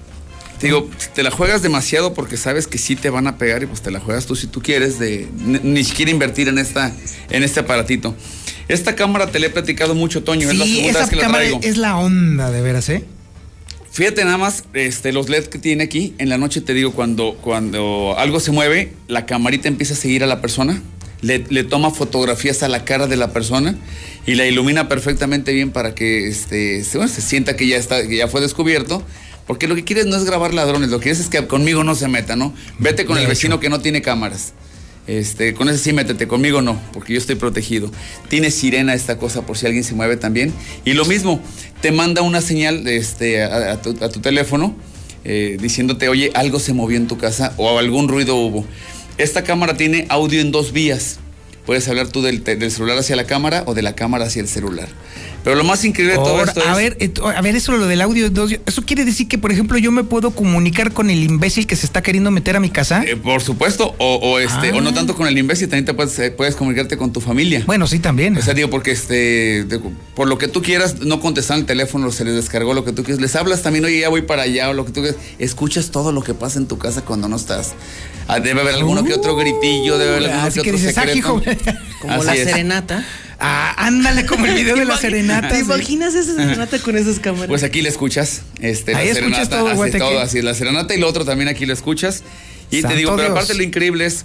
Te 0.64 0.68
Digo, 0.68 0.88
te 1.14 1.22
la 1.22 1.30
juegas 1.30 1.60
demasiado 1.60 2.14
porque 2.14 2.38
sabes 2.38 2.66
que 2.66 2.78
sí 2.78 2.96
te 2.96 3.10
van 3.10 3.26
a 3.26 3.36
pegar 3.36 3.62
y 3.62 3.66
pues 3.66 3.82
te 3.82 3.90
la 3.90 4.00
juegas 4.00 4.24
tú 4.24 4.34
si 4.34 4.46
tú 4.46 4.62
quieres 4.62 4.98
de 4.98 5.28
ni, 5.62 5.84
siquiera 5.84 6.10
invertir 6.10 6.48
en 6.48 6.56
esta 6.56 6.90
en 7.28 7.42
este 7.42 7.60
aparatito. 7.60 8.14
Esta 8.68 8.96
cámara 8.96 9.26
te 9.30 9.40
la 9.40 9.48
he 9.48 9.50
platicado 9.50 9.94
mucho, 9.94 10.24
Toño, 10.24 10.48
es 10.50 10.56
la 10.56 10.64
Sí, 10.64 10.76
segunda 10.76 10.90
esa 10.90 11.00
vez 11.00 11.10
que 11.10 11.16
la 11.16 11.22
cámara 11.22 11.44
traigo. 11.44 11.60
es 11.62 11.76
la 11.76 11.98
onda, 11.98 12.50
de 12.50 12.62
veras, 12.62 12.88
¿eh? 12.88 13.04
Fíjate 13.92 14.24
nada 14.24 14.38
más, 14.38 14.64
este, 14.72 15.12
los 15.12 15.28
LED 15.28 15.44
que 15.48 15.58
tiene 15.58 15.84
aquí, 15.84 16.14
en 16.16 16.30
la 16.30 16.38
noche 16.38 16.62
te 16.62 16.72
digo, 16.72 16.92
cuando, 16.92 17.36
cuando 17.42 18.14
algo 18.16 18.40
se 18.40 18.50
mueve, 18.50 18.94
la 19.06 19.26
camarita 19.26 19.68
empieza 19.68 19.92
a 19.92 19.98
seguir 19.98 20.24
a 20.24 20.26
la 20.26 20.40
persona, 20.40 20.80
le, 21.20 21.44
le 21.50 21.64
toma 21.64 21.90
fotografías 21.90 22.62
a 22.62 22.68
la 22.68 22.86
cara 22.86 23.06
de 23.06 23.16
la 23.16 23.34
persona 23.34 23.76
y 24.26 24.34
la 24.36 24.46
ilumina 24.46 24.88
perfectamente 24.88 25.52
bien 25.52 25.72
para 25.72 25.94
que 25.94 26.26
este, 26.26 26.82
se, 26.84 26.96
bueno, 26.96 27.12
se 27.12 27.20
sienta 27.20 27.54
que 27.54 27.66
ya, 27.66 27.76
está, 27.76 28.08
que 28.08 28.16
ya 28.16 28.28
fue 28.28 28.40
descubierto. 28.40 29.02
Porque 29.46 29.68
lo 29.68 29.74
que 29.74 29.84
quieres 29.84 30.06
no 30.06 30.16
es 30.16 30.24
grabar 30.24 30.54
ladrones, 30.54 30.90
lo 30.90 30.98
que 30.98 31.04
quieres 31.04 31.20
es 31.20 31.28
que 31.28 31.46
conmigo 31.46 31.84
no 31.84 31.94
se 31.94 32.08
meta, 32.08 32.36
¿no? 32.36 32.54
Vete 32.78 33.04
con 33.04 33.18
el 33.18 33.26
vecino 33.26 33.60
que 33.60 33.68
no 33.68 33.80
tiene 33.80 34.02
cámaras. 34.02 34.54
Este, 35.06 35.52
con 35.52 35.68
ese 35.68 35.78
sí 35.78 35.92
métete, 35.92 36.26
conmigo 36.26 36.62
no, 36.62 36.80
porque 36.92 37.12
yo 37.12 37.18
estoy 37.18 37.34
protegido. 37.34 37.90
Tiene 38.28 38.50
sirena 38.50 38.94
esta 38.94 39.18
cosa 39.18 39.44
por 39.44 39.58
si 39.58 39.66
alguien 39.66 39.84
se 39.84 39.94
mueve 39.94 40.16
también. 40.16 40.52
Y 40.84 40.94
lo 40.94 41.04
mismo, 41.04 41.40
te 41.82 41.92
manda 41.92 42.22
una 42.22 42.40
señal 42.40 42.86
este, 42.88 43.42
a, 43.42 43.72
a 43.72 43.82
tu, 43.82 43.90
a 44.02 44.08
tu 44.08 44.20
teléfono 44.20 44.74
eh, 45.24 45.56
diciéndote, 45.60 46.08
oye, 46.08 46.30
algo 46.34 46.60
se 46.60 46.74
movió 46.74 46.98
en 46.98 47.06
tu 47.06 47.16
casa 47.16 47.54
o 47.56 47.78
algún 47.78 48.08
ruido 48.08 48.36
hubo. 48.36 48.64
Esta 49.16 49.42
cámara 49.42 49.76
tiene 49.76 50.06
audio 50.10 50.40
en 50.40 50.52
dos 50.52 50.72
vías. 50.72 51.18
Puedes 51.64 51.88
hablar 51.88 52.08
tú 52.08 52.20
del, 52.20 52.44
del 52.44 52.70
celular 52.70 52.98
hacia 52.98 53.16
la 53.16 53.24
cámara 53.24 53.64
o 53.66 53.72
de 53.74 53.80
la 53.80 53.94
cámara 53.94 54.26
hacia 54.26 54.42
el 54.42 54.48
celular. 54.48 54.88
Pero 55.44 55.56
lo 55.56 55.64
más 55.64 55.84
increíble 55.84 56.16
de 56.16 56.24
todo 56.24 56.42
esto 56.42 56.60
a 56.66 56.70
es... 56.72 56.76
ver, 56.76 56.96
et- 57.00 57.18
a 57.20 57.40
ver, 57.42 57.54
eso 57.54 57.72
lo 57.72 57.86
del 57.86 58.00
audio, 58.00 58.30
dos- 58.30 58.56
eso 58.66 58.82
quiere 58.86 59.04
decir 59.04 59.28
que, 59.28 59.36
por 59.38 59.52
ejemplo, 59.52 59.76
yo 59.78 59.92
me 59.92 60.02
puedo 60.02 60.30
comunicar 60.30 60.92
con 60.92 61.10
el 61.10 61.22
imbécil 61.22 61.66
que 61.66 61.76
se 61.76 61.84
está 61.84 62.02
queriendo 62.02 62.30
meter 62.30 62.56
a 62.56 62.60
mi 62.60 62.70
casa. 62.70 63.04
eh, 63.04 63.14
por 63.16 63.42
supuesto, 63.42 63.94
o, 63.98 64.14
o 64.16 64.38
este, 64.38 64.72
o 64.72 64.80
no 64.80 64.90
Ah. 64.90 64.94
tanto 64.94 65.14
con 65.14 65.26
el 65.28 65.36
imbécil, 65.36 65.68
también 65.68 65.84
te 65.84 65.92
puedes, 65.94 66.18
eh, 66.18 66.30
puedes 66.30 66.56
comunicarte 66.56 66.96
con 66.96 67.12
tu 67.12 67.20
familia. 67.20 67.62
Bueno, 67.66 67.86
sí, 67.86 67.98
también. 67.98 68.36
O 68.38 68.42
sea, 68.42 68.54
digo, 68.54 68.70
porque 68.70 68.90
este, 68.92 69.64
de- 69.64 69.80
por 70.14 70.28
lo 70.28 70.38
que 70.38 70.48
tú 70.48 70.62
quieras, 70.62 71.00
no 71.00 71.20
contestan 71.20 71.58
el 71.60 71.66
teléfono, 71.66 72.10
se 72.10 72.24
les 72.24 72.34
descargó 72.34 72.72
lo 72.72 72.84
que 72.84 72.92
tú 72.92 73.04
quieres. 73.04 73.20
Les 73.20 73.36
hablas 73.36 73.62
también, 73.62 73.84
oye, 73.84 74.00
ya 74.00 74.08
voy 74.08 74.22
para 74.22 74.42
allá, 74.44 74.70
o 74.70 74.72
lo 74.72 74.86
que 74.86 74.92
tú 74.92 75.02
quieras. 75.02 75.18
Escuchas 75.38 75.90
todo 75.90 76.10
lo 76.10 76.22
que 76.22 76.32
pasa 76.32 76.58
en 76.58 76.66
tu 76.66 76.78
casa 76.78 77.02
cuando 77.02 77.28
no 77.28 77.36
estás. 77.36 77.74
Ah, 78.28 78.40
debe 78.40 78.62
haber 78.62 78.74
alguno 78.76 79.04
que 79.04 79.12
otro 79.12 79.36
gritillo, 79.36 79.98
debe 79.98 80.16
haber 80.16 80.30
alguno 80.30 80.48
que 80.48 80.54
que 80.54 80.60
otro 80.60 80.72
dices, 80.72 80.96
ah, 80.96 81.02
secreto. 81.02 81.18
hijo. 81.18 81.42
Como 82.00 82.14
Así 82.14 82.26
la 82.26 82.34
es. 82.34 82.44
serenata. 82.44 83.04
Ah, 83.40 83.74
ándale, 83.86 84.26
como 84.26 84.46
el 84.46 84.54
video 84.54 84.76
de 84.76 84.84
la 84.84 84.96
serenata. 84.96 85.48
¿Te 85.48 85.58
imaginas 85.60 86.14
esa 86.14 86.34
serenata 86.34 86.78
con 86.78 86.96
esas 86.96 87.18
cámaras? 87.18 87.48
Pues 87.48 87.62
aquí 87.62 87.82
le 87.82 87.88
escuchas. 87.88 88.42
Este, 88.60 88.94
Ahí 88.94 89.06
la 89.06 89.12
escuchas 89.12 89.48
serenata, 89.48 89.58
todo, 89.58 89.68
así, 89.68 89.76
Guateque. 89.76 89.98
todo, 89.98 90.20
así, 90.20 90.42
la 90.42 90.54
serenata 90.54 90.94
y 90.94 90.98
lo 90.98 91.08
otro 91.08 91.24
también 91.24 91.48
aquí 91.48 91.66
lo 91.66 91.72
escuchas. 91.72 92.22
Y 92.70 92.80
Santo 92.80 92.88
te 92.88 92.96
digo, 92.96 93.10
pero 93.16 93.22
Dios. 93.28 93.30
aparte 93.32 93.54
lo 93.54 93.62
increíble 93.62 94.06
es 94.06 94.24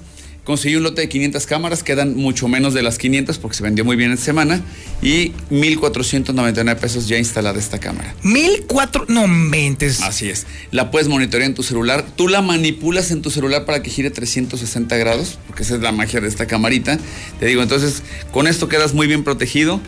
conseguí 0.49 0.77
un 0.77 0.81
lote 0.81 1.01
de 1.01 1.09
500 1.09 1.45
cámaras, 1.45 1.83
quedan 1.83 2.15
mucho 2.15 2.47
menos 2.47 2.73
de 2.73 2.81
las 2.81 2.97
500 2.97 3.37
porque 3.37 3.55
se 3.55 3.61
vendió 3.61 3.85
muy 3.85 3.95
bien 3.95 4.11
esta 4.11 4.25
semana 4.25 4.59
y 4.99 5.31
1499 5.51 6.81
pesos 6.81 7.07
ya 7.07 7.19
instalada 7.19 7.59
esta 7.59 7.77
cámara. 7.77 8.15
Mil 8.23 8.63
cuatro, 8.65 9.05
no 9.07 9.27
mentes. 9.27 10.01
Así 10.01 10.27
es. 10.27 10.47
La 10.71 10.89
puedes 10.89 11.07
monitorear 11.07 11.47
en 11.47 11.53
tu 11.53 11.61
celular. 11.61 12.03
Tú 12.15 12.27
la 12.27 12.41
manipulas 12.41 13.11
en 13.11 13.21
tu 13.21 13.29
celular 13.29 13.65
para 13.65 13.83
que 13.83 13.91
gire 13.91 14.09
360 14.09 14.97
grados, 14.97 15.37
porque 15.45 15.61
esa 15.61 15.75
es 15.75 15.81
la 15.81 15.91
magia 15.91 16.19
de 16.19 16.27
esta 16.27 16.47
camarita. 16.47 16.97
Te 17.39 17.45
digo, 17.45 17.61
entonces, 17.61 18.01
con 18.31 18.47
esto 18.47 18.67
quedas 18.67 18.95
muy 18.95 19.05
bien 19.05 19.23
protegido. 19.23 19.79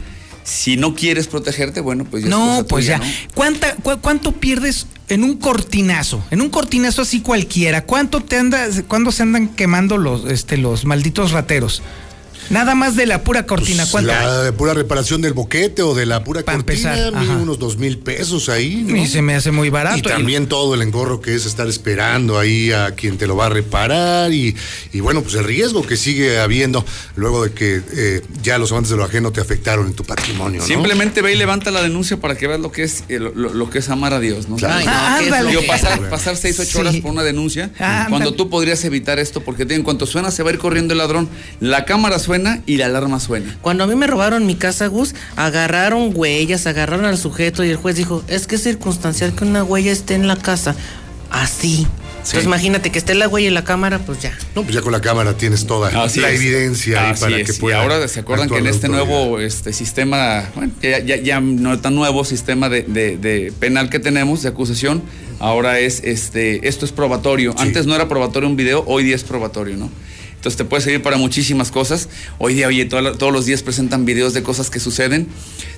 Si 0.43 0.75
no 0.77 0.95
quieres 0.95 1.27
protegerte, 1.27 1.81
bueno, 1.81 2.05
pues 2.05 2.23
ya 2.23 2.29
No, 2.29 2.65
pues 2.67 2.85
tuya, 2.85 2.99
ya. 2.99 3.05
¿no? 3.05 3.11
¿Cuánta, 3.35 3.75
cu- 3.75 3.99
¿Cuánto 4.01 4.31
pierdes 4.33 4.87
en 5.09 5.23
un 5.23 5.37
cortinazo? 5.37 6.23
En 6.31 6.41
un 6.41 6.49
cortinazo 6.49 7.03
así 7.03 7.21
cualquiera. 7.21 7.85
¿Cuánto 7.85 8.21
te 8.21 8.37
andas, 8.37 8.83
cuándo 8.87 9.11
se 9.11 9.23
andan 9.23 9.47
quemando 9.49 9.97
los, 9.97 10.25
este, 10.25 10.57
los 10.57 10.85
malditos 10.85 11.31
rateros? 11.31 11.81
Nada 12.51 12.75
más 12.75 12.95
de 12.95 13.05
la 13.05 13.23
pura 13.23 13.45
cortina. 13.45 13.83
Pues, 13.83 14.05
¿Cuánto? 14.05 14.11
la 14.11 14.43
de 14.43 14.51
pura 14.51 14.73
reparación 14.73 15.21
del 15.21 15.33
boquete 15.33 15.81
o 15.81 15.95
de 15.95 16.05
la 16.05 16.23
pura 16.23 16.43
Pa' 16.43 16.53
cortina, 16.53 16.93
empezar, 17.07 17.37
unos 17.37 17.57
dos 17.59 17.77
mil 17.77 17.97
pesos 17.97 18.49
ahí. 18.49 18.83
¿no? 18.87 18.95
Y 18.97 19.07
se 19.07 19.21
me 19.21 19.35
hace 19.35 19.51
muy 19.51 19.69
barato. 19.69 19.97
Y 19.97 20.01
también 20.01 20.47
todo 20.47 20.75
el 20.75 20.81
engorro 20.81 21.21
que 21.21 21.33
es 21.35 21.45
estar 21.45 21.67
esperando 21.67 22.37
ahí 22.37 22.71
a 22.71 22.91
quien 22.91 23.17
te 23.17 23.25
lo 23.27 23.35
va 23.35 23.45
a 23.47 23.49
reparar 23.49 24.33
y, 24.33 24.55
y 24.93 24.99
bueno, 24.99 25.21
pues 25.23 25.35
el 25.35 25.45
riesgo 25.45 25.81
que 25.85 25.95
sigue 25.97 26.39
habiendo 26.39 26.85
luego 27.15 27.43
de 27.43 27.51
que 27.53 27.81
eh, 27.93 28.21
ya 28.43 28.57
los 28.57 28.71
amantes 28.71 28.91
de 28.91 28.97
lo 28.97 29.03
ajeno 29.05 29.31
te 29.31 29.39
afectaron 29.41 29.87
en 29.87 29.93
tu 29.93 30.03
patrimonio, 30.03 30.59
¿no? 30.61 30.67
Simplemente 30.67 31.21
ve 31.21 31.33
y 31.33 31.37
levanta 31.37 31.71
la 31.71 31.81
denuncia 31.81 32.17
para 32.19 32.35
que 32.35 32.47
veas 32.47 32.59
lo 32.59 32.71
que 32.71 32.83
es 32.83 33.03
eh, 33.09 33.19
lo, 33.19 33.69
que 33.69 33.79
es 33.79 33.89
amar 33.89 34.13
a 34.13 34.19
Dios, 34.19 34.49
¿no? 34.49 34.57
Claro. 34.57 34.75
Ay, 34.75 34.85
no, 34.85 34.91
Ah, 34.93 35.15
¿qué 35.19 35.23
es 35.25 35.29
lo 35.29 35.35
ándale. 35.35 35.49
Digo, 35.51 35.61
que- 35.61 35.67
pasar, 35.67 36.09
pasar 36.09 36.35
seis, 36.37 36.59
ocho 36.59 36.69
Sí. 36.71 36.77
horas 36.79 36.95
por 36.97 37.11
una 37.11 37.23
denuncia, 37.23 37.71
Ah, 37.79 38.05
cuando 38.09 38.29
ándale. 38.29 38.37
tú 38.37 38.49
podrías 38.49 38.83
evitar 38.85 39.19
esto, 39.19 39.41
porque 39.41 39.65
te 39.65 39.75
en 39.75 39.83
cuanto 39.83 40.05
suena 40.05 40.31
se 40.31 40.43
va 40.43 40.49
a 40.49 40.53
ir 40.53 40.59
corriendo 40.59 40.93
el 40.93 40.97
ladrón. 40.97 41.29
La 41.59 41.85
cámara 41.85 42.19
suena 42.19 42.40
y 42.65 42.77
la 42.77 42.85
alarma 42.87 43.19
suena. 43.19 43.57
Cuando 43.61 43.83
a 43.83 43.87
mí 43.87 43.95
me 43.95 44.07
robaron 44.07 44.45
mi 44.45 44.55
casa, 44.55 44.87
Gus, 44.87 45.15
agarraron 45.35 46.11
huellas, 46.13 46.67
agarraron 46.67 47.05
al 47.05 47.17
sujeto 47.17 47.63
y 47.63 47.69
el 47.69 47.75
juez 47.77 47.95
dijo, 47.95 48.23
es 48.27 48.47
que 48.47 48.55
es 48.55 48.63
circunstancial 48.63 49.33
que 49.33 49.43
una 49.43 49.63
huella 49.63 49.91
esté 49.91 50.15
en 50.15 50.27
la 50.27 50.35
casa. 50.35 50.75
Así. 51.29 51.87
Entonces 52.17 52.43
imagínate 52.43 52.91
que 52.91 52.99
esté 52.99 53.15
la 53.15 53.27
huella 53.27 53.47
en 53.47 53.55
la 53.55 53.63
cámara, 53.63 53.97
pues 53.97 54.19
ya. 54.21 54.31
No, 54.55 54.61
pues 54.61 54.75
ya 54.75 54.81
con 54.81 54.91
la 54.91 55.01
cámara 55.01 55.35
tienes 55.37 55.65
toda 55.65 56.03
Así 56.03 56.19
la 56.19 56.29
es. 56.29 56.39
evidencia 56.39 57.01
ahí 57.05 57.11
Así 57.13 57.21
para 57.23 57.37
es. 57.37 57.49
que 57.49 57.55
Y 57.55 57.59
pueda. 57.59 57.81
ahora 57.81 58.07
se 58.07 58.19
acuerdan 58.19 58.47
que 58.47 58.57
en 58.59 58.67
este 58.67 58.89
nuevo 58.89 59.39
este, 59.39 59.73
sistema, 59.73 60.43
bueno, 60.53 60.71
ya, 60.83 60.99
ya- 60.99 61.15
ya 61.15 61.39
no 61.41 61.79
tan 61.79 61.95
nuevo 61.95 62.23
sistema 62.23 62.69
de, 62.69 62.83
de- 62.83 63.17
de 63.17 63.51
penal 63.59 63.89
que 63.89 63.97
tenemos 63.97 64.43
de 64.43 64.49
acusación, 64.49 65.01
ahora 65.39 65.79
es 65.79 66.01
este, 66.03 66.67
esto 66.67 66.85
es 66.85 66.91
probatorio. 66.91 67.55
Antes 67.57 67.87
no 67.87 67.95
era 67.95 68.07
probatorio 68.07 68.47
un 68.47 68.55
video, 68.55 68.83
hoy 68.85 69.03
día 69.03 69.15
es 69.15 69.23
probatorio, 69.23 69.75
¿no? 69.77 69.89
Entonces 70.41 70.57
te 70.57 70.65
puede 70.65 70.81
servir 70.81 71.03
para 71.03 71.17
muchísimas 71.17 71.69
cosas. 71.69 72.09
Hoy 72.39 72.55
día, 72.55 72.65
oye, 72.67 72.85
todos 72.85 73.31
los 73.31 73.45
días 73.45 73.61
presentan 73.61 74.05
videos 74.05 74.33
de 74.33 74.41
cosas 74.41 74.71
que 74.71 74.79
suceden. 74.79 75.27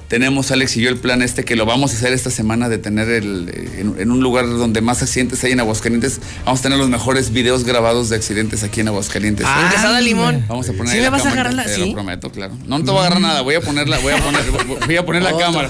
Tenemos, 0.07 0.51
Alex 0.51 0.77
y 0.77 0.81
yo, 0.81 0.89
el 0.89 0.97
plan 0.97 1.21
este 1.21 1.43
que 1.43 1.55
lo 1.57 1.65
vamos 1.65 1.91
a 1.93 1.97
hacer 1.97 2.13
esta 2.13 2.29
semana 2.29 2.69
de 2.69 2.77
tener 2.77 3.09
el, 3.09 3.49
eh, 3.53 3.79
en, 3.81 3.95
en 3.99 4.11
un 4.11 4.21
lugar 4.21 4.47
donde 4.47 4.79
más 4.79 5.01
accidentes 5.01 5.43
hay 5.43 5.51
en 5.51 5.59
Aguascalientes. 5.59 6.21
Vamos 6.45 6.61
a 6.61 6.63
tener 6.63 6.77
los 6.77 6.87
mejores 6.87 7.33
videos 7.33 7.65
grabados 7.65 8.07
de 8.09 8.15
accidentes 8.15 8.63
aquí 8.63 8.79
en 8.81 8.87
Aguascalientes. 8.87 9.45
En 9.45 9.69
Quesada 9.69 9.99
Limón. 9.99 10.45
Vamos 10.47 10.69
a 10.69 10.73
poner 10.73 10.87
¿Sí 10.87 10.91
ahí 10.93 10.97
me 10.99 11.03
la 11.05 11.09
vas 11.09 11.21
a 11.21 11.23
cámara, 11.29 11.41
agarrar 11.49 11.53
la- 11.55 11.63
te 11.65 11.75
sí? 11.75 11.87
lo 11.87 11.93
prometo, 11.93 12.31
claro. 12.31 12.53
No, 12.65 12.79
no 12.79 12.85
te 12.85 12.91
voy 12.91 12.99
a 12.99 13.01
agarrar 13.01 13.21
nada, 13.21 13.41
voy 13.41 13.55
a 13.55 13.61
ponerla, 13.61 13.97
voy 13.99 14.13
a 14.13 14.23
poner, 14.23 14.41
voy 14.85 14.95
a 14.97 15.05
poner 15.05 15.23
la 15.23 15.35
cámara. 15.37 15.69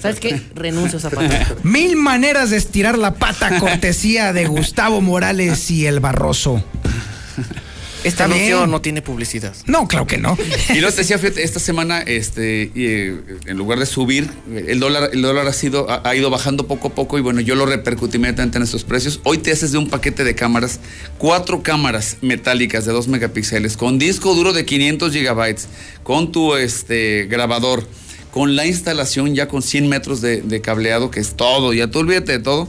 ¿Sabes 0.00 0.20
qué? 0.20 0.40
Renuncio 0.54 0.98
a 0.98 1.00
Zapata. 1.00 1.48
Mil 1.64 1.96
maneras 1.96 2.50
de 2.50 2.58
estirar 2.58 2.96
la 2.96 3.14
pata, 3.14 3.58
cortesía 3.58 4.32
de 4.32 4.46
Gustavo 4.46 5.00
Morales 5.00 5.68
y 5.72 5.86
el 5.86 5.98
Barroso. 6.00 6.62
Este 8.00 8.08
Está 8.08 8.26
bien. 8.26 8.38
anuncio 8.38 8.66
no 8.66 8.80
tiene 8.80 9.02
publicidad. 9.02 9.54
No, 9.66 9.86
claro 9.86 10.06
que 10.06 10.16
no. 10.16 10.36
Y 10.70 10.80
te 10.80 10.90
decía, 10.90 11.18
fíjate, 11.18 11.42
esta 11.42 11.60
semana, 11.60 12.00
este, 12.00 12.70
y, 12.74 12.86
eh, 12.86 13.14
en 13.44 13.58
lugar 13.58 13.78
de 13.78 13.84
subir, 13.84 14.30
el 14.54 14.80
dólar, 14.80 15.10
el 15.12 15.20
dólar 15.20 15.46
ha 15.46 15.52
sido, 15.52 15.90
ha, 15.90 16.08
ha 16.08 16.16
ido 16.16 16.30
bajando 16.30 16.66
poco 16.66 16.88
a 16.88 16.94
poco 16.94 17.18
y 17.18 17.20
bueno, 17.20 17.40
yo 17.42 17.54
lo 17.56 17.66
repercutí 17.66 18.16
inmediatamente 18.16 18.56
en 18.56 18.64
estos 18.64 18.84
precios. 18.84 19.20
Hoy 19.24 19.36
te 19.38 19.52
haces 19.52 19.72
de 19.72 19.78
un 19.78 19.90
paquete 19.90 20.24
de 20.24 20.34
cámaras, 20.34 20.80
cuatro 21.18 21.62
cámaras 21.62 22.16
metálicas 22.22 22.86
de 22.86 22.92
2 22.92 23.08
megapíxeles, 23.08 23.76
con 23.76 23.98
disco 23.98 24.34
duro 24.34 24.54
de 24.54 24.64
500 24.64 25.12
gigabytes, 25.12 25.68
con 26.02 26.32
tu 26.32 26.56
este, 26.56 27.26
grabador, 27.30 27.86
con 28.30 28.56
la 28.56 28.64
instalación 28.64 29.34
ya 29.34 29.46
con 29.48 29.60
100 29.60 29.88
metros 29.88 30.22
de, 30.22 30.40
de 30.40 30.60
cableado, 30.62 31.10
que 31.10 31.20
es 31.20 31.34
todo, 31.36 31.74
ya 31.74 31.90
tú 31.90 31.98
olvídate 31.98 32.32
de 32.32 32.38
todo. 32.38 32.68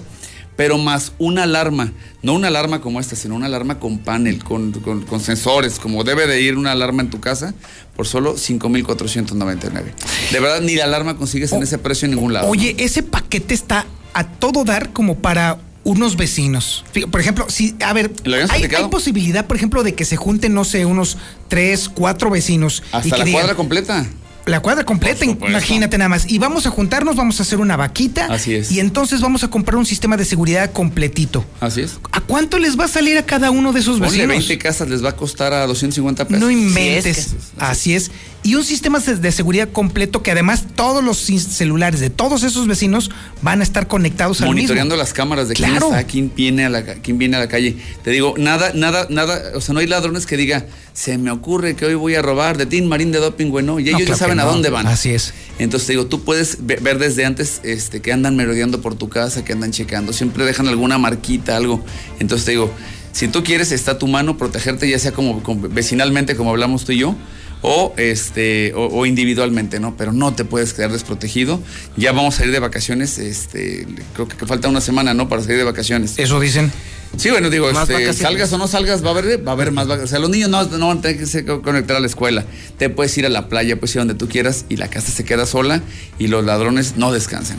Pero 0.62 0.78
más 0.78 1.14
una 1.18 1.44
alarma, 1.44 1.92
no 2.22 2.34
una 2.34 2.50
alarma 2.50 2.82
como 2.82 3.00
esta, 3.00 3.16
sino 3.16 3.36
una 3.36 3.48
alarma 3.48 3.80
con 3.80 3.98
panel, 3.98 4.44
con, 4.44 4.72
con- 4.74 5.02
con 5.02 5.20
sensores, 5.20 5.80
como 5.80 6.04
debe 6.04 6.28
de 6.28 6.40
ir 6.42 6.56
una 6.56 6.72
alarma 6.72 7.02
en 7.02 7.10
tu 7.10 7.20
casa, 7.20 7.56
por 7.96 8.06
solo 8.06 8.38
5,499. 8.38 9.94
De 10.32 10.40
verdad, 10.40 10.62
ni 10.62 10.76
la 10.76 10.84
alarma 10.86 11.18
consigues 11.18 11.52
en 11.52 11.64
ese 11.64 11.78
precio 11.78 12.06
en 12.06 12.12
ningún 12.16 12.34
lado. 12.34 12.48
Oye, 12.48 12.76
ese 12.80 13.04
paquete 13.04 13.54
está 13.54 13.86
a 14.14 14.24
todo 14.28 14.64
dar 14.64 14.92
como 14.94 15.18
para 15.18 15.58
unos 15.84 16.16
vecinos. 16.16 16.84
Por 17.10 17.20
ejemplo, 17.20 17.48
si, 17.50 17.76
a 17.84 17.92
ver, 17.94 18.12
¿Lo 18.24 18.34
habíamos 18.36 18.52
hay, 18.52 18.88
posibilidad, 18.90 19.48
por 19.48 19.58
ejemplo, 19.58 19.82
de 19.84 19.96
que 19.96 20.06
se 20.06 20.16
junten, 20.16 20.54
no 20.54 20.64
sé, 20.64 20.86
unos 20.86 21.18
tres, 21.48 21.90
cuatro 21.90 22.30
vecinos. 22.30 22.84
y 22.94 22.96
Hasta 22.98 23.10
que 23.10 23.18
la 23.18 23.26
digan, 23.26 23.42
cuadra 23.42 23.56
completa. 23.56 24.06
La 24.46 24.60
cuadra 24.60 24.84
completa, 24.84 25.24
imagínate 25.26 25.98
nada 25.98 26.10
más. 26.10 26.30
Y 26.30 26.40
vamos 26.40 26.66
a 26.66 26.70
juntarnos, 26.72 27.16
vamos 27.16 27.40
a 27.40 27.44
hacer 27.44 27.60
una 27.60 27.78
vaquita. 27.78 28.26
Así 28.26 28.56
es. 28.56 28.72
Y 28.72 28.80
entonces 28.80 29.22
vamos 29.22 29.44
a 29.44 29.50
comprar 29.50 29.78
un 29.78 29.86
sistema 29.86 30.18
de 30.18 30.26
seguridad 30.26 30.72
completito. 30.72 31.46
Así 31.60 31.82
es. 31.82 32.00
¿A 32.12 32.22
cuánto 32.22 32.58
les 32.58 32.80
va 32.80 32.86
a 32.86 32.88
salir 32.88 33.18
a 33.18 33.26
cada 33.26 33.52
uno 33.52 33.72
de 33.72 33.80
esos 33.80 34.00
Ponle 34.00 34.12
vecinos? 34.12 34.48
20 34.48 34.58
casas, 34.58 34.90
les 34.90 35.04
va 35.04 35.10
a 35.10 35.16
costar 35.16 35.54
a 35.54 35.66
250 35.68 36.28
pesos. 36.28 36.42
No 36.42 36.50
inventes. 36.50 37.36
Así 37.60 37.94
es. 37.94 38.12
Y 38.44 38.56
un 38.56 38.64
sistema 38.64 38.98
de 39.00 39.32
seguridad 39.32 39.70
completo 39.72 40.24
que 40.24 40.32
además 40.32 40.66
todos 40.76 41.04
los 41.04 41.18
celulares 41.20 42.00
de 42.00 42.10
todos 42.10 42.42
esos 42.42 42.66
vecinos 42.68 43.12
van 43.44 43.60
a 43.60 43.64
estar 43.64 43.88
conectados 43.88 44.42
al 44.42 44.48
monitoreando 44.48 44.96
mismo. 44.96 45.04
las 45.04 45.14
cámaras 45.14 45.48
de 45.48 45.54
Claro. 45.54 45.74
quién 45.90 45.92
está, 46.00 46.08
quién 46.12 46.32
viene 46.36 46.66
a 46.66 46.70
la 46.70 46.84
quién 46.84 47.20
viene 47.20 47.38
a 47.38 47.40
la 47.40 47.48
calle. 47.48 47.78
Te 48.04 48.10
digo, 48.10 48.34
nada, 48.40 48.72
nada, 48.74 49.06
nada, 49.12 49.40
o 49.54 49.62
sea, 49.62 49.74
no 49.74 49.80
hay 49.80 49.86
ladrones 49.86 50.26
que 50.26 50.38
diga, 50.38 50.66
se 50.94 51.20
me 51.20 51.30
ocurre 51.30 51.76
que 51.76 51.86
hoy 51.86 51.94
voy 51.94 52.16
a 52.16 52.24
robar 52.24 52.58
de 52.58 52.66
Tin 52.66 52.88
Marín 52.88 53.12
de 53.12 53.20
Doping, 53.20 53.50
güey, 53.50 53.64
no, 53.64 53.80
y 53.80 53.90
ellos 53.90 54.02
No, 54.02 54.08
ya 54.08 54.16
saben 54.16 54.40
a 54.40 54.44
dónde 54.46 54.72
van. 54.72 54.88
Así 54.88 55.12
es. 55.12 55.36
Entonces 55.60 55.86
te 55.86 55.94
digo, 55.94 56.08
tú 56.08 56.24
puedes 56.24 56.58
ve- 56.66 56.80
ver 56.82 56.98
desde 56.98 57.26
antes 57.26 57.62
este, 57.64 58.02
que 58.02 58.12
andan 58.12 58.36
merodeando 58.36 58.82
por 58.82 58.96
tu 58.96 59.08
casa, 59.08 59.46
que 59.46 59.54
andan 59.54 59.70
checando, 59.72 60.14
siempre 60.14 60.46
dejan 60.46 60.68
alguna 60.68 60.98
marquita, 60.98 61.58
algo. 61.58 61.86
Entonces 62.20 62.46
te 62.46 62.52
digo, 62.52 62.74
si 63.12 63.28
tú 63.28 63.44
quieres, 63.44 63.72
está 63.72 64.00
tu 64.00 64.08
mano 64.08 64.36
protegerte, 64.38 64.90
ya 64.90 64.98
sea 64.98 65.12
como, 65.12 65.44
como 65.44 65.70
vecinalmente, 65.70 66.36
como 66.36 66.50
hablamos 66.50 66.86
tú 66.86 66.94
y 66.94 66.98
yo, 66.98 67.16
o 67.62 67.94
este 67.98 68.74
o, 68.76 68.88
o 68.88 69.06
individualmente, 69.06 69.80
¿no? 69.80 69.96
Pero 69.98 70.12
no 70.14 70.34
te 70.34 70.46
puedes 70.46 70.74
quedar 70.74 70.92
desprotegido. 70.92 71.62
Ya 71.98 72.12
vamos 72.12 72.40
a 72.40 72.46
ir 72.46 72.52
de 72.52 72.60
vacaciones, 72.60 73.18
este, 73.18 73.88
creo 74.14 74.28
que 74.28 74.46
falta 74.46 74.68
una 74.68 74.82
semana, 74.82 75.14
¿no? 75.14 75.30
Para 75.30 75.42
salir 75.42 75.58
de 75.58 75.64
vacaciones. 75.64 76.18
Eso 76.18 76.40
dicen. 76.40 76.72
Sí, 77.18 77.30
bueno, 77.30 77.50
digo, 77.50 77.70
este, 77.70 78.14
salgas 78.14 78.54
o 78.54 78.58
no 78.58 78.68
salgas, 78.70 79.04
va 79.04 79.10
a 79.10 79.12
haber, 79.12 79.46
va 79.46 79.52
a 79.52 79.54
haber 79.56 79.72
más 79.74 79.86
vacaciones. 79.86 80.10
O 80.10 80.12
sea, 80.12 80.20
los 80.20 80.30
niños 80.30 80.50
no, 80.50 80.64
no 80.64 80.88
van 80.88 81.00
a 81.00 81.02
tener 81.02 81.18
que 81.18 81.26
se- 81.26 81.44
conectar 81.44 81.98
a 81.98 82.00
la 82.00 82.08
escuela. 82.08 82.46
Te 82.78 82.90
puedes 82.90 83.18
ir 83.18 83.26
a 83.26 83.30
la 83.30 83.50
playa, 83.50 83.76
puedes 83.78 83.94
ir 83.96 84.00
donde 84.00 84.14
tú 84.14 84.30
quieras 84.30 84.64
y 84.70 84.78
la 84.78 84.88
casa 84.90 85.12
se 85.12 85.26
queda 85.26 85.46
sola 85.46 85.82
y 86.20 86.28
los 86.28 86.46
ladrones 86.46 86.96
no 86.96 87.12
descansan. 87.12 87.58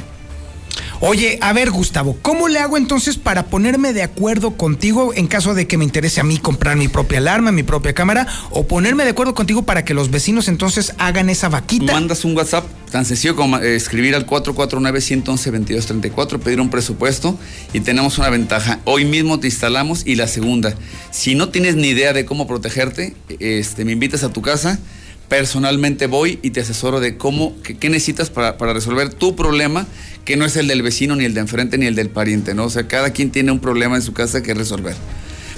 Oye, 1.05 1.37
a 1.41 1.53
ver, 1.53 1.73
Gustavo, 1.73 2.16
¿cómo 2.23 2.47
le 2.47 2.61
hago 2.61 2.77
entonces 2.77 3.16
para 3.16 3.47
ponerme 3.47 3.93
de 3.93 4.05
acuerdo 4.05 4.57
contigo 4.57 5.12
en 5.16 5.27
caso 5.27 5.53
de 5.53 5.66
que 5.66 5.77
me 5.77 5.83
interese 5.83 6.20
a 6.20 6.23
mí 6.23 6.39
comprar 6.39 6.77
mi 6.77 6.87
propia 6.87 7.19
alarma, 7.19 7.51
mi 7.51 7.65
propia 7.65 7.93
cámara, 7.93 8.29
o 8.51 8.69
ponerme 8.69 9.03
de 9.03 9.11
acuerdo 9.11 9.35
contigo 9.35 9.65
para 9.65 9.85
que 9.85 9.95
los 9.95 10.12
vecinos 10.12 10.47
entonces 10.47 10.95
hagan 10.99 11.29
esa 11.29 11.49
vaquita? 11.49 11.93
Mandas 11.93 12.24
un 12.24 12.37
WhatsApp 12.37 12.66
tan 12.93 13.05
sencillo 13.05 13.35
como 13.35 13.59
eh, 13.59 13.74
escribir 13.74 14.15
al 14.15 14.29
449-111-2234, 14.29 16.39
pedir 16.39 16.61
un 16.61 16.70
presupuesto 16.70 17.37
y 17.73 17.81
tenemos 17.81 18.19
una 18.19 18.31
ventaja. 18.31 18.79
Hoy 18.85 19.05
mismo 19.05 19.41
te 19.41 19.49
instalamos 19.49 20.07
y 20.07 20.15
la 20.15 20.29
segunda, 20.29 20.73
si 21.11 21.35
no 21.35 21.49
tienes 21.49 21.74
ni 21.74 21.89
idea 21.89 22.12
de 22.12 22.24
cómo 22.24 22.47
protegerte, 22.47 23.16
este, 23.41 23.85
me 23.85 23.91
invitas 23.91 24.23
a 24.23 24.33
tu 24.33 24.41
casa. 24.41 24.79
Personalmente 25.29 26.07
voy 26.07 26.39
y 26.43 26.51
te 26.51 26.61
asesoro 26.61 27.01
de 27.01 27.16
cómo, 27.16 27.57
qué, 27.62 27.74
qué 27.74 27.89
necesitas 27.89 28.29
para, 28.29 28.59
para 28.59 28.74
resolver 28.74 29.15
tu 29.15 29.35
problema, 29.35 29.87
que 30.24 30.36
no 30.36 30.44
es 30.44 30.57
el 30.57 30.69
del 30.69 30.82
vecino, 30.82 31.16
ni 31.16 31.24
el 31.24 31.35
de 31.35 31.40
enfrente, 31.40 31.78
ni 31.78 31.86
el 31.86 31.94
del 31.94 32.11
pariente, 32.11 32.55
¿no? 32.55 32.65
O 32.65 32.70
sea, 32.70 32.86
cada 32.89 33.11
quien 33.11 33.31
tiene 33.31 33.51
un 33.53 33.59
problema 33.61 33.97
en 33.97 34.03
su 34.03 34.12
casa 34.12 34.43
que 34.43 34.55
resolver. 34.55 34.94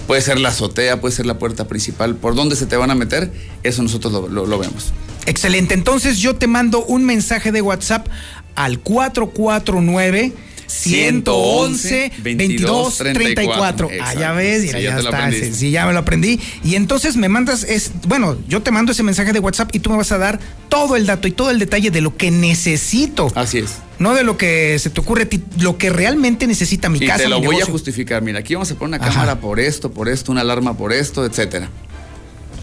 Puede 0.07 0.21
ser 0.23 0.39
la 0.39 0.51
azotea, 0.51 1.01
puede 1.01 1.15
ser 1.15 1.27
la 1.27 1.39
puerta 1.39 1.67
principal. 1.67 2.15
¿Por 2.17 2.35
dónde 2.35 2.57
se 2.57 2.67
te 2.67 2.77
van 2.77 2.91
a 2.91 2.95
meter? 2.95 3.33
Eso 3.63 3.83
nosotros 3.83 4.13
lo- 4.31 4.47
lo- 4.47 4.59
vemos. 4.59 4.93
Excelente. 5.27 5.73
Entonces 5.75 6.19
yo 6.19 6.37
te 6.37 6.47
mando 6.47 6.85
un 6.85 7.05
mensaje 7.05 7.53
de 7.53 7.63
WhatsApp 7.63 8.07
al 8.55 8.79
449 8.81 10.33
111 10.75 12.13
22 12.23 12.99
34. 12.99 13.89
Ah, 14.03 14.15
ya 14.15 14.33
ves, 14.33 14.63
Sí, 14.63 14.67
mira, 14.69 14.81
ya 14.81 14.91
ya 14.91 14.99
está. 15.01 15.31
Sí, 15.31 15.55
sí, 15.55 15.71
ya 15.71 15.87
me 15.87 15.93
lo 15.93 16.01
aprendí. 16.01 16.41
Y 16.63 16.75
entonces 16.75 17.17
me 17.17 17.29
mandas, 17.29 17.65
es, 17.65 17.93
bueno, 18.07 18.37
yo 18.49 18.63
te 18.63 18.71
mando 18.71 18.93
ese 18.93 19.03
mensaje 19.03 19.33
de 19.33 19.39
WhatsApp 19.41 19.71
y 19.75 19.81
tú 19.81 19.91
me 19.91 19.97
vas 19.97 20.13
a 20.13 20.19
dar 20.19 20.41
todo 20.69 20.97
el 20.97 21.07
dato 21.07 21.29
y 21.29 21.33
todo 21.33 21.51
el 21.51 21.59
detalle 21.59 21.91
de 21.91 22.01
lo 22.01 22.17
que 22.17 22.31
necesito. 22.31 23.31
Así 23.35 23.59
es. 23.59 23.77
No 23.99 24.15
de 24.15 24.25
lo 24.25 24.37
que 24.37 24.79
se 24.79 24.91
te 24.91 25.01
ocurre 25.01 25.23
a 25.23 25.29
ti, 25.29 25.41
lo 25.61 25.79
que 25.79 25.89
realmente 25.91 26.47
necesita 26.47 26.89
mi 26.89 26.99
y 26.99 27.07
casa. 27.07 27.23
te 27.23 27.29
lo 27.29 27.41
voy 27.41 27.61
a 27.61 27.65
justificar. 27.65 28.23
Mira, 28.23 28.41
aquí 28.41 28.55
vamos 28.55 28.71
a 28.71 28.75
poner 28.75 28.99
una 29.01 29.07
Ajá. 29.07 29.15
cámara 29.21 29.41
por 29.41 29.61
esto, 29.61 29.93
por 29.93 30.09
esto, 30.09 30.33
una 30.33 30.41
alarma 30.41 30.77
por 30.77 30.93
esto, 30.93 31.25
etcétera. 31.25 31.69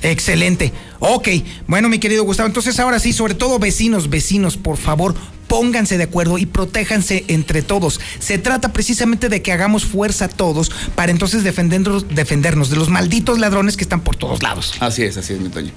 Excelente. 0.01 0.71
Ok, 0.99 1.29
bueno, 1.67 1.89
mi 1.89 1.99
querido 1.99 2.23
Gustavo, 2.23 2.47
entonces 2.47 2.79
ahora 2.79 2.99
sí, 2.99 3.13
sobre 3.13 3.35
todo 3.35 3.59
vecinos, 3.59 4.09
vecinos, 4.09 4.57
por 4.57 4.77
favor, 4.77 5.15
pónganse 5.47 5.97
de 5.97 6.05
acuerdo 6.05 6.37
y 6.37 6.45
protéjanse 6.45 7.25
entre 7.27 7.61
todos. 7.61 7.99
Se 8.19 8.37
trata 8.37 8.71
precisamente 8.71 9.29
de 9.29 9.41
que 9.41 9.51
hagamos 9.51 9.85
fuerza 9.85 10.27
todos 10.27 10.71
para 10.95 11.11
entonces 11.11 11.43
defendernos, 11.43 12.07
defendernos 12.09 12.69
de 12.69 12.77
los 12.77 12.89
malditos 12.89 13.39
ladrones 13.39 13.77
que 13.77 13.83
están 13.83 14.01
por 14.01 14.15
todos 14.15 14.41
lados. 14.41 14.75
Así 14.79 15.03
es, 15.03 15.17
así 15.17 15.33
es, 15.33 15.39
mi 15.39 15.49
Toño. 15.49 15.71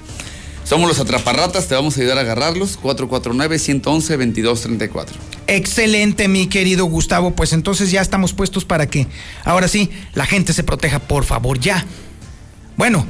Somos 0.64 0.88
los 0.88 0.98
atraparratas, 0.98 1.68
te 1.68 1.74
vamos 1.74 1.96
a 1.96 2.00
ayudar 2.00 2.18
a 2.18 2.22
agarrarlos. 2.22 2.80
449-111-2234. 2.80 5.08
Excelente, 5.46 6.26
mi 6.26 6.46
querido 6.46 6.86
Gustavo. 6.86 7.32
Pues 7.32 7.52
entonces 7.52 7.90
ya 7.90 8.00
estamos 8.00 8.32
puestos 8.32 8.64
para 8.64 8.86
que 8.86 9.06
ahora 9.44 9.68
sí 9.68 9.90
la 10.14 10.24
gente 10.24 10.54
se 10.54 10.62
proteja, 10.62 11.00
por 11.00 11.24
favor, 11.24 11.60
ya. 11.60 11.84
Bueno, 12.76 13.06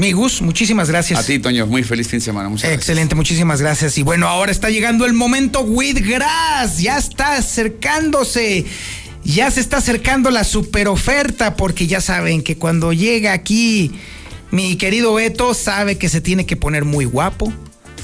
mi 0.00 0.12
Gus, 0.12 0.40
muchísimas 0.40 0.88
gracias. 0.88 1.18
A 1.20 1.22
ti, 1.22 1.38
Toño, 1.38 1.66
muy 1.66 1.82
feliz 1.82 2.08
fin 2.08 2.20
de 2.20 2.24
semana. 2.24 2.48
Muchas 2.48 2.64
gracias. 2.64 2.80
Excelente, 2.80 3.14
muchísimas 3.14 3.60
gracias. 3.60 3.98
Y 3.98 4.02
bueno, 4.02 4.26
ahora 4.28 4.50
está 4.50 4.70
llegando 4.70 5.04
el 5.04 5.12
momento 5.12 5.60
Wheatgrass. 5.60 6.78
Ya 6.78 6.96
está 6.96 7.34
acercándose. 7.34 8.64
Ya 9.24 9.50
se 9.50 9.60
está 9.60 9.76
acercando 9.76 10.30
la 10.30 10.44
super 10.44 10.88
oferta 10.88 11.54
porque 11.54 11.86
ya 11.86 12.00
saben 12.00 12.42
que 12.42 12.56
cuando 12.56 12.94
llega 12.94 13.34
aquí 13.34 13.92
mi 14.50 14.76
querido 14.76 15.12
Beto 15.12 15.52
sabe 15.52 15.98
que 15.98 16.08
se 16.08 16.22
tiene 16.22 16.46
que 16.46 16.56
poner 16.56 16.86
muy 16.86 17.04
guapo, 17.04 17.52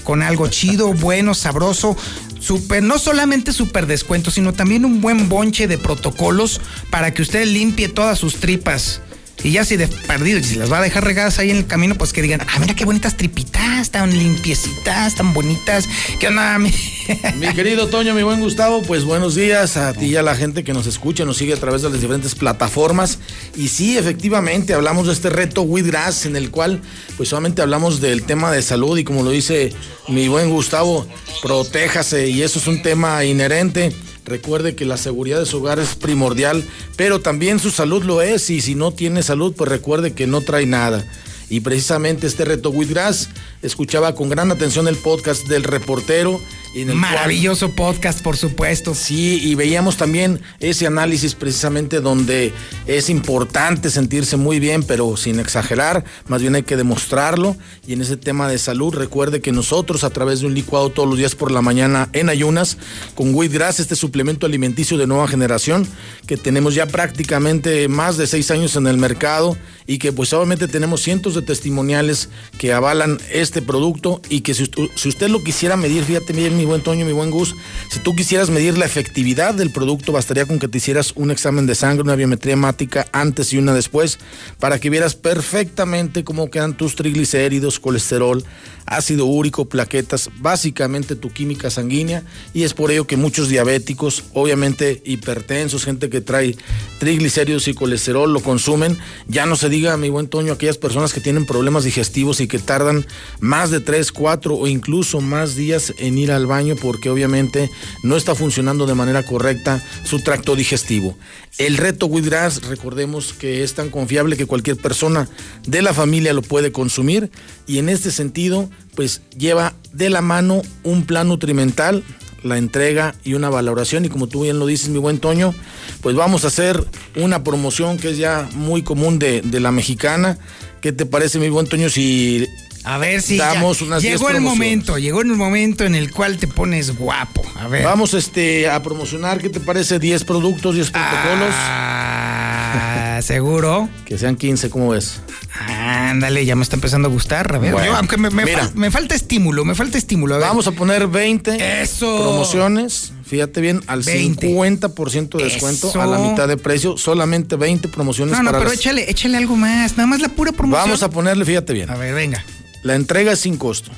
con 0.05 0.23
algo 0.23 0.49
chido, 0.49 0.93
bueno, 0.93 1.33
sabroso. 1.33 1.97
Super, 2.39 2.83
no 2.83 2.99
solamente 2.99 3.55
super 3.55 3.87
descuento, 3.87 4.31
sino 4.31 4.53
también 4.53 4.85
un 4.85 5.01
buen 5.01 5.31
bonche 5.31 5.67
de 5.67 5.79
protocolos 5.79 6.61
para 6.91 7.15
que 7.15 7.23
usted 7.23 7.47
limpie 7.47 7.89
todas 7.89 8.19
sus 8.19 8.37
tripas. 8.37 9.01
Y 9.45 9.53
ya 9.53 9.65
si 9.65 9.77
de 9.77 9.87
perdido, 9.87 10.43
si 10.43 10.57
las 10.57 10.73
va 10.73 10.79
a 10.79 10.83
dejar 10.83 11.05
regadas 11.05 11.39
ahí 11.39 11.51
en 11.51 11.59
el 11.59 11.67
camino, 11.67 11.95
pues 11.95 12.13
que 12.13 12.21
digan, 12.23 12.41
ah, 12.49 12.59
mira 12.59 12.75
qué 12.75 12.85
bonitas 12.85 13.17
tripitas, 13.17 13.91
tan 13.91 14.11
limpiecitas, 14.11 15.15
tan 15.15 15.33
bonitas. 15.35 15.87
¿Qué 16.19 16.29
onda? 16.29 16.59
mi- 16.59 16.73
Mi 17.39 17.55
querido 17.55 17.87
Toño, 17.87 18.15
mi 18.15 18.23
buen 18.25 18.41
Gustavo, 18.41 18.83
pues 18.83 19.05
buenos 19.05 19.37
días 19.37 19.77
a 19.77 19.93
ti 19.93 20.07
y 20.07 20.17
a 20.17 20.23
la 20.23 20.35
gente 20.35 20.65
que 20.65 20.73
nos 20.73 20.87
escucha, 20.89 21.25
nos 21.25 21.37
sigue 21.37 21.53
a 21.53 21.57
través 21.59 21.83
de 21.83 21.91
las 21.91 22.01
diferentes 22.01 22.35
plataformas. 22.35 23.19
Y 23.57 23.69
sí, 23.69 23.97
efectivamente, 23.97 24.75
hablamos 24.75 25.07
de 25.07 25.13
este 25.13 25.31
reto 25.31 25.63
Wheatgrass, 25.63 26.27
en 26.27 26.35
el 26.35 26.51
cual 26.51 26.81
pues 27.17 27.29
solamente 27.29 27.63
hablamos 27.63 28.01
del 28.01 28.25
tema 28.25 28.51
de 28.51 28.63
salud 28.63 28.99
y 28.99 29.05
como 29.05 29.23
lo 29.23 29.31
dice 29.31 29.73
mi 30.09 30.27
buen 30.27 30.51
Gustavo, 30.51 31.07
protéjase 31.43 32.29
y 32.29 32.43
eso 32.43 32.59
es 32.59 32.67
un 32.67 32.83
tema 32.83 33.25
inherente. 33.25 33.93
Recuerde 34.27 34.75
que 34.75 34.85
la 34.85 34.97
seguridad 34.97 35.39
de 35.39 35.47
su 35.47 35.59
hogar 35.59 35.79
es 35.79 35.95
primordial, 35.95 36.65
pero 36.97 37.21
también 37.21 37.61
su 37.61 37.71
salud 37.71 38.03
lo 38.03 38.23
es 38.23 38.51
y 38.51 38.61
si 38.61 38.75
no 38.75 38.91
tiene 38.91 39.23
salud, 39.23 39.55
pues 39.57 39.71
recuerde 39.71 40.15
que 40.15 40.27
no 40.27 40.41
trae 40.41 40.67
nada. 40.67 41.05
Y 41.49 41.61
precisamente 41.61 42.27
este 42.27 42.45
reto 42.45 42.71
Wheatgrass, 42.71 43.29
escuchaba 43.67 44.15
con 44.15 44.29
gran 44.29 44.51
atención 44.51 44.89
el 44.89 44.97
podcast 44.97 45.47
del 45.49 45.65
reportero. 45.65 46.41
en 46.75 46.91
el 46.91 46.99
cual- 47.01 47.13
Maravilloso 47.15 47.71
podcast, 47.75 48.21
por 48.21 48.37
supuesto. 48.37 48.95
Sí, 48.95 49.41
y 49.43 49.55
veíamos 49.55 49.97
también 49.97 50.43
ese 50.61 50.87
análisis 50.87 51.35
precisamente 51.35 52.03
donde 52.03 52.53
es 52.87 53.09
importante 53.09 53.89
sentirse 53.89 54.37
muy 54.37 54.61
bien, 54.61 54.83
pero 54.83 55.17
sin 55.17 55.41
exagerar, 55.41 56.05
más 56.29 56.43
bien 56.43 56.55
hay 56.55 56.65
que 56.65 56.77
demostrarlo. 56.77 57.57
Y 57.87 57.95
en 57.95 58.03
ese 58.03 58.19
tema 58.19 58.47
de 58.51 58.59
salud, 58.59 58.93
recuerde 58.95 59.41
que 59.41 59.53
nosotros 59.53 60.05
a 60.05 60.11
través 60.11 60.41
de 60.41 60.49
un 60.49 60.55
licuado 60.55 60.91
todos 60.91 61.09
los 61.09 61.17
días 61.17 61.35
por 61.35 61.51
la 61.51 61.63
mañana 61.63 62.11
en 62.13 62.29
ayunas, 62.29 62.77
con 63.15 63.35
Wheatgrass, 63.35 63.81
este 63.81 63.97
suplemento 63.97 64.45
alimenticio 64.45 64.99
de 64.99 65.07
nueva 65.07 65.29
generación, 65.29 65.89
que 66.27 66.37
tenemos 66.37 66.75
ya 66.75 66.85
prácticamente 66.87 67.89
más 67.89 68.19
de 68.19 68.27
seis 68.27 68.51
años 68.51 68.77
en 68.77 68.87
el 68.87 68.99
mercado 68.99 69.57
y 69.87 69.97
que 69.99 70.13
pues 70.13 70.33
obviamente 70.35 70.69
tenemos 70.69 71.01
cientos 71.01 71.35
de 71.35 71.41
testimoniales 71.43 72.29
que 72.59 72.75
avalan 72.75 73.19
este 73.33 73.56
este 73.57 73.67
producto 73.67 74.21
y 74.29 74.43
que 74.43 74.53
si, 74.53 74.71
si 74.97 75.09
usted 75.09 75.31
lo 75.31 75.43
quisiera 75.43 75.79
medir, 75.79 76.05
fíjate 76.05 76.35
bien, 76.35 76.59
mi 76.59 76.67
buen 76.67 76.83
Toño, 76.83 77.07
mi 77.07 77.13
buen 77.13 77.31
Gus, 77.31 77.55
si 77.91 78.01
tú 78.01 78.15
quisieras 78.15 78.51
medir 78.51 78.77
la 78.77 78.85
efectividad 78.85 79.55
del 79.55 79.71
producto, 79.71 80.13
bastaría 80.13 80.45
con 80.45 80.59
que 80.59 80.69
te 80.69 80.77
hicieras 80.77 81.15
un 81.17 81.31
examen 81.31 81.67
de 81.67 81.75
sangre, 81.75 82.03
una 82.03 82.17
biometría 82.17 82.53
hemática 82.53 83.07
antes 83.13 83.55
y 83.55 83.57
una 83.57 83.73
después, 83.73 84.19
para 84.61 84.79
que 84.79 84.91
vieras 84.91 85.15
perfectamente 85.15 86.23
cómo 86.23 86.51
quedan 86.51 86.77
tus 86.77 86.97
triglicéridos, 86.97 87.81
colesterol, 87.81 88.45
ácido 88.85 89.25
úrico, 89.25 89.69
plaquetas, 89.69 90.31
básicamente 90.39 91.17
tu 91.17 91.31
química 91.31 91.71
sanguínea, 91.71 92.23
y 92.53 92.65
es 92.65 92.75
por 92.75 92.91
ello 92.91 93.07
que 93.07 93.17
muchos 93.17 93.49
diabéticos, 93.49 94.25
obviamente 94.35 95.03
hipertensos, 95.05 95.85
gente 95.85 96.11
que 96.11 96.21
trae 96.21 96.57
triglicéridos 96.99 97.69
y 97.69 97.75
colesterol, 97.75 98.33
lo 98.33 98.41
consumen. 98.41 98.99
Ya 99.29 99.47
no 99.47 99.57
se 99.57 99.69
diga, 99.69 99.97
mi 99.97 100.09
buen 100.09 100.29
Toño, 100.29 100.53
aquellas 100.53 100.79
personas 100.79 101.13
que 101.13 101.21
tienen 101.21 101.47
problemas 101.47 101.85
digestivos 101.85 102.41
y 102.41 102.49
que 102.49 102.59
tardan 102.59 103.07
más 103.41 103.71
de 103.71 103.81
3, 103.81 104.13
4 104.13 104.55
o 104.55 104.67
incluso 104.67 105.21
más 105.21 105.57
días 105.57 105.93
en 105.99 106.19
ir 106.19 106.33
al 106.33 106.47
baño 106.47 106.77
porque 106.81 107.11
obviamente 107.11 107.71
no 108.03 108.17
está 108.17 108.35
funcionando 108.35 108.87
de 108.87 108.95
manera 108.95 109.25
correcta 109.25 109.83
su 110.05 110.21
tracto 110.21 110.57
digestivo. 110.57 111.17
El 111.59 111.77
reto 111.77 112.07
Withgrass, 112.07 112.67
recordemos 112.67 113.33
que 113.33 113.63
es 113.63 113.75
tan 113.75 113.89
confiable 113.89 114.37
que 114.37 114.47
cualquier 114.47 114.77
persona 114.77 115.29
de 115.67 115.83
la 115.83 115.95
familia 115.95 116.33
lo 116.33 116.43
puede 116.43 116.73
consumir 116.73 117.31
y 117.67 117.79
en 117.79 117.89
este 117.89 118.11
sentido, 118.11 118.69
pues 118.95 119.23
lleva 119.37 119.75
de 119.93 120.11
la 120.11 120.21
mano 120.21 120.63
un 120.83 121.07
plan 121.07 121.29
nutrimental 121.29 122.05
la 122.43 122.59
entrega 122.59 123.15
y 123.25 123.35
una 123.35 123.51
valoración 123.51 124.05
y 124.05 124.09
como 124.09 124.29
tú 124.29 124.43
bien 124.43 124.59
lo 124.59 124.67
dices 124.67 124.89
mi 124.89 124.99
buen 124.99 125.19
Toño, 125.19 125.55
pues 126.01 126.15
vamos 126.15 126.45
a 126.45 126.49
hacer 126.49 126.85
una 127.17 127.45
promoción 127.45 127.99
que 127.99 128.11
es 128.11 128.19
ya 128.19 128.49
muy 128.55 128.83
común 128.83 129.19
de, 129.19 129.43
de 129.43 129.61
la 129.61 129.73
mexicana. 129.73 130.39
¿Qué 130.81 130.93
te 130.93 131.07
parece 131.07 131.39
mi 131.39 131.49
buen 131.49 131.67
Toño 131.67 131.89
si 131.89 132.47
A 132.87 132.99
ver 132.99 133.21
si 133.21 133.37
ya- 133.37 133.47
damos 133.55 133.83
unas 133.83 134.01
10 134.01 134.15
llegó 134.21 134.31
el 134.31 134.41
momento, 134.41 134.97
llegó 134.97 135.21
el 135.21 135.27
momento 135.27 135.85
en 135.85 135.95
el 135.97 136.13
cual 136.13 136.39
te 136.39 136.47
pones 136.47 136.97
guapo. 136.97 137.43
A 137.59 137.67
ver. 137.67 137.83
Vamos 137.85 138.15
este, 138.15 138.71
a 138.71 138.81
promocionar, 138.83 139.39
¿qué 139.41 139.49
te 139.51 139.59
parece? 139.61 139.99
10 139.99 140.23
productos, 140.25 140.77
10 140.77 140.91
protocolos. 140.93 141.51
Ah, 141.53 143.19
seguro. 143.23 143.89
Que 144.05 144.17
sean 144.19 144.37
15, 144.37 144.71
¿cómo 144.71 144.91
ves? 144.91 145.21
Ándale, 145.69 146.45
ya 146.47 146.55
me 146.55 146.63
está 146.63 146.77
empezando 146.77 147.09
a 147.09 147.11
gustar. 147.11 147.55
A 147.55 147.59
ver, 147.59 147.73
Bueno, 147.73 147.87
yo, 147.89 147.97
aunque 147.97 148.19
me, 148.19 148.31
me 148.31 148.45
mira. 148.45 148.63
fal- 148.69 148.75
me 148.75 148.91
falta 148.91 149.15
estímulo, 149.15 149.65
me 149.65 149.75
falta 149.75 149.99
estímulo. 149.99 150.35
A 150.37 150.39
ver. 150.39 150.47
Vamos 150.47 150.67
a 150.69 150.73
poner 150.73 151.09
20 151.09 151.83
Eso. 151.83 152.07
promociones. 152.23 153.13
Fíjate 153.27 153.61
bien, 153.61 153.83
al 153.89 154.03
20. 154.03 154.47
50% 154.47 155.39
de 155.39 155.45
descuento, 155.45 155.89
Eso. 155.89 156.01
a 156.01 156.07
la 156.07 156.19
mitad 156.19 156.47
de 156.47 156.57
precio, 156.57 156.97
solamente 156.97 157.57
20 157.57 157.89
promociones 157.89 158.37
No, 158.37 158.45
no, 158.45 158.51
para 158.51 158.59
pero 158.61 158.71
las- 158.71 158.79
échale, 158.79 159.11
échale 159.11 159.37
algo 159.39 159.57
más. 159.57 159.97
Nada 159.97 160.07
más 160.07 160.21
la 160.21 160.29
pura 160.29 160.53
promoción. 160.53 160.85
Vamos 160.85 161.03
a 161.03 161.11
ponerle, 161.11 161.45
fíjate 161.45 161.73
bien. 161.73 161.91
A 161.91 161.97
ver, 161.97 162.15
venga. 162.15 162.45
La 162.87 162.95
entrega 162.95 163.33
es 163.33 163.41
sin 163.41 163.57
costo. 163.57 163.91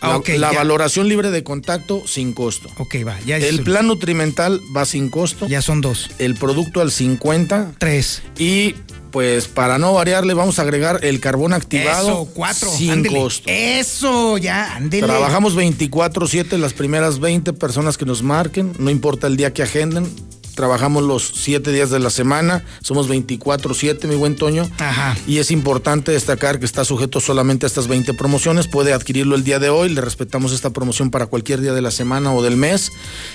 Ah, 0.00 0.08
La, 0.08 0.16
ok, 0.16 0.28
la 0.38 0.50
valoración 0.52 1.08
libre 1.08 1.30
de 1.30 1.44
contacto 1.44 2.02
sin 2.04 2.32
costo. 2.32 2.68
Ok, 2.78 2.96
va. 3.06 3.16
Ya 3.24 3.36
El 3.36 3.62
plan 3.62 3.86
nutrimental 3.86 4.60
va 4.76 4.84
sin 4.86 5.08
costo. 5.08 5.46
Ya 5.46 5.62
son 5.62 5.80
dos. 5.80 6.10
El 6.18 6.34
producto 6.34 6.80
al 6.80 6.90
50. 6.90 7.74
Tres. 7.78 8.22
Y 8.36 8.74
pues 9.12 9.46
para 9.46 9.78
no 9.78 9.94
variarle 9.94 10.34
vamos 10.34 10.58
a 10.58 10.62
agregar 10.62 10.98
el 11.04 11.20
carbón 11.20 11.52
activado 11.52 12.08
Eso, 12.08 12.28
cuatro. 12.34 12.68
sin 12.68 12.90
ándele. 12.90 13.20
costo. 13.20 13.44
Eso, 13.48 14.36
ya, 14.36 14.74
ándele. 14.74 15.06
Trabajamos 15.06 15.54
24/7 15.56 16.58
las 16.58 16.72
primeras 16.74 17.20
20 17.20 17.52
personas 17.52 17.96
que 17.96 18.04
nos 18.04 18.24
marquen, 18.24 18.72
no 18.80 18.90
importa 18.90 19.28
el 19.28 19.36
día 19.36 19.52
que 19.54 19.62
agenden. 19.62 20.12
Trabajamos 20.54 21.02
los 21.02 21.32
7 21.34 21.72
días 21.72 21.90
de 21.90 21.98
la 21.98 22.10
semana, 22.10 22.64
somos 22.82 23.08
24/7, 23.08 24.06
mi 24.06 24.14
buen 24.14 24.36
Toño. 24.36 24.68
Ajá. 24.78 25.16
Y 25.26 25.38
es 25.38 25.50
importante 25.50 26.12
destacar 26.12 26.58
que 26.58 26.66
está 26.66 26.84
sujeto 26.84 27.20
solamente 27.20 27.66
a 27.66 27.68
estas 27.68 27.88
20 27.88 28.14
promociones. 28.14 28.68
Puede 28.68 28.92
adquirirlo 28.92 29.34
el 29.34 29.44
día 29.44 29.58
de 29.58 29.70
hoy. 29.70 29.88
Le 29.88 30.00
respetamos 30.00 30.52
esta 30.52 30.70
promoción 30.70 31.10
para 31.10 31.26
cualquier 31.26 31.60
día 31.60 31.72
de 31.72 31.82
la 31.82 31.90
semana 31.90 32.32
o 32.32 32.42
del 32.42 32.56
mes. 32.56 32.90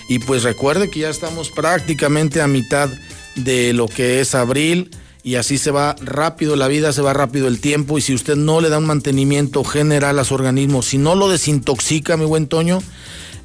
Y 0.08 0.20
pues 0.20 0.44
recuerde 0.44 0.90
que 0.90 1.02
ya 1.02 1.10
estamos 1.10 1.50
prácticamente 1.50 2.42
a 2.42 2.48
mitad 2.48 2.90
de 3.36 3.74
lo 3.74 3.88
que 3.88 4.22
es 4.22 4.36
abril. 4.36 4.92
Y 5.22 5.36
así 5.36 5.58
se 5.58 5.70
va 5.70 5.98
rápido 6.02 6.56
la 6.56 6.70
vida, 6.70 6.94
se 6.94 7.02
va 7.02 7.14
rápido 7.14 7.50
el 7.50 7.60
tiempo. 7.60 7.98
Y 7.98 8.02
si 8.02 8.14
usted 8.14 8.38
no 8.38 8.62
le 8.62 8.70
da 8.70 8.78
un 8.78 8.86
mantenimiento 8.86 9.66
general 9.66 10.18
a 10.18 10.24
su 10.24 10.34
organismo, 10.34 10.82
si 10.82 10.98
no 10.98 11.14
lo 11.16 11.28
desintoxica, 11.28 12.16
mi 12.16 12.26
buen 12.26 12.48
Toño, 12.48 12.82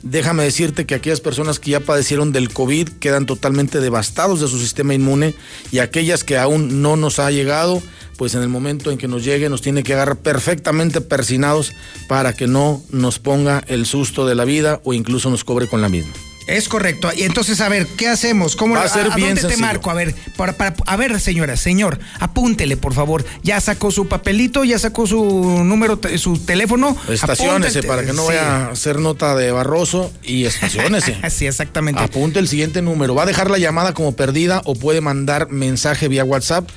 Déjame 0.05 0.45
decirte 0.45 0.85
que 0.85 0.95
aquellas 0.95 1.23
personas 1.23 1.59
que 1.59 1.71
ya 1.71 1.81
padecieron 1.81 2.31
del 2.31 2.53
COVID 2.53 2.91
quedan 3.01 3.25
totalmente 3.25 3.81
devastados 3.81 4.39
de 4.39 4.49
su 4.49 4.61
sistema 4.61 4.93
inmune 4.93 5.35
y 5.73 5.79
aquellas 5.79 6.25
que 6.25 6.37
aún 6.37 6.83
no 6.83 6.97
nos 6.97 7.19
ha 7.19 7.31
llegado, 7.31 7.83
pues 8.19 8.35
en 8.35 8.43
el 8.43 8.51
momento 8.51 8.91
en 8.91 8.99
que 8.99 9.09
nos 9.09 9.25
llegue 9.25 9.49
nos 9.49 9.63
tiene 9.63 9.83
que 9.83 9.95
agarrar 9.95 10.19
perfectamente 10.19 11.01
persinados 11.01 11.73
para 12.07 12.35
que 12.35 12.47
no 12.47 12.83
nos 12.91 13.19
ponga 13.19 13.65
el 13.67 13.87
susto 13.87 14.27
de 14.27 14.35
la 14.35 14.45
vida 14.45 14.83
o 14.85 14.93
incluso 14.93 15.31
nos 15.31 15.43
cobre 15.43 15.69
con 15.69 15.81
la 15.81 15.89
misma. 15.89 16.13
Es 16.47 16.69
correcto. 16.69 17.11
Y 17.17 17.23
entonces, 17.23 17.61
a 17.63 17.69
ver, 17.71 17.87
¿qué 17.87 18.09
hacemos? 18.09 18.55
¿Cómo 18.55 18.77
a 18.77 18.83
lo- 18.85 18.89
ser 18.89 19.11
bien 19.15 19.35
dónde 19.35 19.49
te 19.49 19.57
marco? 19.57 19.91
A 19.91 19.95
ver, 19.95 20.15
para, 20.37 20.53
para- 20.53 20.75
a 20.87 20.97
ver, 20.97 21.19
señora, 21.21 21.57
señor, 21.57 21.99
apúntele, 22.21 22.77
por 22.77 22.93
favor. 22.93 23.25
Ya 23.43 23.61
sacó 23.61 23.91
su 23.91 24.09
papelito, 24.09 24.63
ya 24.65 24.79
sacó 24.79 25.07
su 25.07 25.23
número, 25.65 25.99
su 26.19 26.39
teléfono. 26.39 26.97
Estaciónese 27.09 27.79
Apúntate- 27.81 27.87
para 27.89 28.05
que 28.05 28.13
no 28.13 28.23
Sí. 28.23 28.29
vaya 28.29 28.67
a 28.67 28.71
hacer 28.73 28.99
nota 28.99 29.35
de 29.37 29.53
barroso 29.53 30.13
y 30.23 30.45
estaciónese. 30.45 31.17
sí, 31.31 31.47
exactamente. 31.47 32.03
Apunte 32.03 32.39
el 32.41 32.49
siguiente 32.49 32.83
número. 32.83 33.15
Va 33.15 33.23
a 33.23 33.27
dejar 33.27 33.51
la 33.51 33.59
llamada 33.59 33.95
como 33.95 34.15
perdida 34.15 34.61
o 34.67 34.75
puede 34.75 35.01
mandar 35.01 35.49
mensaje 35.51 36.09
vía 36.09 36.25
WhatsApp. 36.25 36.69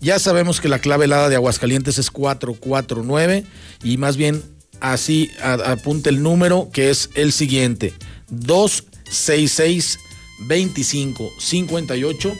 Ya 0.00 0.18
sabemos 0.18 0.62
que 0.62 0.68
la 0.68 0.78
clave 0.78 1.04
helada 1.04 1.28
de 1.28 1.36
Aguascalientes 1.36 1.98
es 1.98 2.10
449 2.10 3.44
y 3.82 3.98
más 3.98 4.16
bien 4.16 4.42
así 4.80 5.30
a- 5.42 5.72
apunte 5.72 6.08
el 6.08 6.22
número 6.22 6.70
que 6.72 6.88
es 6.88 7.10
el 7.14 7.32
siguiente. 7.32 7.92
266 9.10 9.98
25 10.38 11.32
58 11.38 12.32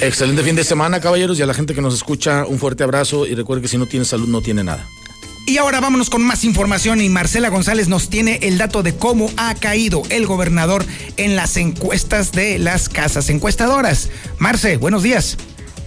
Excelente 0.00 0.44
fin 0.44 0.54
de 0.54 0.62
semana, 0.62 1.00
caballeros, 1.00 1.36
y 1.40 1.42
a 1.42 1.46
la 1.46 1.54
gente 1.54 1.74
que 1.74 1.80
nos 1.80 1.94
escucha, 1.94 2.46
un 2.46 2.60
fuerte 2.60 2.84
abrazo 2.84 3.26
y 3.26 3.34
recuerde 3.34 3.62
que 3.62 3.68
si 3.68 3.76
no 3.78 3.86
tiene 3.86 4.04
salud 4.04 4.28
no 4.28 4.40
tiene 4.40 4.62
nada. 4.62 4.86
Y 5.46 5.58
ahora 5.58 5.80
vámonos 5.80 6.08
con 6.08 6.22
más 6.22 6.42
información 6.44 7.02
y 7.02 7.10
Marcela 7.10 7.50
González 7.50 7.86
nos 7.86 8.08
tiene 8.08 8.38
el 8.40 8.56
dato 8.56 8.82
de 8.82 8.96
cómo 8.96 9.26
ha 9.36 9.54
caído 9.54 10.02
el 10.08 10.26
gobernador 10.26 10.84
en 11.18 11.36
las 11.36 11.58
encuestas 11.58 12.32
de 12.32 12.58
las 12.58 12.88
casas 12.88 13.28
encuestadoras. 13.28 14.10
Marce, 14.38 14.78
buenos 14.78 15.02
días. 15.02 15.36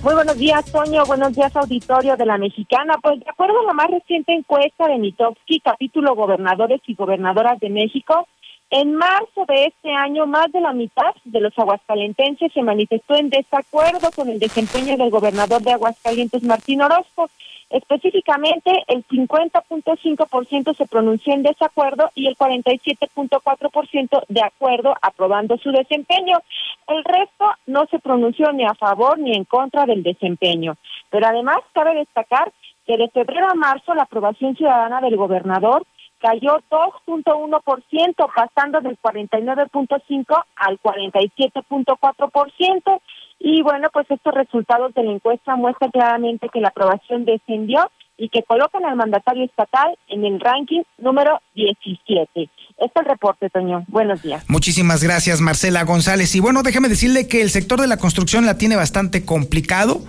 Muy 0.03 0.13
buenos 0.13 0.37
días, 0.37 0.63
Toño. 0.71 1.03
Buenos 1.05 1.33
días, 1.33 1.55
auditorio 1.55 2.15
de 2.15 2.25
la 2.27 2.37
Mexicana. 2.37 2.97
Pues 3.01 3.19
de 3.19 3.25
acuerdo 3.27 3.59
a 3.61 3.63
la 3.65 3.73
más 3.73 3.87
reciente 3.89 4.31
encuesta 4.31 4.87
de 4.87 4.99
Mitofsky, 4.99 5.59
capítulo 5.61 6.15
Gobernadores 6.15 6.81
y 6.85 6.93
Gobernadoras 6.93 7.59
de 7.59 7.71
México, 7.71 8.27
en 8.69 8.95
marzo 8.95 9.45
de 9.47 9.65
este 9.65 9.93
año, 9.93 10.25
más 10.25 10.51
de 10.51 10.59
la 10.59 10.73
mitad 10.73 11.15
de 11.23 11.39
los 11.39 11.57
aguascalentenses 11.57 12.51
se 12.51 12.61
manifestó 12.61 13.15
en 13.15 13.29
desacuerdo 13.29 14.11
con 14.13 14.27
el 14.29 14.39
desempeño 14.39 14.97
del 14.97 15.09
gobernador 15.09 15.61
de 15.61 15.71
Aguascalientes, 15.71 16.43
Martín 16.43 16.81
Orozco. 16.81 17.29
Específicamente, 17.69 18.71
el 18.87 19.05
50.5% 19.07 20.75
se 20.75 20.87
pronunció 20.87 21.33
en 21.33 21.43
desacuerdo 21.43 22.11
y 22.15 22.27
el 22.27 22.37
47.4% 22.37 24.23
de 24.27 24.41
acuerdo, 24.41 24.95
aprobando 25.01 25.57
su 25.57 25.71
desempeño. 25.71 26.39
El 26.87 27.03
resto 27.03 27.45
no 27.67 27.85
se 27.87 27.99
pronunció 27.99 28.51
ni 28.53 28.65
a 28.65 28.73
favor 28.73 29.19
ni 29.19 29.35
en 29.35 29.43
contra 29.45 29.85
del 29.85 30.03
desempeño. 30.03 30.77
Pero 31.09 31.27
además, 31.27 31.59
cabe 31.73 31.95
destacar 31.95 32.51
que 32.85 32.97
de 32.97 33.09
febrero 33.09 33.47
a 33.49 33.55
marzo 33.55 33.93
la 33.93 34.03
aprobación 34.03 34.55
ciudadana 34.55 35.01
del 35.01 35.17
gobernador 35.17 35.85
cayó 36.19 36.59
2.1%, 36.69 38.29
pasando 38.35 38.81
del 38.81 38.99
49.5 38.99 40.43
al 40.55 40.79
47.4%. 40.79 43.01
Y 43.39 43.61
bueno, 43.61 43.89
pues 43.93 44.09
estos 44.09 44.33
resultados 44.33 44.93
de 44.93 45.03
la 45.03 45.11
encuesta 45.11 45.55
muestran 45.55 45.91
claramente 45.91 46.49
que 46.49 46.59
la 46.59 46.69
aprobación 46.69 47.23
descendió 47.25 47.91
y 48.17 48.29
que 48.29 48.43
colocan 48.43 48.83
al 48.85 48.95
mandatario 48.95 49.45
estatal 49.45 49.97
en 50.07 50.25
el 50.25 50.39
ranking 50.39 50.81
número 50.97 51.39
17. 51.55 52.29
Este 52.33 52.51
es 52.85 52.91
el 52.95 53.05
reporte, 53.05 53.49
Toño. 53.49 53.85
Buenos 53.87 54.21
días. 54.21 54.43
Muchísimas 54.47 55.03
gracias, 55.03 55.41
Marcela 55.41 55.83
González. 55.83 56.35
Y 56.35 56.39
bueno, 56.39 56.63
déjeme 56.63 56.89
decirle 56.89 57.27
que 57.27 57.41
el 57.41 57.49
sector 57.49 57.79
de 57.79 57.87
la 57.87 57.97
construcción 57.97 58.45
la 58.45 58.57
tiene 58.57 58.75
bastante 58.75 59.25
complicado, 59.25 60.01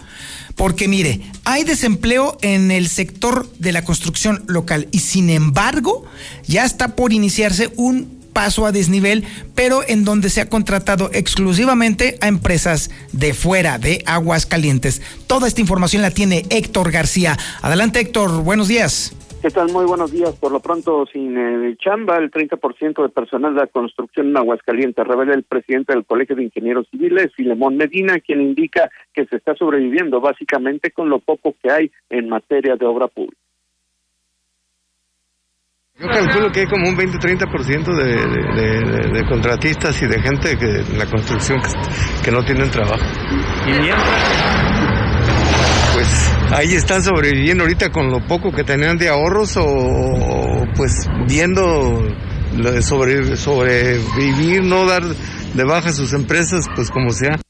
porque 0.56 0.88
mire, 0.88 1.20
hay 1.44 1.64
desempleo 1.64 2.36
en 2.42 2.70
el 2.70 2.88
sector 2.88 3.50
de 3.58 3.72
la 3.72 3.84
construcción 3.84 4.42
local 4.46 4.88
y 4.90 5.00
sin 5.00 5.30
embargo, 5.30 6.04
ya 6.46 6.64
está 6.64 6.96
por 6.96 7.12
iniciarse 7.12 7.70
un 7.76 8.17
paso 8.38 8.66
a 8.66 8.70
desnivel, 8.70 9.24
pero 9.56 9.80
en 9.88 10.04
donde 10.04 10.30
se 10.30 10.40
ha 10.40 10.48
contratado 10.48 11.10
exclusivamente 11.12 12.18
a 12.20 12.28
empresas 12.28 12.88
de 13.12 13.34
fuera 13.34 13.78
de 13.78 14.04
aguas 14.06 14.46
calientes. 14.46 15.02
Toda 15.26 15.48
esta 15.48 15.60
información 15.60 16.02
la 16.02 16.12
tiene 16.12 16.44
Héctor 16.48 16.92
García. 16.92 17.36
Adelante 17.62 17.98
Héctor, 17.98 18.44
buenos 18.44 18.68
días. 18.68 19.12
¿Qué 19.42 19.50
tal? 19.50 19.72
Muy 19.72 19.86
buenos 19.86 20.12
días. 20.12 20.36
Por 20.36 20.52
lo 20.52 20.60
pronto, 20.60 21.04
sin 21.12 21.36
eh, 21.36 21.76
chamba, 21.80 22.18
el 22.18 22.30
30% 22.30 23.02
de 23.02 23.08
personal 23.08 23.54
de 23.54 23.60
la 23.62 23.66
construcción 23.66 24.28
en 24.28 24.36
Aguascalientes, 24.36 25.04
revela 25.04 25.34
el 25.34 25.42
presidente 25.42 25.92
del 25.92 26.06
Colegio 26.06 26.36
de 26.36 26.44
Ingenieros 26.44 26.86
Civiles, 26.92 27.34
Filemón 27.34 27.76
Medina, 27.76 28.20
quien 28.20 28.40
indica 28.40 28.88
que 29.12 29.26
se 29.26 29.34
está 29.34 29.56
sobreviviendo 29.56 30.20
básicamente 30.20 30.92
con 30.92 31.08
lo 31.08 31.18
poco 31.18 31.56
que 31.60 31.72
hay 31.72 31.90
en 32.08 32.28
materia 32.28 32.76
de 32.76 32.86
obra 32.86 33.08
pública. 33.08 33.47
Yo 36.00 36.06
calculo 36.06 36.52
que 36.52 36.60
hay 36.60 36.66
como 36.66 36.88
un 36.88 36.96
20-30% 36.96 37.92
de, 37.92 38.04
de, 38.54 39.18
de, 39.18 39.26
contratistas 39.28 40.00
y 40.00 40.06
de 40.06 40.22
gente 40.22 40.56
que 40.56 40.66
en 40.66 40.96
la 40.96 41.06
construcción 41.06 41.60
que, 41.60 41.70
que 42.24 42.30
no 42.30 42.44
tienen 42.44 42.70
trabajo. 42.70 43.04
Y 43.66 43.72
mientras, 43.80 44.06
pues 45.94 46.32
ahí 46.52 46.74
están 46.74 47.02
sobreviviendo 47.02 47.64
ahorita 47.64 47.90
con 47.90 48.12
lo 48.12 48.20
poco 48.20 48.52
que 48.52 48.62
tenían 48.62 48.96
de 48.96 49.08
ahorros 49.08 49.56
o, 49.56 50.64
pues 50.76 51.10
viendo 51.26 52.00
sobre, 52.80 53.36
sobrevivir, 53.36 54.62
no 54.62 54.86
dar 54.86 55.02
de 55.02 55.64
baja 55.64 55.90
sus 55.90 56.12
empresas, 56.12 56.66
pues 56.76 56.92
como 56.92 57.10
sea. 57.10 57.40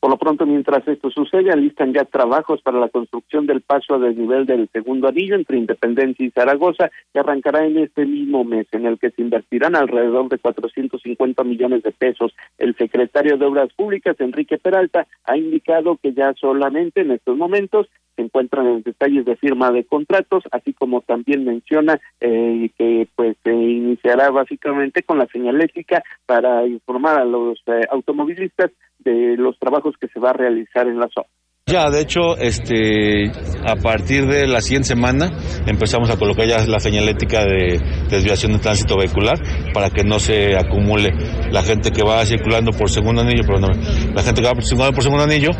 Por 0.00 0.10
lo 0.10 0.16
pronto, 0.16 0.46
mientras 0.46 0.88
esto 0.88 1.10
sucede, 1.10 1.52
alistan 1.52 1.92
ya 1.92 2.06
trabajos 2.06 2.62
para 2.62 2.80
la 2.80 2.88
construcción 2.88 3.44
del 3.44 3.60
paso 3.60 3.94
a 3.94 3.98
desnivel 3.98 4.46
del 4.46 4.66
segundo 4.72 5.08
anillo 5.08 5.34
entre 5.34 5.58
Independencia 5.58 6.24
y 6.24 6.30
Zaragoza, 6.30 6.90
que 7.12 7.20
arrancará 7.20 7.66
en 7.66 7.76
este 7.76 8.06
mismo 8.06 8.42
mes, 8.42 8.66
en 8.72 8.86
el 8.86 8.98
que 8.98 9.10
se 9.10 9.20
invertirán 9.20 9.76
alrededor 9.76 10.30
de 10.30 10.38
450 10.38 11.44
millones 11.44 11.82
de 11.82 11.92
pesos. 11.92 12.34
El 12.56 12.74
secretario 12.76 13.36
de 13.36 13.44
Obras 13.44 13.74
Públicas, 13.74 14.16
Enrique 14.20 14.56
Peralta, 14.56 15.06
ha 15.24 15.36
indicado 15.36 15.98
que 16.02 16.14
ya 16.14 16.32
solamente 16.32 17.02
en 17.02 17.10
estos 17.10 17.36
momentos 17.36 17.86
se 18.16 18.22
encuentran 18.22 18.66
en 18.68 18.82
detalles 18.82 19.26
de 19.26 19.36
firma 19.36 19.70
de 19.70 19.84
contratos, 19.84 20.44
así 20.50 20.72
como 20.72 21.02
también 21.02 21.44
menciona 21.44 22.00
eh, 22.20 22.70
que 22.78 23.06
pues 23.14 23.36
se 23.44 23.52
iniciará 23.52 24.30
básicamente 24.30 25.02
con 25.02 25.18
la 25.18 25.26
señalética 25.26 26.02
para 26.24 26.66
informar 26.66 27.18
a 27.18 27.24
los 27.24 27.62
eh, 27.66 27.82
automovilistas 27.90 28.70
de 29.00 29.36
los 29.36 29.58
trabajos 29.58 29.96
que 29.98 30.08
se 30.08 30.20
va 30.20 30.30
a 30.30 30.34
realizar 30.34 30.86
en 30.86 30.98
la 30.98 31.08
zona. 31.08 31.28
Ya, 31.70 31.88
de 31.88 32.00
hecho, 32.00 32.36
este, 32.36 33.30
a 33.64 33.76
partir 33.76 34.26
de 34.26 34.48
la 34.48 34.60
siguiente 34.60 34.88
semana 34.88 35.30
empezamos 35.66 36.10
a 36.10 36.16
colocar 36.16 36.44
ya 36.44 36.58
la 36.66 36.80
señalética 36.80 37.44
de 37.44 37.80
desviación 38.08 38.52
de 38.52 38.58
tránsito 38.58 38.96
vehicular 38.96 39.38
para 39.72 39.88
que 39.90 40.02
no 40.02 40.18
se 40.18 40.56
acumule 40.56 41.12
la 41.52 41.62
gente 41.62 41.92
que 41.92 42.02
va 42.02 42.26
circulando 42.26 42.72
por 42.72 42.90
segundo 42.90 43.22
anillo, 43.22 43.44
perdón, 43.46 43.80
la 44.12 44.22
gente 44.22 44.42
que 44.42 44.48
va 44.48 44.60
circulando 44.60 44.94
por 44.94 45.04
segundo 45.04 45.24
anillo, 45.24 45.50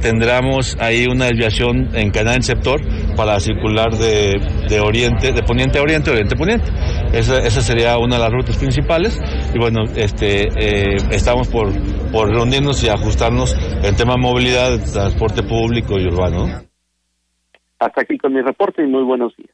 tendremos 0.00 0.76
ahí 0.78 1.06
una 1.06 1.26
desviación 1.26 1.88
en 1.94 2.10
cada 2.10 2.40
sector 2.42 2.80
para 3.16 3.40
circular 3.40 3.96
de, 3.96 4.40
de, 4.68 4.80
oriente, 4.80 5.32
de 5.32 5.42
poniente 5.42 5.78
a 5.78 5.82
oriente, 5.82 6.10
oriente 6.10 6.34
a 6.34 6.38
poniente. 6.38 6.70
Esa, 7.12 7.38
esa, 7.38 7.62
sería 7.62 7.96
una 7.98 8.16
de 8.16 8.22
las 8.22 8.32
rutas 8.32 8.56
principales 8.56 9.18
y 9.54 9.58
bueno, 9.58 9.84
este, 9.96 10.48
eh, 10.58 10.96
estamos 11.10 11.48
por, 11.48 11.72
por 12.10 12.28
reunirnos 12.28 12.82
y 12.82 12.88
ajustarnos 12.88 13.56
en 13.82 13.94
tema 13.96 14.14
de 14.14 14.20
movilidad, 14.20 14.80
transporte 15.14 15.42
público 15.44 15.98
y 15.98 16.06
urbano. 16.06 16.46
Hasta 17.78 18.00
aquí 18.00 18.18
con 18.18 18.32
mi 18.32 18.40
reporte 18.40 18.82
y 18.82 18.86
muy 18.86 19.02
buenos 19.04 19.32
días. 19.36 19.50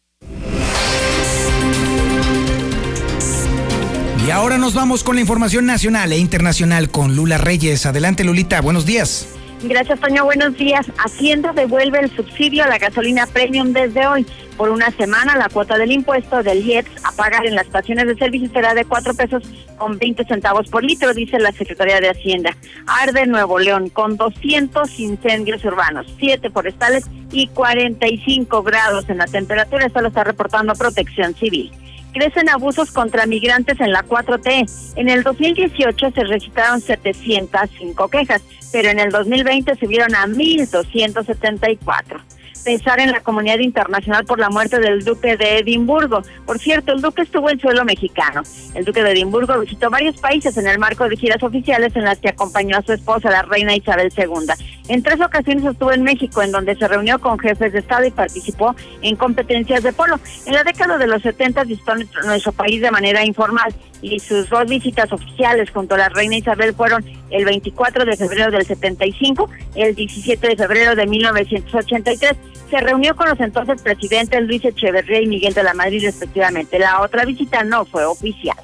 Y 4.26 4.30
ahora 4.30 4.58
nos 4.58 4.74
vamos 4.74 5.02
con 5.02 5.16
la 5.16 5.20
información 5.20 5.66
nacional 5.66 6.12
e 6.12 6.18
internacional 6.18 6.90
con 6.90 7.16
Lula 7.16 7.38
Reyes. 7.38 7.84
Adelante 7.86 8.24
Lulita, 8.24 8.60
buenos 8.60 8.86
días. 8.86 9.39
Gracias, 9.62 10.00
Toño. 10.00 10.24
Buenos 10.24 10.56
días. 10.56 10.86
Hacienda 10.96 11.52
devuelve 11.52 12.00
el 12.00 12.10
subsidio 12.16 12.64
a 12.64 12.66
la 12.66 12.78
gasolina 12.78 13.26
premium 13.26 13.72
desde 13.74 14.06
hoy. 14.06 14.26
Por 14.56 14.70
una 14.70 14.90
semana, 14.90 15.36
la 15.36 15.50
cuota 15.50 15.76
del 15.76 15.92
impuesto 15.92 16.42
del 16.42 16.66
IEPS 16.66 17.04
a 17.04 17.12
pagar 17.12 17.44
en 17.46 17.54
las 17.54 17.66
estaciones 17.66 18.06
de 18.06 18.16
servicio 18.16 18.48
será 18.50 18.72
de 18.72 18.86
cuatro 18.86 19.12
pesos 19.12 19.42
con 19.76 19.98
20 19.98 20.24
centavos 20.24 20.68
por 20.70 20.82
litro, 20.82 21.12
dice 21.12 21.38
la 21.38 21.52
Secretaría 21.52 22.00
de 22.00 22.08
Hacienda. 22.08 22.56
Arde 22.86 23.26
Nuevo 23.26 23.58
León 23.58 23.90
con 23.90 24.16
200 24.16 24.98
incendios 24.98 25.62
urbanos, 25.64 26.06
7 26.18 26.48
forestales 26.50 27.04
y 27.30 27.46
45 27.48 28.62
grados 28.62 29.10
en 29.10 29.18
la 29.18 29.26
temperatura. 29.26 29.86
Esto 29.86 30.00
lo 30.00 30.08
está 30.08 30.24
reportando 30.24 30.74
Protección 30.74 31.34
Civil 31.34 31.70
crecen 32.12 32.48
abusos 32.48 32.90
contra 32.90 33.26
migrantes 33.26 33.80
en 33.80 33.92
la 33.92 34.04
4T. 34.04 34.94
En 34.96 35.08
el 35.08 35.22
2018 35.22 36.10
se 36.10 36.24
registraron 36.24 36.80
705 36.80 38.08
quejas, 38.08 38.42
pero 38.72 38.88
en 38.88 38.98
el 38.98 39.10
2020 39.10 39.76
subieron 39.76 40.14
a 40.14 40.26
1.274 40.26 42.39
pensar 42.64 43.00
en 43.00 43.12
la 43.12 43.20
comunidad 43.20 43.58
internacional 43.58 44.24
por 44.24 44.38
la 44.38 44.50
muerte 44.50 44.78
del 44.78 45.04
duque 45.04 45.36
de 45.36 45.58
Edimburgo. 45.58 46.22
Por 46.46 46.58
cierto, 46.58 46.92
el 46.92 47.00
duque 47.00 47.22
estuvo 47.22 47.50
en 47.50 47.60
suelo 47.60 47.84
mexicano. 47.84 48.42
El 48.74 48.84
duque 48.84 49.02
de 49.02 49.12
Edimburgo 49.12 49.58
visitó 49.58 49.90
varios 49.90 50.16
países 50.18 50.56
en 50.56 50.66
el 50.66 50.78
marco 50.78 51.08
de 51.08 51.16
giras 51.16 51.42
oficiales 51.42 51.94
en 51.96 52.04
las 52.04 52.18
que 52.18 52.28
acompañó 52.28 52.76
a 52.76 52.82
su 52.82 52.92
esposa, 52.92 53.30
la 53.30 53.42
reina 53.42 53.74
Isabel 53.74 54.12
II. 54.16 54.52
En 54.88 55.02
tres 55.02 55.20
ocasiones 55.20 55.64
estuvo 55.64 55.92
en 55.92 56.02
México, 56.02 56.42
en 56.42 56.52
donde 56.52 56.76
se 56.76 56.88
reunió 56.88 57.18
con 57.18 57.38
jefes 57.38 57.72
de 57.72 57.78
Estado 57.78 58.06
y 58.06 58.10
participó 58.10 58.74
en 59.02 59.16
competencias 59.16 59.82
de 59.82 59.92
polo. 59.92 60.18
En 60.46 60.54
la 60.54 60.64
década 60.64 60.98
de 60.98 61.06
los 61.06 61.22
70 61.22 61.64
visitó 61.64 61.94
nuestro 62.24 62.52
país 62.52 62.80
de 62.80 62.90
manera 62.90 63.24
informal 63.24 63.74
y 64.02 64.18
sus 64.20 64.48
dos 64.48 64.66
visitas 64.66 65.12
oficiales 65.12 65.70
junto 65.70 65.94
a 65.94 65.98
la 65.98 66.08
reina 66.08 66.36
Isabel 66.36 66.74
fueron 66.74 67.04
el 67.30 67.44
24 67.44 68.04
de 68.04 68.16
febrero 68.16 68.50
del 68.50 68.64
75, 68.64 69.48
el 69.74 69.94
17 69.94 70.48
de 70.48 70.56
febrero 70.56 70.94
de 70.94 71.06
1983. 71.06 72.36
Se 72.70 72.80
reunió 72.80 73.16
con 73.16 73.28
los 73.28 73.40
entonces 73.40 73.82
presidentes 73.82 74.42
Luis 74.42 74.64
Echeverría 74.64 75.22
y 75.22 75.26
Miguel 75.26 75.54
de 75.54 75.62
la 75.62 75.74
Madrid 75.74 76.02
respectivamente. 76.04 76.78
La 76.78 77.00
otra 77.00 77.24
visita 77.24 77.64
no 77.64 77.84
fue 77.84 78.04
oficial. 78.04 78.56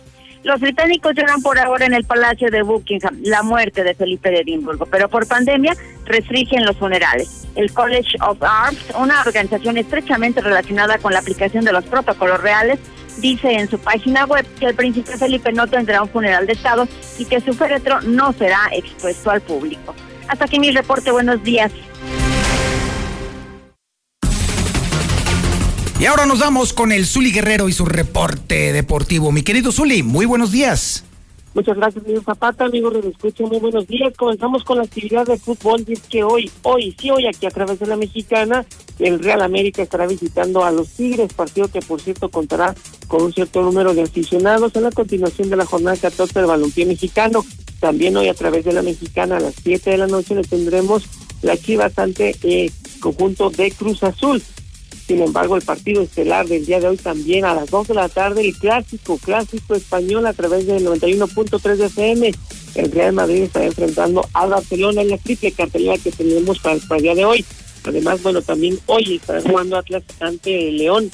Los 0.46 0.60
británicos 0.60 1.12
lloran 1.16 1.42
por 1.42 1.58
ahora 1.58 1.86
en 1.86 1.92
el 1.92 2.04
Palacio 2.04 2.48
de 2.52 2.62
Buckingham 2.62 3.18
la 3.24 3.42
muerte 3.42 3.82
de 3.82 3.94
Felipe 3.94 4.30
de 4.30 4.42
Edimburgo, 4.42 4.86
pero 4.86 5.08
por 5.08 5.26
pandemia 5.26 5.76
restringen 6.04 6.64
los 6.64 6.76
funerales. 6.76 7.48
El 7.56 7.72
College 7.72 8.16
of 8.20 8.40
Arms, 8.40 8.78
una 8.96 9.22
organización 9.22 9.76
estrechamente 9.76 10.40
relacionada 10.40 10.98
con 10.98 11.12
la 11.12 11.18
aplicación 11.18 11.64
de 11.64 11.72
los 11.72 11.84
protocolos 11.86 12.40
reales, 12.40 12.78
dice 13.18 13.52
en 13.52 13.68
su 13.68 13.78
página 13.78 14.24
web 14.24 14.46
que 14.58 14.66
el 14.66 14.74
príncipe 14.74 15.16
Felipe 15.16 15.52
no 15.52 15.66
tendrá 15.66 16.02
un 16.02 16.08
funeral 16.08 16.46
de 16.46 16.52
Estado 16.52 16.86
y 17.18 17.24
que 17.24 17.40
su 17.40 17.52
féretro 17.54 18.00
no 18.02 18.32
será 18.32 18.68
expuesto 18.72 19.30
al 19.30 19.40
público. 19.40 19.94
Hasta 20.28 20.44
aquí 20.44 20.58
mi 20.58 20.70
reporte, 20.70 21.10
buenos 21.10 21.42
días. 21.42 21.72
Y 25.98 26.04
ahora 26.04 26.26
nos 26.26 26.40
vamos 26.40 26.74
con 26.74 26.92
el 26.92 27.06
Zuli 27.06 27.32
Guerrero 27.32 27.68
y 27.68 27.72
su 27.72 27.86
reporte 27.86 28.72
deportivo. 28.74 29.32
Mi 29.32 29.42
querido 29.42 29.72
Zuli, 29.72 30.02
muy 30.02 30.26
buenos 30.26 30.52
días. 30.52 31.04
Muchas 31.56 31.78
gracias, 31.78 32.04
señor 32.04 32.22
Zapata, 32.22 32.66
amigos 32.66 32.92
de 32.92 33.08
Escucha, 33.08 33.44
muy 33.46 33.58
buenos 33.58 33.86
días. 33.86 34.12
Comenzamos 34.14 34.62
con 34.62 34.76
la 34.76 34.84
actividad 34.84 35.24
de 35.24 35.38
fútbol 35.38 35.82
y 35.88 35.94
es 35.94 36.00
que 36.02 36.22
hoy, 36.22 36.50
hoy, 36.62 36.94
sí, 37.00 37.10
hoy 37.10 37.26
aquí 37.26 37.46
a 37.46 37.50
través 37.50 37.78
de 37.78 37.86
la 37.86 37.96
Mexicana, 37.96 38.66
el 38.98 39.18
Real 39.20 39.40
América 39.40 39.80
estará 39.80 40.06
visitando 40.06 40.62
a 40.62 40.70
los 40.70 40.90
Tigres, 40.90 41.32
partido 41.32 41.68
que 41.68 41.80
por 41.80 41.98
cierto 42.02 42.28
contará 42.28 42.74
con 43.08 43.22
un 43.22 43.32
cierto 43.32 43.62
número 43.62 43.94
de 43.94 44.02
aficionados 44.02 44.76
en 44.76 44.82
la 44.82 44.90
continuación 44.90 45.48
de 45.48 45.56
la 45.56 45.64
jornada 45.64 45.96
14 45.96 46.40
del 46.40 46.46
balompié 46.46 46.84
mexicano. 46.84 47.42
También 47.80 48.14
hoy 48.18 48.28
a 48.28 48.34
través 48.34 48.62
de 48.66 48.74
la 48.74 48.82
Mexicana 48.82 49.38
a 49.38 49.40
las 49.40 49.54
7 49.54 49.88
de 49.88 49.96
la 49.96 50.08
noche 50.08 50.34
le 50.34 50.42
tendremos 50.42 51.08
la 51.40 51.56
chivas 51.56 51.98
ante 51.98 52.36
eh, 52.42 52.70
conjunto 53.00 53.48
de 53.48 53.70
Cruz 53.70 54.02
Azul. 54.02 54.42
Sin 55.06 55.22
embargo, 55.22 55.56
el 55.56 55.62
partido 55.62 56.02
estelar 56.02 56.48
del 56.48 56.66
día 56.66 56.80
de 56.80 56.88
hoy 56.88 56.96
también 56.96 57.44
a 57.44 57.54
las 57.54 57.70
2 57.70 57.88
de 57.88 57.94
la 57.94 58.08
tarde, 58.08 58.40
el 58.44 58.56
clásico, 58.56 59.18
clásico 59.18 59.76
español 59.76 60.26
a 60.26 60.32
través 60.32 60.66
del 60.66 60.84
91.3 60.84 61.76
de 61.76 61.86
FM. 61.86 62.34
El 62.74 62.90
Real 62.90 63.12
Madrid 63.12 63.44
está 63.44 63.64
enfrentando 63.64 64.28
a 64.32 64.46
Barcelona 64.46 65.02
en 65.02 65.10
la 65.10 65.18
triple 65.18 65.52
cartelera 65.52 65.96
que 65.98 66.10
tenemos 66.10 66.58
para, 66.58 66.74
el 66.74 67.02
día 67.02 67.14
de 67.14 67.24
hoy. 67.24 67.44
Además, 67.84 68.20
bueno, 68.20 68.42
también 68.42 68.80
hoy 68.86 69.14
estará 69.14 69.40
jugando 69.42 69.76
Atlas 69.76 70.02
ante 70.18 70.72
León. 70.72 71.08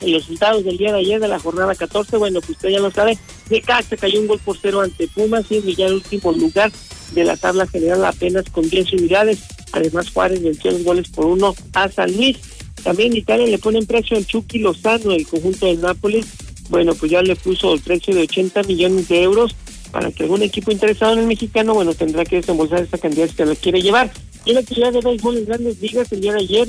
los 0.00 0.22
resultados 0.22 0.64
del 0.64 0.78
día 0.78 0.92
de 0.92 1.00
ayer 1.00 1.20
de 1.20 1.26
la 1.26 1.40
jornada 1.40 1.74
14, 1.74 2.16
bueno, 2.18 2.40
pues 2.40 2.50
usted 2.50 2.68
ya 2.68 2.78
lo 2.78 2.92
sabe, 2.92 3.18
de 3.48 3.62
se 3.88 3.96
cayó 3.96 4.20
un 4.20 4.28
gol 4.28 4.40
por 4.44 4.56
cero 4.56 4.82
ante 4.82 5.08
Pumas 5.08 5.46
y 5.50 5.74
ya 5.74 5.86
el 5.86 5.94
último 5.94 6.30
lugar 6.30 6.70
de 7.12 7.24
la 7.24 7.36
tabla 7.36 7.66
general 7.66 8.04
apenas 8.04 8.44
con 8.50 8.68
10 8.68 8.92
unidades. 8.92 9.40
Además, 9.72 10.10
Juárez 10.12 10.42
venció 10.42 10.70
los 10.70 10.84
goles 10.84 11.08
por 11.08 11.26
uno 11.26 11.54
a 11.74 11.88
San 11.88 12.16
Luis. 12.16 12.38
También 12.86 13.16
Italia 13.16 13.48
le 13.48 13.58
pone 13.58 13.80
en 13.80 13.86
precio 13.86 14.16
al 14.16 14.24
Chucky 14.24 14.60
Lozano, 14.60 15.10
el 15.10 15.26
conjunto 15.26 15.66
del 15.66 15.80
Nápoles. 15.80 16.24
Bueno, 16.68 16.94
pues 16.94 17.10
ya 17.10 17.20
le 17.20 17.34
puso 17.34 17.74
el 17.74 17.80
precio 17.80 18.14
de 18.14 18.22
80 18.22 18.62
millones 18.62 19.08
de 19.08 19.24
euros 19.24 19.56
para 19.90 20.12
que 20.12 20.22
algún 20.22 20.42
equipo 20.42 20.70
interesado 20.70 21.14
en 21.14 21.18
el 21.18 21.26
mexicano, 21.26 21.74
bueno, 21.74 21.94
tendrá 21.94 22.24
que 22.24 22.36
desembolsar 22.36 22.82
esa 22.82 22.96
cantidad 22.96 23.28
que 23.28 23.44
lo 23.44 23.56
quiere 23.56 23.82
llevar. 23.82 24.12
Y 24.44 24.52
la 24.52 24.60
actividad 24.60 24.92
de 24.92 25.00
béisbol 25.00 25.36
en 25.36 25.46
grandes 25.46 25.80
ligas 25.80 26.12
el 26.12 26.20
día 26.20 26.34
de 26.34 26.38
ayer, 26.38 26.68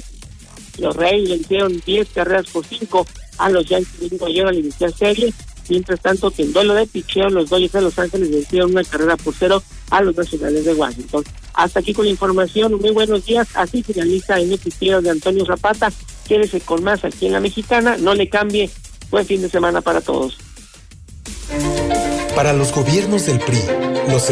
los 0.79 0.95
Reyes 0.95 1.29
vencieron 1.29 1.83
10 1.85 2.07
carreras 2.09 2.47
por 2.47 2.65
5 2.65 3.05
a 3.37 3.49
los 3.51 3.67
Yankees 3.67 4.09
de 4.09 4.17
Nueva 4.17 4.33
York 4.33 4.49
al 4.49 4.57
iniciar 4.57 4.93
serie. 4.93 5.31
Mientras 5.69 5.99
tanto, 5.99 6.31
que 6.31 6.43
en 6.43 6.53
duelo 6.53 6.73
de 6.73 6.87
picheo, 6.87 7.29
los 7.29 7.49
Dodgers 7.49 7.73
de 7.73 7.81
Los 7.81 7.99
Ángeles 7.99 8.31
vencieron 8.31 8.71
una 8.71 8.83
carrera 8.83 9.17
por 9.17 9.33
cero 9.33 9.61
a 9.89 10.01
los 10.01 10.15
Nacionales 10.15 10.65
de 10.65 10.73
Washington. 10.73 11.23
Hasta 11.53 11.79
aquí 11.79 11.93
con 11.93 12.05
la 12.05 12.11
información. 12.11 12.73
Muy 12.75 12.91
buenos 12.91 13.25
días. 13.25 13.47
Así 13.53 13.83
finaliza 13.83 14.39
el 14.39 14.49
noticiero 14.49 15.01
de 15.01 15.09
Antonio 15.09 15.45
Zapata. 15.45 15.91
Quédese 16.27 16.61
con 16.61 16.83
más 16.83 17.03
aquí 17.03 17.25
en 17.25 17.33
La 17.33 17.39
Mexicana. 17.39 17.97
No 17.97 18.13
le 18.13 18.29
cambie. 18.29 18.69
Buen 19.09 19.25
fin 19.25 19.41
de 19.41 19.49
semana 19.49 19.81
para 19.81 20.01
todos. 20.01 20.37
Para 22.35 22.53
los 22.53 22.71
gobiernos 22.71 23.25
del 23.25 23.39
PRI, 23.39 23.59
los 24.09 24.29